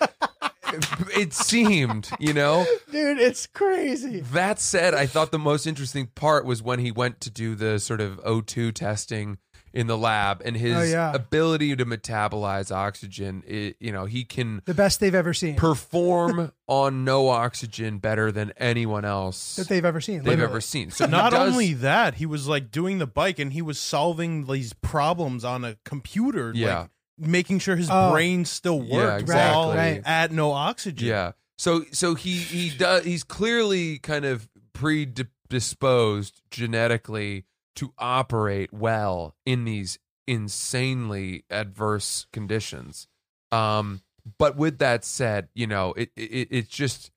It 1.16 1.32
seemed, 1.32 2.10
you 2.18 2.32
know. 2.32 2.66
Dude, 2.90 3.18
it's 3.18 3.46
crazy. 3.46 4.20
That 4.20 4.58
said, 4.58 4.94
I 4.94 5.06
thought 5.06 5.30
the 5.30 5.38
most 5.38 5.66
interesting 5.66 6.06
part 6.14 6.44
was 6.44 6.62
when 6.62 6.78
he 6.80 6.90
went 6.90 7.20
to 7.22 7.30
do 7.30 7.54
the 7.54 7.78
sort 7.78 8.00
of 8.00 8.18
O2 8.24 8.72
testing 8.74 9.38
in 9.72 9.88
the 9.88 9.98
lab, 9.98 10.40
and 10.42 10.56
his 10.56 10.74
Oh, 10.74 10.82
yeah. 10.82 11.12
ability 11.12 11.76
to 11.76 11.84
metabolize 11.84 12.74
oxygen. 12.74 13.42
It, 13.46 13.76
you 13.78 13.92
know, 13.92 14.06
he 14.06 14.24
can 14.24 14.62
The 14.64 14.72
best 14.72 15.00
they've 15.00 15.14
ever 15.14 15.34
seen. 15.34 15.56
perform 15.56 16.52
on 16.66 17.04
no 17.04 17.28
oxygen 17.28 17.98
better 17.98 18.32
than 18.32 18.52
anyone 18.56 19.04
else 19.04 19.56
that 19.56 19.68
they've 19.68 19.84
ever 19.84 20.00
seen. 20.00 20.18
they've 20.18 20.28
literally. 20.28 20.50
ever 20.50 20.60
seen. 20.62 20.90
So 20.92 21.04
Not 21.04 21.32
does- 21.32 21.52
only 21.52 21.74
that, 21.74 22.14
he 22.14 22.24
was 22.24 22.48
like 22.48 22.70
doing 22.70 22.96
the 22.98 23.06
bike 23.06 23.38
and 23.38 23.52
he 23.52 23.60
was 23.60 23.78
solving 23.78 24.46
these 24.46 24.72
problems 24.72 25.44
on 25.44 25.62
a 25.62 25.76
computer. 25.84 26.52
Yeah. 26.54 26.78
Like, 26.80 26.90
making 27.18 27.58
sure 27.60 27.76
his 27.76 27.88
Oh. 27.90 28.10
brain 28.12 28.44
still 28.44 28.78
worked 28.80 28.92
Yeah, 28.92 29.16
exactly. 29.18 29.56
while 29.56 29.68
Right, 29.70 29.76
right. 29.94 30.02
at 30.04 30.32
no 30.32 30.52
oxygen. 30.52 31.08
Yeah. 31.08 31.32
So 31.58 31.84
so 31.92 32.14
he 32.14 32.36
he 32.36 32.70
does 32.76 33.04
he's 33.04 33.24
clearly 33.24 33.98
kind 33.98 34.24
of 34.24 34.48
predisposed 34.74 36.42
genetically 36.50 37.44
to 37.76 37.92
operate 37.98 38.72
well 38.72 39.34
in 39.46 39.64
these 39.64 39.98
insanely 40.26 41.44
adverse 41.50 42.26
conditions. 42.32 43.06
Um 43.52 44.02
but 44.38 44.56
with 44.56 44.78
that 44.78 45.04
said, 45.04 45.48
you 45.54 45.66
know, 45.66 45.92
it, 45.96 46.10
it 46.16 46.48
it's 46.50 46.68
just 46.68 47.10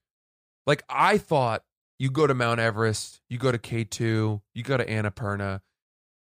like 0.67 0.83
I 0.89 1.17
thought 1.17 1.63
you 1.97 2.09
go 2.11 2.27
to 2.27 2.33
Mount 2.33 2.59
Everest, 2.59 3.19
you 3.29 3.37
go 3.39 3.51
to 3.51 3.57
K2, 3.57 4.41
you 4.53 4.63
go 4.63 4.77
to 4.77 4.85
Annapurna, 4.85 5.61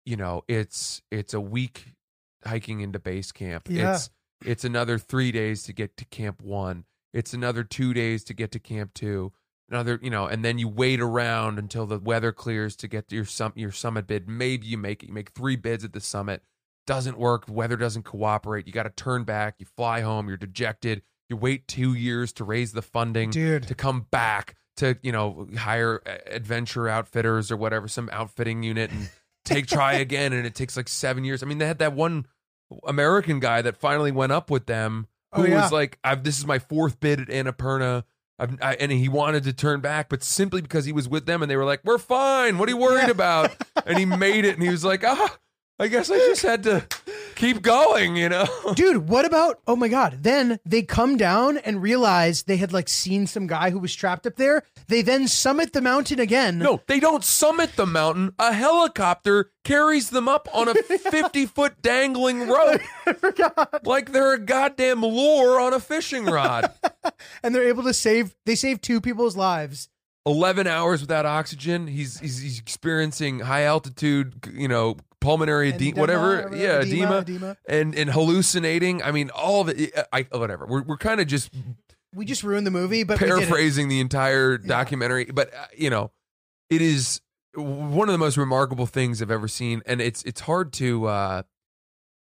you 0.05 0.17
know, 0.17 0.43
it's 0.49 1.01
it's 1.11 1.33
a 1.35 1.41
week 1.41 1.95
hiking 2.45 2.81
into 2.81 2.99
base 2.99 3.33
camp. 3.33 3.69
Yeah. 3.69 3.95
It's 3.95 4.11
it's 4.45 4.65
another 4.65 4.99
3 4.99 5.31
days 5.33 5.63
to 5.65 5.73
get 5.73 5.97
to 5.99 6.05
camp 6.07 6.43
1. 6.43 6.85
It's 7.13 7.33
another 7.33 7.63
2 7.63 7.95
days 7.95 8.25
to 8.25 8.35
get 8.35 8.51
to 8.53 8.59
camp 8.59 8.95
2. 8.95 9.33
Another, 9.71 9.99
you 10.03 10.11
know, 10.11 10.27
and 10.27 10.45
then 10.45 10.59
you 10.59 10.69
wait 10.69 11.01
around 11.01 11.59
until 11.59 11.87
the 11.87 11.99
weather 11.99 12.33
clears 12.33 12.77
to 12.77 12.89
get 12.89 13.09
to 13.09 13.17
your 13.17 13.25
sum, 13.25 13.53
your 13.55 13.73
summit 13.73 14.07
bid. 14.07 14.29
Maybe 14.29 14.67
you 14.67 14.77
make 14.77 15.03
it. 15.03 15.07
You 15.07 15.13
make 15.13 15.31
3 15.31 15.57
bids 15.57 15.85
at 15.85 15.93
the 15.93 16.01
summit. 16.01 16.43
Doesn't 16.87 17.17
work. 17.17 17.45
Weather 17.49 17.77
doesn't 17.77 18.03
cooperate. 18.03 18.67
You 18.67 18.73
got 18.73 18.83
to 18.83 18.91
turn 18.91 19.25
back. 19.25 19.55
You 19.59 19.67
fly 19.77 20.01
home. 20.01 20.29
You're 20.29 20.37
dejected. 20.37 21.03
You 21.29 21.37
wait 21.37 21.69
2 21.69 21.95
years 21.95 22.33
to 22.35 22.45
raise 22.45 22.73
the 22.73 22.83
funding 22.83 23.31
Dude. 23.31 23.69
to 23.69 23.75
come 23.75 24.07
back 24.11 24.57
to 24.77 24.97
you 25.03 25.13
know 25.13 25.49
hire 25.57 26.03
adventure 26.27 26.89
outfitters 26.89 27.51
or 27.51 27.57
whatever 27.57 27.89
some 27.89 28.09
outfitting 28.13 28.63
unit 28.63 28.91
and 28.91 29.11
take 29.45 29.67
try 29.67 29.95
again 29.95 30.33
and 30.33 30.47
it 30.47 30.55
takes 30.55 30.77
like 30.77 30.89
seven 30.89 31.25
years 31.25 31.43
i 31.43 31.47
mean 31.47 31.59
they 31.59 31.67
had 31.67 31.79
that 31.79 31.93
one 31.93 32.27
american 32.87 33.41
guy 33.41 33.63
that 33.63 33.77
finally 33.77 34.13
went 34.13 34.33
up 34.33 34.51
with 34.51 34.67
them 34.67 35.07
who 35.35 35.43
Oh, 35.43 35.47
yeah. 35.47 35.63
was 35.63 35.73
like 35.73 35.99
I've, 36.05 36.25
this 36.25 36.39
is 36.39 36.47
my 36.47 36.59
fourth 36.59 37.01
bid 37.01 37.19
at 37.21 37.29
annapurna. 37.29 38.05
I've, 38.39 38.59
I, 38.61 38.75
and 38.75 38.91
he 38.93 39.09
wanted 39.09 39.45
to 39.45 39.53
turn 39.53 39.81
back 39.81 40.09
but 40.09 40.23
simply 40.23 40.61
because 40.61 40.85
he 40.85 40.93
was 40.93 41.09
with 41.09 41.27
them 41.27 41.41
and 41.43 41.51
they 41.51 41.57
were 41.57 41.65
like 41.65 41.81
we're 41.85 41.99
fine. 41.99 42.59
What 42.59 42.69
are 42.69 42.73
you 42.73 42.77
worried 42.79 43.09
about? 43.11 43.51
And 43.87 43.99
he 43.99 44.05
made 44.05 44.45
it 44.45 44.55
and 44.55 44.63
he 44.63 44.69
was 44.69 44.85
like 44.85 45.05
ah 45.05 45.37
i 45.83 45.89
guess 45.89 46.11
i 46.11 46.17
just 46.17 46.43
had 46.43 46.63
to 46.63 46.87
keep 47.35 47.61
going 47.61 48.17
you 48.17 48.29
know 48.29 48.47
Dude, 48.75 49.09
what 49.09 49.25
about? 49.25 49.61
Oh 49.67 49.77
my 49.77 49.89
God. 49.89 50.19
Then 50.23 50.59
they 50.65 50.83
come 50.83 51.17
down 51.17 51.59
and 51.59 51.83
realize 51.83 52.45
they 52.45 52.57
had 52.57 52.73
like 52.73 52.89
seen 52.89 53.27
some 53.27 53.47
guy 53.47 53.71
who 53.71 53.79
was 53.79 53.95
trapped 53.95 54.27
up 54.27 54.37
there. 54.37 54.63
They 54.89 55.03
then 55.03 55.29
summit 55.29 55.73
the 55.73 55.81
mountain 55.81 56.21
again. 56.21 56.59
No, 56.59 56.81
they 56.87 57.01
don't 57.01 57.25
summit 57.25 57.77
the 57.77 57.87
mountain. 57.87 58.33
A 58.39 58.53
helicopter 58.53 59.51
carries 59.65 60.11
them 60.11 60.29
up 60.29 60.49
on 60.55 60.69
a 60.69 60.75
50 60.83 61.47
foot 61.47 61.83
dangling 61.83 62.49
rope. 62.49 62.81
Like 63.85 64.13
they're 64.13 64.35
a 64.35 64.39
goddamn 64.39 65.03
lure 65.03 65.61
on 65.61 65.75
a 65.75 65.81
fishing 65.81 66.25
rod. 66.25 66.71
And 67.43 67.55
they're 67.55 67.69
able 67.69 67.83
to 67.85 67.95
save, 67.95 68.35
they 68.47 68.55
save 68.55 68.81
two 68.81 69.01
people's 69.01 69.37
lives. 69.37 69.89
11 70.25 70.67
hours 70.67 71.01
without 71.01 71.27
oxygen. 71.27 71.89
He's, 71.89 72.21
he's, 72.21 72.41
he's 72.41 72.59
experiencing 72.59 73.41
high 73.41 73.65
altitude, 73.65 74.35
you 74.55 74.69
know, 74.69 74.97
pulmonary 75.23 75.71
edema, 75.71 76.01
whatever. 76.01 76.51
Yeah, 76.55 76.81
edema, 76.81 77.19
edema. 77.21 77.57
And, 77.67 77.95
and 77.95 78.11
hallucinating. 78.11 79.03
I 79.03 79.13
mean, 79.13 79.31
all 79.31 79.63
of 79.63 79.69
it. 79.71 79.93
I, 80.13 80.27
whatever. 80.33 80.67
We're, 80.67 80.83
we're 80.83 80.99
kind 80.99 81.21
of 81.21 81.27
just 81.27 81.51
We 82.15 82.27
just 82.27 82.43
ruined 82.43 82.67
the 82.67 82.71
movie, 82.71 83.05
but 83.05 83.19
we 83.21 83.27
did 83.27 83.33
it. 83.33 83.39
paraphrasing 83.39 83.89
the 83.89 84.01
entire 84.01 84.59
documentary, 84.59 85.25
but 85.25 85.55
uh, 85.55 85.65
you 85.75 85.89
know, 85.89 86.11
it 86.69 86.83
is 86.83 87.23
one 87.55 88.09
of 88.09 88.13
the 88.13 88.19
most 88.19 88.37
remarkable 88.37 88.87
things 88.87 89.23
I've 89.23 89.31
ever 89.31 89.49
seen, 89.49 89.83
and 89.87 90.01
it's 90.01 90.23
it's 90.25 90.43
hard 90.43 90.73
to 90.75 91.07
uh, 91.07 91.43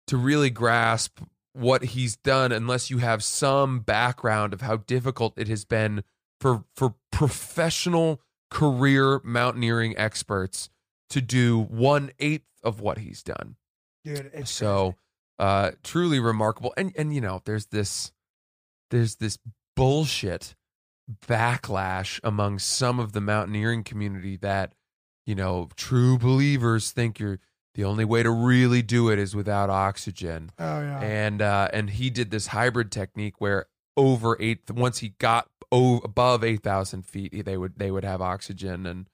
to 0.09 0.17
really 0.17 0.51
grasp 0.51 1.21
what 1.53 1.85
he's 1.85 2.17
done 2.17 2.53
unless 2.53 2.91
you 2.91 2.99
have 2.99 3.23
some 3.23 3.81
background 3.81 4.53
of 4.53 4.61
how 4.61 4.77
difficult 4.77 5.39
it 5.39 5.49
has 5.49 5.65
been 5.65 6.03
for 6.41 6.65
for 6.75 6.95
professional 7.13 8.21
career 8.51 9.21
mountaineering 9.25 9.97
experts 9.97 10.69
to 11.11 11.21
do 11.21 11.61
one 11.61 12.11
eighth 12.19 12.45
of 12.67 12.81
what 12.81 12.99
he's 12.99 13.23
done. 13.23 13.57
Dude, 14.05 14.31
it's 14.35 14.51
so 14.51 14.97
uh 15.39 15.71
truly 15.85 16.19
remarkable 16.21 16.73
and 16.77 16.93
and 16.97 17.15
you 17.15 17.21
know 17.21 17.41
there's 17.45 17.67
this 17.67 18.13
there's 18.91 19.17
this 19.17 19.39
bullshit 19.75 20.55
backlash 21.27 22.21
among 22.25 22.59
some 22.59 22.99
of 22.99 23.13
the 23.13 23.21
mountaineering 23.21 23.85
community 23.85 24.37
that 24.37 24.73
you 25.27 25.35
know 25.35 25.69
true 25.77 26.19
believers 26.19 26.91
think 26.93 27.19
you're 27.19 27.39
the 27.75 27.85
only 27.85 28.05
way 28.05 28.23
to 28.23 28.31
really 28.31 28.83
do 28.83 29.11
it 29.11 29.19
is 29.19 29.35
without 29.37 29.69
oxygen 29.71 30.51
Oh, 30.59 30.81
yeah. 30.81 31.01
and 31.01 31.43
uh 31.43 31.69
and 31.73 31.91
he 31.91 32.11
did 32.11 32.31
this 32.31 32.49
hybrid 32.49 32.91
technique 32.91 33.41
where 33.41 33.67
over 33.97 34.37
eight 34.41 34.71
once 34.71 34.99
he 34.99 35.11
got 35.19 35.49
o- 35.71 35.99
above 35.99 36.43
8000 36.43 37.05
feet 37.05 37.45
they 37.45 37.57
would 37.57 37.79
they 37.79 37.91
would 37.91 38.05
have 38.05 38.21
oxygen 38.23 38.87
and 38.87 39.09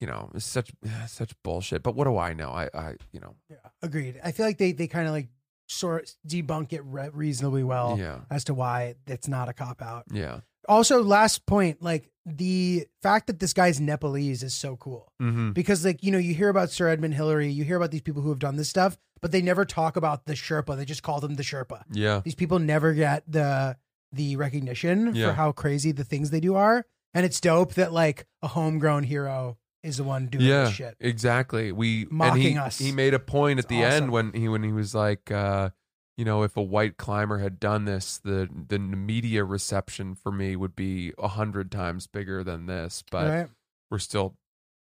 you 0.00 0.06
know 0.06 0.30
it's 0.34 0.44
such 0.46 0.70
such 1.08 1.32
bullshit 1.42 1.82
but 1.82 1.94
what 1.94 2.04
do 2.04 2.16
i 2.18 2.32
know 2.32 2.50
i 2.50 2.68
i 2.74 2.94
you 3.12 3.20
know 3.20 3.34
Agreed. 3.82 4.20
I 4.24 4.32
feel 4.32 4.46
like 4.46 4.58
they, 4.58 4.72
they 4.72 4.86
kind 4.88 5.06
of 5.06 5.12
like 5.12 5.28
sort 5.68 6.14
debunk 6.26 6.72
it 6.72 6.82
re- 6.84 7.10
reasonably 7.12 7.62
well 7.64 7.96
Yeah. 7.98 8.20
as 8.30 8.44
to 8.44 8.54
why 8.54 8.96
it's 9.06 9.28
not 9.28 9.48
a 9.48 9.52
cop 9.52 9.80
out. 9.82 10.04
yeah 10.12 10.40
Also, 10.68 11.02
last 11.02 11.46
point, 11.46 11.80
like 11.82 12.10
the 12.26 12.86
fact 13.02 13.26
that 13.28 13.38
this 13.40 13.52
guy's 13.54 13.80
Nepalese 13.80 14.42
is 14.42 14.52
so 14.52 14.76
cool 14.76 15.10
Mhm. 15.22 15.54
because, 15.54 15.84
like, 15.84 16.02
you 16.04 16.10
know, 16.12 16.18
you 16.18 16.34
hear 16.34 16.48
about 16.50 16.70
Sir 16.70 16.88
Edmund 16.88 17.14
Hillary, 17.14 17.48
you 17.50 17.64
hear 17.64 17.76
about 17.76 17.90
these 17.90 18.02
people 18.02 18.20
who 18.22 18.28
have 18.28 18.38
done 18.38 18.56
this 18.56 18.68
stuff, 18.68 18.98
but 19.22 19.32
they 19.32 19.40
never 19.42 19.64
talk 19.64 19.96
about 19.96 20.26
the 20.26 20.34
Sherpa. 20.34 20.76
They 20.76 20.84
just 20.84 21.02
call 21.02 21.20
them 21.20 21.36
the 21.36 21.42
Sherpa. 21.42 21.84
Yeah. 21.92 22.20
These 22.24 22.34
people 22.34 22.58
never 22.58 22.92
get 22.92 23.24
the 23.30 23.76
the 24.12 24.34
recognition 24.36 25.14
Yeah. 25.14 25.28
for 25.28 25.32
how 25.34 25.52
crazy 25.52 25.92
the 25.92 26.04
things 26.04 26.30
they 26.30 26.40
do 26.40 26.56
are, 26.56 26.84
and 27.14 27.24
it's 27.24 27.40
dope 27.40 27.74
that 27.74 27.92
like 27.92 28.26
a 28.42 28.48
homegrown 28.48 29.04
hero 29.04 29.56
is 29.82 29.96
the 29.96 30.04
one 30.04 30.26
doing 30.26 30.44
yeah, 30.44 30.70
shit. 30.70 30.96
exactly. 31.00 31.72
We 31.72 32.02
and 32.02 32.12
Mocking 32.12 32.42
he, 32.42 32.58
us. 32.58 32.78
He 32.78 32.92
made 32.92 33.14
a 33.14 33.18
point 33.18 33.58
at 33.58 33.64
It's 33.64 33.68
the 33.70 33.84
awesome. 33.84 34.02
end 34.04 34.12
when 34.12 34.32
he 34.32 34.48
when 34.48 34.62
he 34.62 34.72
was 34.72 34.94
like, 34.94 35.30
uh, 35.30 35.70
you 36.16 36.24
know, 36.24 36.42
if 36.42 36.56
a 36.56 36.62
white 36.62 36.96
climber 36.98 37.38
had 37.38 37.58
done 37.58 37.84
this, 37.86 38.18
the 38.18 38.48
the 38.68 38.78
media 38.78 39.42
reception 39.44 40.14
for 40.14 40.30
me 40.30 40.54
would 40.56 40.76
be 40.76 41.12
a 41.18 41.28
hundred 41.28 41.70
times 41.72 42.06
bigger 42.06 42.44
than 42.44 42.66
this. 42.66 43.02
But 43.10 43.28
Right. 43.28 43.48
we're 43.90 43.98
still 43.98 44.36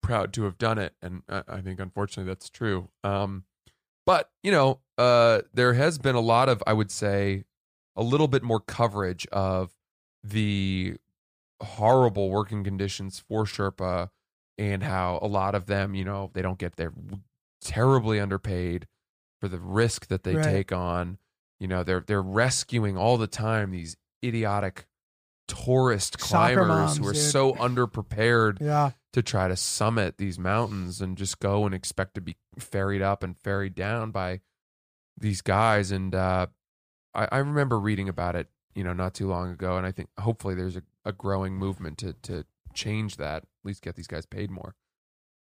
proud 0.02 0.34
to 0.34 0.44
have 0.46 0.58
done 0.58 0.80
it, 0.80 0.96
and 1.02 1.22
I, 1.30 1.44
I 1.48 1.62
think 1.62 1.80
unfortunately 1.80 2.32
that's 2.32 2.50
true. 2.50 2.90
Um, 3.04 3.44
but 4.06 4.32
you 4.42 4.52
know, 4.52 4.80
uh, 4.98 5.42
there 5.54 5.74
has 5.74 6.00
been 6.00 6.16
a 6.16 6.22
lot 6.22 6.50
of, 6.50 6.64
I 6.66 6.74
would 6.74 6.90
say, 6.90 7.44
a 7.96 8.02
little 8.02 8.28
bit 8.28 8.42
more 8.42 8.60
coverage 8.60 9.28
of 9.32 9.70
the 10.24 10.96
horrible 11.62 12.32
working 12.32 12.64
conditions 12.64 13.20
for 13.20 13.44
Sherpa 13.46 14.10
and 14.58 14.84
how 14.84 15.20
a 15.22 15.28
lot 15.28 15.56
of 15.56 15.66
them, 15.66 15.96
you 15.96 16.04
know, 16.06 16.30
they 16.34 16.42
don't 16.42 16.58
get 16.60 16.76
they're 16.76 16.94
terribly 17.62 18.20
underpaid 18.20 18.88
for 19.40 19.48
the 19.48 19.60
risk 19.60 20.08
that 20.08 20.24
they 20.24 20.36
Right. 20.36 20.44
take 20.44 20.72
on. 20.72 21.18
You 21.60 21.68
know, 21.68 21.84
they're 21.84 22.02
they're 22.06 22.22
rescuing 22.22 22.98
all 22.98 23.18
the 23.18 23.28
time 23.28 23.72
these 23.72 23.96
idiotic 24.24 24.88
tourist 25.48 26.20
Soccer 26.20 26.56
climbers 26.56 26.68
moms, 26.68 26.98
who 26.98 27.08
are 27.08 27.14
dude. 27.14 27.22
so 27.22 27.54
underprepared 27.54 28.60
Yeah. 28.62 28.92
to 29.14 29.22
try 29.22 29.48
to 29.48 29.56
summit 29.56 30.18
these 30.18 30.40
mountains 30.40 31.02
and 31.02 31.18
just 31.18 31.40
go 31.40 31.66
and 31.66 31.76
expect 31.76 32.16
to 32.16 32.22
be 32.22 32.38
ferried 32.58 33.02
up 33.02 33.22
and 33.24 33.38
ferried 33.38 33.76
down 33.76 34.12
by 34.12 34.42
these 35.18 35.42
guys. 35.42 35.92
And 35.92 36.16
uh, 36.16 36.48
I, 37.14 37.28
I 37.32 37.38
remember 37.40 37.80
reading 37.80 38.08
about 38.10 38.36
it, 38.36 38.48
you 38.74 38.84
know, 38.84 38.94
not 38.94 39.14
too 39.14 39.28
long 39.28 39.52
ago. 39.52 39.78
And 39.78 39.86
I 39.86 39.92
think 39.92 40.10
hopefully 40.20 40.56
there's 40.56 40.78
a, 40.78 40.84
a 41.04 41.12
growing 41.12 41.56
movement 41.58 41.98
to 42.00 42.14
to 42.24 42.46
change 42.74 43.18
that, 43.18 43.44
at 43.44 43.48
least 43.64 43.82
get 43.82 43.96
these 43.96 44.08
guys 44.08 44.26
paid 44.26 44.50
more. 44.52 44.76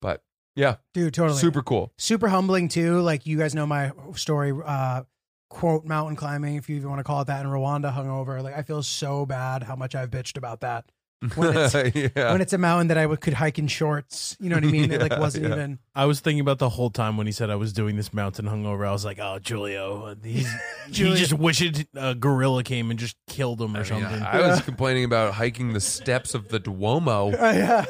But 0.02 0.24
yeah, 0.56 0.78
Dude, 0.94 1.14
totally. 1.14 1.40
super 1.40 1.62
cool. 1.62 1.94
super 1.98 2.28
humbling 2.30 2.68
too. 2.68 3.00
Like 3.02 3.26
you 3.26 3.38
guys 3.38 3.54
know 3.56 3.66
my 3.66 3.92
story, 4.16 4.54
uh, 4.66 5.04
quote 5.50 5.86
mountain 5.86 6.16
climbing, 6.16 6.56
if 6.56 6.70
you 6.70 6.76
even 6.78 6.90
want 6.90 7.00
to 7.00 7.04
call 7.04 7.22
it 7.22 7.28
that, 7.28 7.46
in 7.46 7.52
Rwanda, 7.52 7.94
hungover. 7.94 8.42
Like 8.44 8.56
I 8.58 8.64
feel 8.64 8.82
so 8.84 9.26
bad 9.26 9.64
how 9.64 9.76
much 9.76 9.96
I've 9.96 10.10
bitched 10.10 10.38
about 10.38 10.62
that. 10.62 10.86
When 11.36 11.58
it's 11.58 11.74
yeah. 12.16 12.32
when 12.32 12.42
it's 12.42 12.54
a 12.54 12.60
mountain 12.60 12.90
that 12.90 12.98
I 12.98 13.06
would, 13.08 13.22
could 13.22 13.34
hike 13.34 13.58
in 13.58 13.68
shorts, 13.68 14.38
you 14.40 14.50
know 14.50 14.56
what 14.58 14.64
I 14.64 14.68
mean? 14.68 14.92
It 14.92 15.02
like 15.02 15.12
wasn't 15.20 15.46
yeah. 15.46 15.54
even. 15.54 15.80
I 15.96 16.06
was 16.06 16.20
thinking 16.20 16.42
about 16.42 16.60
the 16.60 16.70
whole 16.70 16.92
time 16.92 17.18
when 17.18 17.26
he 17.26 17.34
said 17.34 17.50
I 17.50 17.56
was 17.56 17.74
doing 17.74 17.96
this 17.96 18.14
mountain 18.14 18.46
hungover. 18.46 18.88
I 18.88 18.92
was 18.92 19.04
like, 19.04 19.18
oh, 19.20 19.40
Giulio, 19.40 20.16
he's, 20.24 20.48
Giulio. 20.92 21.16
he 21.16 21.20
just 21.20 21.34
wished 21.34 21.86
a 21.96 22.14
gorilla 22.14 22.64
came 22.64 22.92
and 22.92 23.00
just 23.00 23.18
killed 23.28 23.60
him 23.60 23.76
or 23.76 23.80
I, 23.80 23.82
mean, 23.82 23.86
something. 23.86 24.22
I 24.22 24.48
was 24.48 24.62
complaining 24.62 25.06
about 25.06 25.34
hiking 25.34 25.74
the 25.74 25.82
steps 25.82 26.36
of 26.36 26.50
the 26.50 26.60
Duomo 26.60 27.34
Oh, 27.36 27.52
yeah. 27.52 27.86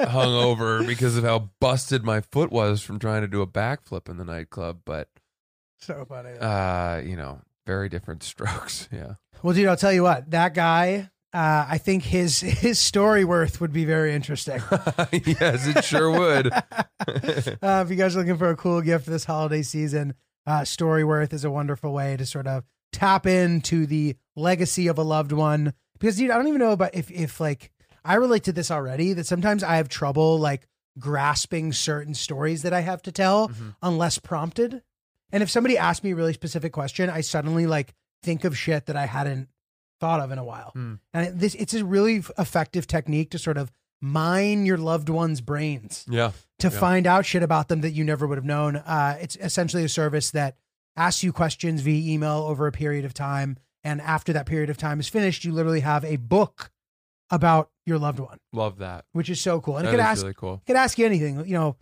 hungover 0.00 0.86
because 0.86 1.16
of 1.16 1.24
how 1.24 1.50
busted 1.60 2.02
my 2.04 2.20
foot 2.20 2.50
was 2.50 2.80
from 2.82 2.98
trying 2.98 3.22
to 3.22 3.28
do 3.28 3.42
a 3.42 3.46
backflip 3.46 4.08
in 4.08 4.16
the 4.16 4.24
nightclub. 4.24 4.80
But 4.84 5.08
so 5.78 6.04
funny. 6.08 6.30
uh, 6.38 6.98
you 6.98 7.16
know, 7.16 7.40
very 7.66 7.88
different 7.88 8.22
strokes. 8.22 8.88
Yeah. 8.90 9.14
Well, 9.42 9.54
dude, 9.54 9.66
I'll 9.68 9.76
tell 9.76 9.92
you 9.92 10.02
what. 10.02 10.30
That 10.30 10.54
guy, 10.54 11.10
uh, 11.34 11.66
I 11.68 11.78
think 11.78 12.04
his 12.04 12.40
his 12.40 12.78
story 12.78 13.24
worth 13.24 13.60
would 13.60 13.72
be 13.72 13.84
very 13.84 14.14
interesting. 14.14 14.62
yes, 15.12 15.66
it 15.66 15.84
sure 15.84 16.08
would. 16.08 16.52
uh, 16.52 16.62
if 17.84 17.90
you 17.90 17.96
guys 17.96 18.14
are 18.14 18.20
looking 18.20 18.38
for 18.38 18.50
a 18.50 18.56
cool 18.56 18.80
gift 18.80 19.06
for 19.06 19.10
this 19.10 19.24
holiday 19.24 19.62
season, 19.62 20.14
uh, 20.46 20.60
Storyworth 20.60 21.32
is 21.32 21.44
a 21.44 21.50
wonderful 21.50 21.92
way 21.92 22.16
to 22.16 22.24
sort 22.24 22.46
of 22.46 22.62
tap 22.92 23.26
into 23.26 23.84
the 23.84 24.16
legacy 24.36 24.86
of 24.86 24.96
a 24.96 25.02
loved 25.02 25.32
one. 25.32 25.74
Because, 25.98 26.16
dude, 26.16 26.30
I 26.30 26.36
don't 26.36 26.46
even 26.46 26.60
know 26.60 26.70
about 26.70 26.94
if, 26.94 27.10
if 27.10 27.40
like, 27.40 27.72
I 28.04 28.14
relate 28.14 28.44
to 28.44 28.52
this 28.52 28.70
already 28.70 29.12
that 29.14 29.26
sometimes 29.26 29.64
I 29.64 29.76
have 29.76 29.88
trouble 29.88 30.38
like 30.38 30.68
grasping 31.00 31.72
certain 31.72 32.14
stories 32.14 32.62
that 32.62 32.72
I 32.72 32.80
have 32.80 33.02
to 33.02 33.12
tell 33.12 33.50
unless 33.82 34.18
prompted. 34.18 34.82
And 35.32 35.42
if 35.42 35.50
somebody 35.50 35.76
asks 35.78 36.04
me 36.04 36.12
a 36.12 36.16
really 36.16 36.32
specific 36.32 36.72
question, 36.72 37.10
I 37.10 37.22
suddenly 37.22 37.66
like 37.66 37.92
think 38.22 38.44
of 38.44 38.56
shit 38.56 38.86
that 38.86 38.96
I 38.96 39.06
hadn't 39.06 39.48
thought 40.00 40.20
of 40.20 40.30
in 40.30 40.38
a 40.38 40.44
while. 40.44 40.70
Hmm. 40.72 40.94
And 41.12 41.38
this, 41.38 41.54
it's 41.54 41.74
a 41.74 41.84
really 41.84 42.22
effective 42.38 42.86
technique 42.86 43.30
to 43.30 43.38
sort 43.38 43.56
of 43.56 43.70
mine 44.00 44.66
your 44.66 44.76
loved 44.76 45.08
one's 45.08 45.40
brains 45.40 46.04
Yeah. 46.08 46.32
to 46.58 46.68
Yeah. 46.68 46.78
find 46.78 47.06
out 47.06 47.24
shit 47.24 47.42
about 47.42 47.68
them 47.68 47.80
that 47.82 47.92
you 47.92 48.04
never 48.04 48.26
would 48.26 48.36
have 48.38 48.44
known. 48.44 48.76
Uh, 48.76 49.16
it's 49.20 49.36
essentially 49.36 49.84
a 49.84 49.88
service 49.88 50.30
that 50.32 50.56
asks 50.96 51.22
you 51.22 51.32
questions 51.32 51.80
via 51.80 52.12
email 52.12 52.38
over 52.48 52.66
a 52.66 52.72
period 52.72 53.04
of 53.04 53.14
time. 53.14 53.56
And 53.82 54.00
after 54.00 54.32
that 54.32 54.46
period 54.46 54.70
of 54.70 54.76
time 54.78 55.00
is 55.00 55.08
finished, 55.08 55.44
you 55.44 55.52
literally 55.52 55.80
have 55.80 56.04
a 56.04 56.16
book 56.16 56.70
about 57.30 57.70
your 57.86 57.98
loved 57.98 58.18
one, 58.18 58.38
Love 58.52 58.78
that. 58.78 59.04
which 59.12 59.28
is 59.30 59.40
so 59.40 59.60
cool. 59.60 59.76
And 59.76 59.86
That 59.86 59.90
it 59.90 59.96
could 59.96 60.00
ask, 60.00 60.22
really 60.22 60.34
cool. 60.34 60.54
it 60.54 60.66
could 60.66 60.76
ask 60.76 60.98
you 60.98 61.06
anything. 61.06 61.44
You 61.46 61.54
know, 61.54 61.76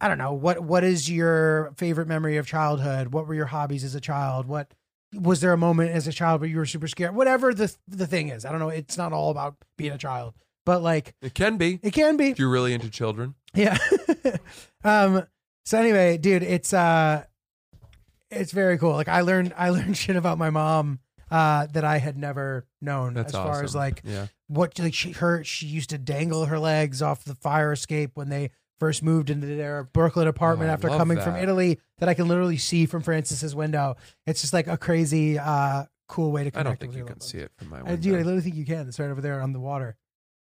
I 0.00 0.06
don't 0.08 0.18
know 0.18 0.32
what 0.32 0.60
what 0.60 0.84
is 0.84 1.10
your 1.10 1.72
favorite 1.76 2.06
memory 2.08 2.36
of 2.36 2.46
childhood? 2.46 3.08
What 3.08 3.26
were 3.26 3.34
your 3.34 3.46
hobbies 3.46 3.82
as 3.84 3.94
a 3.94 4.00
child? 4.00 4.46
What 4.46 4.72
was 5.14 5.40
there 5.40 5.52
a 5.52 5.58
moment 5.58 5.90
as 5.90 6.06
a 6.06 6.12
child 6.12 6.40
where 6.40 6.50
you 6.50 6.56
were 6.58 6.66
super 6.66 6.88
scared? 6.88 7.14
Whatever 7.14 7.54
the 7.54 7.74
the 7.86 8.06
thing 8.06 8.28
is, 8.28 8.44
I 8.44 8.50
don't 8.50 8.60
know. 8.60 8.68
It's 8.68 8.96
not 8.98 9.12
all 9.12 9.30
about 9.30 9.56
being 9.76 9.92
a 9.92 9.98
child, 9.98 10.34
but 10.66 10.82
like 10.82 11.14
It 11.22 11.34
can 11.34 11.56
be 11.56 11.78
it 11.82 11.92
can 11.92 12.16
be. 12.16 12.28
if 12.30 12.38
you're 12.38 12.50
really 12.50 12.74
into 12.74 12.90
children. 12.90 13.34
Yeah. 13.54 13.78
um. 14.84 15.24
So 15.64 15.78
anyway, 15.78 16.16
dude, 16.18 16.42
it's 16.42 16.72
uh, 16.72 17.24
it's 18.30 18.52
very 18.52 18.78
cool. 18.78 18.92
Like 18.92 19.08
I 19.08 19.22
learned, 19.22 19.54
I 19.56 19.70
learned 19.70 19.96
shit 19.96 20.16
about 20.16 20.38
my 20.38 20.50
mom 20.50 21.00
uh 21.30 21.66
that 21.74 21.84
I 21.84 21.98
had 21.98 22.16
never 22.16 22.66
known. 22.80 23.12
That's 23.14 23.34
as 23.34 23.38
far 23.38 23.62
as 23.62 23.74
like 23.74 24.00
Yeah. 24.04 24.28
what 24.46 24.78
like 24.78 24.94
she 24.94 25.12
her 25.12 25.44
she 25.44 25.66
used 25.66 25.90
to 25.90 25.98
dangle 25.98 26.46
her 26.46 26.58
legs 26.58 27.02
off 27.02 27.22
the 27.24 27.34
fire 27.34 27.72
escape 27.72 28.12
when 28.14 28.30
they 28.30 28.50
first 28.80 29.02
moved 29.02 29.30
into 29.30 29.46
their 29.46 29.84
Brooklyn 29.84 30.28
apartment 30.28 30.70
Oh, 30.70 30.72
after 30.74 30.88
coming 30.88 31.20
from. 31.20 31.36
Italy 31.36 31.78
that 31.98 32.08
I 32.08 32.14
can 32.14 32.28
literally 32.28 32.56
see 32.56 32.86
from 32.86 33.02
Francis's 33.02 33.54
window. 33.54 33.96
It's 34.26 34.40
just 34.40 34.52
like 34.52 34.66
a 34.66 34.76
crazy 34.78 35.38
uh 35.38 35.84
cool 36.08 36.32
way 36.32 36.44
to 36.44 36.50
connect. 36.50 36.66
I 36.66 36.70
don't 36.70 36.80
think 36.80 36.94
you 36.96 37.04
can 37.04 37.20
see 37.20 37.38
it 37.38 37.52
from 37.56 37.68
my 37.68 37.80
I 37.80 37.82
window. 37.82 37.96
do. 38.02 38.14
I 38.14 38.18
literally 38.18 38.40
think 38.42 38.54
you 38.56 38.64
can. 38.64 38.88
It's 38.88 38.98
right 38.98 39.10
over 39.10 39.20
there 39.20 39.40
on 39.42 39.52
the 39.52 39.60
water. 39.60 39.96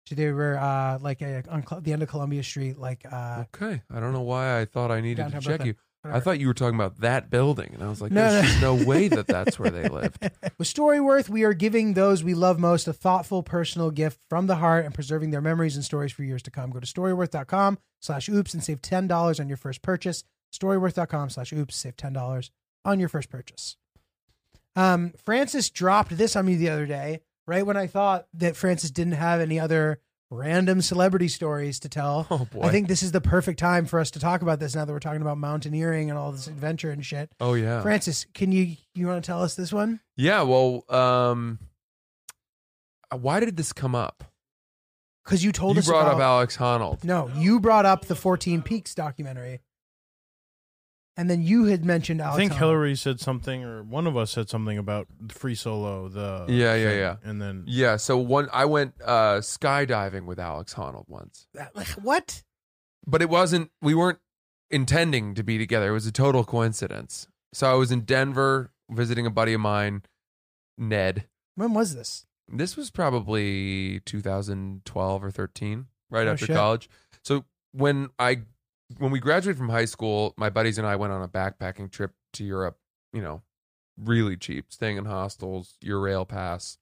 So 0.07 0.15
they 0.15 0.31
were 0.31 0.57
uh 0.57 0.99
like 1.01 1.21
uh, 1.21 1.41
on 1.49 1.63
the 1.81 1.93
end 1.93 2.03
of 2.03 2.09
Columbia 2.09 2.43
Street, 2.43 2.77
like 2.77 3.05
uh 3.11 3.43
Okay. 3.55 3.81
I 3.93 3.99
don't 3.99 4.13
know 4.13 4.21
why 4.21 4.59
I 4.59 4.65
thought 4.65 4.91
I 4.91 5.01
needed 5.01 5.25
to 5.25 5.31
check 5.31 5.43
Brooklyn. 5.43 5.67
you. 5.67 5.75
I 6.13 6.19
thought 6.19 6.39
you 6.39 6.47
were 6.47 6.53
talking 6.53 6.75
about 6.75 6.99
that 7.01 7.29
building, 7.29 7.71
and 7.73 7.83
I 7.83 7.89
was 7.89 8.01
like, 8.01 8.11
No, 8.11 8.21
"There's 8.21 8.43
no. 8.43 8.47
just 8.49 8.61
no 8.61 8.87
way 8.87 9.07
that 9.07 9.27
that's 9.27 9.57
where 9.59 9.69
they 9.69 9.87
lived." 9.89 10.21
With 10.57 10.67
Storyworth, 10.67 11.29
we 11.29 11.43
are 11.43 11.53
giving 11.53 11.93
those 11.93 12.23
we 12.23 12.33
love 12.33 12.59
most 12.59 12.87
a 12.87 12.93
thoughtful 12.93 13.43
personal 13.43 13.91
gift 13.91 14.19
from 14.29 14.47
the 14.47 14.55
heart 14.57 14.85
and 14.85 14.93
preserving 14.93 15.31
their 15.31 15.41
memories 15.41 15.75
and 15.75 15.83
stories 15.85 16.11
for 16.11 16.23
years 16.23 16.41
to 16.43 16.51
come. 16.51 16.69
Go 16.71 16.79
to 16.79 16.87
storyworth.com 16.87 17.77
slash 17.99 18.29
oops 18.29 18.53
and 18.53 18.63
save 18.63 18.81
$10 18.81 19.39
on 19.39 19.47
your 19.47 19.57
first 19.57 19.81
purchase. 19.81 20.23
Storyworth.com 20.53 21.29
slash 21.29 21.51
oops, 21.53 21.75
save 21.75 21.97
$10 21.97 22.49
on 22.85 22.99
your 22.99 23.09
first 23.09 23.29
purchase. 23.29 23.75
Um, 24.75 25.13
Francis 25.23 25.69
dropped 25.69 26.15
this 26.17 26.35
on 26.35 26.45
me 26.45 26.55
the 26.55 26.69
other 26.69 26.85
day, 26.85 27.21
right 27.47 27.65
when 27.65 27.77
I 27.77 27.87
thought 27.87 28.27
that 28.35 28.55
Francis 28.55 28.91
didn't 28.91 29.13
have 29.13 29.41
any 29.41 29.59
other 29.59 29.99
random 30.29 30.81
celebrity 30.81 31.27
stories 31.27 31.79
to 31.79 31.89
tell. 31.89 32.27
Oh 32.29 32.45
boy. 32.45 32.61
I 32.61 32.69
think 32.69 32.87
this 32.87 33.03
is 33.03 33.11
the 33.11 33.21
perfect 33.21 33.59
time 33.59 33.85
for 33.85 33.99
us 33.99 34.11
to 34.11 34.19
talk 34.19 34.41
about 34.41 34.59
this 34.59 34.75
now 34.75 34.85
that 34.85 34.91
we're 34.91 34.99
talking 34.99 35.21
about 35.21 35.37
mountaineering 35.37 36.09
and 36.09 36.19
all 36.19 36.31
this 36.31 36.47
adventure 36.47 36.91
and 36.91 37.05
shit. 37.05 37.31
Oh 37.39 37.53
yeah. 37.53 37.81
Francis, 37.81 38.25
can 38.33 38.51
you 38.51 38.75
you 38.93 39.07
want 39.07 39.23
to 39.23 39.27
tell 39.27 39.41
us 39.41 39.55
this 39.55 39.71
one? 39.71 39.99
Yeah. 40.15 40.41
Well, 40.43 40.83
um, 40.89 41.59
why 43.15 43.39
did 43.39 43.57
this 43.57 43.73
come 43.73 43.95
up? 43.95 44.23
Because 45.23 45.43
you 45.43 45.51
told 45.51 45.75
you 45.75 45.79
us 45.79 45.87
brought 45.87 46.07
about, 46.07 46.15
up 46.15 46.21
Alex 46.21 46.57
Honnold. 46.57 47.03
No, 47.03 47.29
you 47.35 47.59
brought 47.59 47.85
up 47.85 48.05
the 48.05 48.15
14 48.15 48.61
Peaks 48.61 48.95
documentary. 48.95 49.59
And 51.19 51.29
then 51.29 51.41
you 51.41 51.65
had 51.65 51.83
mentioned 51.83 52.21
Alex 52.21 52.35
I 52.35 52.37
think 52.37 52.51
Honnold. 52.53 52.57
Hillary 52.59 52.95
said 52.95 53.19
something, 53.19 53.63
or 53.63 53.81
one 53.81 54.05
of 54.05 54.15
us 54.15 54.29
said 54.31 54.49
something 54.49 54.77
about 54.77 55.07
free 55.29 55.55
solo. 55.55 56.07
The 56.09 56.45
Yeah, 56.47 56.75
yeah, 56.75 56.91
yeah. 56.91 57.15
And 57.23 57.41
then 57.41 57.63
Yeah. 57.65 57.95
So 57.97 58.17
one, 58.17 58.47
I 58.53 58.65
went 58.65 58.93
uh, 59.03 59.37
skydiving 59.39 60.25
with 60.25 60.39
Alex 60.39 60.75
Honnold 60.75 61.09
once, 61.09 61.47
Like, 61.73 61.87
What? 62.03 62.43
but 63.07 63.21
it 63.23 63.29
wasn't. 63.29 63.71
We 63.81 63.95
weren't 63.95 64.19
intending 64.69 65.33
to 65.35 65.43
be 65.43 65.57
together. 65.57 65.89
It 65.89 65.93
was 65.93 66.05
a 66.05 66.11
total 66.11 66.43
coincidence. 66.43 67.27
So 67.53 67.71
I 67.71 67.73
was 67.73 67.91
in 67.91 68.01
Denver 68.01 68.71
visiting 68.91 69.25
a 69.25 69.31
buddy 69.31 69.53
of 69.53 69.61
mine, 69.61 70.03
Ned. 70.77 71.25
When 71.55 71.73
was 71.73 71.95
this? 71.95 72.25
This 72.47 72.77
was 72.77 72.91
probably 72.91 74.01
2012 74.01 75.23
or 75.23 75.31
13, 75.31 75.87
right 76.11 76.27
Oh, 76.27 76.31
after 76.33 76.45
shit. 76.45 76.55
college. 76.55 76.89
So 77.23 77.45
when 77.71 78.09
I 78.19 78.41
when 78.97 79.11
we 79.11 79.19
graduated 79.19 79.57
from 79.57 79.69
high 79.69 79.85
school, 79.85 80.33
my 80.37 80.49
buddies 80.49 80.77
and 80.77 80.87
I 80.87 80.95
went 80.95 81.13
on 81.13 81.21
a 81.21 81.27
backpacking 81.27 81.91
trip 81.91 82.11
to 82.33 82.43
Europe. 82.43 82.77
You 83.13 83.21
know, 83.21 83.41
really 83.97 84.37
cheap, 84.37 84.71
staying 84.71 84.97
in 84.97 85.05
hostels, 85.05 85.75
Eurail 85.83 86.27
pass. 86.27 86.77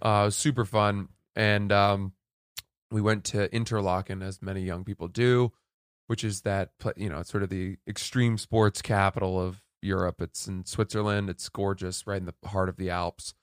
Uh, 0.00 0.30
super 0.30 0.64
fun, 0.64 1.08
and 1.34 1.72
um, 1.72 2.12
we 2.90 3.00
went 3.00 3.24
to 3.24 3.52
Interlaken, 3.54 4.22
as 4.22 4.40
many 4.40 4.62
young 4.62 4.84
people 4.84 5.08
do, 5.08 5.52
which 6.06 6.22
is 6.22 6.42
that 6.42 6.70
you 6.96 7.08
know 7.08 7.20
it's 7.20 7.30
sort 7.30 7.42
of 7.42 7.48
the 7.48 7.76
extreme 7.88 8.38
sports 8.38 8.82
capital 8.82 9.40
of 9.40 9.62
Europe. 9.80 10.20
It's 10.20 10.46
in 10.46 10.64
Switzerland. 10.64 11.28
It's 11.28 11.48
gorgeous, 11.48 12.06
right 12.06 12.20
in 12.20 12.26
the 12.26 12.48
heart 12.48 12.68
of 12.68 12.76
the 12.76 12.90
Alps. 12.90 13.34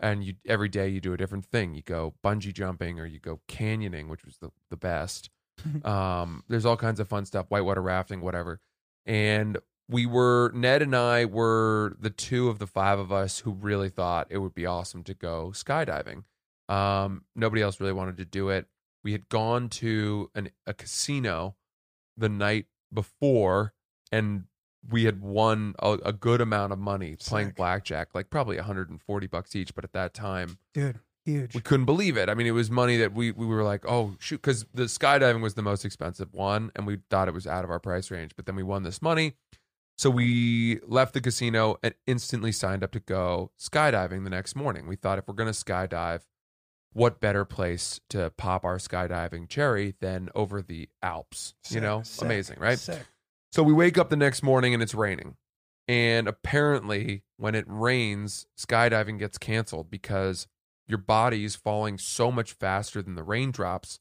And 0.00 0.24
you 0.24 0.34
every 0.46 0.68
day 0.68 0.88
you 0.88 1.00
do 1.00 1.12
a 1.12 1.16
different 1.16 1.46
thing. 1.46 1.74
You 1.74 1.82
go 1.82 2.14
bungee 2.24 2.52
jumping 2.52 2.98
or 2.98 3.06
you 3.06 3.20
go 3.20 3.40
canyoning, 3.48 4.08
which 4.08 4.24
was 4.24 4.38
the 4.38 4.50
the 4.70 4.76
best. 4.76 5.30
um, 5.84 6.42
there's 6.48 6.66
all 6.66 6.76
kinds 6.76 7.00
of 7.00 7.08
fun 7.08 7.24
stuff, 7.24 7.46
whitewater 7.48 7.82
rafting, 7.82 8.20
whatever. 8.20 8.60
And 9.06 9.58
we 9.88 10.06
were 10.06 10.50
Ned 10.54 10.82
and 10.82 10.94
I 10.96 11.24
were 11.24 11.96
the 11.98 12.10
two 12.10 12.48
of 12.48 12.58
the 12.58 12.66
five 12.66 12.98
of 12.98 13.12
us 13.12 13.40
who 13.40 13.52
really 13.52 13.90
thought 13.90 14.28
it 14.30 14.38
would 14.38 14.54
be 14.54 14.66
awesome 14.66 15.02
to 15.04 15.14
go 15.14 15.52
skydiving. 15.54 16.24
Um, 16.68 17.24
nobody 17.36 17.62
else 17.62 17.80
really 17.80 17.92
wanted 17.92 18.16
to 18.18 18.24
do 18.24 18.48
it. 18.48 18.66
We 19.02 19.12
had 19.12 19.28
gone 19.28 19.68
to 19.70 20.30
an, 20.34 20.50
a 20.66 20.72
casino 20.72 21.56
the 22.16 22.30
night 22.30 22.66
before, 22.92 23.74
and 24.10 24.44
we 24.90 25.04
had 25.04 25.20
won 25.20 25.74
a, 25.78 25.98
a 26.04 26.12
good 26.12 26.40
amount 26.40 26.72
of 26.72 26.78
money 26.78 27.16
playing 27.16 27.50
blackjack, 27.50 28.14
like 28.14 28.30
probably 28.30 28.56
140 28.56 29.26
bucks 29.26 29.54
each. 29.54 29.74
But 29.74 29.84
at 29.84 29.92
that 29.92 30.14
time, 30.14 30.58
Dude, 30.72 31.00
huge. 31.24 31.54
we 31.54 31.60
couldn't 31.60 31.86
believe 31.86 32.16
it. 32.16 32.28
I 32.28 32.34
mean, 32.34 32.46
it 32.46 32.52
was 32.52 32.70
money 32.70 32.96
that 32.98 33.12
we 33.12 33.32
we 33.32 33.46
were 33.46 33.62
like, 33.62 33.84
oh 33.86 34.16
shoot, 34.18 34.42
because 34.42 34.64
the 34.74 34.84
skydiving 34.84 35.40
was 35.40 35.54
the 35.54 35.62
most 35.62 35.84
expensive 35.84 36.32
one, 36.32 36.70
and 36.74 36.86
we 36.86 36.98
thought 37.10 37.28
it 37.28 37.34
was 37.34 37.46
out 37.46 37.64
of 37.64 37.70
our 37.70 37.80
price 37.80 38.10
range. 38.10 38.32
But 38.36 38.46
then 38.46 38.56
we 38.56 38.62
won 38.62 38.82
this 38.82 39.00
money, 39.02 39.34
so 39.96 40.10
we 40.10 40.80
left 40.86 41.14
the 41.14 41.20
casino 41.20 41.76
and 41.82 41.94
instantly 42.06 42.52
signed 42.52 42.82
up 42.82 42.92
to 42.92 43.00
go 43.00 43.50
skydiving 43.58 44.24
the 44.24 44.30
next 44.30 44.56
morning. 44.56 44.86
We 44.86 44.96
thought 44.96 45.18
if 45.18 45.28
we're 45.28 45.34
gonna 45.34 45.50
skydive, 45.50 46.22
what 46.92 47.20
better 47.20 47.44
place 47.44 48.00
to 48.10 48.30
pop 48.36 48.64
our 48.64 48.78
skydiving 48.78 49.48
cherry 49.48 49.94
than 50.00 50.30
over 50.34 50.62
the 50.62 50.88
Alps? 51.02 51.54
you 51.68 51.80
know, 51.80 52.02
sick, 52.02 52.24
amazing, 52.24 52.56
right? 52.60 52.78
Sick. 52.78 53.06
So 53.52 53.62
we 53.62 53.72
wake 53.72 53.98
up 53.98 54.10
the 54.10 54.16
next 54.16 54.42
morning 54.42 54.74
and 54.74 54.82
it's 54.82 54.94
raining. 54.94 55.36
And 55.86 56.26
apparently, 56.26 57.24
when 57.36 57.54
it 57.54 57.66
rains, 57.68 58.46
skydiving 58.58 59.18
gets 59.18 59.38
canceled 59.38 59.90
because 59.90 60.46
your 60.86 60.98
body 60.98 61.44
is 61.44 61.56
falling 61.56 61.98
so 61.98 62.30
much 62.30 62.52
faster 62.52 63.00
than 63.02 63.14
the 63.14 63.22
raindrops 63.22 63.98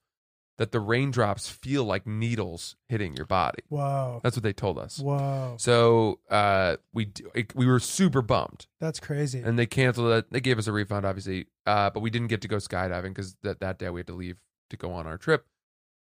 that 0.59 0.71
the 0.71 0.79
raindrops 0.79 1.49
feel 1.49 1.83
like 1.83 2.05
needles 2.05 2.75
hitting 2.87 3.15
your 3.15 3.25
body. 3.25 3.63
Wow. 3.69 4.19
That's 4.23 4.35
what 4.37 4.43
they 4.43 4.53
told 4.53 4.77
us. 4.77 4.99
Wow. 4.99 5.55
So 5.57 6.19
uh, 6.29 6.77
we 6.93 7.11
it- 7.33 7.55
we 7.55 7.65
were 7.65 7.79
super 7.79 8.21
bummed, 8.21 8.67
That's 8.79 8.99
crazy. 8.99 9.39
and 9.41 9.57
they 9.57 9.65
canceled 9.65 10.11
it. 10.11 10.31
They 10.31 10.41
gave 10.41 10.59
us 10.59 10.67
a 10.67 10.71
refund, 10.71 11.05
obviously, 11.07 11.47
uh, 11.65 11.89
but 11.89 12.01
we 12.01 12.11
didn't 12.11 12.27
get 12.27 12.41
to 12.41 12.47
go 12.47 12.57
skydiving 12.57 13.09
because 13.15 13.35
that 13.41 13.61
that 13.61 13.79
day 13.79 13.89
we 13.89 14.01
had 14.01 14.07
to 14.07 14.13
leave 14.13 14.37
to 14.69 14.77
go 14.77 14.91
on 14.93 15.07
our 15.07 15.17
trip. 15.17 15.45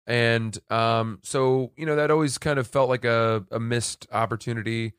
And 0.06 0.56
um, 0.70 1.18
so 1.22 1.72
you 1.76 1.86
know 1.86 1.96
that 1.96 2.10
always 2.10 2.38
kind 2.38 2.58
of 2.58 2.66
felt 2.66 2.88
like 2.88 3.04
a, 3.04 3.44
a 3.50 3.58
missed 3.58 4.06
opportunity. 4.12 4.92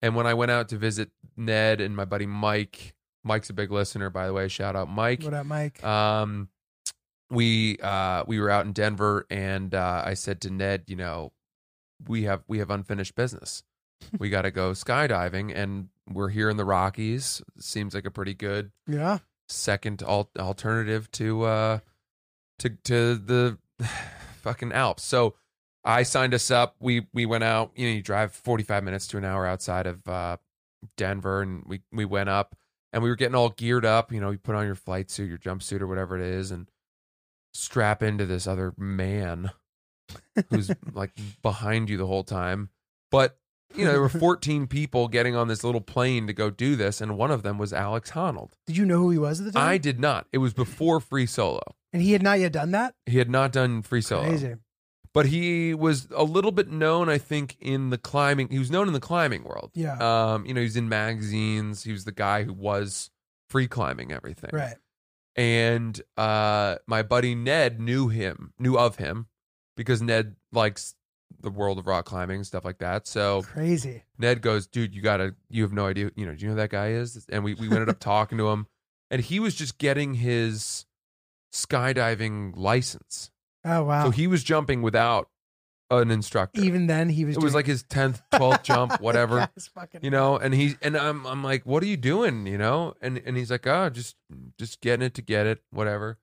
And 0.00 0.14
when 0.16 0.26
I 0.26 0.34
went 0.34 0.50
out 0.50 0.68
to 0.70 0.76
visit 0.78 1.10
Ned 1.36 1.80
and 1.80 1.94
my 1.94 2.04
buddy 2.04 2.26
Mike, 2.26 2.94
Mike's 3.28 3.50
a 3.50 3.52
big 3.52 3.70
listener, 3.70 4.10
by 4.10 4.26
the 4.26 4.32
way. 4.32 4.48
Shout 4.48 4.74
out 4.74 4.88
Mike. 4.88 5.22
what 5.22 5.34
up, 5.34 5.46
Mike? 5.46 5.84
Um, 5.84 6.48
we 7.30 7.78
uh 7.78 8.24
we 8.26 8.40
were 8.40 8.50
out 8.50 8.66
in 8.66 8.72
Denver, 8.72 9.26
and 9.30 9.74
uh, 9.74 10.02
I 10.04 10.14
said 10.14 10.40
to 10.40 10.50
Ned, 10.50 10.84
you 10.86 10.96
know, 10.96 11.32
we 12.08 12.24
have 12.24 12.42
we 12.48 12.58
have 12.58 12.70
unfinished 12.70 13.14
business. 13.14 13.62
we 14.18 14.30
got 14.30 14.42
to 14.42 14.50
go 14.50 14.72
skydiving, 14.72 15.54
and 15.54 15.88
we're 16.10 16.30
here 16.30 16.50
in 16.50 16.56
the 16.56 16.64
Rockies. 16.64 17.42
Seems 17.58 17.94
like 17.94 18.06
a 18.06 18.10
pretty 18.10 18.34
good 18.34 18.72
yeah. 18.86 19.18
second 19.48 20.02
al- 20.02 20.30
alternative 20.38 21.10
to 21.12 21.44
uh 21.44 21.78
to 22.60 22.70
to 22.70 23.14
the 23.14 23.58
fucking 24.42 24.72
Alps. 24.72 25.04
So 25.04 25.34
I 25.84 26.02
signed 26.02 26.34
us 26.34 26.50
up. 26.50 26.76
We 26.80 27.06
we 27.12 27.26
went 27.26 27.44
out. 27.44 27.72
You 27.76 27.88
know, 27.88 27.94
you 27.94 28.02
drive 28.02 28.32
forty 28.32 28.64
five 28.64 28.84
minutes 28.84 29.06
to 29.08 29.18
an 29.18 29.24
hour 29.24 29.46
outside 29.46 29.86
of 29.86 30.06
uh, 30.08 30.36
Denver, 30.96 31.42
and 31.42 31.64
we 31.66 31.82
we 31.92 32.04
went 32.04 32.28
up, 32.28 32.56
and 32.92 33.02
we 33.02 33.08
were 33.08 33.16
getting 33.16 33.34
all 33.34 33.50
geared 33.50 33.84
up. 33.84 34.12
You 34.12 34.20
know, 34.20 34.30
you 34.30 34.38
put 34.38 34.54
on 34.54 34.66
your 34.66 34.74
flight 34.74 35.10
suit, 35.10 35.28
your 35.28 35.38
jumpsuit, 35.38 35.80
or 35.80 35.86
whatever 35.86 36.16
it 36.16 36.22
is, 36.22 36.50
and 36.50 36.68
strap 37.54 38.02
into 38.02 38.26
this 38.26 38.46
other 38.46 38.72
man 38.76 39.50
who's 40.50 40.70
like 40.92 41.10
behind 41.42 41.90
you 41.90 41.96
the 41.96 42.06
whole 42.06 42.24
time. 42.24 42.70
But 43.10 43.38
you 43.74 43.84
know, 43.84 43.92
there 43.92 44.00
were 44.00 44.08
fourteen 44.08 44.66
people 44.66 45.08
getting 45.08 45.36
on 45.36 45.48
this 45.48 45.62
little 45.64 45.80
plane 45.80 46.26
to 46.26 46.32
go 46.32 46.50
do 46.50 46.76
this, 46.76 47.00
and 47.00 47.16
one 47.16 47.30
of 47.30 47.42
them 47.42 47.58
was 47.58 47.72
Alex 47.72 48.12
Honnold. 48.12 48.52
Did 48.66 48.76
you 48.76 48.84
know 48.86 48.98
who 48.98 49.10
he 49.10 49.18
was 49.18 49.40
at 49.40 49.46
the 49.46 49.52
time? 49.52 49.68
I 49.68 49.78
did 49.78 50.00
not. 50.00 50.26
It 50.32 50.38
was 50.38 50.54
before 50.54 51.00
Free 51.00 51.26
Solo. 51.26 51.60
and 51.92 52.02
he 52.02 52.12
had 52.12 52.22
not 52.22 52.38
yet 52.40 52.52
done 52.52 52.70
that. 52.72 52.94
He 53.06 53.18
had 53.18 53.30
not 53.30 53.52
done 53.52 53.82
Free 53.82 54.00
Solo. 54.02 54.28
Crazy. 54.28 54.54
But 55.18 55.26
he 55.26 55.74
was 55.74 56.06
a 56.14 56.22
little 56.22 56.52
bit 56.52 56.70
known, 56.70 57.08
I 57.08 57.18
think, 57.18 57.56
in 57.60 57.90
the 57.90 57.98
climbing. 57.98 58.50
He 58.50 58.60
was 58.60 58.70
known 58.70 58.86
in 58.86 58.92
the 58.92 59.00
climbing 59.00 59.42
world. 59.42 59.72
Yeah. 59.74 59.96
Um, 59.98 60.46
you 60.46 60.54
know, 60.54 60.60
he's 60.60 60.76
in 60.76 60.88
magazines. 60.88 61.82
He 61.82 61.90
was 61.90 62.04
the 62.04 62.12
guy 62.12 62.44
who 62.44 62.52
was 62.52 63.10
free 63.50 63.66
climbing 63.66 64.12
everything. 64.12 64.50
Right. 64.52 64.76
And 65.34 66.00
uh 66.16 66.76
my 66.86 67.02
buddy 67.02 67.34
Ned 67.34 67.80
knew 67.80 68.06
him, 68.06 68.52
knew 68.60 68.78
of 68.78 68.94
him, 68.94 69.26
because 69.76 70.00
Ned 70.00 70.36
likes 70.52 70.94
the 71.40 71.50
world 71.50 71.80
of 71.80 71.88
rock 71.88 72.04
climbing, 72.04 72.44
stuff 72.44 72.64
like 72.64 72.78
that. 72.78 73.08
So 73.08 73.42
Crazy. 73.42 74.04
Ned 74.18 74.40
goes, 74.40 74.68
dude, 74.68 74.94
you 74.94 75.02
gotta, 75.02 75.34
you 75.48 75.64
have 75.64 75.72
no 75.72 75.86
idea, 75.86 76.12
you 76.14 76.26
know, 76.26 76.34
do 76.36 76.42
you 76.42 76.46
know 76.46 76.54
who 76.54 76.60
that 76.60 76.70
guy 76.70 76.90
is? 76.90 77.26
And 77.28 77.42
we, 77.42 77.54
we 77.54 77.66
ended 77.66 77.88
up 77.88 77.98
talking 77.98 78.38
to 78.38 78.48
him, 78.50 78.68
and 79.10 79.20
he 79.20 79.40
was 79.40 79.56
just 79.56 79.78
getting 79.78 80.14
his 80.14 80.86
skydiving 81.52 82.52
license. 82.56 83.32
Oh 83.64 83.84
wow. 83.84 84.04
So 84.04 84.10
he 84.10 84.26
was 84.26 84.42
jumping 84.42 84.82
without 84.82 85.28
an 85.90 86.10
instructor. 86.10 86.60
Even 86.60 86.86
then, 86.86 87.08
he 87.08 87.24
was. 87.24 87.36
it 87.36 87.42
was 87.42 87.54
like 87.54 87.66
his 87.66 87.82
10th, 87.84 88.20
12th 88.32 88.62
jump, 88.62 89.00
whatever. 89.00 89.48
Fucking 89.74 90.00
You 90.02 90.10
know, 90.10 90.36
and 90.36 90.54
he 90.54 90.76
and 90.82 90.96
I'm 90.96 91.26
I'm 91.26 91.42
like, 91.42 91.64
what 91.64 91.82
are 91.82 91.86
you 91.86 91.96
doing? 91.96 92.46
You 92.46 92.58
know, 92.58 92.94
and 93.00 93.20
and 93.24 93.36
he's 93.36 93.50
like, 93.50 93.66
oh, 93.66 93.88
just 93.90 94.16
just 94.58 94.80
getting 94.80 95.06
it 95.06 95.14
to 95.14 95.22
get 95.22 95.46
it, 95.46 95.60
whatever. 95.70 96.18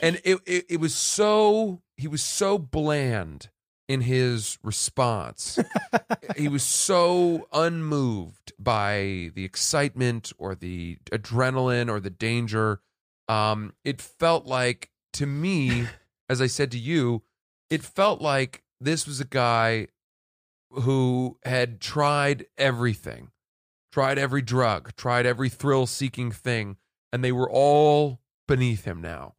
And 0.00 0.20
it, 0.24 0.38
it 0.46 0.66
it 0.68 0.80
was 0.80 0.94
so 0.94 1.82
he 1.96 2.08
was 2.08 2.22
so 2.22 2.58
bland 2.58 3.50
in 3.88 4.02
his 4.02 4.58
response. 4.62 5.58
he 6.36 6.46
was 6.48 6.62
so 6.62 7.48
unmoved 7.52 8.52
by 8.58 9.30
the 9.34 9.44
excitement 9.44 10.32
or 10.38 10.54
the 10.54 10.98
adrenaline 11.10 11.90
or 11.90 11.98
the 11.98 12.10
danger. 12.10 12.80
Um, 13.28 13.74
it 13.84 14.00
felt 14.00 14.46
like 14.46 14.90
to 15.14 15.26
me, 15.26 15.86
as 16.28 16.40
I 16.42 16.46
said 16.46 16.70
to 16.72 16.78
you, 16.78 17.22
it 17.70 17.82
felt 17.82 18.20
like 18.20 18.62
this 18.80 19.06
was 19.06 19.20
a 19.20 19.24
guy 19.24 19.88
who 20.70 21.38
had 21.44 21.80
tried 21.80 22.46
everything, 22.56 23.30
tried 23.92 24.18
every 24.18 24.42
drug, 24.42 24.94
tried 24.96 25.26
every 25.26 25.48
thrill 25.48 25.86
seeking 25.86 26.30
thing, 26.30 26.76
and 27.12 27.24
they 27.24 27.32
were 27.32 27.50
all 27.50 28.20
beneath 28.46 28.84
him 28.84 29.00
now. 29.00 29.34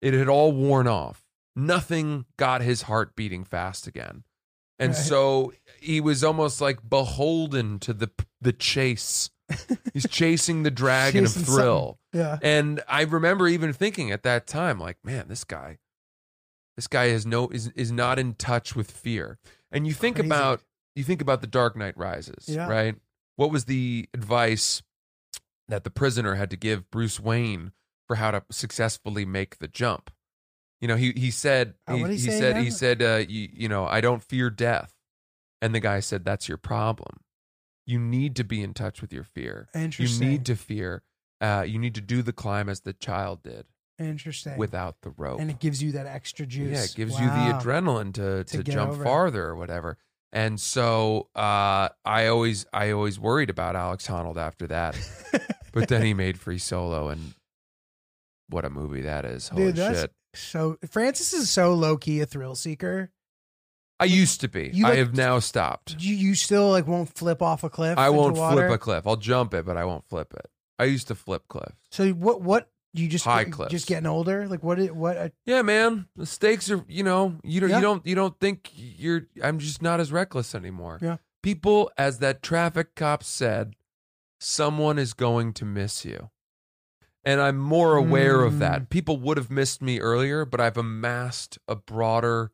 It 0.00 0.14
had 0.14 0.28
all 0.28 0.52
worn 0.52 0.88
off. 0.88 1.24
Nothing 1.54 2.24
got 2.36 2.62
his 2.62 2.82
heart 2.82 3.14
beating 3.14 3.44
fast 3.44 3.86
again. 3.86 4.24
And 4.78 4.94
Right. 4.94 5.02
so 5.02 5.52
he 5.80 6.00
was 6.00 6.24
almost 6.24 6.60
like 6.60 6.88
beholden 6.88 7.78
to 7.80 7.92
the 7.92 8.10
the 8.40 8.52
chase. 8.52 9.30
He's 9.94 10.08
chasing 10.08 10.62
the 10.64 10.70
dragon 10.70 11.24
Chasing 11.24 11.42
of 11.42 11.48
thrill. 11.48 11.98
Yeah. 12.12 12.38
And 12.42 12.82
I 12.88 13.02
remember 13.02 13.46
even 13.46 13.72
thinking 13.72 14.10
at 14.10 14.22
that 14.24 14.46
time, 14.48 14.80
like, 14.80 14.96
man, 15.04 15.26
this 15.28 15.44
guy, 15.44 15.78
this 16.76 16.86
guy 16.86 17.06
is 17.06 17.26
no 17.26 17.48
is 17.48 17.68
is 17.68 17.92
not 17.92 18.18
in 18.18 18.34
touch 18.34 18.74
with 18.74 18.90
fear. 18.90 19.38
And 19.70 19.86
you 19.86 19.92
think 19.92 20.16
Crazy. 20.16 20.28
about 20.28 20.60
you 20.94 21.04
think 21.04 21.20
about 21.22 21.40
the 21.40 21.46
Dark 21.46 21.76
Knight 21.76 21.96
Rises, 21.96 22.46
Yeah. 22.48 22.66
right? 22.68 22.96
What 23.36 23.50
was 23.50 23.64
the 23.64 24.08
advice 24.14 24.82
that 25.68 25.84
the 25.84 25.90
prisoner 25.90 26.34
had 26.34 26.50
to 26.50 26.56
give 26.56 26.90
Bruce 26.90 27.18
Wayne 27.18 27.72
for 28.06 28.16
how 28.16 28.30
to 28.30 28.42
successfully 28.50 29.24
make 29.24 29.58
the 29.58 29.68
jump? 29.68 30.10
You 30.80 30.88
know, 30.88 30.96
he 30.96 31.12
he 31.12 31.30
said 31.30 31.74
Oh, 31.86 31.96
he, 31.96 32.04
he 32.04 32.10
he 32.12 32.18
said 32.30 32.56
he 32.56 32.70
said 32.70 33.02
uh, 33.02 33.22
you, 33.28 33.48
you 33.52 33.68
know 33.68 33.86
I 33.86 34.00
don't 34.00 34.22
fear 34.22 34.50
death, 34.50 34.92
and 35.60 35.74
the 35.74 35.80
guy 35.80 36.00
said 36.00 36.24
that's 36.24 36.48
your 36.48 36.58
problem. 36.58 37.20
You 37.86 37.98
need 37.98 38.36
to 38.36 38.44
be 38.44 38.62
in 38.62 38.74
touch 38.74 39.00
with 39.00 39.12
your 39.12 39.24
fear. 39.24 39.68
Interesting. 39.74 40.22
You 40.22 40.30
need 40.32 40.46
to 40.46 40.56
fear. 40.56 41.02
Uh, 41.40 41.64
you 41.66 41.78
need 41.78 41.94
to 41.96 42.00
do 42.00 42.22
the 42.22 42.32
climb 42.32 42.68
as 42.68 42.80
the 42.82 42.92
child 42.92 43.42
did 43.42 43.66
Interesting. 43.98 44.56
without 44.56 44.96
the 45.02 45.10
rope. 45.10 45.40
and 45.40 45.50
it 45.50 45.58
gives 45.60 45.82
you 45.82 45.92
that 45.92 46.06
extra 46.06 46.46
juice. 46.46 46.72
Yeah, 46.78 46.84
it 46.84 46.94
gives 46.96 47.14
Wow. 47.14 47.20
you 47.20 47.28
the 47.52 47.58
adrenaline 47.58 48.12
to 48.14 48.44
To 48.44 48.56
to, 48.58 48.62
get 48.62 48.72
jump 48.74 48.92
over 48.92 49.02
it. 49.02 49.04
farther 49.06 49.44
or 49.46 49.56
whatever. 49.56 49.98
And 50.32 50.58
so 50.58 51.28
uh, 51.36 51.90
I 52.04 52.26
always 52.28 52.64
I 52.72 52.90
always 52.92 53.20
worried 53.20 53.50
about 53.50 53.76
Alex 53.76 54.06
Honnold 54.06 54.38
after 54.38 54.66
that, 54.68 54.96
but 55.72 55.88
then 55.88 56.02
he 56.02 56.14
made 56.14 56.38
Free 56.38 56.56
Solo, 56.58 57.08
and 57.08 57.34
what 58.48 58.64
a 58.64 58.70
movie 58.70 59.02
that 59.02 59.24
is! 59.26 59.48
Holy 59.48 59.66
Dude, 59.66 59.76
that's 59.76 60.00
shit! 60.00 60.12
so. 60.34 60.78
Francis 60.90 61.34
is 61.34 61.50
so 61.50 61.74
low 61.74 61.98
key 61.98 62.20
a 62.20 62.26
thrill 62.26 62.54
seeker. 62.54 63.10
I 64.00 64.06
used 64.06 64.40
to 64.40 64.48
be. 64.48 64.70
You 64.72 64.86
I 64.86 64.90
like- 64.90 64.98
have 65.00 65.14
now 65.14 65.38
stopped. 65.38 65.96
You 66.00 66.14
you 66.16 66.34
still 66.34 66.70
like 66.70 66.86
won't 66.86 67.14
flip 67.14 67.42
off 67.42 67.62
a 67.62 67.68
cliff. 67.70 67.98
I 67.98 68.06
into 68.08 68.18
won't 68.18 68.36
water? 68.38 68.56
flip 68.68 68.70
a 68.70 68.78
cliff. 68.78 69.06
I'll 69.06 69.16
jump 69.16 69.52
it, 69.52 69.66
but 69.66 69.76
I 69.76 69.84
won't 69.84 70.06
flip 70.08 70.32
it. 70.34 70.46
I 70.78 70.84
used 70.84 71.08
to 71.08 71.14
flip 71.14 71.44
cliffs. 71.48 71.76
So 71.90 72.08
what 72.12 72.40
what 72.40 72.70
you 72.94 73.08
just 73.08 73.24
High 73.24 73.44
just 73.44 73.56
cliffs. 73.56 73.84
getting 73.86 74.06
older? 74.06 74.46
Like 74.48 74.62
what 74.62 74.78
it- 74.78 74.94
what? 74.94 75.16
uh, 75.16 75.28
Yeah, 75.46 75.62
man. 75.62 76.06
The 76.16 76.26
stakes 76.26 76.70
are, 76.70 76.84
you 76.88 77.02
know, 77.02 77.38
you 77.42 77.60
don't, 77.60 77.70
Yeah. 77.70 77.76
you 77.76 77.82
don't, 77.82 78.06
you 78.06 78.14
don't 78.14 78.38
think 78.40 78.70
you're. 78.74 79.22
I'm 79.42 79.58
just 79.58 79.80
not 79.82 79.98
as 80.00 80.12
reckless 80.12 80.54
anymore. 80.54 80.98
Yeah. 81.00 81.16
People, 81.42 81.90
as 81.96 82.18
that 82.18 82.42
traffic 82.42 82.94
cop 82.94 83.24
said, 83.24 83.74
someone 84.40 84.98
is 84.98 85.14
going 85.14 85.52
to 85.54 85.64
miss 85.64 86.04
you, 86.04 86.30
and 87.24 87.40
I'm 87.40 87.58
more 87.58 87.96
aware 87.96 88.42
of 88.42 88.54
Mm. 88.54 88.58
that. 88.60 88.90
People 88.90 89.16
would 89.18 89.36
have 89.38 89.50
missed 89.50 89.80
me 89.82 89.98
earlier, 90.00 90.44
but 90.44 90.60
I've 90.60 90.76
amassed 90.76 91.58
a 91.66 91.74
broader 91.76 92.52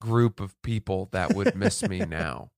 group 0.00 0.40
of 0.40 0.60
people 0.62 1.08
that 1.12 1.34
would 1.34 1.54
miss 1.54 1.82
me 1.82 1.98
now. 2.08 2.50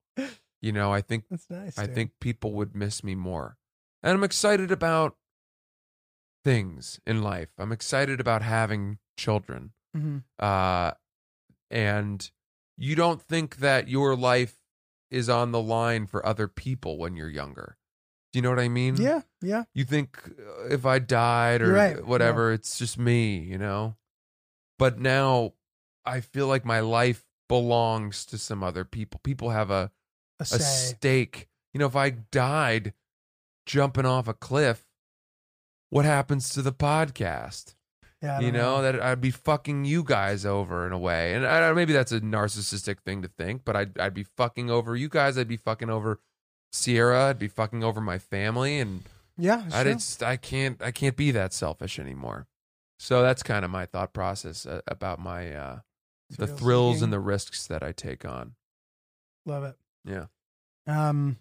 You 0.60 0.70
know, 0.72 0.92
I 0.92 1.00
think 1.00 1.24
That's 1.28 1.50
nice. 1.50 1.76
I 1.78 1.86
dude. 1.86 1.94
think 1.94 2.10
people 2.20 2.52
would 2.52 2.74
miss 2.76 3.02
me 3.02 3.14
more. 3.16 3.56
And 4.02 4.12
I'm 4.12 4.22
excited 4.24 4.70
about 4.70 5.16
things 6.44 7.00
in 7.06 7.22
life. 7.22 7.48
I'm 7.58 7.72
excited 7.72 8.20
about 8.20 8.42
having 8.42 8.98
children. 9.16 9.72
Mhm. 9.96 10.24
Uh, 10.38 10.92
and 11.70 12.30
you 12.76 12.94
don't 12.94 13.22
think 13.22 13.56
that 13.56 13.88
your 13.88 14.16
life 14.16 14.56
is 15.10 15.28
on 15.28 15.52
the 15.52 15.60
line 15.62 16.06
for 16.06 16.24
other 16.24 16.48
people 16.48 16.98
when 16.98 17.16
you're 17.16 17.28
younger. 17.28 17.76
Do 18.32 18.38
you 18.38 18.42
know 18.42 18.50
what 18.50 18.58
I 18.58 18.68
mean? 18.68 18.96
Yeah, 18.96 19.22
yeah. 19.42 19.64
You 19.74 19.84
think 19.84 20.18
uh, 20.38 20.68
if 20.68 20.86
I 20.86 20.98
died 20.98 21.60
or 21.60 21.72
right. 21.72 22.04
whatever, 22.04 22.52
it's 22.52 22.78
just 22.78 22.98
me, 22.98 23.38
you 23.38 23.58
know? 23.58 23.96
But 24.78 24.98
now 24.98 25.52
I 26.06 26.20
feel 26.20 26.46
like 26.46 26.64
my 26.64 26.80
life 26.80 27.24
belongs 27.48 28.24
to 28.26 28.38
some 28.38 28.62
other 28.62 28.84
people. 28.84 29.20
People 29.22 29.50
have 29.50 29.70
a, 29.70 29.92
A 30.40 30.44
a 30.44 30.46
stake. 30.46 31.48
You 31.74 31.78
know, 31.80 31.86
if 31.86 31.96
I 31.96 32.10
died 32.10 32.94
jumping 33.66 34.06
off 34.06 34.28
a 34.28 34.34
cliff, 34.34 34.86
what 35.92 36.04
happens 36.06 36.48
to 36.48 36.62
the 36.62 36.72
podcast? 36.72 37.74
Yeah, 38.22 38.38
you 38.40 38.52
don't 38.52 38.60
know, 38.62 38.82
that 38.82 39.02
I'd 39.02 39.20
be 39.20 39.30
fucking 39.30 39.84
you 39.84 40.04
guys 40.04 40.46
over 40.46 40.86
in 40.86 40.92
a 40.92 40.98
way, 40.98 41.34
and 41.34 41.44
I, 41.44 41.72
maybe 41.72 41.92
that's 41.92 42.12
a 42.12 42.20
narcissistic 42.20 43.00
thing 43.00 43.20
to 43.22 43.28
think, 43.28 43.62
but 43.64 43.76
I'd 43.76 43.98
I'd 43.98 44.14
be 44.14 44.22
fucking 44.22 44.70
over 44.70 44.96
you 44.96 45.08
guys. 45.08 45.36
I'd 45.36 45.48
be 45.48 45.56
fucking 45.56 45.90
over 45.90 46.20
Sierra. 46.72 47.28
I'd 47.28 47.38
be 47.38 47.48
fucking 47.48 47.84
over 47.84 48.00
my 48.00 48.18
family, 48.18 48.78
and 48.78 49.02
Yeah, 49.36 49.64
I 49.72 49.84
just 49.84 50.22
I 50.22 50.36
can't 50.36 50.80
I 50.80 50.92
can't 50.92 51.16
be 51.16 51.30
that 51.32 51.52
selfish 51.52 51.98
anymore. 51.98 52.46
So 52.98 53.20
that's 53.22 53.42
kind 53.42 53.64
of 53.64 53.70
my 53.70 53.84
thought 53.84 54.14
process 54.14 54.64
uh, 54.64 54.80
about 54.86 55.18
my 55.18 55.52
uh, 55.52 55.78
the 56.38 56.46
thrills 56.46 56.96
seeking. 56.96 57.04
and 57.04 57.12
the 57.12 57.20
risks 57.20 57.66
that 57.66 57.82
I 57.82 57.90
take 57.90 58.24
on. 58.24 58.54
Love 59.44 59.64
it. 59.64 59.76
Yeah. 60.04 60.26
Um, 60.86 61.38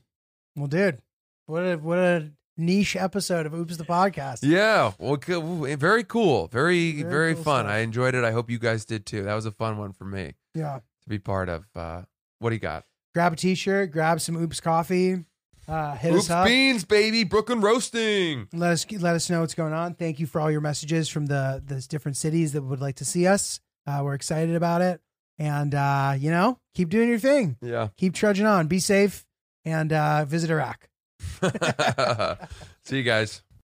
well, 0.55 0.67
dude, 0.67 1.01
what 1.45 1.61
a 1.61 1.75
what 1.77 1.99
a 1.99 2.31
niche 2.61 2.95
episode 2.95 3.45
of 3.45 3.53
Oops 3.53 3.75
the 3.77 3.83
podcast. 3.83 4.39
Yeah, 4.43 4.91
well, 4.99 5.17
co- 5.17 5.75
very 5.75 6.03
cool, 6.03 6.47
very 6.47 6.91
Very 7.01 7.09
very, 7.09 7.33
cool 7.35 7.43
fun. 7.43 7.65
stuff. 7.65 7.71
I 7.73 7.77
enjoyed 7.79 8.15
it. 8.15 8.23
I 8.23 8.31
hope 8.31 8.49
you 8.49 8.59
guys 8.59 8.85
did 8.85 9.05
too. 9.05 9.23
That 9.23 9.33
was 9.33 9.45
a 9.45 9.51
fun 9.51 9.77
one 9.77 9.91
for 9.93 10.05
me 10.05 10.33
Yeah. 10.55 10.79
to 11.03 11.09
be 11.09 11.19
part 11.19 11.49
of. 11.49 11.65
Uh, 11.75 12.03
what 12.39 12.49
do 12.49 12.55
you 12.55 12.59
got? 12.61 12.85
Grab 13.13 13.33
a 13.33 13.35
t-shirt, 13.35 13.91
grab 13.91 14.21
some 14.21 14.37
Oops 14.37 14.59
coffee, 14.61 15.25
uh, 15.67 15.95
hit 15.95 16.13
Oops 16.13 16.23
us 16.25 16.29
up. 16.29 16.45
beans, 16.47 16.85
baby, 16.85 17.23
Brooklyn 17.25 17.59
roasting. 17.61 18.47
Let 18.53 18.71
us 18.71 18.85
let 18.91 19.15
us 19.15 19.29
know 19.29 19.41
what's 19.41 19.53
going 19.53 19.73
on. 19.73 19.95
Thank 19.95 20.19
you 20.19 20.25
for 20.27 20.39
all 20.39 20.49
your 20.49 20.61
messages 20.61 21.09
from 21.09 21.25
the 21.25 21.61
the 21.65 21.81
different 21.89 22.15
cities 22.17 22.53
that 22.53 22.61
would 22.61 22.79
like 22.81 22.95
to 22.95 23.05
see 23.05 23.27
us. 23.27 23.59
Uh, 23.85 24.01
we're 24.03 24.13
excited 24.13 24.55
about 24.55 24.81
it, 24.81 25.01
and 25.39 25.75
uh, 25.75 26.13
you 26.17 26.29
know, 26.31 26.57
keep 26.73 26.89
doing 26.89 27.09
your 27.09 27.19
thing. 27.19 27.57
Yeah. 27.61 27.89
Keep 27.97 28.13
trudging 28.13 28.45
on. 28.45 28.67
Be 28.67 28.79
safe, 28.79 29.25
and 29.65 29.91
uh, 29.91 30.23
visit 30.25 30.49
Iraq. 30.49 30.87
See 32.83 32.97
you 32.97 33.03
guys. 33.03 33.41